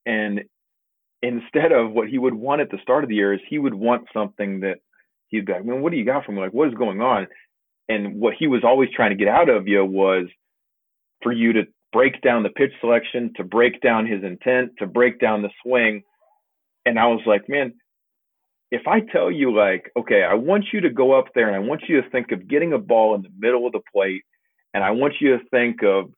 And 0.05 0.41
instead 1.21 1.71
of 1.71 1.91
what 1.91 2.07
he 2.07 2.17
would 2.17 2.33
want 2.33 2.61
at 2.61 2.69
the 2.69 2.77
start 2.81 3.03
of 3.03 3.09
the 3.09 3.15
year 3.15 3.33
is 3.33 3.39
he 3.49 3.59
would 3.59 3.73
want 3.73 4.07
something 4.13 4.61
that 4.61 4.79
he'd 5.29 5.45
be 5.45 5.53
like, 5.53 5.65
man, 5.65 5.81
what 5.81 5.91
do 5.91 5.97
you 5.97 6.05
got 6.05 6.25
from 6.25 6.35
me? 6.35 6.41
Like, 6.41 6.53
what 6.53 6.67
is 6.67 6.73
going 6.75 7.01
on? 7.01 7.27
And 7.89 8.19
what 8.19 8.33
he 8.37 8.47
was 8.47 8.63
always 8.63 8.89
trying 8.95 9.11
to 9.11 9.23
get 9.23 9.27
out 9.27 9.49
of 9.49 9.67
you 9.67 9.83
was 9.83 10.25
for 11.21 11.31
you 11.31 11.53
to 11.53 11.63
break 11.93 12.21
down 12.21 12.43
the 12.43 12.49
pitch 12.49 12.71
selection, 12.81 13.31
to 13.37 13.43
break 13.43 13.81
down 13.81 14.05
his 14.05 14.23
intent, 14.23 14.71
to 14.79 14.85
break 14.85 15.19
down 15.19 15.41
the 15.41 15.49
swing. 15.63 16.03
And 16.85 16.99
I 16.99 17.07
was 17.07 17.21
like, 17.25 17.47
man, 17.47 17.73
if 18.71 18.87
I 18.87 18.99
tell 18.99 19.31
you 19.31 19.55
like, 19.55 19.91
okay, 19.97 20.23
I 20.23 20.33
want 20.33 20.65
you 20.73 20.81
to 20.81 20.89
go 20.89 21.17
up 21.17 21.27
there 21.33 21.47
and 21.47 21.55
I 21.55 21.59
want 21.59 21.83
you 21.87 22.01
to 22.01 22.09
think 22.09 22.31
of 22.31 22.47
getting 22.47 22.73
a 22.73 22.77
ball 22.77 23.15
in 23.15 23.21
the 23.21 23.31
middle 23.37 23.65
of 23.65 23.71
the 23.71 23.81
plate, 23.93 24.23
and 24.73 24.83
I 24.83 24.91
want 24.91 25.15
you 25.21 25.37
to 25.37 25.43
think 25.49 25.81
of 25.83 26.11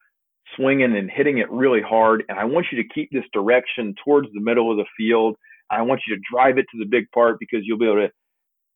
swinging 0.56 0.96
and 0.96 1.10
hitting 1.10 1.38
it 1.38 1.50
really 1.52 1.82
hard. 1.82 2.24
And 2.30 2.40
I 2.40 2.46
want 2.46 2.68
you 2.72 2.82
to 2.82 2.90
keep 2.90 3.10
this 3.12 3.24
direction 3.34 3.96
towards 4.04 4.28
the 4.34 4.42
middle 4.42 4.72
of 4.72 4.78
the 4.78 4.86
field. 4.98 5.36
I 5.70 5.82
want 5.84 6.02
you 6.08 6.16
to 6.16 6.22
drive 6.32 6.58
it 6.58 6.66
to 6.72 6.80
the 6.80 6.90
big 6.90 7.12
part 7.12 7.38
because 7.40 7.62
you'll 7.64 7.78
be 7.78 7.86
able 7.86 8.08
to 8.08 8.12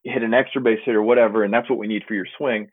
hit 0.04 0.24
an 0.24 0.34
extra 0.34 0.62
base 0.62 0.80
hit 0.86 0.96
or 0.96 1.02
whatever. 1.02 1.44
And 1.44 1.54
that's 1.54 1.70
what 1.70 1.80
we 1.80 1.88
need 1.88 2.04
for 2.08 2.14
your 2.14 2.28
swing. 2.38 2.68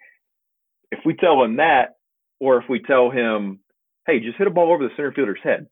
If 0.91 1.01
we 1.05 1.14
tell 1.14 1.43
him 1.43 1.57
that, 1.57 1.95
or 2.41 2.59
if 2.59 2.68
we 2.68 2.80
tell 2.82 3.11
him, 3.11 3.61
hey, 4.07 4.20
just 4.20 4.38
hit 4.38 4.47
a 4.47 4.51
ball 4.51 4.72
over 4.72 4.82
the 4.82 4.95
center 4.97 5.12
fielder's 5.12 5.41
head, 5.43 5.66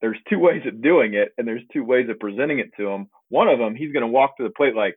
there's 0.00 0.18
two 0.28 0.38
ways 0.38 0.62
of 0.66 0.82
doing 0.82 1.14
it 1.14 1.32
and 1.38 1.46
there's 1.46 1.62
two 1.72 1.84
ways 1.84 2.08
of 2.10 2.18
presenting 2.18 2.58
it 2.58 2.70
to 2.76 2.88
him. 2.88 3.08
One 3.28 3.48
of 3.48 3.58
them, 3.58 3.76
he's 3.76 3.92
going 3.92 4.02
to 4.02 4.08
walk 4.08 4.36
to 4.36 4.42
the 4.42 4.50
plate 4.50 4.74
like, 4.74 4.96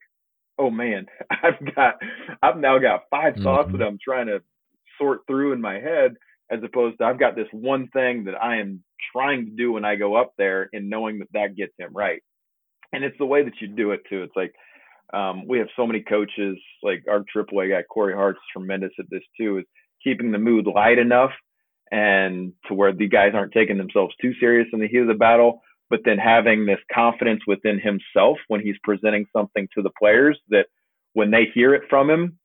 oh 0.57 0.71
man, 0.71 1.05
I've 1.31 1.75
got, 1.75 1.95
I've 2.41 2.57
now 2.57 2.79
got 2.79 3.03
5 3.11 3.33
mm-hmm. 3.33 3.43
thoughts 3.43 3.71
that 3.71 3.83
I'm 3.83 3.99
trying 4.03 4.27
to 4.27 4.41
sort 4.97 5.21
through 5.27 5.53
in 5.53 5.61
my 5.61 5.75
head 5.75 6.15
as 6.51 6.59
opposed 6.63 6.97
to 6.97 7.05
I've 7.05 7.19
got 7.19 7.35
this 7.35 7.47
one 7.51 7.87
thing 7.89 8.25
that 8.25 8.35
I 8.35 8.57
am 8.57 8.83
trying 9.11 9.45
to 9.45 9.51
do 9.51 9.71
when 9.71 9.85
I 9.85 9.95
go 9.95 10.15
up 10.15 10.33
there 10.37 10.69
and 10.73 10.89
knowing 10.89 11.19
that 11.19 11.31
that 11.33 11.55
gets 11.55 11.73
him 11.77 11.91
right. 11.93 12.21
And 12.93 13.03
it's 13.03 13.17
the 13.17 13.25
way 13.25 13.43
that 13.43 13.59
you 13.59 13.67
do 13.67 13.91
it 13.91 14.01
too. 14.09 14.23
It's 14.23 14.35
like 14.35 14.53
um, 15.13 15.47
we 15.47 15.59
have 15.59 15.67
so 15.75 15.85
many 15.85 16.01
coaches, 16.01 16.57
like 16.83 17.03
our 17.09 17.23
AAA 17.35 17.69
guy 17.69 17.83
Corey 17.83 18.13
Hart's 18.13 18.39
tremendous 18.51 18.91
at 18.99 19.05
this 19.09 19.23
too, 19.39 19.59
is 19.59 19.65
keeping 20.03 20.31
the 20.31 20.37
mood 20.37 20.67
light 20.67 20.99
enough 20.99 21.31
and 21.91 22.53
to 22.67 22.73
where 22.73 22.93
the 22.93 23.07
guys 23.07 23.31
aren't 23.33 23.53
taking 23.53 23.77
themselves 23.77 24.13
too 24.21 24.33
serious 24.39 24.67
in 24.73 24.79
the 24.79 24.87
heat 24.87 24.99
of 24.99 25.07
the 25.07 25.13
battle, 25.13 25.61
but 25.89 25.99
then 26.03 26.17
having 26.17 26.65
this 26.65 26.79
confidence 26.93 27.41
within 27.45 27.79
himself 27.79 28.37
when 28.47 28.61
he's 28.61 28.75
presenting 28.83 29.25
something 29.35 29.67
to 29.75 29.83
the 29.83 29.91
players 29.99 30.39
that 30.49 30.65
when 31.13 31.31
they 31.31 31.45
hear 31.53 31.73
it 31.75 31.83
from 31.89 32.09
him, 32.09 32.39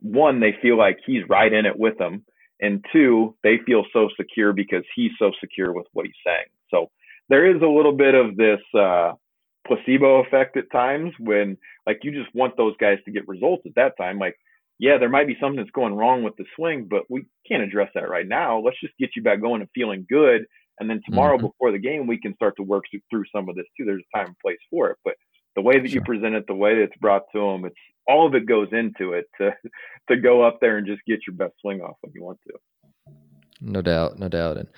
one, 0.00 0.40
they 0.40 0.54
feel 0.60 0.76
like 0.76 0.98
he's 1.06 1.22
right 1.28 1.52
in 1.52 1.64
it 1.64 1.78
with 1.78 1.96
them 1.98 2.24
and 2.62 2.82
two, 2.92 3.36
they 3.42 3.58
feel 3.66 3.84
so 3.92 4.08
secure 4.16 4.54
because 4.54 4.84
he's 4.94 5.10
so 5.18 5.32
secure 5.40 5.72
with 5.72 5.86
what 5.92 6.06
he's 6.06 6.14
saying. 6.24 6.46
So 6.70 6.90
there 7.28 7.54
is 7.54 7.60
a 7.60 7.66
little 7.66 7.92
bit 7.92 8.14
of 8.14 8.36
this 8.36 8.60
uh, 8.78 9.12
placebo 9.66 10.24
effect 10.24 10.56
at 10.56 10.70
times 10.72 11.12
when, 11.18 11.58
like, 11.86 12.00
you 12.02 12.12
just 12.12 12.34
want 12.34 12.56
those 12.56 12.74
guys 12.80 12.98
to 13.04 13.10
get 13.10 13.28
results 13.28 13.64
at 13.66 13.74
that 13.74 13.96
time. 13.98 14.18
Like, 14.18 14.36
yeah, 14.78 14.96
there 14.98 15.08
might 15.08 15.26
be 15.26 15.36
something 15.40 15.56
that's 15.56 15.70
going 15.70 15.94
wrong 15.94 16.22
with 16.22 16.36
the 16.36 16.44
swing, 16.56 16.86
but 16.88 17.02
we 17.10 17.26
can't 17.46 17.62
address 17.62 17.90
that 17.94 18.08
right 18.08 18.26
now. 18.26 18.58
Let's 18.58 18.80
just 18.80 18.96
get 18.98 19.10
you 19.14 19.22
back 19.22 19.40
going 19.40 19.60
and 19.60 19.70
feeling 19.74 20.06
good. 20.08 20.46
And 20.80 20.88
then 20.88 21.00
tomorrow 21.04 21.36
mm-hmm. 21.36 21.46
before 21.46 21.70
the 21.70 21.78
game, 21.78 22.06
we 22.06 22.18
can 22.18 22.34
start 22.34 22.56
to 22.56 22.62
work 22.62 22.84
through 23.10 23.24
some 23.34 23.48
of 23.48 23.54
this 23.54 23.66
too. 23.76 23.84
There's 23.84 24.02
a 24.14 24.16
time 24.16 24.28
and 24.28 24.38
place 24.38 24.58
for 24.70 24.90
it. 24.90 24.98
But 25.04 25.14
the 25.54 25.62
way 25.62 25.78
that 25.78 25.88
sure. 25.88 26.00
you 26.00 26.04
present 26.04 26.34
it, 26.34 26.46
the 26.46 26.54
way 26.54 26.74
that 26.74 26.82
it's 26.82 26.96
brought 26.96 27.24
to 27.32 27.40
them, 27.40 27.64
it's 27.64 27.76
all 28.06 28.26
of 28.26 28.34
it 28.34 28.46
goes 28.46 28.68
into 28.72 29.12
it 29.12 29.26
to 29.38 29.50
to 30.08 30.16
go 30.16 30.42
up 30.42 30.58
there 30.60 30.78
and 30.78 30.86
just 30.86 31.00
get 31.06 31.20
your 31.26 31.36
best 31.36 31.54
swing 31.60 31.80
off 31.80 31.96
when 32.00 32.12
you 32.14 32.22
want 32.22 32.38
to. 32.46 32.54
No 33.60 33.82
doubt, 33.82 34.18
no 34.18 34.28
doubt, 34.28 34.56
and 34.56 34.68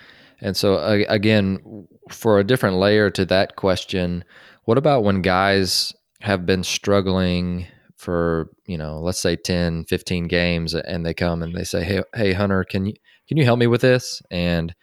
and 0.41 0.57
so 0.57 0.75
uh, 0.75 1.05
again, 1.09 1.87
for 2.11 2.39
a 2.39 2.45
different 2.45 2.77
layer 2.77 3.11
to 3.11 3.25
that 3.27 3.57
question, 3.57 4.25
what 4.65 4.79
about 4.79 5.05
when 5.05 5.23
guys 5.23 5.93
have 6.21 6.47
been 6.47 6.65
struggling 6.65 7.67
for 7.97 8.51
you 8.67 8.77
know 8.77 8.99
let's 8.99 9.19
say 9.19 9.35
10 9.37 9.85
15 9.85 10.27
games 10.29 10.75
and 10.75 11.07
they 11.07 11.15
come 11.15 11.43
and 11.43 11.55
they 11.55 11.65
say 11.65 11.83
hey 11.85 12.03
hey 12.15 12.33
hunter 12.35 12.63
can 12.65 12.85
you 12.85 12.95
can 13.29 13.37
you 13.37 13.45
help 13.45 13.59
me 13.59 13.67
with 13.67 13.81
this? 13.81 14.23
And 14.31 14.75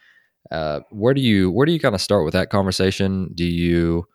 uh, 0.50 0.82
where 0.90 1.14
do 1.14 1.22
you 1.22 1.52
where 1.52 1.66
do 1.66 1.72
you 1.72 1.80
kind 1.80 1.96
of 1.96 2.02
start 2.02 2.26
with 2.26 2.34
that 2.34 2.50
conversation? 2.50 3.32
Do 3.34 3.46
you 3.46 4.06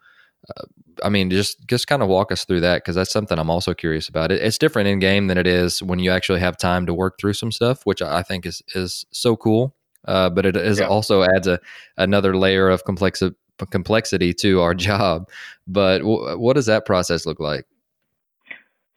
uh, 0.57 0.65
i 1.05 1.09
mean 1.09 1.31
just 1.31 1.67
just 1.67 1.87
kind 1.87 2.03
of 2.03 2.09
walk 2.09 2.31
us 2.33 2.45
through 2.45 2.61
that 2.61 2.79
because 2.79 2.95
that's 2.95 3.13
something 3.13 3.39
i'm 3.39 3.51
also 3.51 3.75
curious 3.75 4.09
about 4.09 4.31
it, 4.31 4.43
it's 4.43 4.59
different 4.59 4.89
in 4.89 4.99
game 4.99 5.27
than 5.27 5.39
it 5.39 5.47
is 5.47 5.83
when 5.83 5.99
you 5.99 6.11
actually 6.11 6.41
have 6.41 6.57
time 6.57 6.87
to 6.87 6.95
work 6.95 7.19
through 7.19 7.33
some 7.33 7.53
stuff 7.53 7.85
which 7.85 8.03
i 8.03 8.23
think 8.23 8.47
is 8.47 8.63
is 8.75 9.05
so 9.11 9.37
cool 9.37 9.75
uh, 10.07 10.31
but 10.31 10.47
it 10.47 10.57
is 10.57 10.79
yeah. 10.79 10.87
also 10.87 11.25
adds 11.25 11.49
a 11.49 11.59
another 11.97 12.37
layer 12.37 12.69
of 12.69 12.85
complexity 12.85 13.35
complexity 13.71 14.35
to 14.35 14.61
our 14.61 14.75
job 14.89 15.29
but 15.67 15.99
w- 15.99 16.39
what 16.39 16.55
does 16.55 16.67
that 16.67 16.85
process 16.85 17.27
look 17.27 17.41
like 17.41 17.65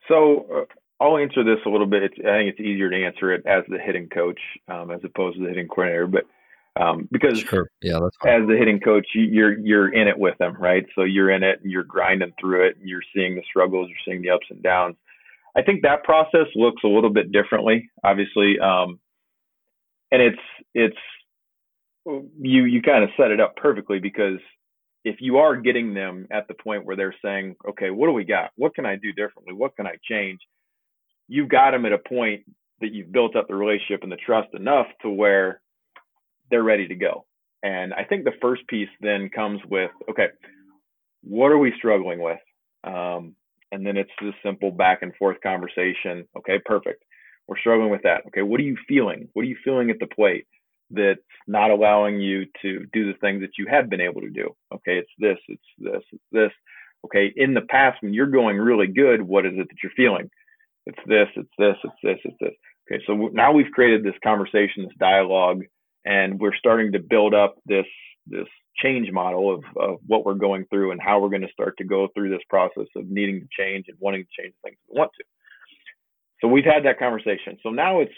so 0.08 0.46
uh, 0.54 0.66
I'll 1.00 1.18
answer 1.18 1.44
this 1.44 1.60
a 1.66 1.70
little 1.70 1.88
bit. 1.88 2.04
It's, 2.04 2.16
I 2.20 2.40
think 2.40 2.50
it's 2.50 2.60
easier 2.60 2.90
to 2.90 3.06
answer 3.06 3.32
it 3.32 3.46
as 3.46 3.64
the 3.70 3.78
hitting 3.80 4.10
coach 4.10 4.40
um, 4.68 4.92
as 4.92 5.00
opposed 5.04 5.38
to 5.38 5.44
the 5.44 5.50
hitting 5.50 5.68
coordinator. 5.68 6.08
But 6.08 6.26
um, 6.80 7.08
because 7.12 7.40
sure. 7.40 7.70
yeah, 7.82 7.98
as 8.26 8.48
the 8.48 8.56
hitting 8.58 8.80
coach, 8.80 9.06
you, 9.14 9.24
you're 9.24 9.60
you're 9.60 9.94
in 9.94 10.08
it 10.08 10.18
with 10.18 10.38
them, 10.38 10.56
right? 10.60 10.86
So 10.96 11.04
you're 11.04 11.30
in 11.30 11.44
it 11.44 11.60
and 11.62 11.72
you're 11.72 11.84
grinding 11.84 12.34
through 12.40 12.68
it. 12.68 12.78
And 12.80 12.88
you're 12.88 13.04
seeing 13.14 13.36
the 13.36 13.44
struggles, 13.50 13.90
you're 13.90 13.98
seeing 14.06 14.22
the 14.22 14.30
ups 14.30 14.48
and 14.50 14.64
downs. 14.64 14.96
I 15.58 15.62
think 15.62 15.82
that 15.82 16.04
process 16.04 16.48
looks 16.56 16.84
a 16.84 16.88
little 16.88 17.10
bit 17.10 17.32
differently, 17.32 17.90
obviously, 18.04 18.60
um, 18.60 19.00
and 20.12 20.22
it's 20.22 20.38
it's 20.74 20.98
you 22.06 22.64
you 22.64 22.82
kind 22.82 23.04
of 23.04 23.10
set 23.18 23.32
it 23.32 23.40
up 23.40 23.56
perfectly 23.58 24.00
because 24.00 24.40
if 25.04 25.18
you 25.20 25.38
are 25.38 25.56
getting 25.56 25.94
them 25.94 26.28
at 26.32 26.48
the 26.48 26.54
point 26.54 26.86
where 26.86 26.96
they're 26.96 27.16
saying, 27.24 27.56
okay, 27.68 27.90
what 27.90 28.08
do 28.08 28.14
we 28.14 28.24
got? 28.24 28.52
What 28.56 28.76
can 28.76 28.86
I 28.86 28.96
do 28.96 29.12
differently? 29.12 29.54
What 29.54 29.76
can 29.76 29.88
I 29.88 29.96
change? 30.10 30.40
You've 31.28 31.50
got 31.50 31.72
them 31.72 31.86
at 31.86 31.94
a 31.94 31.98
point 31.98 32.44
that 32.82 32.94
you've 32.94 33.12
built 33.12 33.36
up 33.36 33.48
the 33.48 33.56
relationship 33.56 34.04
and 34.04 34.12
the 34.12 34.18
trust 34.18 34.50
enough 34.54 34.88
to 35.02 35.10
where 35.10 35.62
they're 36.50 36.64
ready 36.64 36.88
to 36.88 36.96
go. 36.96 37.26
And 37.64 37.94
I 37.94 38.04
think 38.06 38.24
the 38.24 38.32
first 38.42 38.68
piece 38.68 38.90
then 39.02 39.30
comes 39.30 39.60
with, 39.70 39.92
okay, 40.10 40.28
what 41.24 41.52
are 41.52 41.58
we 41.58 41.74
struggling 41.78 42.22
with? 42.22 42.40
Um, 42.84 43.36
and 43.72 43.86
then 43.86 43.98
it's 43.98 44.10
this 44.22 44.34
simple 44.44 44.72
back 44.72 45.02
and 45.02 45.16
forth 45.16 45.38
conversation. 45.44 46.26
Okay, 46.38 46.60
perfect. 46.66 47.04
We're 47.48 47.60
struggling 47.60 47.90
with 47.90 48.04
that. 48.04 48.22
Okay, 48.28 48.42
what 48.42 48.60
are 48.60 48.64
you 48.64 48.78
feeling? 48.88 49.28
What 49.34 49.44
are 49.44 49.50
you 49.50 49.58
feeling 49.64 49.90
at 49.90 50.00
the 50.00 50.08
plate? 50.08 50.46
that's 50.92 51.20
not 51.48 51.72
allowing 51.72 52.20
you 52.20 52.46
to 52.62 52.86
do 52.94 53.12
the 53.12 53.18
things 53.20 53.42
that 53.42 53.58
you 53.58 53.68
have 53.70 53.90
been 53.90 54.02
able 54.02 54.22
to 54.22 54.30
do. 54.30 54.56
Okay, 54.74 54.98
it's 54.98 55.12
this, 55.20 55.38
it's 55.48 55.62
this, 55.78 56.02
it's 56.12 56.24
this. 56.32 56.52
Okay, 57.06 57.32
in 57.36 57.54
the 57.54 57.62
past, 57.62 58.02
when 58.02 58.14
you're 58.14 58.28
going 58.28 58.58
really 58.58 58.88
good, 58.88 59.22
what 59.22 59.46
is 59.46 59.54
it 59.56 59.68
that 59.70 59.78
you're 59.84 59.92
feeling? 59.96 60.30
It's 60.86 61.00
this, 61.06 61.28
it's 61.36 61.50
this, 61.58 61.76
it's 61.84 61.94
this, 62.04 62.18
it's 62.26 62.38
this. 62.42 62.54
Okay, 62.92 63.04
so 63.06 63.30
now 63.34 63.52
we've 63.52 63.72
created 63.72 64.04
this 64.04 64.16
conversation, 64.24 64.84
this 64.84 64.98
dialogue, 65.00 65.64
and 66.10 66.40
we're 66.40 66.56
starting 66.56 66.92
to 66.92 67.00
build 67.00 67.34
up 67.34 67.56
this 67.66 67.86
this 68.26 68.48
change 68.76 69.12
model 69.12 69.54
of, 69.54 69.64
of 69.78 70.00
what 70.08 70.26
we're 70.26 70.34
going 70.34 70.66
through 70.70 70.92
and 70.92 71.02
how 71.02 71.20
we're 71.20 71.30
going 71.30 71.42
to 71.42 71.52
start 71.52 71.76
to 71.78 71.84
go 71.84 72.08
through 72.14 72.30
this 72.30 72.44
process 72.50 72.88
of 72.96 73.10
needing 73.10 73.42
to 73.42 73.48
change 73.58 73.86
and 73.88 73.98
wanting 74.00 74.24
to 74.24 74.42
change 74.42 74.54
things 74.64 74.78
we 74.90 75.00
want 75.00 75.12
to. 75.18 75.24
So 76.42 76.48
we've 76.48 76.66
had 76.66 76.86
that 76.86 77.00
conversation. 77.00 77.58
So 77.62 77.70
now 77.70 78.02
it's 78.02 78.14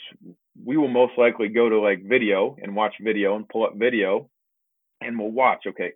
we 0.63 0.77
will 0.77 0.87
most 0.87 1.13
likely 1.17 1.49
go 1.49 1.69
to 1.69 1.79
like 1.79 2.03
video 2.03 2.55
and 2.61 2.75
watch 2.75 2.93
video 3.01 3.35
and 3.35 3.47
pull 3.49 3.65
up 3.65 3.75
video 3.75 4.29
and 5.01 5.19
we'll 5.19 5.31
watch. 5.31 5.63
Okay, 5.67 5.91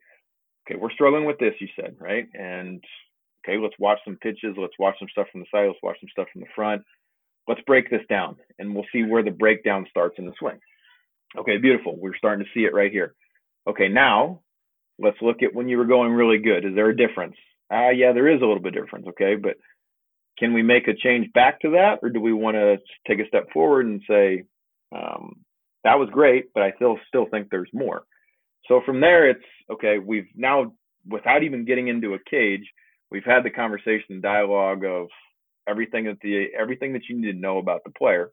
okay, 0.67 0.79
we're 0.79 0.91
struggling 0.91 1.25
with 1.25 1.39
this, 1.39 1.53
you 1.59 1.67
said, 1.79 1.95
right? 1.99 2.27
And 2.33 2.83
okay, 3.45 3.57
let's 3.57 3.75
watch 3.79 3.99
some 4.03 4.17
pitches, 4.17 4.55
let's 4.57 4.79
watch 4.79 4.95
some 4.99 5.09
stuff 5.11 5.27
from 5.31 5.41
the 5.41 5.47
side, 5.51 5.67
let's 5.67 5.79
watch 5.83 5.97
some 6.01 6.09
stuff 6.11 6.27
from 6.33 6.41
the 6.41 6.47
front. 6.55 6.81
Let's 7.47 7.61
break 7.67 7.89
this 7.91 8.01
down 8.09 8.37
and 8.59 8.73
we'll 8.73 8.87
see 8.91 9.03
where 9.03 9.23
the 9.23 9.31
breakdown 9.31 9.85
starts 9.89 10.15
in 10.17 10.25
the 10.25 10.33
swing. 10.39 10.59
Okay, 11.37 11.57
beautiful. 11.57 11.95
We're 11.97 12.15
starting 12.15 12.45
to 12.45 12.51
see 12.53 12.65
it 12.65 12.73
right 12.73 12.91
here. 12.91 13.13
Okay, 13.67 13.87
now 13.87 14.41
let's 14.99 15.17
look 15.21 15.43
at 15.43 15.53
when 15.53 15.67
you 15.67 15.77
were 15.77 15.85
going 15.85 16.11
really 16.11 16.37
good. 16.37 16.65
Is 16.65 16.75
there 16.75 16.89
a 16.89 16.95
difference? 16.95 17.35
Ah, 17.71 17.87
uh, 17.87 17.89
yeah, 17.89 18.13
there 18.13 18.29
is 18.29 18.41
a 18.41 18.45
little 18.45 18.61
bit 18.61 18.75
of 18.75 18.83
difference. 18.83 19.07
Okay, 19.09 19.35
but 19.35 19.55
can 20.37 20.53
we 20.53 20.61
make 20.61 20.87
a 20.87 20.93
change 20.93 21.31
back 21.33 21.59
to 21.61 21.71
that, 21.71 21.99
or 22.01 22.09
do 22.09 22.19
we 22.19 22.33
want 22.33 22.55
to 22.55 22.77
take 23.07 23.19
a 23.19 23.27
step 23.27 23.51
forward 23.51 23.85
and 23.85 24.01
say 24.07 24.43
um, 24.95 25.37
that 25.83 25.99
was 25.99 26.09
great, 26.11 26.53
but 26.53 26.63
I 26.63 26.73
still 26.75 26.97
still 27.07 27.25
think 27.29 27.47
there's 27.49 27.69
more. 27.73 28.03
So 28.67 28.81
from 28.85 29.01
there, 29.01 29.29
it's 29.29 29.45
okay. 29.71 29.97
We've 29.99 30.27
now, 30.35 30.73
without 31.07 31.43
even 31.43 31.65
getting 31.65 31.87
into 31.87 32.13
a 32.13 32.19
cage, 32.29 32.67
we've 33.11 33.25
had 33.25 33.43
the 33.43 33.49
conversation, 33.49 34.05
and 34.09 34.21
dialogue 34.21 34.83
of 34.83 35.07
everything 35.67 36.05
that 36.05 36.17
the 36.21 36.47
everything 36.59 36.93
that 36.93 37.03
you 37.09 37.19
need 37.19 37.31
to 37.31 37.37
know 37.37 37.57
about 37.57 37.81
the 37.83 37.91
player, 37.91 38.31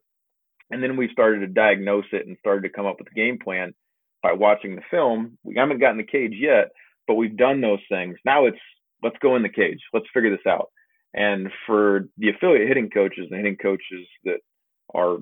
and 0.71 0.81
then 0.81 0.97
we 0.97 1.09
started 1.11 1.39
to 1.39 1.47
diagnose 1.47 2.05
it 2.11 2.27
and 2.27 2.37
started 2.39 2.61
to 2.63 2.73
come 2.73 2.85
up 2.85 2.97
with 2.99 3.09
a 3.11 3.15
game 3.15 3.37
plan 3.43 3.73
by 4.21 4.31
watching 4.33 4.75
the 4.75 4.81
film. 4.89 5.37
We 5.43 5.55
haven't 5.55 5.79
gotten 5.79 5.97
the 5.97 6.03
cage 6.03 6.33
yet, 6.35 6.69
but 7.07 7.15
we've 7.15 7.37
done 7.37 7.61
those 7.61 7.81
things. 7.89 8.17
Now 8.25 8.45
it's 8.45 8.57
let's 9.01 9.17
go 9.21 9.35
in 9.35 9.43
the 9.43 9.49
cage. 9.49 9.79
Let's 9.93 10.07
figure 10.13 10.31
this 10.31 10.47
out. 10.47 10.69
And 11.13 11.49
for 11.67 12.07
the 12.17 12.29
affiliate 12.29 12.67
hitting 12.67 12.89
coaches 12.89 13.27
and 13.29 13.37
hitting 13.37 13.57
coaches 13.57 14.07
that 14.23 14.39
are 14.95 15.17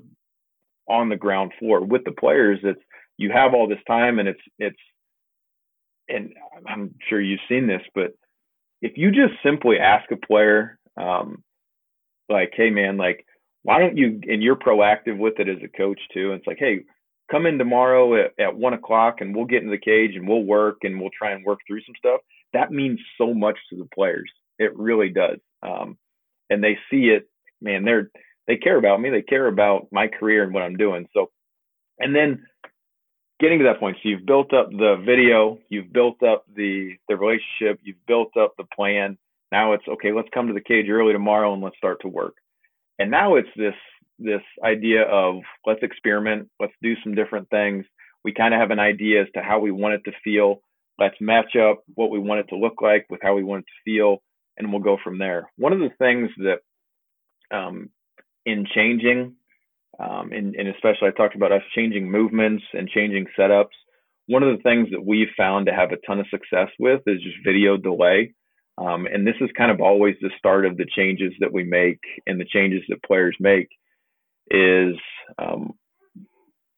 on 0.88 1.08
the 1.08 1.16
ground 1.16 1.52
floor 1.58 1.84
with 1.84 2.04
the 2.04 2.12
players, 2.12 2.60
it's 2.62 2.80
you 3.18 3.30
have 3.30 3.54
all 3.54 3.68
this 3.68 3.82
time 3.86 4.18
and 4.18 4.28
it's 4.28 4.40
it's 4.58 4.78
and 6.08 6.32
I'm 6.66 6.94
sure 7.08 7.20
you've 7.20 7.40
seen 7.48 7.66
this, 7.66 7.82
but 7.94 8.12
if 8.80 8.92
you 8.96 9.10
just 9.10 9.34
simply 9.44 9.78
ask 9.78 10.10
a 10.10 10.16
player, 10.16 10.78
um, 10.96 11.42
like, 12.28 12.52
hey 12.54 12.70
man, 12.70 12.96
like, 12.96 13.24
why 13.62 13.78
don't 13.78 13.96
you 13.96 14.20
and 14.28 14.42
you're 14.42 14.56
proactive 14.56 15.18
with 15.18 15.38
it 15.38 15.48
as 15.48 15.58
a 15.62 15.76
coach 15.76 16.00
too. 16.12 16.32
And 16.32 16.38
it's 16.38 16.46
like, 16.46 16.58
hey, 16.58 16.80
come 17.30 17.46
in 17.46 17.58
tomorrow 17.58 18.22
at, 18.22 18.32
at 18.38 18.56
one 18.56 18.74
o'clock 18.74 19.20
and 19.20 19.34
we'll 19.34 19.44
get 19.44 19.62
in 19.62 19.70
the 19.70 19.78
cage 19.78 20.16
and 20.16 20.28
we'll 20.28 20.42
work 20.42 20.78
and 20.82 21.00
we'll 21.00 21.10
try 21.16 21.32
and 21.32 21.44
work 21.44 21.60
through 21.66 21.80
some 21.82 21.94
stuff. 21.96 22.20
That 22.52 22.72
means 22.72 23.00
so 23.16 23.32
much 23.32 23.56
to 23.70 23.76
the 23.76 23.88
players. 23.94 24.30
It 24.58 24.76
really 24.76 25.08
does. 25.08 25.38
Um, 25.62 25.96
and 26.50 26.62
they 26.62 26.76
see 26.90 27.06
it, 27.06 27.28
man, 27.60 27.84
they're, 27.84 28.10
they 28.46 28.56
care 28.56 28.76
about 28.76 29.00
me. 29.00 29.08
They 29.10 29.22
care 29.22 29.46
about 29.46 29.86
my 29.92 30.08
career 30.08 30.42
and 30.42 30.52
what 30.52 30.62
I'm 30.64 30.76
doing. 30.76 31.08
So, 31.14 31.30
and 31.98 32.14
then 32.14 32.44
getting 33.40 33.60
to 33.60 33.64
that 33.64 33.80
point, 33.80 33.96
so 34.02 34.08
you've 34.08 34.26
built 34.26 34.52
up 34.52 34.70
the 34.70 35.02
video, 35.06 35.58
you've 35.68 35.92
built 35.92 36.22
up 36.22 36.44
the, 36.54 36.96
the 37.08 37.16
relationship, 37.16 37.80
you've 37.82 38.04
built 38.06 38.36
up 38.36 38.54
the 38.58 38.66
plan. 38.74 39.16
Now 39.50 39.72
it's 39.72 39.86
okay, 39.88 40.12
let's 40.12 40.28
come 40.34 40.48
to 40.48 40.54
the 40.54 40.60
cage 40.60 40.88
early 40.90 41.12
tomorrow 41.12 41.54
and 41.54 41.62
let's 41.62 41.76
start 41.76 42.00
to 42.02 42.08
work. 42.08 42.34
And 42.98 43.10
now 43.10 43.36
it's 43.36 43.48
this, 43.56 43.74
this 44.18 44.42
idea 44.64 45.02
of 45.02 45.36
let's 45.66 45.82
experiment, 45.82 46.48
let's 46.60 46.74
do 46.82 46.94
some 47.02 47.14
different 47.14 47.48
things. 47.50 47.84
We 48.24 48.32
kind 48.32 48.54
of 48.54 48.60
have 48.60 48.70
an 48.70 48.78
idea 48.78 49.22
as 49.22 49.28
to 49.34 49.42
how 49.42 49.58
we 49.58 49.70
want 49.70 49.94
it 49.94 50.02
to 50.04 50.16
feel. 50.22 50.60
Let's 50.98 51.16
match 51.20 51.56
up 51.56 51.82
what 51.94 52.10
we 52.10 52.18
want 52.18 52.40
it 52.40 52.46
to 52.50 52.56
look 52.56 52.80
like 52.80 53.06
with 53.10 53.20
how 53.22 53.34
we 53.34 53.42
want 53.42 53.64
it 53.64 53.66
to 53.66 53.90
feel 53.90 54.22
and 54.56 54.70
we'll 54.70 54.82
go 54.82 54.98
from 55.02 55.18
there. 55.18 55.50
One 55.56 55.72
of 55.72 55.78
the 55.80 55.90
things 55.98 56.30
that 56.38 56.58
um, 57.56 57.90
in 58.46 58.66
changing, 58.74 59.34
um, 59.98 60.32
and, 60.32 60.54
and, 60.54 60.68
especially 60.68 61.08
I 61.08 61.10
talked 61.10 61.36
about 61.36 61.52
us 61.52 61.62
changing 61.74 62.10
movements 62.10 62.64
and 62.72 62.88
changing 62.88 63.26
setups. 63.38 63.76
One 64.26 64.42
of 64.42 64.56
the 64.56 64.62
things 64.62 64.88
that 64.90 65.04
we've 65.04 65.28
found 65.36 65.66
to 65.66 65.74
have 65.74 65.92
a 65.92 65.96
ton 66.06 66.18
of 66.20 66.26
success 66.30 66.68
with 66.78 67.02
is 67.06 67.22
just 67.22 67.36
video 67.44 67.76
delay. 67.76 68.34
Um, 68.78 69.06
and 69.06 69.26
this 69.26 69.34
is 69.40 69.50
kind 69.56 69.70
of 69.70 69.80
always 69.80 70.16
the 70.20 70.30
start 70.38 70.64
of 70.64 70.76
the 70.76 70.86
changes 70.96 71.32
that 71.40 71.52
we 71.52 71.64
make 71.64 72.00
and 72.26 72.40
the 72.40 72.46
changes 72.46 72.82
that 72.88 73.02
players 73.02 73.36
make 73.38 73.68
is 74.50 74.96
um, 75.38 75.72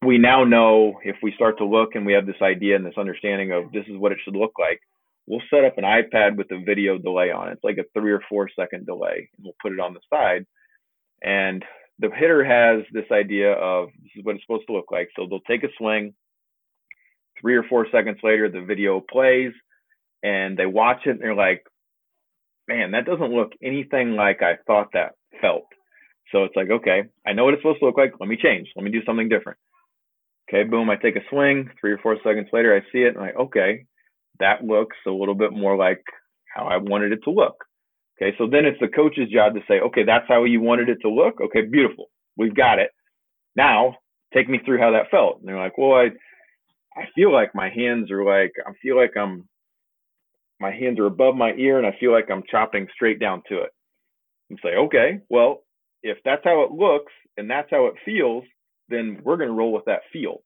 we 0.04 0.18
now 0.18 0.44
know 0.44 0.98
if 1.04 1.16
we 1.22 1.32
start 1.34 1.58
to 1.58 1.64
look 1.64 1.94
and 1.94 2.04
we 2.04 2.12
have 2.12 2.26
this 2.26 2.42
idea 2.42 2.76
and 2.76 2.84
this 2.84 2.98
understanding 2.98 3.52
of 3.52 3.72
this 3.72 3.86
is 3.86 3.96
what 3.96 4.12
it 4.12 4.18
should 4.24 4.36
look 4.36 4.52
like 4.58 4.80
we'll 5.26 5.42
set 5.50 5.64
up 5.64 5.78
an 5.78 5.84
iPad 5.84 6.36
with 6.36 6.50
a 6.50 6.62
video 6.64 6.98
delay 6.98 7.30
on 7.30 7.48
it. 7.48 7.52
It's 7.52 7.64
like 7.64 7.78
a 7.78 7.98
three 7.98 8.12
or 8.12 8.20
four 8.28 8.50
second 8.58 8.86
delay, 8.86 9.28
and 9.36 9.44
we'll 9.44 9.54
put 9.60 9.72
it 9.72 9.80
on 9.80 9.94
the 9.94 10.00
side. 10.12 10.46
And 11.22 11.64
the 11.98 12.10
hitter 12.10 12.44
has 12.44 12.84
this 12.92 13.10
idea 13.10 13.52
of 13.52 13.88
this 14.02 14.10
is 14.16 14.24
what 14.24 14.34
it's 14.34 14.44
supposed 14.44 14.66
to 14.66 14.74
look 14.74 14.90
like. 14.90 15.08
So 15.16 15.26
they'll 15.26 15.40
take 15.40 15.64
a 15.64 15.72
swing. 15.78 16.14
Three 17.40 17.56
or 17.56 17.64
four 17.64 17.86
seconds 17.90 18.18
later, 18.22 18.48
the 18.48 18.62
video 18.62 19.00
plays, 19.00 19.52
and 20.22 20.56
they 20.56 20.66
watch 20.66 21.02
it, 21.06 21.10
and 21.10 21.20
they're 21.20 21.34
like, 21.34 21.64
"Man, 22.68 22.92
that 22.92 23.06
doesn't 23.06 23.32
look 23.34 23.52
anything 23.62 24.12
like 24.12 24.42
I 24.42 24.56
thought 24.66 24.88
that 24.92 25.12
felt." 25.40 25.66
So 26.32 26.44
it's 26.44 26.56
like, 26.56 26.70
okay, 26.70 27.04
I 27.26 27.32
know 27.32 27.44
what 27.44 27.54
it's 27.54 27.62
supposed 27.62 27.80
to 27.80 27.86
look 27.86 27.98
like. 27.98 28.14
Let 28.18 28.28
me 28.28 28.36
change. 28.36 28.68
Let 28.76 28.84
me 28.84 28.90
do 28.90 29.04
something 29.04 29.28
different. 29.28 29.58
Okay, 30.48 30.68
boom, 30.68 30.90
I 30.90 30.96
take 30.96 31.16
a 31.16 31.28
swing. 31.30 31.70
Three 31.80 31.92
or 31.92 31.98
four 31.98 32.16
seconds 32.24 32.48
later, 32.52 32.74
I 32.74 32.80
see 32.92 33.02
it, 33.02 33.08
and 33.08 33.18
I'm 33.18 33.26
like, 33.26 33.36
okay, 33.36 33.86
that 34.40 34.64
looks 34.64 34.96
a 35.06 35.10
little 35.10 35.34
bit 35.34 35.52
more 35.52 35.76
like 35.76 36.02
how 36.54 36.66
I 36.66 36.76
wanted 36.76 37.12
it 37.12 37.20
to 37.24 37.30
look. 37.30 37.64
Okay, 38.20 38.36
so 38.38 38.46
then 38.46 38.64
it's 38.64 38.78
the 38.80 38.88
coach's 38.88 39.28
job 39.30 39.54
to 39.54 39.60
say, 39.66 39.80
okay, 39.80 40.04
that's 40.04 40.26
how 40.28 40.44
you 40.44 40.60
wanted 40.60 40.88
it 40.88 40.98
to 41.02 41.10
look. 41.10 41.40
Okay, 41.40 41.62
beautiful. 41.62 42.10
We've 42.36 42.54
got 42.54 42.78
it. 42.78 42.90
Now 43.56 43.96
take 44.32 44.48
me 44.48 44.58
through 44.64 44.78
how 44.78 44.92
that 44.92 45.10
felt. 45.10 45.38
And 45.38 45.48
they're 45.48 45.58
like, 45.58 45.78
well, 45.78 45.92
I 45.94 46.10
I 46.96 47.06
feel 47.14 47.32
like 47.32 47.54
my 47.54 47.70
hands 47.70 48.10
are 48.10 48.24
like 48.24 48.52
I 48.66 48.72
feel 48.82 48.96
like 48.96 49.16
I'm 49.16 49.48
my 50.64 50.72
hands 50.72 50.98
are 50.98 51.06
above 51.06 51.34
my 51.36 51.52
ear 51.58 51.76
and 51.78 51.86
I 51.86 51.94
feel 52.00 52.12
like 52.16 52.30
I'm 52.30 52.42
chopping 52.50 52.86
straight 52.94 53.20
down 53.20 53.42
to 53.50 53.56
it. 53.58 53.70
and 54.50 54.58
say, 54.62 54.76
okay, 54.86 55.20
well, 55.28 55.64
if 56.02 56.18
that's 56.24 56.44
how 56.44 56.62
it 56.64 56.72
looks 56.72 57.12
and 57.36 57.50
that's 57.50 57.70
how 57.70 57.86
it 57.86 57.94
feels, 58.04 58.44
then 58.88 59.20
we're 59.24 59.36
going 59.36 59.50
to 59.50 59.54
roll 59.54 59.72
with 59.72 59.84
that 59.86 60.02
feel. 60.12 60.38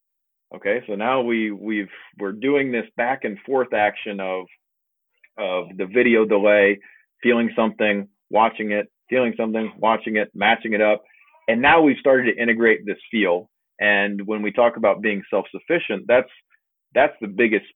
Okay, 0.57 0.83
so 0.89 0.95
now 0.95 1.21
we 1.23 1.51
we've 1.53 1.95
we're 2.19 2.33
doing 2.33 2.73
this 2.73 2.87
back 2.97 3.21
and 3.25 3.39
forth 3.47 3.73
action 3.75 4.19
of 4.21 4.47
of 5.39 5.67
the 5.77 5.87
video 5.87 6.25
delay, 6.25 6.79
feeling 7.23 7.51
something, 7.55 8.09
watching 8.31 8.73
it, 8.73 8.87
feeling 9.11 9.35
something, 9.37 9.73
watching 9.79 10.17
it, 10.17 10.31
matching 10.35 10.73
it 10.73 10.81
up, 10.81 11.03
and 11.49 11.63
now 11.63 11.83
we've 11.83 11.99
started 12.01 12.33
to 12.33 12.43
integrate 12.43 12.87
this 12.87 12.99
feel. 13.11 13.51
And 13.81 14.27
when 14.27 14.43
we 14.43 14.51
talk 14.53 14.77
about 14.79 15.03
being 15.03 15.23
self-sufficient, 15.31 16.07
that's 16.09 16.31
that's 16.95 17.15
the 17.21 17.29
biggest 17.29 17.67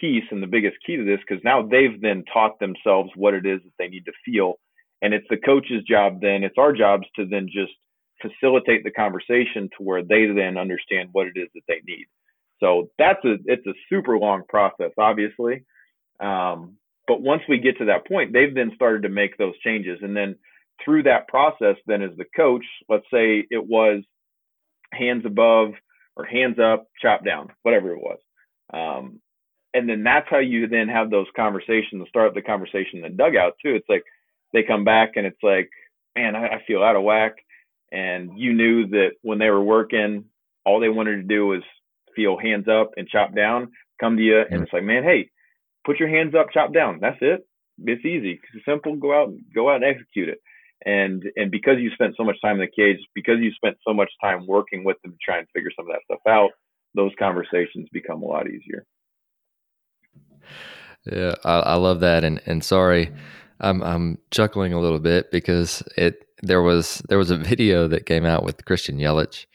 piece 0.00 0.24
and 0.30 0.42
the 0.42 0.46
biggest 0.46 0.76
key 0.86 0.96
to 0.96 1.04
this 1.04 1.20
because 1.26 1.42
now 1.44 1.62
they've 1.62 2.00
then 2.00 2.24
taught 2.32 2.58
themselves 2.58 3.10
what 3.16 3.34
it 3.34 3.46
is 3.46 3.60
that 3.62 3.72
they 3.78 3.88
need 3.88 4.04
to 4.06 4.12
feel, 4.24 4.54
and 5.02 5.14
it's 5.14 5.26
the 5.30 5.36
coach's 5.36 5.82
job 5.88 6.20
then. 6.20 6.42
It's 6.42 6.58
our 6.58 6.72
jobs 6.72 7.06
to 7.16 7.26
then 7.26 7.46
just 7.46 7.72
facilitate 8.20 8.84
the 8.84 8.90
conversation 8.90 9.68
to 9.76 9.82
where 9.82 10.02
they 10.02 10.26
then 10.26 10.56
understand 10.58 11.08
what 11.12 11.26
it 11.26 11.36
is 11.36 11.48
that 11.54 11.62
they 11.68 11.80
need. 11.86 12.06
So 12.60 12.90
that's 12.98 13.24
a 13.24 13.36
it's 13.46 13.66
a 13.66 13.74
super 13.88 14.18
long 14.18 14.42
process, 14.48 14.90
obviously. 14.98 15.64
Um, 16.20 16.76
but 17.08 17.22
once 17.22 17.42
we 17.48 17.58
get 17.58 17.78
to 17.78 17.86
that 17.86 18.06
point, 18.06 18.32
they've 18.32 18.54
then 18.54 18.72
started 18.74 19.02
to 19.02 19.08
make 19.08 19.36
those 19.36 19.58
changes, 19.64 19.98
and 20.02 20.16
then 20.16 20.36
through 20.84 21.04
that 21.04 21.28
process, 21.28 21.76
then 21.86 22.02
as 22.02 22.16
the 22.16 22.24
coach, 22.36 22.64
let's 22.88 23.04
say 23.12 23.44
it 23.50 23.66
was 23.66 24.02
hands 24.92 25.24
above 25.26 25.72
or 26.16 26.24
hands 26.24 26.58
up, 26.58 26.86
chop 27.00 27.24
down, 27.24 27.48
whatever 27.62 27.92
it 27.92 28.00
was. 28.00 28.18
Um, 28.72 29.20
and 29.74 29.88
then 29.88 30.02
that's 30.02 30.26
how 30.28 30.38
you 30.38 30.66
then 30.66 30.88
have 30.88 31.10
those 31.10 31.26
conversations, 31.36 32.08
start 32.08 32.34
the 32.34 32.42
conversation 32.42 32.98
in 32.98 33.02
the 33.02 33.08
dugout 33.08 33.54
too. 33.62 33.74
It's 33.74 33.88
like 33.88 34.04
they 34.52 34.62
come 34.62 34.84
back 34.84 35.12
and 35.16 35.26
it's 35.26 35.42
like, 35.42 35.70
man, 36.16 36.34
I, 36.34 36.46
I 36.46 36.62
feel 36.66 36.82
out 36.82 36.96
of 36.96 37.02
whack. 37.02 37.36
And 37.92 38.38
you 38.38 38.52
knew 38.52 38.86
that 38.88 39.10
when 39.22 39.38
they 39.38 39.50
were 39.50 39.62
working, 39.62 40.24
all 40.64 40.80
they 40.80 40.88
wanted 40.88 41.16
to 41.16 41.22
do 41.22 41.46
was 41.46 41.62
feel 42.14 42.36
hands 42.38 42.66
up 42.68 42.92
and 42.96 43.08
chop 43.08 43.34
down, 43.34 43.72
come 44.00 44.16
to 44.16 44.22
you, 44.22 44.38
and 44.38 44.50
mm-hmm. 44.50 44.62
it's 44.62 44.72
like, 44.72 44.84
man, 44.84 45.02
hey, 45.02 45.30
put 45.84 45.98
your 45.98 46.08
hands 46.08 46.34
up, 46.34 46.48
chop 46.52 46.72
down. 46.72 46.98
That's 47.00 47.18
it. 47.20 47.46
It's 47.82 48.04
easy. 48.04 48.40
It's 48.54 48.64
simple. 48.64 48.96
Go 48.96 49.14
out, 49.14 49.32
go 49.54 49.70
out 49.70 49.82
and 49.82 49.84
execute 49.84 50.28
it. 50.28 50.38
And 50.84 51.22
and 51.36 51.50
because 51.50 51.78
you 51.78 51.90
spent 51.90 52.14
so 52.16 52.24
much 52.24 52.40
time 52.42 52.60
in 52.60 52.66
the 52.66 52.82
cage, 52.82 52.98
because 53.14 53.36
you 53.40 53.52
spent 53.52 53.76
so 53.86 53.92
much 53.92 54.10
time 54.22 54.46
working 54.46 54.82
with 54.84 54.96
them 55.02 55.12
to 55.12 55.18
try 55.22 55.38
and 55.38 55.46
figure 55.54 55.70
some 55.76 55.86
of 55.86 55.92
that 55.92 56.02
stuff 56.04 56.26
out, 56.26 56.50
those 56.94 57.12
conversations 57.18 57.88
become 57.92 58.22
a 58.22 58.26
lot 58.26 58.48
easier. 58.48 58.84
Yeah, 61.10 61.34
I, 61.44 61.60
I 61.60 61.74
love 61.74 62.00
that. 62.00 62.24
And 62.24 62.40
and 62.46 62.62
sorry, 62.62 63.12
I'm 63.60 63.82
I'm 63.82 64.18
chuckling 64.30 64.72
a 64.72 64.80
little 64.80 64.98
bit 64.98 65.30
because 65.30 65.82
it 65.96 66.26
there 66.42 66.62
was 66.62 67.02
there 67.08 67.18
was 67.18 67.30
a 67.30 67.36
video 67.36 67.88
that 67.88 68.06
came 68.06 68.24
out 68.24 68.44
with 68.44 68.64
Christian 68.64 68.98
Yelich. 68.98 69.46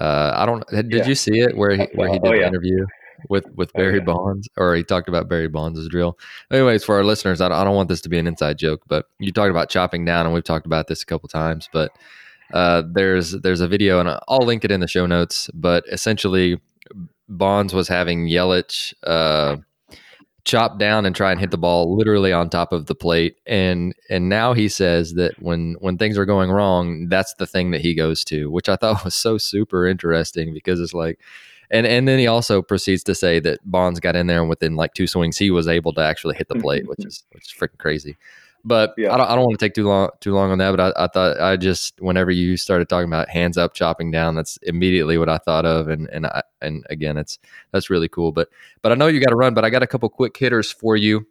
Uh, 0.00 0.32
I 0.34 0.46
don't. 0.46 0.66
Did 0.68 0.90
yeah. 0.90 1.06
you 1.06 1.14
see 1.14 1.40
it 1.40 1.56
where 1.56 1.72
he 1.72 1.88
where 1.94 2.08
he 2.08 2.18
did 2.18 2.28
oh, 2.28 2.32
yeah. 2.32 2.40
the 2.42 2.46
interview 2.46 2.86
with 3.28 3.46
with 3.54 3.70
oh, 3.74 3.78
Barry 3.78 3.94
oh, 3.94 3.96
yeah. 3.98 4.04
Bonds, 4.04 4.48
or 4.56 4.74
he 4.74 4.82
talked 4.82 5.08
about 5.08 5.28
Barry 5.28 5.48
Bonds' 5.48 5.86
drill? 5.88 6.18
Anyways, 6.50 6.84
for 6.84 6.96
our 6.96 7.04
listeners, 7.04 7.40
I 7.40 7.48
don't, 7.48 7.58
I 7.58 7.64
don't 7.64 7.76
want 7.76 7.88
this 7.88 8.00
to 8.02 8.08
be 8.08 8.18
an 8.18 8.26
inside 8.26 8.58
joke, 8.58 8.82
but 8.86 9.06
you 9.18 9.32
talked 9.32 9.50
about 9.50 9.68
chopping 9.68 10.04
down, 10.04 10.26
and 10.26 10.34
we've 10.34 10.44
talked 10.44 10.66
about 10.66 10.86
this 10.86 11.02
a 11.02 11.06
couple 11.06 11.28
times. 11.28 11.68
But 11.72 11.92
uh, 12.52 12.82
there's 12.90 13.32
there's 13.32 13.60
a 13.60 13.68
video, 13.68 14.00
and 14.00 14.08
I'll 14.28 14.46
link 14.46 14.64
it 14.64 14.70
in 14.70 14.80
the 14.80 14.88
show 14.88 15.06
notes. 15.06 15.50
But 15.52 15.84
essentially, 15.90 16.60
Bonds 17.28 17.74
was 17.74 17.88
having 17.88 18.28
Yelich. 18.28 18.94
Uh, 19.04 19.56
chop 20.44 20.78
down 20.78 21.06
and 21.06 21.14
try 21.14 21.30
and 21.30 21.40
hit 21.40 21.50
the 21.50 21.58
ball 21.58 21.96
literally 21.96 22.32
on 22.32 22.50
top 22.50 22.72
of 22.72 22.86
the 22.86 22.94
plate. 22.94 23.36
And 23.46 23.94
and 24.10 24.28
now 24.28 24.52
he 24.52 24.68
says 24.68 25.14
that 25.14 25.40
when 25.40 25.76
when 25.80 25.98
things 25.98 26.18
are 26.18 26.26
going 26.26 26.50
wrong 26.50 27.08
that's 27.08 27.34
the 27.34 27.46
thing 27.46 27.70
that 27.70 27.80
he 27.80 27.94
goes 27.94 28.24
to 28.24 28.50
which 28.50 28.68
i 28.68 28.76
thought 28.76 29.04
was 29.04 29.14
so 29.14 29.38
super 29.38 29.86
interesting 29.86 30.52
because 30.52 30.80
it's 30.80 30.94
like 30.94 31.18
and 31.70 31.86
and 31.86 32.06
then 32.06 32.18
he 32.18 32.26
also 32.26 32.62
proceeds 32.62 33.02
to 33.04 33.14
say 33.14 33.40
that 33.40 33.58
bonds 33.68 34.00
got 34.00 34.16
in 34.16 34.26
there 34.26 34.40
and 34.40 34.48
within 34.48 34.76
like 34.76 34.94
two 34.94 35.06
swings 35.06 35.38
he 35.38 35.50
was 35.50 35.68
able 35.68 35.92
to 35.92 36.00
actually 36.00 36.36
hit 36.36 36.48
the 36.48 36.54
plate 36.56 36.86
which 36.86 36.98
is 37.04 37.24
which 37.32 37.44
is 37.46 37.52
freaking 37.58 37.78
crazy 37.78 38.16
but 38.64 38.94
yeah. 38.96 39.12
I 39.12 39.16
don't, 39.16 39.26
I 39.26 39.34
don't 39.34 39.44
want 39.44 39.58
to 39.58 39.64
take 39.64 39.74
too 39.74 39.86
long 39.86 40.10
too 40.20 40.34
long 40.34 40.50
on 40.50 40.58
that. 40.58 40.70
But 40.76 40.96
I, 40.96 41.04
I, 41.04 41.06
thought 41.08 41.40
I 41.40 41.56
just 41.56 42.00
whenever 42.00 42.30
you 42.30 42.56
started 42.56 42.88
talking 42.88 43.08
about 43.08 43.28
hands 43.28 43.58
up, 43.58 43.74
chopping 43.74 44.10
down, 44.10 44.34
that's 44.34 44.56
immediately 44.62 45.18
what 45.18 45.28
I 45.28 45.38
thought 45.38 45.66
of. 45.66 45.88
And 45.88 46.08
and 46.10 46.26
I, 46.26 46.42
and 46.60 46.84
again, 46.90 47.16
it's 47.16 47.38
that's 47.72 47.90
really 47.90 48.08
cool. 48.08 48.32
But 48.32 48.48
but 48.80 48.92
I 48.92 48.94
know 48.94 49.08
you 49.08 49.20
got 49.20 49.30
to 49.30 49.36
run. 49.36 49.54
But 49.54 49.64
I 49.64 49.70
got 49.70 49.82
a 49.82 49.86
couple 49.86 50.08
quick 50.08 50.36
hitters 50.36 50.70
for 50.70 50.96
you, 50.96 51.26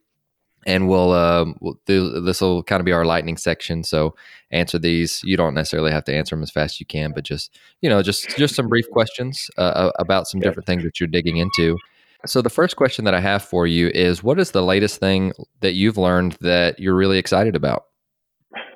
and 0.65 0.89
we'll, 0.89 1.13
um, 1.13 1.55
we'll 1.61 1.79
this 1.85 2.41
will 2.41 2.63
kind 2.63 2.81
of 2.81 2.85
be 2.85 2.91
our 2.91 3.05
lightning 3.05 3.37
section. 3.37 3.83
So 3.83 4.15
answer 4.51 4.77
these. 4.77 5.21
You 5.23 5.37
don't 5.37 5.53
necessarily 5.53 5.91
have 5.91 6.03
to 6.05 6.13
answer 6.13 6.35
them 6.35 6.43
as 6.43 6.51
fast 6.51 6.75
as 6.75 6.79
you 6.81 6.85
can, 6.85 7.13
but 7.13 7.23
just 7.23 7.57
you 7.81 7.89
know 7.89 8.01
just 8.01 8.29
just 8.37 8.55
some 8.55 8.67
brief 8.67 8.89
questions 8.91 9.49
uh, 9.57 9.91
about 9.99 10.27
some 10.27 10.41
different 10.41 10.67
things 10.67 10.83
that 10.83 10.99
you're 10.99 11.07
digging 11.07 11.37
into. 11.37 11.77
So, 12.25 12.41
the 12.41 12.49
first 12.49 12.75
question 12.75 13.05
that 13.05 13.13
I 13.13 13.19
have 13.19 13.43
for 13.43 13.65
you 13.65 13.89
is 13.93 14.23
what 14.23 14.39
is 14.39 14.51
the 14.51 14.61
latest 14.61 14.99
thing 14.99 15.33
that 15.61 15.73
you've 15.73 15.97
learned 15.97 16.33
that 16.41 16.79
you're 16.79 16.95
really 16.95 17.17
excited 17.17 17.55
about? 17.55 17.85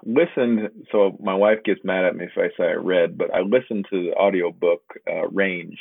Listened, 0.03 0.69
so 0.91 1.17
my 1.19 1.33
wife 1.33 1.59
gets 1.63 1.81
mad 1.83 2.05
at 2.05 2.15
me 2.15 2.25
if 2.25 2.31
I 2.37 2.49
say 2.57 2.69
I 2.69 2.73
read, 2.73 3.17
but 3.17 3.33
I 3.33 3.41
listened 3.41 3.87
to 3.91 4.03
the 4.03 4.13
audiobook 4.13 4.81
uh, 5.09 5.27
Range. 5.29 5.77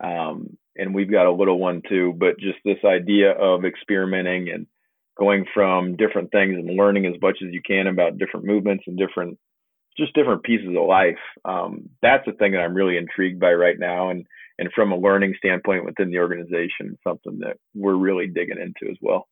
Um, 0.00 0.56
and 0.76 0.94
we've 0.94 1.10
got 1.10 1.26
a 1.26 1.32
little 1.32 1.58
one 1.58 1.82
too, 1.88 2.14
but 2.16 2.38
just 2.38 2.58
this 2.64 2.78
idea 2.84 3.32
of 3.32 3.64
experimenting 3.64 4.48
and 4.48 4.66
going 5.18 5.44
from 5.52 5.96
different 5.96 6.30
things 6.30 6.54
and 6.54 6.76
learning 6.76 7.04
as 7.06 7.20
much 7.20 7.38
as 7.42 7.52
you 7.52 7.60
can 7.60 7.88
about 7.88 8.18
different 8.18 8.46
movements 8.46 8.84
and 8.86 8.96
different 8.96 9.38
just 9.98 10.14
different 10.14 10.44
pieces 10.44 10.68
of 10.68 10.86
life. 10.86 11.18
Um, 11.44 11.90
that's 12.00 12.24
the 12.24 12.32
thing 12.32 12.52
that 12.52 12.60
I'm 12.60 12.74
really 12.74 12.96
intrigued 12.96 13.40
by 13.40 13.52
right 13.52 13.78
now. 13.78 14.10
And 14.10 14.26
and 14.58 14.70
from 14.74 14.92
a 14.92 14.96
learning 14.96 15.34
standpoint 15.38 15.84
within 15.84 16.10
the 16.10 16.18
organization, 16.18 16.98
something 17.06 17.38
that 17.40 17.56
we're 17.74 17.96
really 17.96 18.26
digging 18.26 18.58
into 18.60 18.90
as 18.90 18.98
well. 19.00 19.28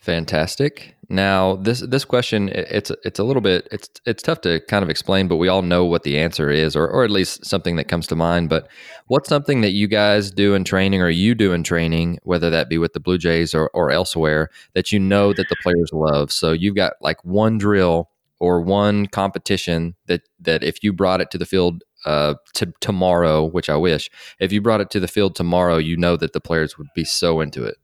Fantastic. 0.00 0.94
Now, 1.10 1.56
this 1.56 1.80
this 1.80 2.06
question 2.06 2.48
it's 2.48 2.90
it's 3.04 3.18
a 3.18 3.24
little 3.24 3.42
bit 3.42 3.68
it's 3.70 3.90
it's 4.06 4.22
tough 4.22 4.40
to 4.42 4.60
kind 4.60 4.82
of 4.82 4.88
explain, 4.88 5.28
but 5.28 5.36
we 5.36 5.48
all 5.48 5.60
know 5.60 5.84
what 5.84 6.04
the 6.04 6.18
answer 6.18 6.50
is, 6.50 6.74
or 6.74 6.88
or 6.88 7.04
at 7.04 7.10
least 7.10 7.44
something 7.44 7.76
that 7.76 7.88
comes 7.88 8.06
to 8.06 8.16
mind. 8.16 8.48
But 8.48 8.68
what's 9.08 9.28
something 9.28 9.60
that 9.60 9.72
you 9.72 9.88
guys 9.88 10.30
do 10.30 10.54
in 10.54 10.64
training, 10.64 11.02
or 11.02 11.10
you 11.10 11.34
do 11.34 11.52
in 11.52 11.62
training, 11.62 12.18
whether 12.22 12.48
that 12.48 12.70
be 12.70 12.78
with 12.78 12.94
the 12.94 13.00
Blue 13.00 13.18
Jays 13.18 13.54
or 13.54 13.70
or 13.74 13.90
elsewhere, 13.90 14.48
that 14.72 14.90
you 14.90 14.98
know 14.98 15.34
that 15.34 15.50
the 15.50 15.56
players 15.62 15.90
love? 15.92 16.32
So 16.32 16.52
you've 16.52 16.76
got 16.76 16.94
like 17.02 17.22
one 17.22 17.58
drill 17.58 18.08
or 18.38 18.62
one 18.62 19.04
competition 19.04 19.96
that 20.06 20.22
that 20.40 20.64
if 20.64 20.82
you 20.82 20.94
brought 20.94 21.20
it 21.20 21.30
to 21.32 21.38
the 21.38 21.44
field 21.44 21.84
uh, 22.04 22.34
to 22.54 22.72
tomorrow, 22.80 23.44
which 23.44 23.68
I 23.68 23.76
wish, 23.76 24.10
if 24.38 24.52
you 24.52 24.60
brought 24.60 24.80
it 24.80 24.90
to 24.90 25.00
the 25.00 25.08
field 25.08 25.34
tomorrow, 25.34 25.76
you 25.76 25.96
know 25.96 26.16
that 26.16 26.32
the 26.32 26.40
players 26.40 26.78
would 26.78 26.88
be 26.94 27.04
so 27.04 27.40
into 27.40 27.64
it. 27.64 27.76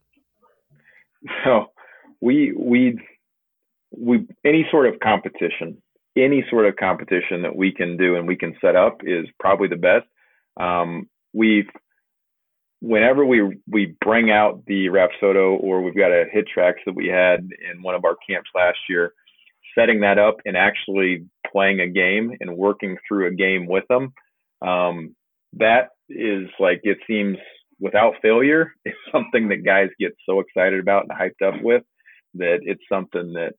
So 1.45 1.67
we 2.21 2.53
we 2.57 2.99
we 3.91 4.27
any 4.45 4.67
sort 4.71 4.87
of 4.87 5.01
competition, 5.01 5.83
any 6.17 6.45
sort 6.51 6.67
of 6.67 6.77
competition 6.77 7.43
that 7.43 7.57
we 7.57 7.73
can 7.73 7.97
do 7.97 8.17
and 8.17 8.27
we 8.27 8.37
can 8.37 8.55
set 8.61 8.77
up 8.77 9.01
is 9.05 9.27
probably 9.41 9.69
the 9.69 9.77
best. 9.77 10.07
Um, 10.59 11.09
we've 11.33 11.69
whenever 12.81 13.25
we 13.25 13.59
we 13.69 13.97
bring 14.05 14.31
out 14.31 14.65
the 14.67 14.87
Rapsodo 14.87 15.59
or 15.61 15.83
we've 15.83 15.97
got 15.97 16.13
a 16.13 16.25
HitTrax 16.35 16.75
that 16.87 16.95
we 16.95 17.09
had 17.09 17.41
in 17.41 17.83
one 17.83 17.95
of 17.95 18.05
our 18.05 18.17
camps 18.29 18.51
last 18.55 18.79
year 18.89 19.13
setting 19.77 20.01
that 20.01 20.19
up 20.19 20.37
and 20.45 20.57
actually 20.57 21.27
playing 21.57 21.81
a 21.81 21.89
game 21.89 22.33
and 22.41 22.55
working 22.55 22.99
through 23.09 23.29
a 23.29 23.35
game 23.35 23.67
with 23.67 23.85
them, 23.89 24.13
um, 24.61 25.17
that 25.55 25.89
is 26.11 26.49
like 26.61 26.81
it 26.83 26.99
seems 27.07 27.39
without 27.81 28.15
failure 28.21 28.73
is 28.85 28.95
something 29.11 29.49
that 29.49 29.65
guys 29.65 29.89
get 29.99 30.13
so 30.29 30.41
excited 30.41 30.81
about 30.81 31.07
and 31.09 31.19
hyped 31.19 31.47
up 31.47 31.63
with 31.63 31.83
that 32.35 32.59
it's 32.63 32.83
something 32.91 33.33
that 33.33 33.55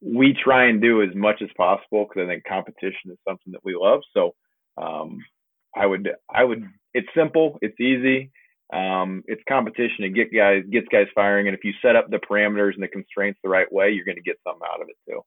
we 0.00 0.32
try 0.32 0.66
and 0.66 0.80
do 0.80 1.02
as 1.02 1.14
much 1.14 1.42
as 1.42 1.48
possible 1.56 2.06
because 2.06 2.24
I 2.24 2.32
think 2.32 2.44
competition 2.48 3.10
is 3.10 3.18
something 3.28 3.52
that 3.52 3.64
we 3.64 3.74
love. 3.76 4.00
So 4.14 4.34
um, 4.80 5.18
I 5.76 5.86
would 5.86 6.08
I 6.32 6.44
would 6.44 6.64
it's 6.94 7.08
simple, 7.14 7.58
it's 7.60 7.78
easy, 7.80 8.30
um, 8.72 9.24
it's 9.26 9.42
competition. 9.48 10.04
It 10.04 10.10
get 10.10 10.32
guys 10.32 10.62
gets 10.70 10.86
guys 10.92 11.06
firing, 11.14 11.48
and 11.48 11.56
if 11.56 11.64
you 11.64 11.72
set 11.82 11.96
up 11.96 12.08
the 12.08 12.18
parameters 12.18 12.74
and 12.74 12.82
the 12.82 12.88
constraints 12.88 13.40
the 13.42 13.50
right 13.50 13.70
way, 13.70 13.90
you're 13.90 14.04
going 14.04 14.16
to 14.16 14.22
get 14.22 14.38
something 14.46 14.66
out 14.72 14.80
of 14.80 14.88
it 14.88 14.96
too. 15.08 15.20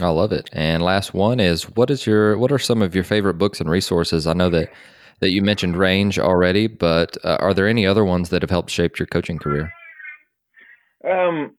I 0.00 0.08
love 0.10 0.32
it. 0.32 0.48
And 0.52 0.82
last 0.82 1.12
one 1.12 1.40
is 1.40 1.64
what 1.64 1.90
is 1.90 2.06
your 2.06 2.38
what 2.38 2.52
are 2.52 2.58
some 2.58 2.82
of 2.82 2.94
your 2.94 3.04
favorite 3.04 3.34
books 3.34 3.60
and 3.60 3.68
resources? 3.68 4.26
I 4.26 4.32
know 4.32 4.50
that 4.50 4.70
that 5.20 5.30
you 5.30 5.42
mentioned 5.42 5.76
Range 5.76 6.18
already, 6.18 6.68
but 6.68 7.16
uh, 7.24 7.38
are 7.40 7.52
there 7.52 7.66
any 7.66 7.86
other 7.86 8.04
ones 8.04 8.28
that 8.30 8.42
have 8.42 8.50
helped 8.50 8.70
shape 8.70 8.98
your 8.98 9.06
coaching 9.06 9.38
career? 9.38 9.72
Um, 11.08 11.56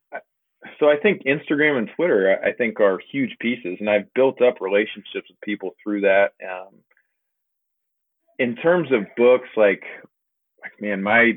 so 0.79 0.87
I 0.87 0.95
think 1.01 1.23
Instagram 1.23 1.77
and 1.77 1.89
Twitter 1.95 2.39
I 2.43 2.53
think 2.53 2.79
are 2.79 2.99
huge 3.11 3.35
pieces, 3.39 3.77
and 3.79 3.89
I've 3.89 4.13
built 4.13 4.41
up 4.41 4.61
relationships 4.61 5.27
with 5.29 5.41
people 5.43 5.71
through 5.83 6.01
that. 6.01 6.29
Um, 6.43 6.75
in 8.37 8.55
terms 8.55 8.89
of 8.93 9.01
books, 9.17 9.49
like, 9.57 9.83
like 10.61 10.71
man, 10.79 11.03
my 11.03 11.33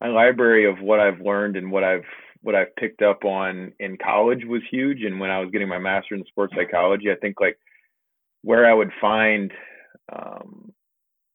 my 0.00 0.08
library 0.08 0.68
of 0.68 0.80
what 0.80 0.98
I've 0.98 1.20
learned 1.20 1.56
and 1.56 1.70
what 1.70 1.84
I've 1.84 2.06
what 2.42 2.54
I've 2.54 2.74
picked 2.76 3.02
up 3.02 3.24
on 3.24 3.72
in 3.80 3.96
college 4.02 4.44
was 4.46 4.62
huge, 4.70 5.02
and 5.02 5.20
when 5.20 5.30
I 5.30 5.40
was 5.40 5.50
getting 5.50 5.68
my 5.68 5.78
master 5.78 6.14
in 6.14 6.24
sports 6.26 6.54
psychology, 6.56 7.10
I 7.10 7.16
think 7.16 7.36
like 7.40 7.58
where 8.42 8.66
I 8.68 8.72
would 8.72 8.90
find 9.00 9.52
um, 10.12 10.72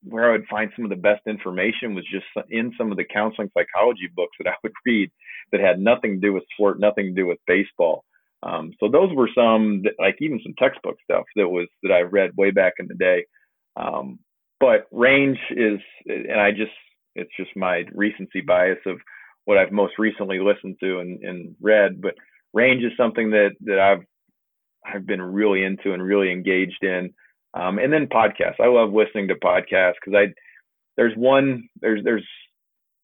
where 0.04 0.30
I 0.30 0.32
would 0.34 0.48
find 0.48 0.72
some 0.76 0.86
of 0.86 0.90
the 0.90 0.96
best 0.96 1.22
information 1.28 1.96
was 1.96 2.06
just 2.12 2.26
in 2.50 2.72
some 2.78 2.92
of 2.92 2.98
the 2.98 3.04
counseling 3.04 3.50
psychology 3.58 4.10
books 4.16 4.36
that 4.40 4.50
I 4.50 4.56
would 4.64 4.74
read 4.86 5.12
that 5.52 5.62
had 5.62 5.80
nothing 5.80 6.16
to 6.16 6.28
do 6.28 6.34
with 6.34 6.44
sport, 6.54 6.80
nothing 6.80 7.08
to 7.08 7.22
do 7.22 7.28
with 7.28 7.40
baseball. 7.48 8.04
Um, 8.44 8.74
so 8.80 8.90
those 8.90 9.14
were 9.14 9.30
some 9.36 9.82
that, 9.84 9.94
like 9.98 10.18
even 10.20 10.40
some 10.44 10.54
textbook 10.60 10.98
stuff 11.04 11.24
that 11.36 11.48
was 11.48 11.68
that 11.84 11.92
I 11.92 12.02
read 12.02 12.38
way 12.38 12.52
back 12.52 12.74
in 12.80 12.88
the 12.88 12.96
day. 12.96 13.26
Um, 13.76 14.20
but 14.60 14.88
range 14.92 15.40
is, 15.52 15.80
and 16.06 16.40
I 16.40 16.52
just 16.52 16.72
it's 17.16 17.32
just 17.38 17.56
my 17.56 17.84
recency 17.94 18.42
bias 18.42 18.78
of 18.86 18.98
what 19.46 19.58
I've 19.58 19.72
most 19.72 19.94
recently 19.98 20.40
listened 20.40 20.78
to 20.82 21.00
and, 21.00 21.24
and 21.24 21.56
read. 21.62 22.02
But 22.02 22.16
range 22.54 22.84
is 22.84 22.92
something 22.98 23.32
that 23.32 23.52
that 23.62 23.80
I've 23.80 24.04
I've 24.86 25.06
been 25.06 25.22
really 25.22 25.64
into 25.64 25.94
and 25.94 26.04
really 26.04 26.32
engaged 26.32 26.84
in. 26.84 27.14
Um, 27.54 27.80
and 27.80 27.92
then 27.92 28.08
podcasts. 28.08 28.60
I 28.60 28.68
love 28.68 28.92
listening 28.92 29.30
to 29.30 29.36
podcasts 29.36 29.94
because 30.04 30.16
I 30.16 30.34
there's 30.98 31.16
one 31.16 31.70
there's 31.82 32.04
there's 32.04 32.26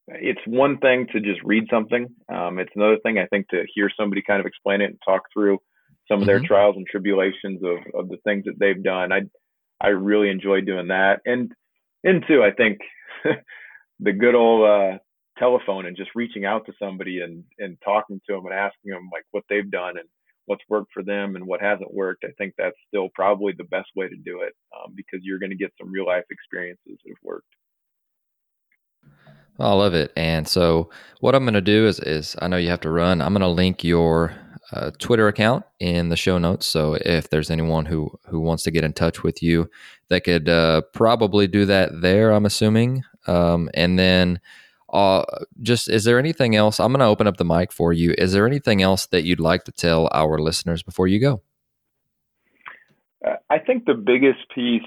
it's 0.07 0.41
one 0.45 0.77
thing 0.79 1.07
to 1.13 1.21
just 1.21 1.41
read 1.43 1.65
something. 1.69 2.07
Um, 2.33 2.59
it's 2.59 2.71
another 2.75 2.97
thing 3.03 3.17
I 3.17 3.27
think 3.27 3.47
to 3.49 3.63
hear 3.73 3.89
somebody 3.97 4.21
kind 4.21 4.39
of 4.39 4.45
explain 4.45 4.81
it 4.81 4.85
and 4.85 4.99
talk 5.05 5.21
through 5.31 5.59
some 6.09 6.19
of 6.19 6.25
their 6.25 6.37
mm-hmm. 6.37 6.45
trials 6.45 6.75
and 6.75 6.85
tribulations 6.87 7.61
of 7.63 7.77
of 7.93 8.09
the 8.09 8.17
things 8.25 8.45
that 8.45 8.59
they've 8.59 8.83
done. 8.83 9.11
I 9.11 9.21
I 9.81 9.89
really 9.89 10.29
enjoy 10.29 10.61
doing 10.61 10.87
that. 10.89 11.21
And 11.25 11.51
and 12.03 12.23
two, 12.27 12.43
I 12.43 12.51
think 12.51 12.79
the 13.99 14.13
good 14.13 14.35
old 14.35 14.67
uh, 14.67 14.97
telephone 15.37 15.85
and 15.85 15.97
just 15.97 16.11
reaching 16.15 16.45
out 16.45 16.65
to 16.65 16.73
somebody 16.79 17.21
and 17.21 17.43
and 17.59 17.77
talking 17.83 18.19
to 18.27 18.35
them 18.35 18.45
and 18.45 18.53
asking 18.53 18.91
them 18.91 19.09
like 19.11 19.23
what 19.31 19.43
they've 19.49 19.71
done 19.71 19.97
and 19.97 20.07
what's 20.45 20.63
worked 20.69 20.91
for 20.93 21.03
them 21.03 21.35
and 21.35 21.45
what 21.45 21.61
hasn't 21.61 21.93
worked. 21.93 22.25
I 22.25 22.31
think 22.37 22.53
that's 22.57 22.75
still 22.87 23.09
probably 23.15 23.53
the 23.57 23.63
best 23.65 23.89
way 23.95 24.07
to 24.09 24.15
do 24.15 24.41
it 24.41 24.53
um, 24.75 24.93
because 24.95 25.21
you're 25.23 25.39
going 25.39 25.51
to 25.51 25.55
get 25.55 25.73
some 25.79 25.91
real 25.91 26.05
life 26.05 26.25
experiences 26.29 26.97
that 27.03 27.09
have 27.09 27.23
worked. 27.23 27.47
I 29.59 29.73
love 29.73 29.93
it. 29.93 30.11
And 30.15 30.47
so, 30.47 30.89
what 31.19 31.35
I'm 31.35 31.43
going 31.43 31.53
to 31.53 31.61
do 31.61 31.85
is, 31.85 31.99
is 31.99 32.35
I 32.41 32.47
know 32.47 32.57
you 32.57 32.69
have 32.69 32.81
to 32.81 32.89
run. 32.89 33.21
I'm 33.21 33.33
going 33.33 33.41
to 33.41 33.47
link 33.47 33.83
your 33.83 34.35
uh, 34.71 34.91
Twitter 34.97 35.27
account 35.27 35.65
in 35.79 36.09
the 36.09 36.15
show 36.15 36.37
notes. 36.37 36.65
So, 36.65 36.97
if 37.05 37.29
there's 37.29 37.51
anyone 37.51 37.85
who 37.85 38.11
who 38.27 38.39
wants 38.39 38.63
to 38.63 38.71
get 38.71 38.83
in 38.83 38.93
touch 38.93 39.23
with 39.23 39.43
you, 39.43 39.69
they 40.07 40.19
could 40.19 40.49
uh, 40.49 40.81
probably 40.93 41.47
do 41.47 41.65
that 41.65 42.01
there. 42.01 42.31
I'm 42.31 42.45
assuming. 42.45 43.03
Um, 43.27 43.69
and 43.73 43.99
then 43.99 44.39
uh, 44.91 45.23
just 45.61 45.89
is 45.89 46.03
there 46.03 46.19
anything 46.19 46.55
else? 46.55 46.79
I'm 46.79 46.91
going 46.91 46.99
to 46.99 47.05
open 47.05 47.27
up 47.27 47.37
the 47.37 47.45
mic 47.45 47.71
for 47.71 47.93
you. 47.93 48.13
Is 48.17 48.33
there 48.33 48.45
anything 48.45 48.81
else 48.81 49.05
that 49.07 49.23
you'd 49.23 49.39
like 49.39 49.63
to 49.65 49.71
tell 49.71 50.09
our 50.11 50.37
listeners 50.37 50.83
before 50.83 51.07
you 51.07 51.19
go? 51.19 51.41
Uh, 53.25 53.35
I 53.49 53.59
think 53.59 53.85
the 53.85 53.93
biggest 53.93 54.39
piece, 54.53 54.81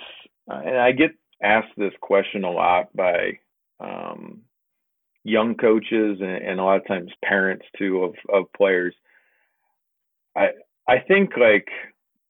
uh, 0.51 0.61
and 0.65 0.77
I 0.77 0.93
get 0.93 1.13
asked 1.43 1.73
this 1.77 1.93
question 2.01 2.45
a 2.45 2.51
lot 2.51 2.95
by 2.95 3.39
um, 3.81 4.43
young 5.25 5.55
coaches 5.55 6.19
and, 6.21 6.31
and, 6.31 6.61
a 6.61 6.65
lot 6.65 6.77
of 6.77 6.87
times 6.87 7.11
parents 7.25 7.65
too 7.79 8.05
of, 8.05 8.15
of 8.33 8.53
players. 8.57 8.95
I 10.37 10.49
I 10.87 10.99
think 10.99 11.31
like 11.37 11.69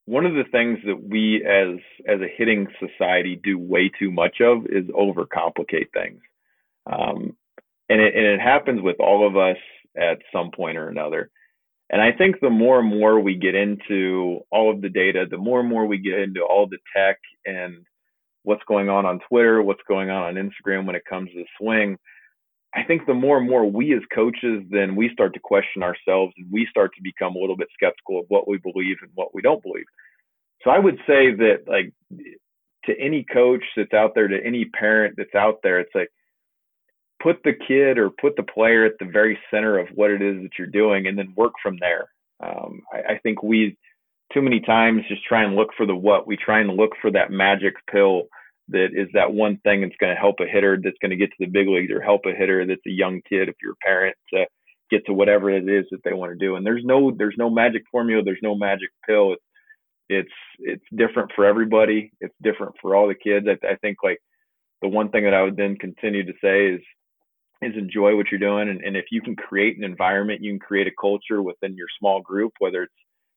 one 0.06 0.26
of 0.26 0.34
the 0.34 0.44
things 0.50 0.78
that 0.86 1.02
we 1.02 1.44
as 1.44 1.80
as 2.06 2.20
a 2.20 2.32
hitting 2.36 2.68
society 2.78 3.40
do 3.42 3.58
way 3.58 3.90
too 3.98 4.12
much 4.12 4.40
of 4.40 4.66
is 4.66 4.84
overcomplicate 4.86 5.90
things. 5.92 6.20
Um, 6.86 7.36
and 7.88 8.00
it, 8.00 8.14
and 8.14 8.26
it 8.26 8.40
happens 8.40 8.80
with 8.82 8.96
all 9.00 9.26
of 9.26 9.36
us 9.36 9.56
at 9.96 10.18
some 10.32 10.50
point 10.50 10.78
or 10.78 10.88
another. 10.88 11.30
And 11.90 12.00
I 12.00 12.12
think 12.12 12.40
the 12.40 12.50
more 12.50 12.80
and 12.80 12.88
more 12.88 13.20
we 13.20 13.36
get 13.36 13.54
into 13.54 14.40
all 14.50 14.70
of 14.72 14.80
the 14.80 14.88
data, 14.88 15.26
the 15.30 15.38
more 15.38 15.60
and 15.60 15.68
more 15.68 15.86
we 15.86 15.98
get 15.98 16.18
into 16.18 16.40
all 16.40 16.66
the 16.66 16.78
tech 16.96 17.18
and 17.44 17.84
what's 18.42 18.64
going 18.66 18.88
on 18.88 19.06
on 19.06 19.20
Twitter, 19.28 19.62
what's 19.62 19.82
going 19.86 20.10
on 20.10 20.22
on 20.22 20.34
Instagram 20.34 20.86
when 20.86 20.96
it 20.96 21.04
comes 21.08 21.30
to 21.32 21.44
swing, 21.58 21.98
I 22.74 22.82
think 22.82 23.06
the 23.06 23.14
more 23.14 23.38
and 23.38 23.48
more 23.48 23.64
we 23.64 23.94
as 23.94 24.02
coaches, 24.12 24.64
then 24.70 24.96
we 24.96 25.08
start 25.12 25.32
to 25.34 25.40
question 25.40 25.82
ourselves 25.82 26.34
and 26.36 26.50
we 26.50 26.66
start 26.68 26.90
to 26.96 27.02
become 27.02 27.36
a 27.36 27.38
little 27.38 27.56
bit 27.56 27.68
skeptical 27.72 28.18
of 28.18 28.26
what 28.28 28.48
we 28.48 28.58
believe 28.58 28.96
and 29.02 29.10
what 29.14 29.34
we 29.34 29.42
don't 29.42 29.62
believe. 29.62 29.84
So 30.62 30.70
I 30.70 30.78
would 30.78 30.96
say 31.06 31.32
that 31.34 31.58
like 31.68 31.92
to 32.86 32.98
any 32.98 33.24
coach 33.32 33.62
that's 33.76 33.94
out 33.94 34.12
there, 34.14 34.26
to 34.26 34.44
any 34.44 34.64
parent 34.64 35.14
that's 35.16 35.34
out 35.34 35.60
there, 35.62 35.78
it's 35.78 35.94
like 35.94 36.10
put 37.24 37.42
the 37.42 37.54
kid 37.66 37.96
or 37.96 38.10
put 38.10 38.36
the 38.36 38.42
player 38.42 38.84
at 38.84 38.92
the 39.00 39.06
very 39.06 39.38
center 39.50 39.78
of 39.78 39.88
what 39.94 40.10
it 40.10 40.20
is 40.20 40.42
that 40.42 40.50
you're 40.58 40.66
doing 40.66 41.06
and 41.06 41.18
then 41.18 41.32
work 41.34 41.54
from 41.62 41.78
there. 41.80 42.06
Um, 42.40 42.82
I, 42.92 43.14
I, 43.14 43.18
think 43.22 43.42
we 43.42 43.78
too 44.32 44.42
many 44.42 44.60
times 44.60 45.02
just 45.08 45.24
try 45.24 45.42
and 45.42 45.56
look 45.56 45.70
for 45.74 45.86
the 45.86 45.96
what. 45.96 46.26
We 46.26 46.36
try 46.36 46.60
and 46.60 46.76
look 46.76 46.90
for 47.00 47.10
that 47.12 47.30
magic 47.30 47.74
pill 47.90 48.24
that 48.68 48.88
is 48.92 49.08
that 49.14 49.32
one 49.32 49.58
thing 49.64 49.80
that's 49.80 49.96
going 49.98 50.14
to 50.14 50.20
help 50.20 50.36
a 50.40 50.46
hitter 50.46 50.78
that's 50.82 50.98
going 51.00 51.10
to 51.10 51.16
get 51.16 51.30
to 51.30 51.36
the 51.38 51.46
big 51.46 51.68
leagues 51.68 51.90
or 51.90 52.00
help 52.00 52.22
a 52.26 52.36
hitter 52.36 52.66
that's 52.66 52.86
a 52.86 52.90
young 52.90 53.22
kid 53.28 53.48
if 53.48 53.54
you're 53.62 53.72
a 53.72 53.86
parent 53.86 54.16
to 54.32 54.44
get 54.90 55.06
to 55.06 55.14
whatever 55.14 55.48
it 55.48 55.68
is 55.68 55.86
that 55.90 56.00
they 56.04 56.12
want 56.12 56.32
to 56.32 56.38
do. 56.38 56.56
And 56.56 56.66
there's 56.66 56.84
no 56.84 57.10
there's 57.16 57.36
no 57.38 57.48
magic 57.48 57.84
formula. 57.90 58.22
There's 58.22 58.38
no 58.42 58.54
magic 58.54 58.90
pill. 59.06 59.32
It's 59.32 59.42
it's 60.10 60.32
it's 60.58 60.84
different 60.94 61.30
for 61.34 61.46
everybody. 61.46 62.12
It's 62.20 62.34
different 62.42 62.74
for 62.82 62.94
all 62.94 63.08
the 63.08 63.14
kids. 63.14 63.46
I, 63.48 63.66
I 63.66 63.76
think 63.76 63.98
like 64.02 64.18
the 64.82 64.88
one 64.88 65.10
thing 65.10 65.24
that 65.24 65.34
I 65.34 65.42
would 65.42 65.56
then 65.56 65.76
continue 65.76 66.24
to 66.26 66.32
say 66.42 66.66
is 66.66 66.80
is 67.64 67.76
enjoy 67.76 68.16
what 68.16 68.26
you're 68.30 68.40
doing. 68.40 68.68
And, 68.68 68.82
and 68.82 68.96
if 68.96 69.06
you 69.10 69.20
can 69.20 69.36
create 69.36 69.76
an 69.76 69.84
environment, 69.84 70.42
you 70.42 70.52
can 70.52 70.60
create 70.60 70.86
a 70.86 71.00
culture 71.00 71.42
within 71.42 71.76
your 71.76 71.88
small 71.98 72.20
group, 72.20 72.52
whether 72.58 72.84
it's 72.84 72.92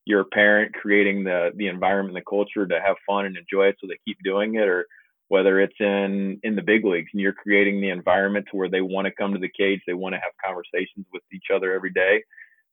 your 0.06 0.24
parent 0.24 0.74
creating 0.74 1.24
the 1.26 1.52
the 1.56 1.68
environment, 1.68 2.16
the 2.16 2.30
culture 2.30 2.66
to 2.66 2.80
have 2.80 2.96
fun 3.06 3.26
and 3.26 3.36
enjoy 3.38 3.66
it, 3.66 3.76
so 3.80 3.88
they 3.88 4.00
keep 4.06 4.18
doing 4.24 4.56
it, 4.56 4.68
or 4.68 4.86
whether 5.28 5.60
it's 5.60 5.76
in 5.80 6.40
in 6.44 6.56
the 6.56 6.62
big 6.62 6.86
leagues 6.86 7.10
and 7.14 7.22
you're 7.22 7.34
creating 7.34 7.82
the 7.82 7.90
environment 7.90 8.46
to 8.50 8.58
where 8.58 8.70
they 8.70 8.82
want 8.82 9.06
to 9.06 9.12
come 9.12 9.34
to 9.34 9.40
the 9.40 9.52
cage, 9.58 9.82
they 9.86 9.94
want 9.94 10.14
to 10.14 10.20
have 10.20 10.32
conversations 10.44 11.06
with 11.12 11.24
each 11.34 11.48
other 11.54 11.74
every 11.74 11.92
day, 11.92 12.24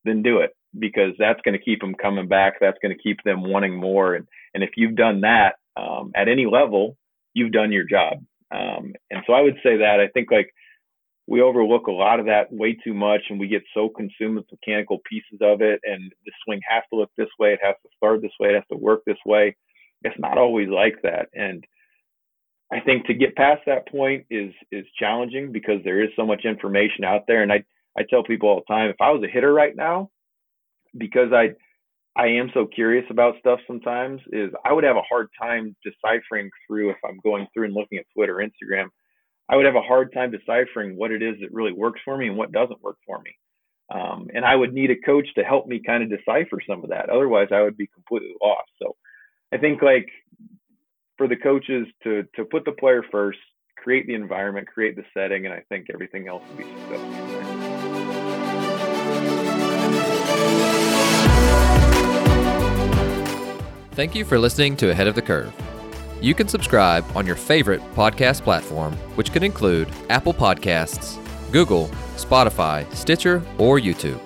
then 0.05 0.23
do 0.23 0.39
it 0.39 0.51
because 0.79 1.13
that's 1.19 1.41
going 1.43 1.59
to 1.59 1.65
keep 1.65 1.81
them 1.81 1.95
coming 1.95 2.29
back. 2.29 2.55
That's 2.61 2.79
going 2.81 2.97
to 2.97 3.03
keep 3.03 3.19
them 3.25 3.43
wanting 3.43 3.75
more. 3.75 4.15
And 4.15 4.27
and 4.55 4.63
if 4.63 4.71
you've 4.77 4.95
done 4.95 5.23
that 5.23 5.57
um, 5.77 6.13
at 6.15 6.29
any 6.29 6.47
level, 6.47 6.97
you've 7.35 7.53
done 7.53 7.73
your 7.73 7.85
job. 7.85 8.19
Um, 8.53 8.95
and 9.11 9.23
so 9.27 9.33
I 9.33 9.41
would 9.41 9.57
say 9.65 9.79
that 9.79 9.99
I 10.01 10.09
think 10.15 10.31
like 10.31 10.55
we 11.27 11.41
overlook 11.41 11.87
a 11.87 11.93
lot 11.93 12.21
of 12.21 12.27
that 12.27 12.53
way 12.53 12.77
too 12.85 12.95
much 12.95 13.23
and 13.31 13.41
we 13.41 13.49
get 13.49 13.63
so 13.73 13.89
consumed 13.89 14.37
with 14.37 14.53
mechanical 14.53 15.01
pieces 15.09 15.39
of 15.41 15.63
it 15.63 15.81
and 15.85 16.13
the 16.27 16.33
swing 16.45 16.61
has 16.69 16.83
to 16.91 16.99
look 16.99 17.11
this 17.17 17.29
way 17.39 17.53
it 17.53 17.61
has 17.63 17.75
to 17.83 17.89
start 17.97 18.21
this 18.21 18.33
way 18.39 18.51
it 18.51 18.55
has 18.55 18.65
to 18.71 18.77
work 18.77 19.03
this 19.07 19.19
way. 19.27 19.57
It's 20.03 20.19
not 20.19 20.37
always 20.37 20.69
like 20.69 20.97
that 21.03 21.29
and 21.33 21.65
i 22.71 22.81
think 22.81 23.07
to 23.07 23.15
get 23.15 23.37
past 23.37 23.63
that 23.67 23.89
point 23.89 24.27
is 24.31 24.53
is 24.71 24.85
challenging 24.99 25.51
because 25.51 25.81
there 25.83 26.03
is 26.03 26.11
so 26.15 26.27
much 26.27 26.45
information 26.45 27.05
out 27.05 27.23
there 27.27 27.43
and 27.43 27.51
i 27.51 27.65
i 27.97 28.03
tell 28.09 28.23
people 28.23 28.49
all 28.49 28.63
the 28.67 28.75
time 28.75 28.91
if 28.91 28.97
i 29.01 29.11
was 29.11 29.23
a 29.25 29.33
hitter 29.33 29.53
right 29.53 29.75
now 29.77 30.11
because 30.99 31.33
i 31.33 31.49
i 32.21 32.27
am 32.27 32.51
so 32.53 32.67
curious 32.67 33.07
about 33.09 33.39
stuff 33.39 33.61
sometimes 33.67 34.21
is 34.31 34.51
i 34.65 34.73
would 34.73 34.85
have 34.85 34.97
a 34.97 35.09
hard 35.09 35.29
time 35.41 35.75
deciphering 35.83 36.51
through 36.67 36.91
if 36.91 36.97
i'm 37.09 37.19
going 37.25 37.47
through 37.55 37.65
and 37.65 37.75
looking 37.75 37.97
at 37.97 38.05
twitter 38.15 38.37
instagram 38.37 38.89
I 39.49 39.57
would 39.57 39.67
have 39.67 39.75
a 39.75 39.83
hard 39.83 40.13
time 40.13 40.31
deciphering 40.31 40.97
what 40.97 41.11
it 41.11 41.23
is 41.23 41.37
that 41.41 41.53
really 41.53 41.73
works 41.73 42.01
for 42.05 42.17
me 42.17 42.29
and 42.29 42.37
what 42.37 42.53
doesn't 42.53 42.83
work 42.83 42.97
for 43.07 43.21
me. 43.21 43.37
Um, 43.93 44.29
and 44.35 44.45
I 44.45 44.57
would 44.57 44.73
need 44.73 44.91
a 44.91 44.97
coach 44.97 45.27
to 45.35 45.45
help 45.45 45.67
me 45.67 45.83
kind 45.85 46.03
of 46.03 46.09
decipher 46.09 46.59
some 46.67 46.83
of 46.83 46.91
that. 46.91 47.11
Otherwise, 47.11 47.49
I 47.53 47.61
would 47.61 47.77
be 47.77 47.87
completely 47.89 48.35
lost. 48.43 48.71
So 48.83 48.97
I 49.53 49.59
think 49.59 49.83
like 49.83 50.09
for 51.19 51.29
the 51.29 51.37
coaches 51.37 51.87
to 52.03 52.25
to 52.35 52.45
put 52.47 52.65
the 52.65 52.73
player 52.73 53.05
first, 53.13 53.39
create 53.77 54.07
the 54.07 54.15
environment, 54.15 54.67
create 54.67 54.97
the 54.97 55.05
setting, 55.13 55.45
and 55.45 55.55
I 55.55 55.63
think 55.69 55.89
everything 55.93 56.29
else 56.29 56.43
will 56.49 56.57
be 56.57 56.65
successful. 56.65 57.25
Thank 63.93 64.15
you 64.17 64.25
for 64.25 64.39
listening 64.39 64.77
to 64.79 64.91
Ahead 64.91 65.07
of 65.07 65.15
the 65.15 65.23
Curve. 65.23 65.55
You 66.25 66.35
can 66.35 66.49
subscribe 66.49 67.05
on 67.15 67.27
your 67.27 67.37
favorite 67.37 67.83
podcast 67.93 68.45
platform, 68.45 68.95
which 69.15 69.31
can 69.31 69.43
include 69.43 69.91
Apple 70.09 70.33
Podcasts, 70.33 71.19
Google, 71.53 71.89
Spotify, 72.17 72.91
Stitcher, 72.95 73.43
or 73.59 73.79
YouTube. 73.79 74.19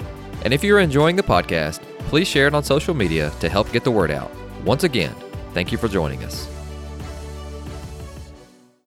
And 0.45 0.55
if 0.55 0.63
you're 0.63 0.79
enjoying 0.79 1.17
the 1.17 1.25
podcast, 1.25 1.83
please 2.07 2.29
share 2.29 2.47
it 2.47 2.55
on 2.55 2.63
social 2.63 2.95
media 2.95 3.33
to 3.41 3.49
help 3.49 3.73
get 3.73 3.83
the 3.83 3.91
word 3.91 4.13
out. 4.13 4.31
Once 4.65 4.85
again, 4.85 5.13
thank 5.55 5.73
you 5.73 5.79
for 5.79 5.89
joining 5.89 6.23
us. 6.23 6.58